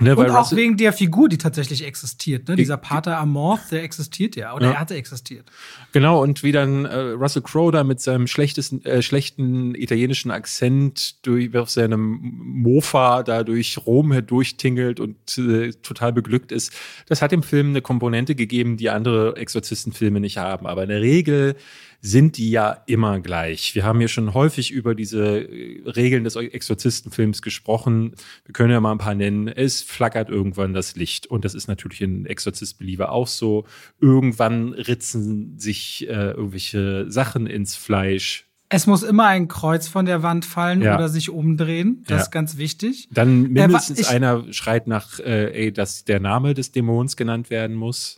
Ne, 0.00 0.14
und 0.14 0.30
auch 0.30 0.38
Russell 0.38 0.58
wegen 0.58 0.76
der 0.76 0.92
Figur, 0.92 1.28
die 1.28 1.38
tatsächlich 1.38 1.84
existiert. 1.84 2.48
Ne? 2.48 2.54
Dieser 2.54 2.76
Pater 2.76 3.18
Amorth, 3.18 3.72
der 3.72 3.82
existiert 3.82 4.36
ja, 4.36 4.54
oder 4.54 4.66
ja. 4.66 4.72
er 4.72 4.80
hatte 4.80 4.94
existiert. 4.94 5.50
Genau, 5.90 6.22
und 6.22 6.44
wie 6.44 6.52
dann 6.52 6.84
äh, 6.84 6.96
Russell 6.96 7.42
Crowe 7.42 7.72
da 7.72 7.82
mit 7.82 8.00
seinem 8.00 8.28
schlechtesten, 8.28 8.84
äh, 8.84 9.02
schlechten 9.02 9.74
italienischen 9.74 10.30
Akzent 10.30 11.26
durch, 11.26 11.56
auf 11.56 11.70
seinem 11.70 12.20
Mofa 12.22 13.24
da 13.24 13.42
durch 13.42 13.76
Rom 13.86 14.12
herdurchtingelt 14.12 15.00
und 15.00 15.16
äh, 15.36 15.72
total 15.82 16.12
beglückt 16.12 16.52
ist, 16.52 16.72
das 17.08 17.20
hat 17.20 17.32
dem 17.32 17.42
Film 17.42 17.70
eine 17.70 17.82
Komponente 17.82 18.36
gegeben, 18.36 18.76
die 18.76 18.90
andere 18.90 19.36
Exorzistenfilme 19.36 20.20
nicht 20.20 20.38
haben. 20.38 20.68
Aber 20.68 20.84
in 20.84 20.90
der 20.90 21.00
Regel 21.00 21.56
sind 22.00 22.36
die 22.36 22.50
ja 22.50 22.82
immer 22.86 23.20
gleich. 23.20 23.74
Wir 23.74 23.84
haben 23.84 23.98
hier 23.98 24.08
schon 24.08 24.34
häufig 24.34 24.70
über 24.70 24.94
diese 24.94 25.40
äh, 25.40 25.82
Regeln 25.88 26.24
des 26.24 26.36
Exorzistenfilms 26.36 27.42
gesprochen. 27.42 28.14
Wir 28.44 28.52
können 28.52 28.70
ja 28.70 28.80
mal 28.80 28.92
ein 28.92 28.98
paar 28.98 29.14
nennen. 29.14 29.48
Es 29.48 29.82
flackert 29.82 30.28
irgendwann 30.28 30.74
das 30.74 30.94
Licht. 30.96 31.26
Und 31.26 31.44
das 31.44 31.54
ist 31.54 31.66
natürlich 31.66 32.00
in 32.00 32.26
Exorzist 32.26 32.78
Believer 32.78 33.10
auch 33.10 33.26
so. 33.26 33.64
Irgendwann 34.00 34.72
ritzen 34.74 35.58
sich 35.58 36.08
äh, 36.08 36.30
irgendwelche 36.30 37.10
Sachen 37.10 37.46
ins 37.46 37.74
Fleisch. 37.74 38.48
Es 38.70 38.86
muss 38.86 39.02
immer 39.02 39.26
ein 39.26 39.48
Kreuz 39.48 39.88
von 39.88 40.04
der 40.04 40.22
Wand 40.22 40.44
fallen 40.44 40.82
ja. 40.82 40.94
oder 40.94 41.08
sich 41.08 41.30
umdrehen. 41.30 42.04
Das 42.06 42.16
ja. 42.16 42.22
ist 42.24 42.30
ganz 42.30 42.58
wichtig. 42.58 43.08
Dann 43.10 43.50
mindestens 43.50 44.10
äh, 44.10 44.14
einer 44.14 44.52
schreit 44.52 44.86
nach, 44.86 45.18
äh, 45.20 45.52
ey, 45.52 45.72
dass 45.72 46.04
der 46.04 46.20
Name 46.20 46.52
des 46.52 46.70
Dämons 46.72 47.16
genannt 47.16 47.48
werden 47.48 47.74
muss. 47.74 48.17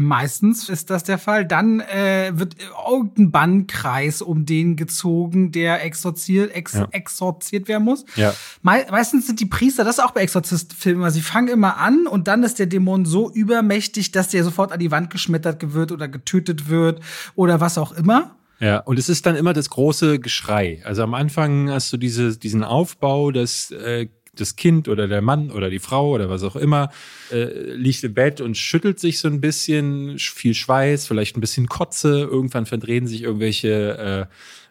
Meistens 0.00 0.68
ist 0.68 0.90
das 0.90 1.02
der 1.02 1.18
Fall. 1.18 1.44
Dann 1.44 1.80
äh, 1.80 2.30
wird 2.32 2.54
irgendein 2.88 3.32
Bannkreis 3.32 4.22
um 4.22 4.46
den 4.46 4.76
gezogen, 4.76 5.50
der 5.50 5.84
exorziert, 5.84 6.54
ex, 6.54 6.74
ja. 6.74 6.86
exorziert 6.92 7.66
werden 7.66 7.82
muss. 7.82 8.04
Ja. 8.14 8.32
Me 8.62 8.86
meistens 8.92 9.26
sind 9.26 9.40
die 9.40 9.46
Priester, 9.46 9.82
das 9.82 9.98
ist 9.98 10.04
auch 10.04 10.12
bei 10.12 10.20
Exorzistfilmen, 10.20 11.10
sie 11.10 11.20
fangen 11.20 11.48
immer 11.48 11.78
an 11.78 12.06
und 12.06 12.28
dann 12.28 12.44
ist 12.44 12.60
der 12.60 12.66
Dämon 12.66 13.06
so 13.06 13.28
übermächtig, 13.28 14.12
dass 14.12 14.28
der 14.28 14.44
sofort 14.44 14.70
an 14.70 14.78
die 14.78 14.92
Wand 14.92 15.10
geschmettert 15.10 15.74
wird 15.74 15.90
oder 15.90 16.06
getötet 16.06 16.68
wird 16.68 17.00
oder 17.34 17.60
was 17.60 17.76
auch 17.76 17.90
immer. 17.90 18.36
Ja, 18.60 18.78
und 18.78 18.98
es 18.98 19.08
ist 19.08 19.26
dann 19.26 19.36
immer 19.36 19.52
das 19.52 19.70
große 19.70 20.18
Geschrei. 20.18 20.80
Also 20.84 21.02
am 21.02 21.14
Anfang 21.14 21.70
hast 21.70 21.92
du 21.92 21.96
diese, 21.96 22.36
diesen 22.36 22.64
Aufbau, 22.64 23.30
dass 23.30 23.70
äh, 23.72 24.08
das 24.40 24.56
Kind 24.56 24.88
oder 24.88 25.08
der 25.08 25.22
Mann 25.22 25.50
oder 25.50 25.70
die 25.70 25.78
Frau 25.78 26.10
oder 26.10 26.28
was 26.28 26.42
auch 26.42 26.56
immer 26.56 26.90
äh, 27.30 27.72
liegt 27.72 28.04
im 28.04 28.14
Bett 28.14 28.40
und 28.40 28.56
schüttelt 28.56 29.00
sich 29.00 29.18
so 29.18 29.28
ein 29.28 29.40
bisschen, 29.40 30.18
viel 30.18 30.54
Schweiß, 30.54 31.06
vielleicht 31.06 31.36
ein 31.36 31.40
bisschen 31.40 31.66
Kotze, 31.66 32.20
irgendwann 32.20 32.66
verdrehen 32.66 33.06
sich 33.06 33.22
irgendwelche 33.22 34.28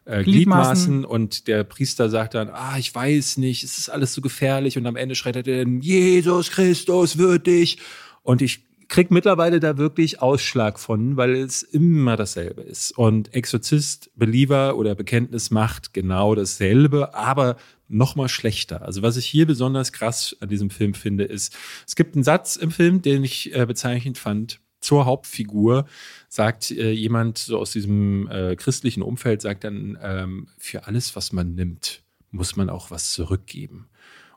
äh, 0.08 0.20
äh, 0.20 0.24
Gliedmaßen. 0.24 1.06
und 1.06 1.48
der 1.48 1.64
Priester 1.64 2.10
sagt 2.10 2.34
dann, 2.34 2.50
ah, 2.50 2.78
ich 2.78 2.94
weiß 2.94 3.38
nicht, 3.38 3.64
es 3.64 3.78
ist 3.78 3.90
alles 3.90 4.14
so 4.14 4.22
gefährlich 4.22 4.78
und 4.78 4.86
am 4.86 4.96
Ende 4.96 5.16
schreit 5.16 5.36
er 5.36 5.44
dann, 5.44 5.82
Jesus 5.82 6.52
Christus 6.52 7.18
wird 7.18 7.48
dich 7.48 7.80
und 8.24 8.42
ich 8.42 8.67
krieg 8.88 9.12
mittlerweile 9.12 9.60
da 9.60 9.78
wirklich 9.78 10.22
Ausschlag 10.22 10.80
von, 10.80 11.18
weil 11.18 11.36
es 11.36 11.62
immer 11.64 12.16
dasselbe 12.16 12.62
ist. 12.62 12.98
Und 12.98 13.34
Exorzist, 13.34 14.10
Believer 14.16 14.78
oder 14.78 14.96
Bekenntnis 14.96 15.52
macht 15.52 15.94
genau 15.94 16.36
dasselbe, 16.36 17.14
aber 17.14 17.58
noch 17.90 18.16
mal 18.16 18.30
schlechter. 18.30 18.82
Also 18.82 19.02
was 19.02 19.18
ich 19.18 19.26
hier 19.26 19.46
besonders 19.46 19.92
krass 19.92 20.36
an 20.40 20.50
diesem 20.50 20.70
Film 20.70 20.94
finde, 20.94 21.26
ist, 21.26 21.56
es 21.86 21.96
gibt 21.96 22.16
einen 22.16 22.24
Satz 22.24 22.56
im 22.56 22.72
Film, 22.72 23.02
den 23.02 23.24
ich 23.24 23.54
äh, 23.56 23.66
bezeichnend 23.66 24.18
fand. 24.18 24.60
Zur 24.80 25.06
Hauptfigur 25.06 25.86
sagt 26.30 26.70
äh, 26.72 26.92
jemand 26.92 27.40
so 27.40 27.58
aus 27.58 27.72
diesem 27.72 28.30
äh, 28.30 28.56
christlichen 28.56 29.02
Umfeld, 29.02 29.42
sagt 29.42 29.64
dann, 29.64 29.98
ähm, 30.02 30.48
für 30.58 30.86
alles, 30.86 31.16
was 31.16 31.34
man 31.34 31.56
nimmt, 31.56 32.04
muss 32.32 32.56
man 32.56 32.70
auch 32.70 32.92
was 32.92 33.12
zurückgeben. 33.12 33.88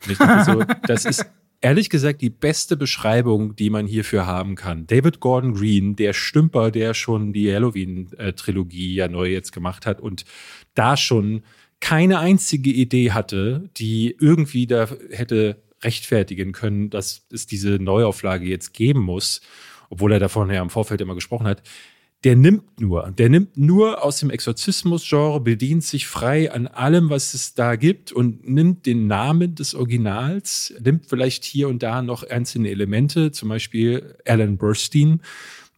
Und 0.02 0.12
ich 0.12 0.18
dachte 0.18 0.50
so, 0.50 0.64
das 0.86 1.04
ist 1.04 1.26
ehrlich 1.60 1.90
gesagt 1.90 2.22
die 2.22 2.30
beste 2.30 2.76
Beschreibung, 2.76 3.54
die 3.56 3.70
man 3.70 3.86
hierfür 3.86 4.26
haben 4.26 4.54
kann. 4.54 4.86
David 4.86 5.20
Gordon 5.20 5.54
Green, 5.54 5.96
der 5.96 6.12
Stümper, 6.12 6.70
der 6.70 6.94
schon 6.94 7.32
die 7.32 7.52
Halloween-Trilogie 7.52 8.94
ja 8.94 9.08
neu 9.08 9.30
jetzt 9.30 9.52
gemacht 9.52 9.86
hat 9.86 10.00
und 10.00 10.24
da 10.74 10.96
schon 10.96 11.42
keine 11.80 12.18
einzige 12.18 12.70
Idee 12.70 13.12
hatte, 13.12 13.70
die 13.76 14.16
irgendwie 14.18 14.66
da 14.66 14.88
hätte 15.10 15.62
rechtfertigen 15.82 16.52
können, 16.52 16.90
dass 16.90 17.26
es 17.32 17.46
diese 17.46 17.78
Neuauflage 17.78 18.46
jetzt 18.46 18.74
geben 18.74 19.00
muss, 19.00 19.40
obwohl 19.88 20.12
er 20.12 20.18
davon 20.18 20.50
ja 20.50 20.60
im 20.60 20.70
Vorfeld 20.70 21.00
immer 21.00 21.14
gesprochen 21.14 21.46
hat. 21.46 21.62
Der 22.22 22.36
nimmt 22.36 22.78
nur, 22.78 23.12
der 23.16 23.30
nimmt 23.30 23.56
nur 23.56 24.04
aus 24.04 24.18
dem 24.18 24.28
Exorzismus-Genre, 24.28 25.40
bedient 25.40 25.84
sich 25.84 26.06
frei 26.06 26.52
an 26.52 26.66
allem, 26.66 27.08
was 27.08 27.32
es 27.32 27.54
da 27.54 27.76
gibt 27.76 28.12
und 28.12 28.46
nimmt 28.46 28.84
den 28.84 29.06
Namen 29.06 29.54
des 29.54 29.74
Originals, 29.74 30.74
nimmt 30.84 31.06
vielleicht 31.06 31.44
hier 31.44 31.68
und 31.68 31.82
da 31.82 32.02
noch 32.02 32.22
einzelne 32.22 32.68
Elemente, 32.68 33.32
zum 33.32 33.48
Beispiel 33.48 34.16
Alan 34.26 34.58
Burstein, 34.58 35.22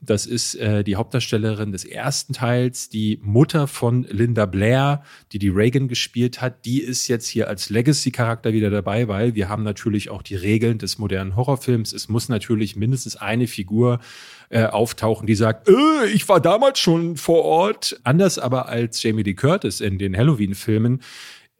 das 0.04 0.26
ist 0.26 0.56
äh, 0.56 0.82
die 0.82 0.96
Hauptdarstellerin 0.96 1.70
des 1.70 1.84
ersten 1.84 2.32
Teils, 2.32 2.88
die 2.88 3.20
Mutter 3.22 3.68
von 3.68 4.02
Linda 4.10 4.46
Blair, 4.46 5.04
die 5.30 5.38
die 5.38 5.48
Reagan 5.48 5.86
gespielt 5.86 6.40
hat. 6.40 6.64
Die 6.64 6.80
ist 6.80 7.06
jetzt 7.06 7.28
hier 7.28 7.46
als 7.48 7.70
Legacy-Charakter 7.70 8.52
wieder 8.52 8.70
dabei, 8.70 9.06
weil 9.06 9.36
wir 9.36 9.48
haben 9.48 9.62
natürlich 9.62 10.10
auch 10.10 10.22
die 10.22 10.34
Regeln 10.34 10.78
des 10.78 10.98
modernen 10.98 11.36
Horrorfilms. 11.36 11.92
Es 11.92 12.08
muss 12.08 12.28
natürlich 12.28 12.74
mindestens 12.74 13.14
eine 13.14 13.46
Figur 13.46 14.00
äh, 14.48 14.64
auftauchen, 14.64 15.28
die 15.28 15.36
sagt, 15.36 15.68
äh, 15.68 16.06
ich 16.12 16.28
war 16.28 16.40
damals 16.40 16.80
schon 16.80 17.16
vor 17.16 17.44
Ort. 17.44 18.00
Anders 18.02 18.40
aber 18.40 18.68
als 18.68 19.00
Jamie 19.04 19.22
Lee 19.22 19.34
Curtis 19.34 19.80
in 19.80 19.98
den 19.98 20.16
Halloween-Filmen 20.16 21.00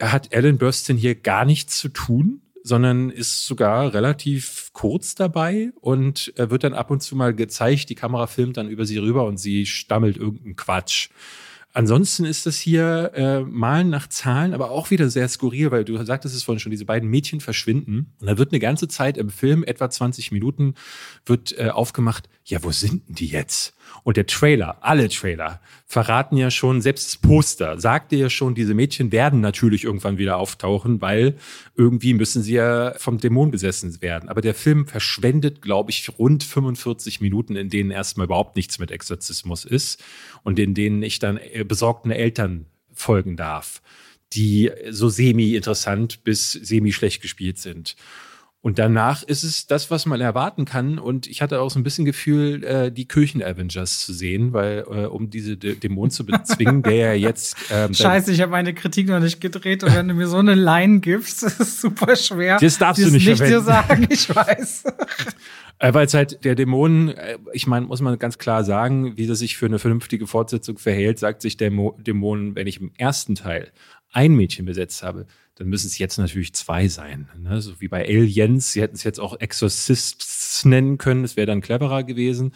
hat 0.01 0.35
Alan 0.35 0.59
Burstyn 0.59 0.97
hier 0.97 1.15
gar 1.15 1.45
nichts 1.45 1.79
zu 1.79 1.89
tun 1.89 2.42
sondern 2.63 3.11
ist 3.11 3.47
sogar 3.47 3.93
relativ 3.95 4.71
kurz 4.73 5.15
dabei 5.15 5.73
und 5.81 6.33
wird 6.37 6.65
dann 6.65 6.75
ab 6.75 6.91
und 6.91 7.03
zu 7.03 7.17
mal 7.17 7.35
gezeigt. 7.35 7.89
Die 7.91 7.95
Kamera 7.95 8.27
filmt 8.27 8.57
dann 8.57 8.69
über 8.69 8.87
sie 8.87 8.99
rüber 8.99 9.25
und 9.27 9.39
sie 9.39 9.67
stammelt 9.67 10.17
irgendeinen 10.17 10.57
Quatsch. 10.57 11.11
Ansonsten 11.75 12.27
ist 12.27 12.45
das 12.45 12.59
hier 12.59 13.13
äh, 13.15 13.41
Malen 13.41 13.89
nach 13.89 14.07
Zahlen, 14.07 14.53
aber 14.53 14.71
auch 14.71 14.91
wieder 14.91 15.09
sehr 15.09 15.27
skurril, 15.29 15.71
weil 15.71 15.85
du 15.85 16.03
sagtest 16.05 16.37
es 16.37 16.43
vorhin 16.43 16.61
schon, 16.61 16.71
diese 16.71 16.85
beiden 16.85 17.09
Mädchen 17.09 17.41
verschwinden. 17.41 18.13
Und 18.21 18.27
da 18.27 18.37
wird 18.37 18.53
eine 18.53 18.61
ganze 18.61 18.89
Zeit 18.89 19.17
im 19.17 19.31
Film, 19.31 19.65
etwa 19.65 19.89
20 19.89 20.33
Minuten, 20.33 20.75
wird 21.25 21.59
äh, 21.59 21.71
aufgemacht, 21.71 22.29
ja, 22.45 22.63
wo 22.63 22.73
sind 22.73 23.09
denn 23.09 23.15
die 23.15 23.29
jetzt? 23.29 23.75
Und 24.05 24.17
der 24.17 24.27
Trailer, 24.27 24.79
alle 24.81 25.09
Trailer, 25.09 25.61
verraten 25.87 26.37
ja 26.37 26.51
schon, 26.51 26.81
selbst 26.81 27.07
das 27.07 27.17
Poster 27.19 27.79
sagte 27.79 28.17
ja 28.17 28.29
schon, 28.29 28.55
diese 28.55 28.75
Mädchen 28.75 29.13
werden 29.13 29.41
natürlich 29.41 29.85
irgendwann 29.85 30.19
wieder 30.19 30.39
auftauchen, 30.39 31.01
weil 31.01 31.37
irgendwie 31.77 32.15
müssen 32.15 32.43
sie 32.43 32.55
ja 32.55 32.95
vom 32.99 33.19
Dämon 33.19 33.53
besessen 33.53 34.03
werden. 34.03 34.29
Aber 34.29 34.41
der 34.41 34.55
Film 34.55 34.87
verschwendet, 34.87 35.63
glaube 35.63 35.91
ich, 35.91 36.19
rund 36.19 36.43
45 36.43 37.21
Minuten, 37.21 37.55
in 37.55 37.69
denen 37.69 37.91
erstmal 37.91 38.27
überhaupt 38.27 38.57
nichts 38.57 38.79
mit 38.79 38.91
Exorzismus 38.91 39.65
ist 39.65 40.03
und 40.43 40.59
in 40.59 40.75
denen 40.75 41.03
ich 41.03 41.21
dann 41.21 41.37
äh, 41.37 41.65
besorgten 41.65 42.11
Eltern 42.11 42.67
folgen 42.93 43.37
darf, 43.37 43.83
die 44.33 44.71
so 44.91 45.09
semi-interessant 45.09 46.25
bis 46.25 46.53
semi-schlecht 46.53 47.23
gespielt 47.23 47.59
sind. 47.59 47.97
Und 48.63 48.79
danach 48.79 49.25
ist 49.25 49.43
es 49.43 49.67
das, 49.67 49.91
was 49.91 50.07
man 50.07 50.21
erwarten 50.21 50.65
kann. 50.65 51.01
Und 51.01 51.27
ich 51.27 51.43
hatte 51.43 51.61
auch 51.61 51.69
so 51.69 51.81
ein 51.81 51.83
bisschen 51.83 52.05
Gefühl, 52.05 52.63
äh, 52.63 52.93
die 52.93 53.09
Kirchen-Avengers 53.09 53.99
zu 53.99 54.13
sehen, 54.13 54.53
weil 54.53 54.85
äh, 54.89 55.07
um 55.07 55.31
diese 55.31 55.57
D 55.57 55.75
Dämonen 55.75 56.13
zu 56.13 56.25
bezwingen, 56.25 56.85
der 56.85 56.95
ja 56.95 57.13
jetzt. 57.15 57.57
Ähm, 57.73 57.93
Scheiße, 57.93 58.31
ich 58.31 58.41
habe 58.41 58.53
meine 58.53 58.73
Kritik 58.73 59.09
noch 59.09 59.19
nicht 59.19 59.41
gedreht 59.41 59.83
und 59.83 59.93
wenn 59.97 60.07
du 60.07 60.15
mir 60.15 60.29
so 60.29 60.37
eine 60.37 60.55
Line 60.55 61.01
gibst, 61.01 61.43
ist 61.43 61.59
es 61.59 61.81
super 61.81 62.15
schwer. 62.15 62.59
Das 62.61 62.79
darfst 62.79 63.03
du 63.03 63.11
nicht, 63.11 63.27
nicht 63.27 63.43
dir 63.43 63.61
sagen, 63.63 64.07
ich 64.09 64.33
weiß. 64.33 64.85
Äh, 65.81 65.93
weil 65.95 66.07
es 66.07 66.15
halt 66.15 66.45
der 66.45 66.55
Dämon, 66.55 67.09
äh, 67.09 67.39
ich 67.53 67.67
meine, 67.67 67.87
muss 67.87 68.01
man 68.01 68.17
ganz 68.21 68.39
klar 68.39 68.63
sagen, 68.63 69.17
wie 69.17 69.27
das 69.27 69.41
sich 69.41 69.57
für 69.57 69.67
eine 69.67 69.81
vernünftige 69.81 70.29
Fortsetzung 70.29 70.79
verhält, 70.79 71.19
sagt 71.19 71.43
sich 71.43 71.57
der 71.57 71.73
Mo 71.73 71.99
Dämon, 71.99 72.55
wenn 72.55 72.69
ich 72.69 72.81
im 72.81 72.93
ersten 72.97 73.35
Teil 73.35 73.73
ein 74.13 74.37
Mädchen 74.37 74.67
besetzt 74.67 75.03
habe, 75.03 75.27
dann 75.57 75.69
müssen 75.69 75.87
es 75.87 75.99
jetzt 75.99 76.19
natürlich 76.19 76.55
zwei 76.55 76.89
sein. 76.89 77.29
Ne? 77.39 77.61
So 77.61 77.81
wie 77.81 77.89
bei 77.89 78.07
Aliens, 78.07 78.73
sie 78.73 78.81
hätten 78.81 78.95
es 78.95 79.05
jetzt 79.05 79.21
auch 79.21 79.39
Exorcists 79.39 80.65
nennen 80.65 80.99
können, 80.99 81.23
das 81.23 81.37
wäre 81.37 81.47
dann 81.47 81.61
cleverer 81.61 82.05
gewesen. 82.05 82.53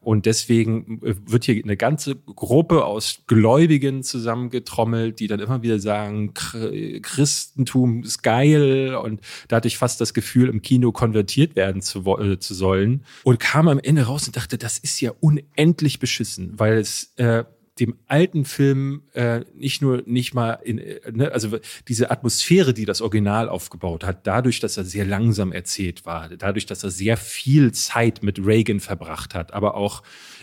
Und 0.00 0.24
deswegen 0.24 1.00
äh, 1.02 1.14
wird 1.26 1.44
hier 1.44 1.62
eine 1.62 1.76
ganze 1.76 2.16
Gruppe 2.16 2.86
aus 2.86 3.20
Gläubigen 3.26 4.02
zusammengetrommelt, 4.02 5.20
die 5.20 5.26
dann 5.26 5.40
immer 5.40 5.62
wieder 5.62 5.78
sagen, 5.78 6.32
Christentum 6.34 8.02
ist 8.02 8.22
geil. 8.22 8.94
Und 8.94 9.20
da 9.48 9.56
hatte 9.56 9.68
ich 9.68 9.76
fast 9.76 10.00
das 10.00 10.14
Gefühl, 10.14 10.48
im 10.48 10.62
Kino 10.62 10.90
konvertiert 10.90 11.54
werden 11.54 11.82
zu, 11.82 12.00
äh, 12.18 12.38
zu 12.38 12.54
sollen. 12.54 13.04
Und 13.24 13.38
kam 13.40 13.68
am 13.68 13.78
Ende 13.78 14.02
raus 14.02 14.26
und 14.26 14.36
dachte, 14.36 14.56
das 14.56 14.78
ist 14.78 15.00
ja 15.00 15.12
unendlich 15.20 15.98
beschissen, 15.98 16.58
weil 16.58 16.78
es 16.78 17.12
äh, 17.16 17.44
dem 17.80 17.96
alten 18.06 18.44
Film 18.44 19.02
äh, 19.14 19.40
nicht 19.54 19.80
nur 19.82 20.02
nicht 20.06 20.34
mal 20.34 20.52
in, 20.62 20.78
äh, 20.78 21.00
ne, 21.10 21.32
also 21.32 21.58
diese 21.88 22.10
Atmosphäre, 22.10 22.74
die 22.74 22.84
das 22.84 23.00
Original 23.00 23.48
aufgebaut 23.48 24.04
hat, 24.04 24.26
dadurch, 24.26 24.60
dass 24.60 24.76
er 24.76 24.84
sehr 24.84 25.06
langsam 25.06 25.52
erzählt 25.52 26.04
war, 26.04 26.28
dadurch, 26.28 26.66
dass 26.66 26.84
er 26.84 26.90
sehr 26.90 27.16
viel 27.16 27.72
Zeit 27.72 28.22
mit 28.22 28.44
Reagan 28.44 28.80
verbracht 28.80 29.34
hat, 29.34 29.52
aber 29.54 29.74
auch 29.74 30.02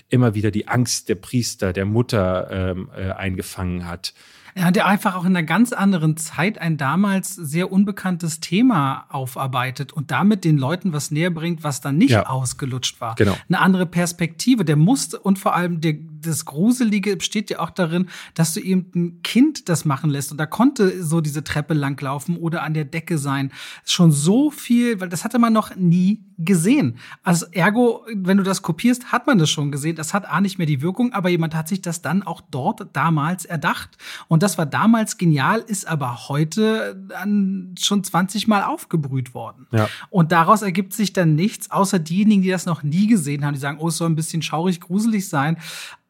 immer 0.10 0.34
wieder 0.34 0.52
die 0.52 0.68
Angst 0.68 1.10
der 1.10 1.16
Priester, 1.16 1.74
der 1.74 1.86
Mutter 1.86 2.50
ähm, 2.52 2.90
äh, 2.96 3.12
eingefangen 3.12 3.88
hat. 3.88 4.14
Ja, 4.58 4.72
der 4.72 4.88
einfach 4.88 5.16
auch 5.16 5.24
in 5.24 5.36
einer 5.36 5.46
ganz 5.46 5.72
anderen 5.72 6.18
Zeit 6.18 6.60
ein 6.60 6.78
damals 6.78 7.36
sehr 7.36 7.72
unbekanntes 7.72 8.40
Thema 8.40 9.06
aufarbeitet 9.10 9.94
und 9.94 10.10
damit 10.10 10.44
den 10.46 10.58
Leuten 10.58 10.94
was 10.94 11.12
näher 11.12 11.30
bringt, 11.30 11.64
was 11.64 11.80
dann 11.80 11.98
nicht 11.98 12.12
ja. 12.12 12.26
ausgelutscht 12.26 13.00
war. 13.00 13.14
Genau. 13.16 13.38
Eine 13.48 13.60
andere 13.60 13.86
Perspektive. 13.86 14.66
Der 14.66 14.76
musste 14.76 15.20
und 15.20 15.38
vor 15.38 15.54
allem 15.54 15.80
der, 15.80 15.94
das 16.22 16.45
Gruselige 16.45 17.15
besteht 17.18 17.49
ja 17.49 17.59
auch 17.59 17.70
darin, 17.70 18.09
dass 18.34 18.53
du 18.53 18.59
eben 18.59 18.91
ein 18.95 19.22
Kind 19.24 19.70
das 19.70 19.86
machen 19.86 20.09
lässt 20.09 20.32
und 20.32 20.38
da 20.38 20.45
konnte 20.45 21.03
so 21.03 21.22
diese 21.22 21.43
Treppe 21.43 21.74
langlaufen 21.74 22.38
oder 22.38 22.63
an 22.63 22.74
der 22.74 22.86
Decke 22.86 23.18
sein. 23.18 23.51
Schon 23.86 24.11
so 24.11 24.51
viel, 24.51 24.99
weil 24.99 25.09
das 25.09 25.24
hatte 25.24 25.39
man 25.39 25.53
noch 25.53 25.76
nie 25.76 26.24
gesehen. 26.38 26.97
Also 27.24 27.47
ergo, 27.51 28.05
wenn 28.13 28.38
du 28.38 28.43
das 28.43 28.61
kopierst, 28.61 29.11
hat 29.11 29.26
man 29.26 29.39
das 29.39 29.49
schon 29.49 29.72
gesehen. 29.72 29.95
Das 29.95 30.13
hat 30.13 30.30
A 30.30 30.39
nicht 30.39 30.57
mehr 30.57 30.68
die 30.68 30.82
Wirkung, 30.82 31.13
aber 31.13 31.30
jemand 31.30 31.55
hat 31.55 31.68
sich 31.68 31.82
das 31.82 32.01
dann 32.01 32.22
auch 32.22 32.41
dort 32.41 32.95
damals 32.95 33.45
erdacht. 33.45 33.97
Und 34.28 34.43
das 34.43 34.57
war 34.57 34.65
damals 34.65 35.18
genial, 35.18 35.59
ist 35.59 35.88
aber 35.88 36.30
heute 36.30 36.95
dann 37.09 37.76
schon 37.80 38.03
20 38.03 38.47
Mal 38.47 38.63
aufgebrüht 38.63 39.34
worden. 39.34 39.68
Ja. 39.72 39.89
Und 40.09 40.32
daraus 40.32 40.61
ergibt 40.61 40.93
sich 40.93 41.11
dann 41.11 41.36
nichts, 41.36 41.72
außer 41.72 41.97
diejenigen, 41.97 42.43
die 42.43 42.49
das 42.49 42.65
noch 42.65 42.84
nie 42.84 43.07
gesehen 43.07 43.43
haben, 43.43 43.55
die 43.55 43.59
sagen, 43.59 43.80
oh, 43.80 43.88
es 43.88 43.97
soll 43.97 44.09
ein 44.09 44.15
bisschen 44.15 44.43
schaurig, 44.43 44.80
gruselig 44.80 45.28
sein. 45.28 45.57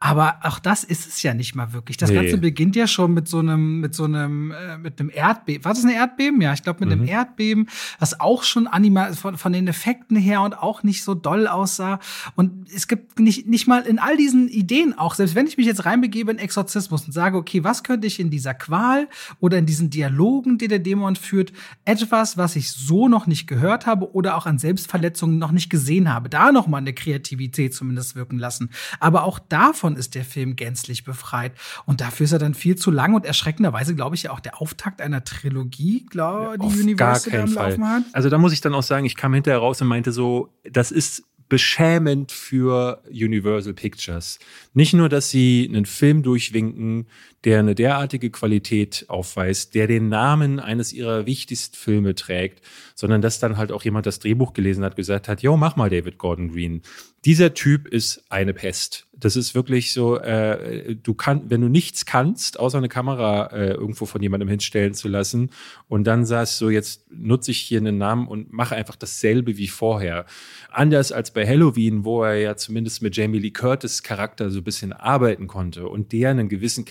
Aber 0.08 0.38
auch 0.44 0.60
das 0.60 0.86
ist 0.86 1.06
es 1.06 1.22
ja 1.22 1.34
nicht 1.34 1.54
mal 1.54 1.74
wirklich. 1.74 1.98
Das 1.98 2.10
nee. 2.10 2.16
Ganze 2.16 2.38
beginnt 2.38 2.78
ja 2.78 2.88
schon 2.88 3.14
mit 3.14 3.28
so 3.28 3.40
einem, 3.40 3.82
mit 3.82 3.94
so 3.94 4.06
einem, 4.06 4.52
äh, 4.52 4.78
mit 4.78 5.02
einem 5.02 5.12
Erdbeben. 5.14 5.66
War 5.66 5.74
das 5.74 5.84
ein 5.84 5.90
Erdbeben? 5.90 6.40
Ja, 6.40 6.54
ich 6.54 6.64
glaube 6.64 6.80
mit 6.80 6.96
mhm. 6.96 7.02
einem 7.02 7.10
Erdbeben, 7.10 7.68
das 8.00 8.18
auch 8.22 8.44
schon 8.44 8.68
animal 8.68 9.14
von, 9.16 9.38
von 9.38 9.52
den 9.52 9.68
Effekten 9.68 10.16
her 10.16 10.44
und 10.44 10.58
auch 10.58 10.82
nicht 10.84 11.04
so 11.04 11.14
doll 11.14 11.46
aussah. 11.46 12.00
Und 12.36 12.72
es 12.74 12.88
gibt 12.88 13.20
nicht, 13.20 13.48
nicht 13.48 13.68
mal 13.68 13.82
in 13.82 14.00
all 14.00 14.16
diesen 14.16 14.48
Ideen 14.48 14.98
auch, 14.98 15.14
selbst 15.14 15.36
wenn 15.36 15.46
ich 15.46 15.58
mich 15.58 15.66
jetzt 15.66 15.86
reinbegebe 15.86 16.32
in 16.32 16.38
Exorzismus 16.38 17.06
und 17.06 17.12
sage, 17.12 17.36
okay, 17.36 17.66
was 17.66 17.84
könnte 17.84 18.08
ich 18.08 18.22
in 18.22 18.30
dieser 18.30 18.54
Qual 18.54 19.10
oder 19.42 19.58
in 19.58 19.66
diesen 19.66 19.90
Dialogen, 19.90 20.58
die 20.58 20.70
der 20.70 20.80
Dämon 20.80 21.18
führt, 21.18 21.52
etwas, 21.84 22.38
was 22.38 22.56
ich 22.56 22.72
so 22.72 23.10
noch 23.10 23.28
nicht 23.28 23.46
gehört 23.48 23.86
habe 23.86 24.14
oder 24.14 24.38
auch 24.38 24.46
an 24.46 24.58
Selbstverletzungen 24.58 25.38
noch 25.38 25.52
nicht 25.52 25.70
gesehen 25.70 26.14
habe, 26.14 26.30
da 26.30 26.54
noch 26.54 26.68
mal 26.68 26.78
eine 26.78 26.94
Kreativität 26.94 27.74
zumindest 27.74 28.16
wirken 28.16 28.40
lassen. 28.40 28.70
Aber 29.02 29.24
auch 29.24 29.40
davon 29.40 29.87
davon 29.88 29.98
ist 29.98 30.16
der 30.16 30.26
Film 30.26 30.56
gänzlich 30.56 31.04
befreit. 31.04 31.54
Und 31.86 32.02
dafür 32.02 32.26
ist 32.26 32.34
er 32.34 32.40
dann 32.40 32.54
viel 32.54 32.76
zu 32.76 32.92
lang 32.92 33.14
und 33.16 33.26
erschreckenderweise, 33.26 33.96
glaube 33.96 34.16
ich, 34.16 34.24
ja 34.24 34.32
auch 34.32 34.40
der 34.40 34.62
Auftakt 34.62 35.02
einer 35.02 35.24
Trilogie, 35.24 36.06
glaube 36.10 36.58
ja, 36.62 36.70
die 36.70 36.82
Universal 36.82 37.42
am 37.42 37.54
Laufen 37.54 37.88
hat. 37.88 38.04
Also 38.14 38.30
da 38.30 38.38
muss 38.38 38.54
ich 38.54 38.62
dann 38.62 38.74
auch 38.74 38.84
sagen, 38.84 39.06
ich 39.06 39.16
kam 39.16 39.34
hinterher 39.34 39.60
raus 39.60 39.82
und 39.82 39.88
meinte 39.88 40.12
so, 40.12 40.50
das 40.70 40.92
ist 40.92 41.24
beschämend 41.50 42.34
für 42.34 43.02
Universal 43.10 43.74
Pictures. 43.74 44.40
Nicht 44.74 44.94
nur, 44.94 45.08
dass 45.08 45.30
sie 45.30 45.66
einen 45.70 45.86
Film 45.86 46.22
durchwinken, 46.22 47.08
der 47.48 47.60
eine 47.60 47.76
derartige 47.76 48.30
Qualität 48.30 49.06
aufweist, 49.08 49.74
der 49.74 49.88
den 49.88 50.10
Namen 50.10 50.60
eines 50.60 50.92
ihrer 50.92 51.26
wichtigsten 51.26 51.78
Filme 51.78 52.14
trägt, 52.14 52.62
sondern 52.94 53.22
dass 53.22 53.40
dann 53.40 53.56
halt 53.56 53.72
auch 53.72 53.86
jemand 53.86 54.06
das 54.06 54.20
Drehbuch 54.20 54.52
gelesen 54.52 54.84
hat, 54.84 54.98
gesagt 54.98 55.30
hat, 55.30 55.42
jo, 55.42 55.56
mach 55.56 55.78
mal 55.78 55.90
David 55.90 56.18
Gordon 56.18 56.52
Green. 56.52 56.82
Dieser 57.26 57.54
Typ 57.54 57.88
ist 57.88 58.24
eine 58.30 58.54
Pest. 58.54 59.08
Das 59.14 59.36
ist 59.36 59.56
wirklich 59.56 59.92
so, 59.92 60.18
äh, 60.18 60.96
du 60.96 61.14
kannst, 61.14 61.50
wenn 61.50 61.62
du 61.62 61.68
nichts 61.68 62.06
kannst, 62.06 62.60
außer 62.60 62.78
eine 62.78 62.88
Kamera 62.88 63.48
äh, 63.48 63.72
irgendwo 63.72 64.06
von 64.06 64.22
jemandem 64.22 64.48
hinstellen 64.48 64.94
zu 64.94 65.08
lassen 65.08 65.50
und 65.88 66.06
dann 66.06 66.26
sagst 66.26 66.62
du, 66.62 66.70
jetzt 66.70 67.12
nutze 67.12 67.52
ich 67.52 67.58
hier 67.58 67.80
einen 67.80 67.98
Namen 67.98 68.28
und 68.28 68.54
mache 68.54 68.76
einfach 68.76 68.96
dasselbe 68.96 69.58
wie 69.58 69.68
vorher. 69.68 70.26
Anders 70.70 71.12
als 71.12 71.32
bei 71.32 71.48
Halloween, 71.48 72.06
wo 72.06 72.24
er 72.24 72.36
ja 72.36 72.56
zumindest 72.56 73.02
mit 73.02 73.18
Jamie 73.18 73.40
Lee 73.40 73.52
Curtis 73.52 74.04
Charakter 74.04 74.52
so 74.52 74.60
ein 74.60 74.64
bisschen 74.64 74.94
arbeiten 74.94 75.48
konnte 75.48 75.88
und 75.88 76.12
der 76.12 76.30
einen 76.30 76.50
gewissen 76.50 76.86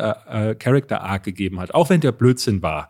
Character, 0.00 0.50
äh, 0.50 0.54
Character 0.54 1.02
Arc 1.02 1.24
gegeben 1.24 1.60
hat, 1.60 1.74
auch 1.74 1.90
wenn 1.90 2.00
der 2.00 2.12
Blödsinn 2.12 2.62
war 2.62 2.88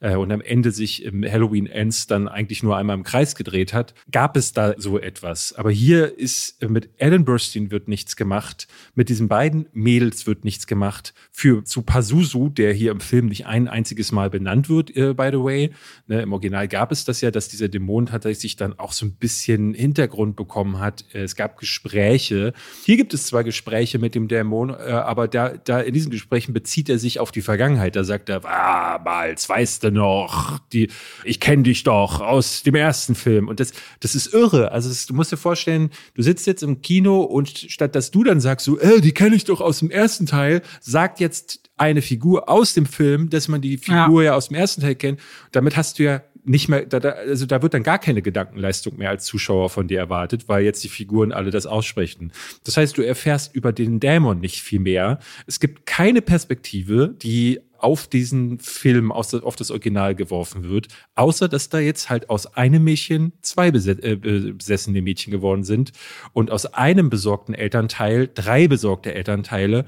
äh, 0.00 0.16
und 0.16 0.32
am 0.32 0.40
Ende 0.40 0.72
sich 0.72 1.04
im 1.04 1.24
Halloween 1.24 1.66
Ends 1.66 2.06
dann 2.06 2.28
eigentlich 2.28 2.62
nur 2.62 2.76
einmal 2.76 2.96
im 2.96 3.02
Kreis 3.02 3.34
gedreht 3.34 3.72
hat, 3.72 3.94
gab 4.10 4.36
es 4.36 4.52
da 4.52 4.74
so 4.76 4.98
etwas. 4.98 5.52
Aber 5.52 5.70
hier 5.70 6.18
ist 6.18 6.62
äh, 6.62 6.68
mit 6.68 6.90
Alan 6.98 7.24
Burstyn 7.24 7.70
wird 7.70 7.88
nichts 7.88 8.16
gemacht, 8.16 8.66
mit 8.94 9.08
diesen 9.08 9.28
beiden 9.28 9.66
Mädels 9.72 10.26
wird 10.26 10.44
nichts 10.44 10.66
gemacht. 10.66 11.14
Für 11.30 11.64
zu 11.64 11.82
Pazuzu, 11.82 12.48
der 12.48 12.72
hier 12.72 12.90
im 12.90 13.00
Film 13.00 13.26
nicht 13.26 13.46
ein 13.46 13.68
einziges 13.68 14.12
Mal 14.12 14.30
benannt 14.30 14.68
wird, 14.68 14.96
äh, 14.96 15.14
by 15.14 15.28
the 15.32 15.38
way. 15.38 15.70
Ne, 16.06 16.22
Im 16.22 16.32
Original 16.32 16.66
gab 16.66 16.92
es 16.92 17.04
das 17.04 17.20
ja, 17.20 17.30
dass 17.30 17.48
dieser 17.48 17.68
Dämon 17.68 18.06
tatsächlich 18.06 18.56
dann 18.56 18.78
auch 18.78 18.92
so 18.92 19.06
ein 19.06 19.12
bisschen 19.12 19.74
Hintergrund 19.74 20.36
bekommen 20.36 20.80
hat. 20.80 21.04
Äh, 21.12 21.22
es 21.22 21.36
gab 21.36 21.58
Gespräche. 21.58 22.52
Hier 22.84 22.96
gibt 22.96 23.14
es 23.14 23.26
zwar 23.26 23.44
Gespräche 23.44 23.98
mit 23.98 24.14
dem 24.14 24.28
Dämon, 24.28 24.70
äh, 24.70 24.72
aber 24.72 25.28
da, 25.28 25.50
da 25.50 25.80
in 25.80 25.94
diesen 25.94 26.10
Gesprächen 26.10 26.52
bezieht 26.52 26.88
er 26.88 26.98
sich 26.98 27.20
auf 27.20 27.32
die 27.32 27.42
Vergangenheit. 27.42 27.96
Da 27.96 28.04
sagt 28.04 28.28
er, 28.28 28.44
ah, 28.44 28.98
Balz, 28.98 29.48
weißt 29.48 29.84
du 29.84 29.89
noch, 29.90 30.58
die, 30.72 30.88
ich 31.24 31.40
kenne 31.40 31.64
dich 31.64 31.82
doch 31.82 32.20
aus 32.20 32.62
dem 32.62 32.74
ersten 32.74 33.14
Film. 33.14 33.48
Und 33.48 33.60
das, 33.60 33.72
das 34.00 34.14
ist 34.14 34.32
irre. 34.32 34.72
Also 34.72 34.88
das, 34.88 35.06
du 35.06 35.14
musst 35.14 35.32
dir 35.32 35.36
vorstellen, 35.36 35.90
du 36.14 36.22
sitzt 36.22 36.46
jetzt 36.46 36.62
im 36.62 36.82
Kino 36.82 37.20
und 37.22 37.48
statt 37.48 37.94
dass 37.94 38.10
du 38.10 38.24
dann 38.24 38.40
sagst, 38.40 38.66
so, 38.66 38.78
äh, 38.78 39.00
die 39.00 39.12
kenne 39.12 39.36
ich 39.36 39.44
doch 39.44 39.60
aus 39.60 39.80
dem 39.80 39.90
ersten 39.90 40.26
Teil, 40.26 40.62
sagt 40.80 41.20
jetzt 41.20 41.70
eine 41.76 42.02
Figur 42.02 42.48
aus 42.48 42.74
dem 42.74 42.86
Film, 42.86 43.30
dass 43.30 43.48
man 43.48 43.60
die 43.62 43.78
Figur 43.78 44.22
ja, 44.22 44.30
ja 44.30 44.34
aus 44.36 44.48
dem 44.48 44.56
ersten 44.56 44.82
Teil 44.82 44.94
kennt. 44.94 45.20
Damit 45.50 45.76
hast 45.76 45.98
du 45.98 46.02
ja 46.04 46.22
nicht 46.44 46.68
mehr, 46.68 46.86
da, 46.86 47.00
da, 47.00 47.10
also 47.10 47.46
da 47.46 47.62
wird 47.62 47.74
dann 47.74 47.82
gar 47.82 47.98
keine 47.98 48.22
Gedankenleistung 48.22 48.96
mehr 48.96 49.10
als 49.10 49.24
Zuschauer 49.24 49.70
von 49.70 49.88
dir 49.88 49.98
erwartet, 49.98 50.48
weil 50.48 50.64
jetzt 50.64 50.82
die 50.84 50.88
Figuren 50.88 51.32
alle 51.32 51.50
das 51.50 51.66
aussprechen. 51.66 52.32
Das 52.64 52.76
heißt, 52.76 52.96
du 52.96 53.02
erfährst 53.02 53.54
über 53.54 53.72
den 53.72 54.00
Dämon 54.00 54.40
nicht 54.40 54.60
viel 54.60 54.80
mehr. 54.80 55.18
Es 55.46 55.60
gibt 55.60 55.86
keine 55.86 56.22
Perspektive, 56.22 57.14
die 57.22 57.60
auf 57.82 58.06
diesen 58.06 58.58
Film, 58.58 59.12
auf 59.12 59.56
das 59.56 59.70
Original 59.70 60.14
geworfen 60.14 60.68
wird, 60.68 60.88
außer 61.14 61.48
dass 61.48 61.68
da 61.68 61.78
jetzt 61.78 62.10
halt 62.10 62.30
aus 62.30 62.46
einem 62.56 62.84
Mädchen 62.84 63.32
zwei 63.42 63.68
äh, 63.68 64.16
besessene 64.52 65.02
Mädchen 65.02 65.30
geworden 65.30 65.64
sind 65.64 65.92
und 66.32 66.50
aus 66.50 66.66
einem 66.66 67.10
besorgten 67.10 67.54
Elternteil 67.54 68.28
drei 68.32 68.68
besorgte 68.68 69.14
Elternteile. 69.14 69.84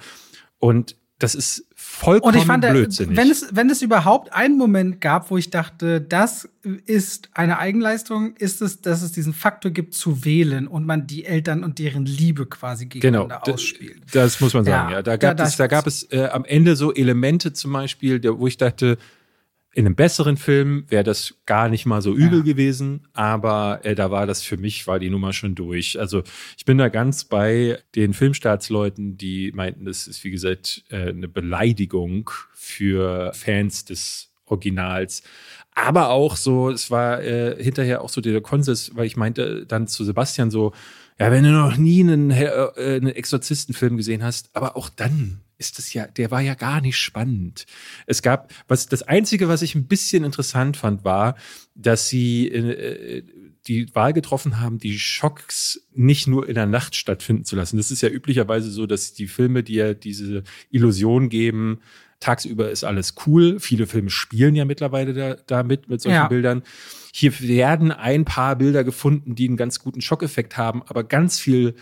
Und 0.59 0.97
das 1.19 1.35
ist 1.35 1.69
vollkommen 1.93 2.35
und 2.35 2.41
ich 2.41 2.47
fand, 2.47 2.67
blödsinnig. 2.69 3.17
Wenn 3.17 3.31
es, 3.31 3.47
wenn 3.53 3.71
es 3.71 3.83
überhaupt 3.83 4.33
einen 4.33 4.57
Moment 4.57 5.01
gab, 5.01 5.31
wo 5.31 5.37
ich 5.37 5.51
dachte, 5.51 6.01
das 6.01 6.49
ist 6.87 7.29
eine 7.35 7.59
Eigenleistung, 7.59 8.35
ist 8.37 8.63
es, 8.63 8.81
dass 8.81 9.03
es 9.03 9.13
diesen 9.13 9.35
Faktor 9.35 9.71
gibt 9.71 9.95
zu 9.95 10.25
wählen 10.25 10.67
und 10.67 10.87
man 10.87 11.07
die 11.07 11.25
Eltern 11.25 11.63
und 11.63 11.79
deren 11.79 12.07
Liebe 12.07 12.47
quasi 12.47 12.87
gegeneinander 12.87 13.41
genau, 13.45 13.55
ausspielt. 13.55 14.03
Das 14.13 14.41
muss 14.41 14.55
man 14.55 14.65
sagen, 14.65 14.91
ja. 14.91 14.97
ja. 14.97 15.03
Da 15.03 15.17
gab 15.17 15.37
da, 15.37 15.45
es, 15.45 15.57
da 15.57 15.67
gab 15.67 15.87
es 15.87 16.05
äh, 16.11 16.29
am 16.33 16.45
Ende 16.45 16.77
so 16.77 16.93
Elemente 16.93 17.53
zum 17.53 17.73
Beispiel, 17.73 18.21
der, 18.21 18.39
wo 18.39 18.47
ich 18.47 18.57
dachte, 18.57 18.97
in 19.75 19.87
einem 19.87 19.95
besseren 19.95 20.37
Film 20.37 20.85
wäre 20.89 21.03
das 21.05 21.35
gar 21.47 21.69
nicht 21.69 21.87
mal 21.87 22.03
so 22.03 22.13
übel 22.13 22.41
ja. 22.41 22.45
gewesen, 22.45 23.09
aber 23.15 23.81
äh, 23.85 23.95
da 23.95 24.11
war 24.11 24.27
das 24.27 24.43
für 24.43 24.59
mich, 24.59 24.87
war 24.87 24.99
die 24.99 25.09
Nummer 25.09 25.33
schon 25.33 25.55
durch. 25.55 25.99
Also 25.99 26.23
ich 26.59 26.67
bin 26.67 26.77
da 26.77 26.89
ganz 26.89 27.25
bei 27.25 27.79
den 27.95 28.13
Filmstaatsleuten, 28.13 29.17
die 29.17 29.51
meinten, 29.53 29.87
das 29.87 30.07
ist 30.07 30.25
wie 30.25 30.31
gesagt 30.31 30.85
äh, 30.91 31.09
eine 31.09 31.29
Beleidigung 31.29 32.31
für 32.53 33.33
Fans 33.33 33.87
des 33.87 34.31
Originals. 34.45 35.23
Aber 35.75 36.11
auch 36.11 36.37
so, 36.37 36.69
es 36.69 36.91
war 36.91 37.23
äh, 37.23 37.63
hinterher 37.63 38.03
auch 38.03 38.11
so 38.11 38.21
der 38.21 38.43
Konsens, 38.43 38.95
weil 38.95 39.07
ich 39.07 39.17
meinte 39.17 39.65
dann 39.67 39.87
zu 39.87 40.05
Sebastian 40.05 40.51
so, 40.51 40.73
ja, 41.19 41.31
wenn 41.31 41.45
du 41.45 41.51
noch 41.51 41.77
nie 41.77 42.01
einen, 42.01 42.31
äh, 42.31 42.71
einen 42.77 43.09
Exorzistenfilm 43.09 43.97
gesehen 43.97 44.23
hast, 44.23 44.51
aber 44.55 44.77
auch 44.77 44.89
dann 44.89 45.41
ist 45.59 45.79
das 45.79 45.93
ja, 45.93 46.07
der 46.09 46.31
war 46.33 46.41
ja 46.41 46.55
gar 46.55 46.81
nicht 46.81 46.97
spannend. 46.97 47.67
Es 48.07 48.23
gab, 48.23 48.53
was 48.67 48.89
das 48.89 49.03
Einzige, 49.03 49.49
was 49.49 49.63
ich 49.63 49.77
ein 49.77 49.87
bisschen 49.87 50.25
interessant 50.25 50.77
fand, 50.77 51.05
war, 51.05 51.37
dass 51.75 52.09
sie 52.09 52.49
äh, 52.49 53.23
die 53.69 53.95
Wahl 53.95 54.13
getroffen 54.13 54.61
haben, 54.61 54.79
die 54.79 54.99
Schocks 54.99 55.87
nicht 55.93 56.27
nur 56.27 56.49
in 56.49 56.57
der 56.57 56.67
Nacht 56.67 56.97
stattfinden 56.97 57.45
zu 57.45 57.55
lassen. 57.55 57.77
Das 57.77 57.93
ist 57.93 58.03
ja 58.03 58.09
üblicherweise 58.09 58.71
so, 58.71 58.87
dass 58.87 59.13
die 59.13 59.29
Filme, 59.29 59.63
die 59.63 59.75
ja 59.75 59.95
diese 59.95 60.43
Illusion 60.71 61.29
geben, 61.29 61.81
tagsüber 62.23 62.71
ist 62.71 62.85
alles 62.85 63.15
cool. 63.27 63.59
Viele 63.61 63.87
Filme 63.87 64.11
spielen 64.11 64.55
ja 64.55 64.65
mittlerweile 64.65 65.13
da, 65.13 65.37
damit 65.47 65.89
mit 65.89 66.01
solchen 66.01 66.17
ja. 66.17 66.29
Bildern. 66.29 66.63
Hier 67.13 67.39
werden 67.41 67.93
ein 67.93 68.25
paar 68.25 68.57
Bilder 68.57 68.85
gefunden, 68.85 69.35
die 69.35 69.49
einen 69.49 69.57
ganz 69.57 69.81
guten 69.81 70.01
Schockeffekt 70.01 70.57
haben, 70.57 70.83
aber 70.87 71.05
ganz 71.05 71.39
viel 71.39 71.75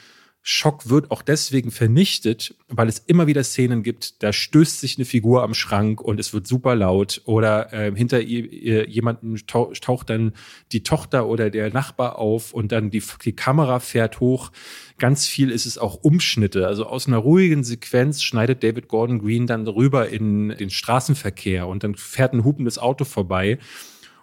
Schock 0.42 0.88
wird 0.88 1.10
auch 1.10 1.20
deswegen 1.20 1.70
vernichtet, 1.70 2.54
weil 2.68 2.88
es 2.88 2.98
immer 2.98 3.26
wieder 3.26 3.44
Szenen 3.44 3.82
gibt, 3.82 4.22
da 4.22 4.32
stößt 4.32 4.80
sich 4.80 4.96
eine 4.96 5.04
Figur 5.04 5.42
am 5.42 5.52
Schrank 5.52 6.00
und 6.00 6.18
es 6.18 6.32
wird 6.32 6.46
super 6.46 6.74
laut 6.74 7.20
oder 7.26 7.72
äh, 7.74 7.94
hinter 7.94 8.22
ihr, 8.22 8.88
jemanden 8.88 9.36
taucht 9.46 10.08
dann 10.08 10.32
die 10.72 10.82
Tochter 10.82 11.26
oder 11.26 11.50
der 11.50 11.70
Nachbar 11.72 12.18
auf 12.18 12.54
und 12.54 12.72
dann 12.72 12.90
die, 12.90 13.02
die 13.22 13.34
Kamera 13.34 13.80
fährt 13.80 14.20
hoch. 14.20 14.50
Ganz 14.98 15.26
viel 15.26 15.50
ist 15.50 15.66
es 15.66 15.76
auch 15.76 15.96
Umschnitte. 15.96 16.66
Also 16.66 16.86
aus 16.86 17.06
einer 17.06 17.18
ruhigen 17.18 17.62
Sequenz 17.62 18.22
schneidet 18.22 18.62
David 18.62 18.88
Gordon 18.88 19.18
Green 19.18 19.46
dann 19.46 19.66
rüber 19.66 20.08
in 20.08 20.48
den 20.48 20.70
Straßenverkehr 20.70 21.66
und 21.66 21.84
dann 21.84 21.96
fährt 21.96 22.32
ein 22.32 22.44
hupendes 22.44 22.78
Auto 22.78 23.04
vorbei 23.04 23.58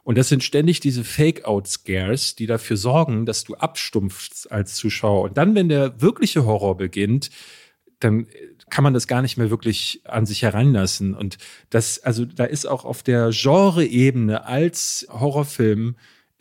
und 0.08 0.18
das 0.18 0.30
sind 0.30 0.42
ständig 0.42 0.80
diese 0.80 1.04
Fake-Out-Scares, 1.04 2.36
die 2.36 2.46
dafür 2.46 2.78
sorgen, 2.78 3.26
dass 3.26 3.44
du 3.44 3.56
abstumpfst 3.56 4.50
als 4.50 4.76
Zuschauer. 4.76 5.24
Und 5.24 5.38
dann, 5.38 5.54
wenn 5.54 5.68
der 5.68 6.00
wirkliche 6.02 6.46
Horror 6.46 6.78
beginnt, 6.78 7.30
dann 8.00 8.26
kann 8.70 8.86
man 8.86 8.94
das 8.94 9.08
gar 9.08 9.22
nicht 9.22 9.36
mehr 9.36 9.50
wirklich 9.50 10.00
an 10.06 10.26
sich 10.26 10.44
heranlassen. 10.44 11.14
Und 11.14 11.40
das, 11.70 12.00
also 12.00 12.24
da 12.24 12.46
ist 12.46 12.68
auch 12.68 12.86
auf 12.86 13.04
der 13.04 13.32
Genre-Ebene 13.34 14.46
als 14.46 15.06
Horrorfilm 15.10 15.98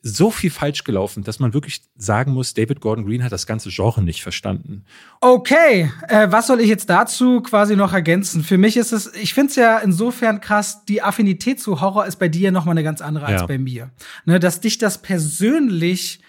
so 0.07 0.31
viel 0.31 0.51
falsch 0.51 0.85
gelaufen, 0.85 1.25
dass 1.25 1.41
man 1.41 1.53
wirklich 1.53 1.83
sagen 1.97 2.33
muss, 2.33 2.55
David 2.55 2.81
Gordon 2.81 3.07
Green 3.07 3.25
hat 3.25 3.33
das 3.33 3.47
ganze 3.47 3.71
Genre 3.71 4.03
nicht 4.03 4.23
verstanden. 4.23 4.85
Okay, 5.21 5.91
äh, 6.09 6.31
was 6.31 6.47
soll 6.47 6.61
ich 6.61 6.69
jetzt 6.69 6.89
dazu 6.89 7.41
quasi 7.41 7.77
noch 7.77 7.93
ergänzen? 7.93 8.45
Für 8.45 8.59
mich 8.59 8.77
ist 8.77 8.93
es, 8.93 9.13
ich 9.15 9.35
finde 9.35 9.51
es 9.51 9.57
ja 9.57 9.79
insofern 9.79 10.41
krass, 10.41 10.85
die 10.85 11.03
Affinität 11.03 11.61
zu 11.61 11.81
Horror 11.81 12.07
ist 12.07 12.17
bei 12.17 12.29
dir 12.29 12.53
noch 12.53 12.65
mal 12.65 12.73
eine 12.73 12.85
ganz 12.85 13.01
andere 13.01 13.27
ja. 13.27 13.39
als 13.39 13.47
bei 13.47 13.59
mir. 13.59 13.91
Ne, 14.25 14.39
dass 14.39 14.61
dich 14.61 14.79
das 14.79 14.99
persönlich 14.99 16.21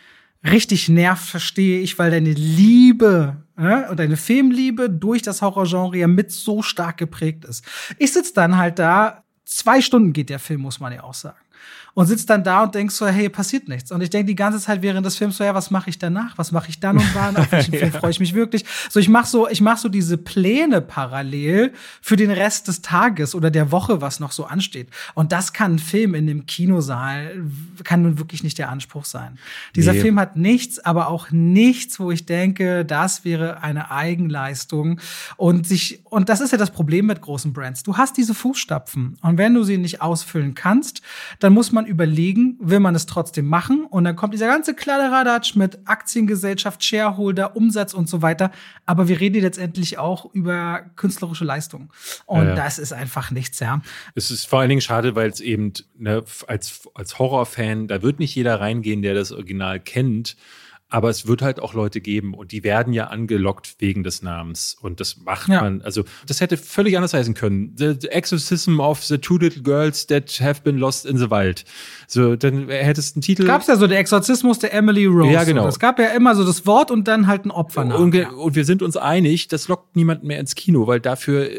richtig 0.44 0.90
nervt, 0.90 1.24
verstehe 1.24 1.80
ich, 1.82 2.00
weil 2.00 2.12
deine 2.12 2.34
Liebe 2.34 3.38
ne, 3.58 3.88
und 3.90 4.00
deine 4.00 4.18
Filmliebe 4.18 4.90
durch 4.90 5.22
das 5.22 5.42
Horrorgenre 5.42 5.98
ja 5.98 6.08
mit 6.08 6.32
so 6.32 6.62
stark 6.62 6.98
geprägt 6.98 7.46
ist. 7.46 7.64
Ich 8.00 8.14
sitze 8.14 8.34
dann 8.34 8.58
halt 8.58 8.80
da, 8.80 9.24
zwei 9.46 9.82
Stunden 9.82 10.14
geht 10.14 10.30
der 10.30 10.40
Film, 10.40 10.62
muss 10.62 10.80
man 10.80 10.94
ja 10.94 11.04
auch 11.04 11.14
sagen 11.14 11.38
und 11.98 12.06
sitzt 12.06 12.30
dann 12.30 12.44
da 12.44 12.62
und 12.62 12.76
denkst 12.76 12.94
so, 12.94 13.08
hey, 13.08 13.28
passiert 13.28 13.68
nichts. 13.68 13.92
Und 13.92 14.02
ich 14.02 14.12
denke 14.12 14.28
die 14.28 14.36
ganze 14.36 14.60
Zeit 14.60 14.84
während 14.84 15.04
des 15.04 15.16
Films 15.16 15.38
so, 15.38 15.44
ja, 15.44 15.56
was 15.56 15.72
mache 15.72 15.90
ich 15.90 15.98
danach? 15.98 16.38
Was 16.38 16.52
mache 16.52 16.70
ich 16.70 16.80
dann 16.80 16.98
und 16.98 17.16
wann? 17.16 17.36
Auf 17.36 17.52
welchen 17.52 17.74
ja. 17.74 17.80
Film 17.80 17.92
freue 17.92 18.12
ich 18.12 18.20
mich 18.20 18.36
wirklich? 18.36 18.66
So, 18.92 19.00
ich 19.00 19.10
mache 19.10 19.26
so, 19.26 19.50
ich 19.50 19.62
mache 19.62 19.80
so 19.80 19.90
diese 19.90 20.16
Pläne 20.16 20.82
parallel 20.82 21.74
für 22.00 22.16
den 22.16 22.30
Rest 22.30 22.68
des 22.68 22.84
Tages 22.84 23.34
oder 23.34 23.50
der 23.50 23.72
Woche, 23.72 24.00
was 24.00 24.20
noch 24.20 24.32
so 24.32 24.46
ansteht. 24.46 24.90
Und 25.16 25.32
das 25.32 25.54
kann 25.54 25.74
ein 25.74 25.80
Film 25.80 26.14
in 26.14 26.28
dem 26.28 26.46
Kinosaal, 26.46 27.44
kann 27.84 28.04
nun 28.04 28.20
wirklich 28.20 28.44
nicht 28.44 28.60
der 28.60 28.70
Anspruch 28.70 29.06
sein. 29.06 29.40
Dieser 29.76 29.94
nee. 29.94 30.02
Film 30.02 30.20
hat 30.20 30.36
nichts, 30.36 30.78
aber 30.78 31.08
auch 31.08 31.32
nichts, 31.32 32.00
wo 32.00 32.12
ich 32.12 32.28
denke, 32.28 32.86
das 32.86 33.26
wäre 33.26 33.64
eine 33.64 33.90
Eigenleistung. 33.90 35.00
Und 35.36 35.66
sich, 35.66 36.02
und 36.04 36.30
das 36.30 36.42
ist 36.42 36.52
ja 36.52 36.60
das 36.60 36.70
Problem 36.70 37.08
mit 37.08 37.22
großen 37.22 37.54
Brands. 37.54 37.82
Du 37.82 37.98
hast 37.98 38.18
diese 38.18 38.36
Fußstapfen. 38.36 39.18
Und 39.24 39.40
wenn 39.40 39.56
du 39.56 39.64
sie 39.64 39.80
nicht 39.80 40.04
ausfüllen 40.04 40.54
kannst, 40.54 41.02
dann 41.40 41.54
muss 41.54 41.72
man 41.72 41.87
überlegen, 41.88 42.58
will 42.60 42.80
man 42.80 42.94
es 42.96 43.06
trotzdem 43.06 43.48
machen? 43.48 43.86
Und 43.86 44.04
dann 44.04 44.16
kommt 44.16 44.34
dieser 44.34 44.48
ganze 44.48 44.76
Kladderadatsch 44.76 45.56
mit 45.56 45.80
Aktiengesellschaft, 45.86 46.84
Shareholder, 46.84 47.56
Umsatz 47.56 47.94
und 47.94 48.10
so 48.10 48.22
weiter. 48.22 48.52
Aber 48.86 49.08
wir 49.08 49.20
reden 49.20 49.42
letztendlich 49.42 49.98
auch 49.98 50.34
über 50.34 50.82
künstlerische 50.96 51.46
Leistung. 51.46 51.90
Und 52.26 52.44
ja, 52.44 52.50
ja. 52.50 52.56
das 52.56 52.80
ist 52.80 52.94
einfach 52.94 53.32
nichts, 53.32 53.60
ja. 53.60 53.82
Es 54.16 54.30
ist 54.32 54.46
vor 54.46 54.60
allen 54.60 54.70
Dingen 54.70 54.82
schade, 54.82 55.16
weil 55.16 55.30
es 55.30 55.40
eben 55.40 55.74
ne, 55.98 56.24
als, 56.48 56.88
als 56.94 57.18
Horrorfan, 57.18 57.88
da 57.88 58.02
wird 58.02 58.20
nicht 58.20 58.36
jeder 58.36 58.60
reingehen, 58.60 59.02
der 59.02 59.14
das 59.14 59.32
Original 59.32 59.80
kennt. 59.80 60.36
Aber 60.90 61.10
es 61.10 61.28
wird 61.28 61.42
halt 61.42 61.60
auch 61.60 61.74
Leute 61.74 62.00
geben 62.00 62.34
und 62.34 62.54
die 62.54 62.64
werden 62.64 62.94
ja 62.94 63.08
angelockt 63.08 63.76
wegen 63.80 64.04
des 64.04 64.22
Namens. 64.22 64.78
Und 64.80 65.02
das 65.02 65.18
macht 65.18 65.50
ja. 65.50 65.62
man, 65.62 65.82
also 65.82 66.06
das 66.26 66.40
hätte 66.40 66.56
völlig 66.56 66.96
anders 66.96 67.14
heißen 67.14 67.34
können. 67.34 67.74
The, 67.78 67.96
the, 68.00 68.08
Exorcism 68.08 68.80
of 68.80 69.04
the 69.04 69.18
Two 69.18 69.38
Little 69.38 69.64
Girls 69.64 70.08
That 70.08 70.40
Have 70.40 70.62
Been 70.62 70.78
Lost 70.78 71.06
in 71.06 71.18
the 71.18 71.30
Wild. 71.30 71.66
So, 72.08 72.38
dann 72.38 72.70
hättest 72.70 73.16
du 73.16 73.18
einen 73.18 73.22
Titel. 73.22 73.46
Gab's 73.46 73.68
ja 73.68 73.76
so, 73.76 73.86
der 73.86 74.00
Exorzismus 74.00 74.60
der 74.60 74.74
Emily 74.74 75.06
Rose. 75.06 75.34
Ja, 75.34 75.44
genau. 75.44 75.68
Es 75.68 75.78
gab 75.78 76.00
ja 76.00 76.08
immer 76.08 76.36
so 76.36 76.46
das 76.46 76.66
Wort 76.66 76.90
und 76.90 77.08
dann 77.10 77.28
halt 77.28 77.44
ein 77.44 77.52
Opfernamen. 77.52 78.04
Und, 78.04 78.16
ja. 78.16 78.30
und 78.30 78.56
wir 78.56 78.64
sind 78.64 78.82
uns 78.82 78.96
einig, 78.96 79.50
das 79.50 79.68
lockt 79.68 79.98
niemanden 79.98 80.28
mehr 80.28 80.40
ins 80.40 80.56
Kino, 80.56 80.88
weil 80.88 81.02
dafür 81.02 81.50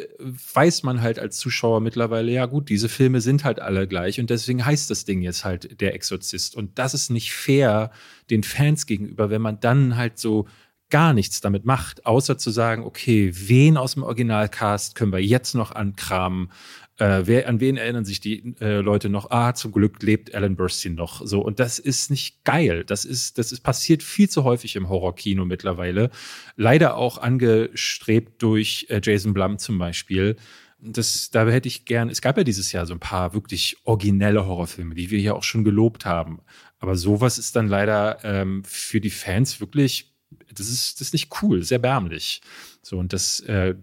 weiß 0.55 0.85
man 0.85 1.03
halt 1.03 1.19
als 1.19 1.37
Zuschauer 1.37 1.81
mittlerweile, 1.81 2.33
ja 2.33 2.47
gut, 2.47 2.71
diese 2.71 2.89
Filme 2.89 3.21
sind 3.21 3.45
halt 3.45 3.61
alle 3.61 3.87
gleich 3.87 4.19
und 4.21 4.31
deswegen 4.31 4.65
heißt 4.65 4.91
das 4.91 5.05
Ding 5.05 5.21
jetzt 5.21 5.45
halt 5.45 5.81
der 5.83 5.95
Exorzist. 5.95 6.57
Und 6.57 6.79
das 6.79 6.95
ist 6.95 7.11
nicht 7.11 7.35
fair 7.35 7.91
den 8.31 8.43
Fans 8.43 8.87
gegenüber, 8.87 9.31
wenn 9.31 9.43
man 9.43 9.61
dann 9.61 9.97
halt 9.97 10.19
so 10.19 10.47
gar 10.91 11.13
nichts 11.13 11.41
damit 11.41 11.65
macht, 11.65 12.07
außer 12.07 12.39
zu 12.39 12.51
sagen, 12.51 12.85
okay, 12.85 13.31
wen 13.35 13.77
aus 13.77 13.95
dem 13.95 14.03
Originalcast 14.03 14.95
können 14.95 15.13
wir 15.13 15.23
jetzt 15.23 15.55
noch 15.55 15.73
ankramen? 15.73 16.51
Äh, 16.97 17.23
wer, 17.27 17.49
an 17.49 17.61
wen 17.61 17.77
erinnern 17.77 18.05
sich 18.05 18.21
die 18.21 18.57
äh, 18.61 18.81
Leute 18.81 19.09
noch? 19.09 19.31
Ah, 19.31 19.55
zum 19.55 19.71
Glück 19.73 20.03
lebt 20.03 20.35
Alan 20.35 20.57
Burstyn 20.57 20.95
noch. 20.95 21.25
So 21.25 21.41
und 21.41 21.61
das 21.61 21.79
ist 21.79 22.11
nicht 22.11 22.43
geil. 22.45 22.85
Das 22.85 23.05
ist, 23.05 23.39
das 23.39 23.53
ist 23.53 23.61
passiert 23.61 24.03
viel 24.03 24.29
zu 24.29 24.45
häufig 24.45 24.77
im 24.77 24.89
Horrorkino 24.89 25.45
mittlerweile. 25.45 26.11
Leider 26.57 26.97
auch 26.97 27.19
angestrebt 27.19 28.43
durch 28.43 28.87
äh, 28.89 29.01
Jason 29.03 29.35
Blum 29.35 29.59
zum 29.59 29.79
Beispiel. 29.79 30.37
Das, 30.81 31.31
da 31.31 31.47
hätte 31.49 31.69
ich 31.69 31.85
gern. 31.85 32.09
Es 32.09 32.21
gab 32.21 32.37
ja 32.37 32.45
dieses 32.45 32.71
Jahr 32.71 32.87
so 32.87 32.95
ein 32.95 33.01
paar 33.01 33.35
wirklich 33.35 33.77
originelle 33.85 34.47
Horrorfilme, 34.47 34.95
die 34.95 35.11
wir 35.11 35.19
hier 35.19 35.35
auch 35.35 35.43
schon 35.43 35.65
gelobt 35.65 36.05
haben. 36.05 36.41
Aber 36.79 36.97
sowas 36.97 37.39
ist 37.39 37.57
dann 37.57 37.67
leider 37.67 38.25
ähm, 38.25 38.63
für 38.65 39.01
die 39.01 39.11
Fans 39.11 39.61
wirklich, 39.61 40.15
das 40.55 40.69
ist, 40.69 41.01
das 41.01 41.09
ist 41.09 41.13
nicht 41.13 41.43
cool, 41.43 41.63
sehr 41.63 41.77
erbärmlich. 41.77 42.41
So, 42.83 42.99
und 42.99 43.13
das, 43.13 43.41
äh, 43.41 43.75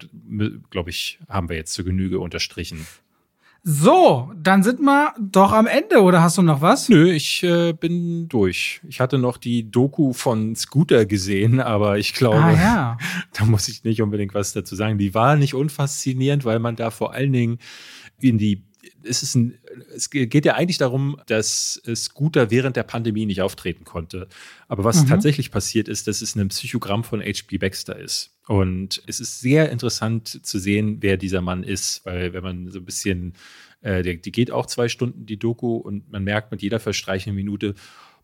glaube 0.69 0.89
ich, 0.89 1.19
haben 1.27 1.49
wir 1.49 1.57
jetzt 1.57 1.73
zur 1.73 1.85
Genüge 1.85 2.19
unterstrichen. 2.19 2.87
So, 3.67 4.31
dann 4.37 4.61
sind 4.61 4.79
wir 4.79 5.15
doch 5.19 5.51
am 5.51 5.65
Ende, 5.65 6.03
oder 6.03 6.21
hast 6.21 6.37
du 6.37 6.43
noch 6.43 6.61
was? 6.61 6.87
Nö, 6.87 7.11
ich 7.11 7.41
äh, 7.41 7.73
bin 7.73 8.29
durch. 8.29 8.79
Ich 8.87 8.99
hatte 8.99 9.17
noch 9.17 9.37
die 9.37 9.71
Doku 9.71 10.13
von 10.13 10.55
Scooter 10.55 11.07
gesehen, 11.07 11.59
aber 11.59 11.97
ich 11.97 12.13
glaube, 12.13 12.43
ah, 12.43 12.53
ja. 12.53 12.97
da 13.33 13.45
muss 13.45 13.67
ich 13.67 13.83
nicht 13.83 14.03
unbedingt 14.03 14.35
was 14.35 14.53
dazu 14.53 14.75
sagen. 14.75 14.99
Die 14.99 15.15
war 15.15 15.35
nicht 15.35 15.55
unfaszinierend, 15.55 16.45
weil 16.45 16.59
man 16.59 16.75
da 16.75 16.91
vor 16.91 17.13
allen 17.13 17.33
Dingen 17.33 17.57
in 18.21 18.37
die 18.37 18.63
es 19.01 19.23
ist 19.23 19.35
ein, 19.35 19.57
es 19.95 20.09
geht 20.11 20.45
ja 20.45 20.53
eigentlich 20.53 20.77
darum, 20.77 21.17
dass 21.25 21.81
Scooter 21.95 22.51
während 22.51 22.75
der 22.75 22.83
Pandemie 22.83 23.25
nicht 23.25 23.41
auftreten 23.41 23.83
konnte. 23.83 24.27
Aber 24.67 24.83
was 24.83 25.03
mhm. 25.03 25.07
tatsächlich 25.07 25.49
passiert 25.51 25.87
ist, 25.87 26.07
dass 26.07 26.21
es 26.21 26.35
ein 26.35 26.47
Psychogramm 26.49 27.03
von 27.03 27.19
H.P. 27.19 27.57
Baxter 27.57 27.97
ist. 27.97 28.34
Und 28.47 29.01
es 29.07 29.19
ist 29.19 29.39
sehr 29.39 29.71
interessant 29.71 30.45
zu 30.45 30.59
sehen, 30.59 30.97
wer 31.01 31.17
dieser 31.17 31.41
Mann 31.41 31.63
ist, 31.63 32.05
weil 32.05 32.33
wenn 32.33 32.43
man 32.43 32.71
so 32.71 32.79
ein 32.79 32.85
bisschen, 32.85 33.33
äh, 33.81 34.03
die, 34.03 34.21
die 34.21 34.31
geht 34.31 34.51
auch 34.51 34.67
zwei 34.67 34.87
Stunden, 34.87 35.25
die 35.25 35.37
Doku, 35.37 35.77
und 35.77 36.11
man 36.11 36.23
merkt 36.23 36.51
mit 36.51 36.61
jeder 36.61 36.79
verstreichenden 36.79 37.35
Minute, 37.35 37.73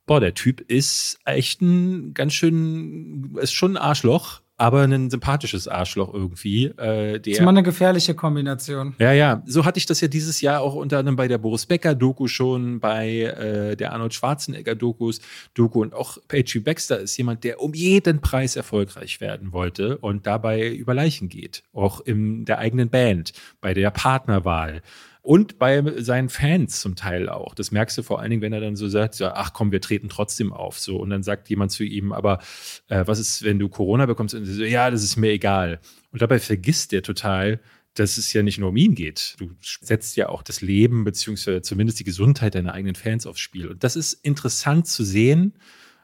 boah, 0.05 0.19
der 0.19 0.33
Typ 0.33 0.61
ist 0.61 1.19
echt 1.25 1.61
ein 1.61 2.13
ganz 2.13 2.33
schön, 2.33 3.35
ist 3.41 3.53
schon 3.53 3.77
ein 3.77 3.81
Arschloch, 3.81 4.41
aber 4.61 4.83
ein 4.83 5.09
sympathisches 5.09 5.67
Arschloch 5.67 6.13
irgendwie. 6.13 6.65
Äh, 6.65 6.73
der, 6.77 7.19
das 7.19 7.27
ist 7.33 7.39
immer 7.39 7.49
eine 7.49 7.63
gefährliche 7.63 8.13
Kombination. 8.13 8.93
Ja, 8.99 9.11
ja. 9.11 9.41
So 9.47 9.65
hatte 9.65 9.79
ich 9.79 9.87
das 9.87 10.01
ja 10.01 10.07
dieses 10.07 10.39
Jahr 10.39 10.61
auch 10.61 10.75
unter 10.75 10.99
anderem 10.99 11.15
bei 11.15 11.27
der 11.27 11.39
Boris 11.39 11.65
Becker-Doku 11.65 12.27
schon, 12.27 12.79
bei 12.79 13.21
äh, 13.21 13.75
der 13.75 13.91
Arnold 13.91 14.13
Schwarzenegger-Dokus, 14.13 15.19
Doku 15.55 15.81
und 15.81 15.95
auch 15.95 16.17
H.G. 16.31 16.59
Baxter 16.59 16.99
ist 16.99 17.17
jemand, 17.17 17.43
der 17.43 17.59
um 17.59 17.73
jeden 17.73 18.21
Preis 18.21 18.55
erfolgreich 18.55 19.19
werden 19.19 19.51
wollte 19.51 19.97
und 19.97 20.27
dabei 20.27 20.69
über 20.69 20.93
Leichen 20.93 21.27
geht. 21.27 21.63
Auch 21.73 21.99
in 21.99 22.45
der 22.45 22.59
eigenen 22.59 22.91
Band, 22.91 23.33
bei 23.61 23.73
der 23.73 23.89
Partnerwahl 23.89 24.83
und 25.21 25.59
bei 25.59 25.83
seinen 26.01 26.29
Fans 26.29 26.79
zum 26.79 26.95
Teil 26.95 27.29
auch. 27.29 27.53
Das 27.53 27.71
merkst 27.71 27.97
du 27.97 28.03
vor 28.03 28.19
allen 28.19 28.31
Dingen, 28.31 28.41
wenn 28.41 28.53
er 28.53 28.61
dann 28.61 28.75
so 28.75 28.87
sagt, 28.87 29.19
ja, 29.19 29.33
ach 29.35 29.53
komm, 29.53 29.71
wir 29.71 29.81
treten 29.81 30.09
trotzdem 30.09 30.51
auf. 30.51 30.79
So 30.79 30.97
und 30.97 31.11
dann 31.11 31.21
sagt 31.21 31.49
jemand 31.49 31.71
zu 31.71 31.83
ihm, 31.83 32.11
aber 32.11 32.39
äh, 32.87 33.03
was 33.05 33.19
ist, 33.19 33.43
wenn 33.43 33.59
du 33.59 33.69
Corona 33.69 34.07
bekommst? 34.07 34.33
Und 34.33 34.45
so, 34.45 34.63
ja, 34.63 34.89
das 34.89 35.03
ist 35.03 35.17
mir 35.17 35.31
egal. 35.31 35.79
Und 36.11 36.21
dabei 36.21 36.39
vergisst 36.39 36.91
der 36.91 37.03
total, 37.03 37.59
dass 37.93 38.17
es 38.17 38.33
ja 38.33 38.41
nicht 38.41 38.57
nur 38.57 38.69
um 38.69 38.77
ihn 38.77 38.95
geht. 38.95 39.35
Du 39.37 39.51
setzt 39.59 40.15
ja 40.15 40.29
auch 40.29 40.43
das 40.43 40.61
Leben 40.61 41.03
beziehungsweise 41.03 41.61
zumindest 41.61 41.99
die 41.99 42.03
Gesundheit 42.03 42.55
deiner 42.55 42.73
eigenen 42.73 42.95
Fans 42.95 43.27
aufs 43.27 43.41
Spiel. 43.41 43.67
Und 43.67 43.83
das 43.83 43.95
ist 43.95 44.13
interessant 44.13 44.87
zu 44.87 45.03
sehen, 45.03 45.53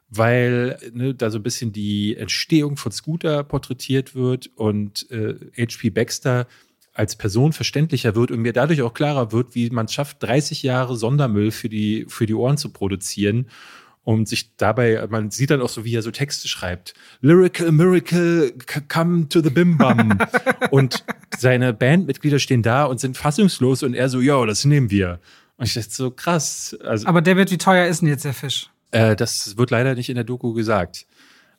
weil 0.09 0.77
ne, 0.93 1.15
da 1.15 1.31
so 1.31 1.39
ein 1.39 1.43
bisschen 1.43 1.73
die 1.73 2.15
Entstehung 2.15 2.77
von 2.77 2.91
Scooter 2.91 3.43
porträtiert 3.43 4.15
wird 4.15 4.47
und 4.55 5.09
äh, 5.11 5.35
HP 5.57 5.89
Baxter 5.89 6.47
als 6.97 7.15
Person 7.15 7.53
verständlicher 7.53 8.15
wird 8.15 8.31
und 8.31 8.41
mir 8.41 8.53
dadurch 8.53 8.81
auch 8.81 8.93
klarer 8.93 9.31
wird, 9.31 9.53
wie 9.53 9.69
man 9.69 9.85
es 9.85 9.93
schafft, 9.93 10.23
30 10.23 10.63
Jahre 10.63 10.95
Sondermüll 10.95 11.51
für 11.51 11.69
die, 11.69 12.05
für 12.09 12.25
die 12.25 12.33
Ohren 12.33 12.57
zu 12.57 12.69
produzieren 12.69 13.47
und 14.03 14.27
sich 14.27 14.55
dabei, 14.55 15.05
man 15.09 15.29
sieht 15.29 15.51
dann 15.51 15.61
auch 15.61 15.69
so, 15.69 15.85
wie 15.85 15.93
er 15.93 16.01
so 16.01 16.11
Texte 16.11 16.47
schreibt. 16.47 16.95
Lyrical 17.21 17.71
Miracle, 17.71 18.51
come 18.87 19.29
to 19.29 19.41
the 19.41 19.49
Bim 19.49 19.77
Bam. 19.77 20.17
und 20.71 21.03
seine 21.37 21.73
Bandmitglieder 21.73 22.39
stehen 22.39 22.63
da 22.63 22.85
und 22.85 22.99
sind 22.99 23.15
fassungslos 23.15 23.83
und 23.83 23.93
er 23.93 24.09
so, 24.09 24.19
ja, 24.19 24.43
das 24.45 24.65
nehmen 24.65 24.89
wir. 24.89 25.19
Und 25.57 25.67
ich 25.67 25.73
dachte 25.73 25.89
so, 25.91 26.09
krass. 26.09 26.75
Also, 26.83 27.05
Aber 27.05 27.21
David, 27.21 27.51
wie 27.51 27.57
teuer 27.57 27.87
ist 27.87 28.01
denn 28.01 28.07
jetzt 28.07 28.25
der 28.25 28.33
Fisch? 28.33 28.69
Äh, 28.91 29.15
das 29.15 29.57
wird 29.57 29.71
leider 29.71 29.93
nicht 29.93 30.09
in 30.09 30.15
der 30.15 30.23
Doku 30.23 30.53
gesagt. 30.53 31.05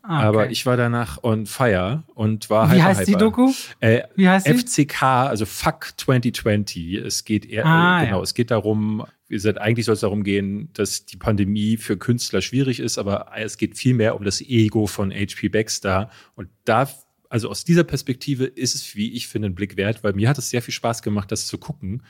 Ah, 0.02 0.18
okay. 0.18 0.26
Aber 0.26 0.50
ich 0.50 0.64
war 0.64 0.76
danach 0.76 1.22
on 1.22 1.46
fire 1.46 2.02
und 2.14 2.48
war 2.50 2.70
Wie 2.70 2.76
hyper, 2.76 2.84
heißt 2.84 3.00
hyper. 3.00 3.10
die 3.10 3.16
Doku? 3.16 3.52
Äh, 3.80 4.02
Wie 4.16 4.28
heißt 4.28 4.48
FCK, 4.48 5.02
also 5.02 5.44
Fuck 5.44 5.92
2020. 5.96 6.94
Es 6.94 7.24
geht 7.24 7.44
eher, 7.44 7.66
ah, 7.66 8.02
äh, 8.02 8.06
genau, 8.06 8.18
ja. 8.18 8.22
es 8.22 8.34
geht 8.34 8.50
darum, 8.50 9.04
wie 9.28 9.34
gesagt, 9.34 9.58
eigentlich 9.58 9.86
soll 9.86 9.94
es 9.94 10.00
darum 10.00 10.24
gehen, 10.24 10.70
dass 10.72 11.04
die 11.04 11.16
Pandemie 11.16 11.76
für 11.76 11.96
Künstler 11.98 12.40
schwierig 12.40 12.80
ist, 12.80 12.96
aber 12.96 13.32
es 13.36 13.58
geht 13.58 13.76
vielmehr 13.76 14.16
um 14.16 14.24
das 14.24 14.40
Ego 14.40 14.86
von 14.86 15.10
HP 15.10 15.48
Baxter. 15.48 16.10
Und 16.34 16.48
da 16.64 16.88
also 17.30 17.50
aus 17.50 17.64
dieser 17.64 17.84
Perspektive 17.84 18.44
ist 18.44 18.74
es, 18.74 18.96
wie 18.96 19.12
ich 19.12 19.28
finde, 19.28 19.48
ein 19.48 19.54
Blick 19.54 19.76
wert, 19.76 20.02
weil 20.02 20.14
mir 20.14 20.28
hat 20.28 20.38
es 20.38 20.50
sehr 20.50 20.62
viel 20.62 20.72
Spaß 20.72 21.02
gemacht, 21.02 21.30
das 21.30 21.46
zu 21.46 21.58
gucken. 21.58 22.02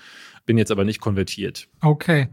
Bin 0.48 0.56
jetzt 0.56 0.70
aber 0.70 0.84
nicht 0.86 0.98
konvertiert. 0.98 1.68
Okay. 1.82 2.28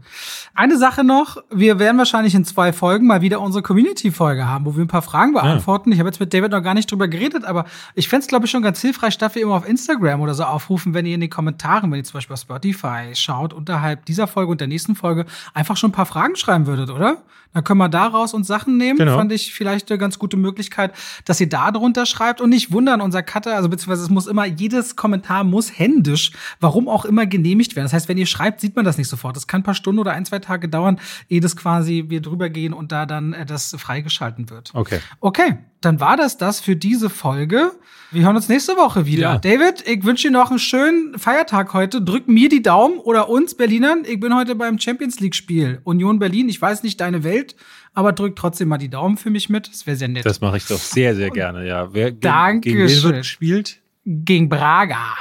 Eine 0.54 0.78
Sache 0.78 1.04
noch. 1.04 1.36
Wir 1.50 1.78
werden 1.78 1.98
wahrscheinlich 1.98 2.34
in 2.34 2.46
zwei 2.46 2.72
Folgen 2.72 3.06
mal 3.06 3.20
wieder 3.20 3.42
unsere 3.42 3.62
Community-Folge 3.62 4.48
haben, 4.48 4.64
wo 4.64 4.74
wir 4.74 4.82
ein 4.82 4.88
paar 4.88 5.02
Fragen 5.02 5.34
beantworten. 5.34 5.90
Ja. 5.90 5.94
Ich 5.96 5.98
habe 6.00 6.08
jetzt 6.08 6.18
mit 6.18 6.32
David 6.32 6.50
noch 6.50 6.62
gar 6.62 6.72
nicht 6.72 6.90
drüber 6.90 7.08
geredet, 7.08 7.44
aber 7.44 7.66
ich 7.94 8.08
fände 8.08 8.22
es, 8.22 8.28
glaube 8.28 8.46
ich, 8.46 8.50
schon 8.50 8.62
ganz 8.62 8.80
hilfreich, 8.80 9.18
dass 9.18 9.34
wir 9.34 9.42
immer 9.42 9.52
auf 9.52 9.68
Instagram 9.68 10.22
oder 10.22 10.32
so 10.32 10.44
aufrufen, 10.44 10.94
wenn 10.94 11.04
ihr 11.04 11.14
in 11.14 11.20
den 11.20 11.28
Kommentaren, 11.28 11.90
wenn 11.92 11.98
ihr 11.98 12.04
zum 12.04 12.14
Beispiel 12.14 12.32
auf 12.32 12.40
Spotify 12.40 13.10
schaut, 13.12 13.52
unterhalb 13.52 14.06
dieser 14.06 14.26
Folge 14.26 14.50
und 14.50 14.62
der 14.62 14.68
nächsten 14.68 14.94
Folge 14.94 15.26
einfach 15.52 15.76
schon 15.76 15.90
ein 15.90 15.92
paar 15.92 16.06
Fragen 16.06 16.36
schreiben 16.36 16.66
würdet, 16.66 16.88
oder? 16.88 17.18
Dann 17.56 17.64
können 17.64 17.78
wir 17.78 17.88
daraus 17.88 18.34
uns 18.34 18.48
Sachen 18.48 18.76
nehmen. 18.76 18.98
Genau. 18.98 19.16
Fand 19.16 19.32
ich 19.32 19.54
vielleicht 19.54 19.90
eine 19.90 19.96
ganz 19.96 20.18
gute 20.18 20.36
Möglichkeit, 20.36 20.92
dass 21.24 21.40
ihr 21.40 21.48
da 21.48 21.70
drunter 21.70 22.04
schreibt 22.04 22.42
und 22.42 22.50
nicht 22.50 22.70
wundern, 22.70 23.00
unser 23.00 23.22
Cutter, 23.22 23.56
also 23.56 23.70
beziehungsweise 23.70 24.02
es 24.02 24.10
muss 24.10 24.26
immer, 24.26 24.44
jedes 24.44 24.94
Kommentar 24.94 25.42
muss 25.42 25.78
händisch, 25.78 26.32
warum 26.60 26.86
auch 26.86 27.06
immer 27.06 27.24
genehmigt 27.24 27.74
werden. 27.74 27.86
Das 27.86 27.94
heißt, 27.94 28.10
wenn 28.10 28.18
ihr 28.18 28.26
schreibt, 28.26 28.60
sieht 28.60 28.76
man 28.76 28.84
das 28.84 28.98
nicht 28.98 29.08
sofort. 29.08 29.36
Das 29.36 29.46
kann 29.46 29.62
ein 29.62 29.64
paar 29.64 29.72
Stunden 29.72 29.98
oder 29.98 30.12
ein, 30.12 30.26
zwei 30.26 30.38
Tage 30.38 30.68
dauern, 30.68 31.00
ehe 31.30 31.40
das 31.40 31.56
quasi 31.56 32.04
wir 32.08 32.20
drüber 32.20 32.50
gehen 32.50 32.74
und 32.74 32.92
da 32.92 33.06
dann 33.06 33.32
äh, 33.32 33.46
das 33.46 33.74
freigeschalten 33.78 34.50
wird. 34.50 34.72
Okay. 34.74 35.00
Okay, 35.20 35.56
dann 35.80 36.00
war 36.00 36.16
das 36.16 36.38
das 36.38 36.60
für 36.60 36.76
diese 36.76 37.10
Folge. 37.10 37.72
Wir 38.12 38.24
hören 38.24 38.36
uns 38.36 38.48
nächste 38.48 38.76
Woche 38.76 39.04
wieder. 39.04 39.20
Ja. 39.20 39.38
David, 39.38 39.86
ich 39.86 40.04
wünsche 40.04 40.28
dir 40.28 40.32
noch 40.32 40.50
einen 40.50 40.58
schönen 40.58 41.18
Feiertag 41.18 41.74
heute. 41.74 42.00
Drück 42.00 42.28
mir 42.28 42.48
die 42.48 42.62
Daumen 42.62 42.98
oder 42.98 43.28
uns 43.28 43.54
Berlinern. 43.54 44.04
Ich 44.06 44.20
bin 44.20 44.34
heute 44.34 44.54
beim 44.54 44.78
Champions 44.78 45.18
League 45.20 45.34
Spiel. 45.34 45.80
Union 45.84 46.18
Berlin, 46.18 46.48
ich 46.48 46.60
weiß 46.60 46.82
nicht 46.82 47.00
deine 47.00 47.24
Welt, 47.24 47.56
aber 47.94 48.12
drück 48.12 48.36
trotzdem 48.36 48.68
mal 48.68 48.78
die 48.78 48.88
Daumen 48.88 49.16
für 49.16 49.30
mich 49.30 49.48
mit. 49.48 49.68
Das 49.68 49.86
wäre 49.86 49.96
sehr 49.96 50.08
nett. 50.08 50.24
Das 50.24 50.40
mache 50.40 50.56
ich 50.56 50.66
doch 50.66 50.78
sehr, 50.78 51.16
sehr 51.16 51.30
gerne, 51.30 51.66
ja. 51.66 51.92
Wer 51.92 52.12
Danke 52.12 52.70
gegen 52.70 52.88
wen 52.88 53.02
wird 53.02 53.16
gespielt? 53.16 53.80
Gegen 54.04 54.48
Braga. 54.48 55.14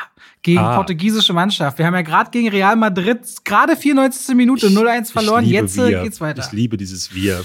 Gegen 0.44 0.60
ah. 0.60 0.76
portugiesische 0.76 1.34
Mannschaft. 1.34 1.80
Wir 1.80 1.88
haben 1.88 1.96
ja 1.96 2.04
gerade 2.04 2.30
gegen 2.30 2.50
Real 2.50 2.76
Madrid 2.76 3.20
gerade 3.44 3.76
94. 3.76 4.36
Minute 4.36 4.68
0-1 4.68 5.12
verloren. 5.12 5.44
Jetzt 5.44 5.76
wir. 5.76 6.04
geht's 6.04 6.22
weiter. 6.22 6.44
Ich 6.46 6.52
liebe 6.52 6.78
dieses 6.78 7.16
Wir. 7.16 7.44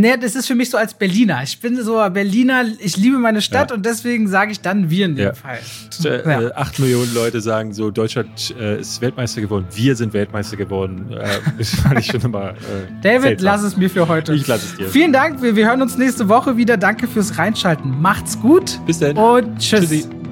Ne, 0.00 0.18
das 0.18 0.34
ist 0.36 0.46
für 0.46 0.54
mich 0.54 0.68
so 0.68 0.76
als 0.76 0.92
Berliner. 0.92 1.42
Ich 1.42 1.58
bin 1.58 1.82
so 1.82 1.94
Berliner, 2.10 2.64
ich 2.80 2.98
liebe 2.98 3.18
meine 3.18 3.40
Stadt 3.40 3.70
ja. 3.70 3.76
und 3.76 3.86
deswegen 3.86 4.28
sage 4.28 4.52
ich 4.52 4.60
dann 4.60 4.90
wir 4.90 5.06
in 5.06 5.16
dem 5.16 5.26
ja. 5.26 5.32
Fall. 5.32 5.58
Äh, 6.04 6.28
ja. 6.28 6.54
Acht 6.54 6.78
Millionen 6.78 7.14
Leute 7.14 7.40
sagen 7.40 7.72
so, 7.72 7.90
Deutschland 7.90 8.54
äh, 8.60 8.80
ist 8.80 9.00
Weltmeister 9.00 9.40
geworden, 9.40 9.66
wir 9.72 9.96
sind 9.96 10.12
Weltmeister 10.12 10.56
geworden. 10.58 11.12
Äh, 11.12 11.38
das 11.56 11.70
fand 11.70 12.00
ich 12.00 12.06
schon 12.06 12.20
immer. 12.20 12.50
Äh, 12.50 12.54
David, 13.02 13.22
seltsam. 13.22 13.44
lass 13.46 13.62
es 13.62 13.76
mir 13.76 13.88
für 13.88 14.06
heute. 14.06 14.34
Ich 14.34 14.46
lasse 14.46 14.66
es 14.66 14.76
dir. 14.76 14.88
Vielen 14.88 15.14
Dank, 15.14 15.40
wir, 15.40 15.56
wir 15.56 15.66
hören 15.66 15.80
uns 15.80 15.96
nächste 15.96 16.28
Woche 16.28 16.58
wieder. 16.58 16.76
Danke 16.76 17.08
fürs 17.08 17.38
Reinschalten. 17.38 17.98
Macht's 18.02 18.38
gut. 18.38 18.78
Bis 18.86 18.98
dann. 18.98 19.16
Und 19.16 19.58
tschüss. 19.58 19.80
Tschüssi. 19.80 20.25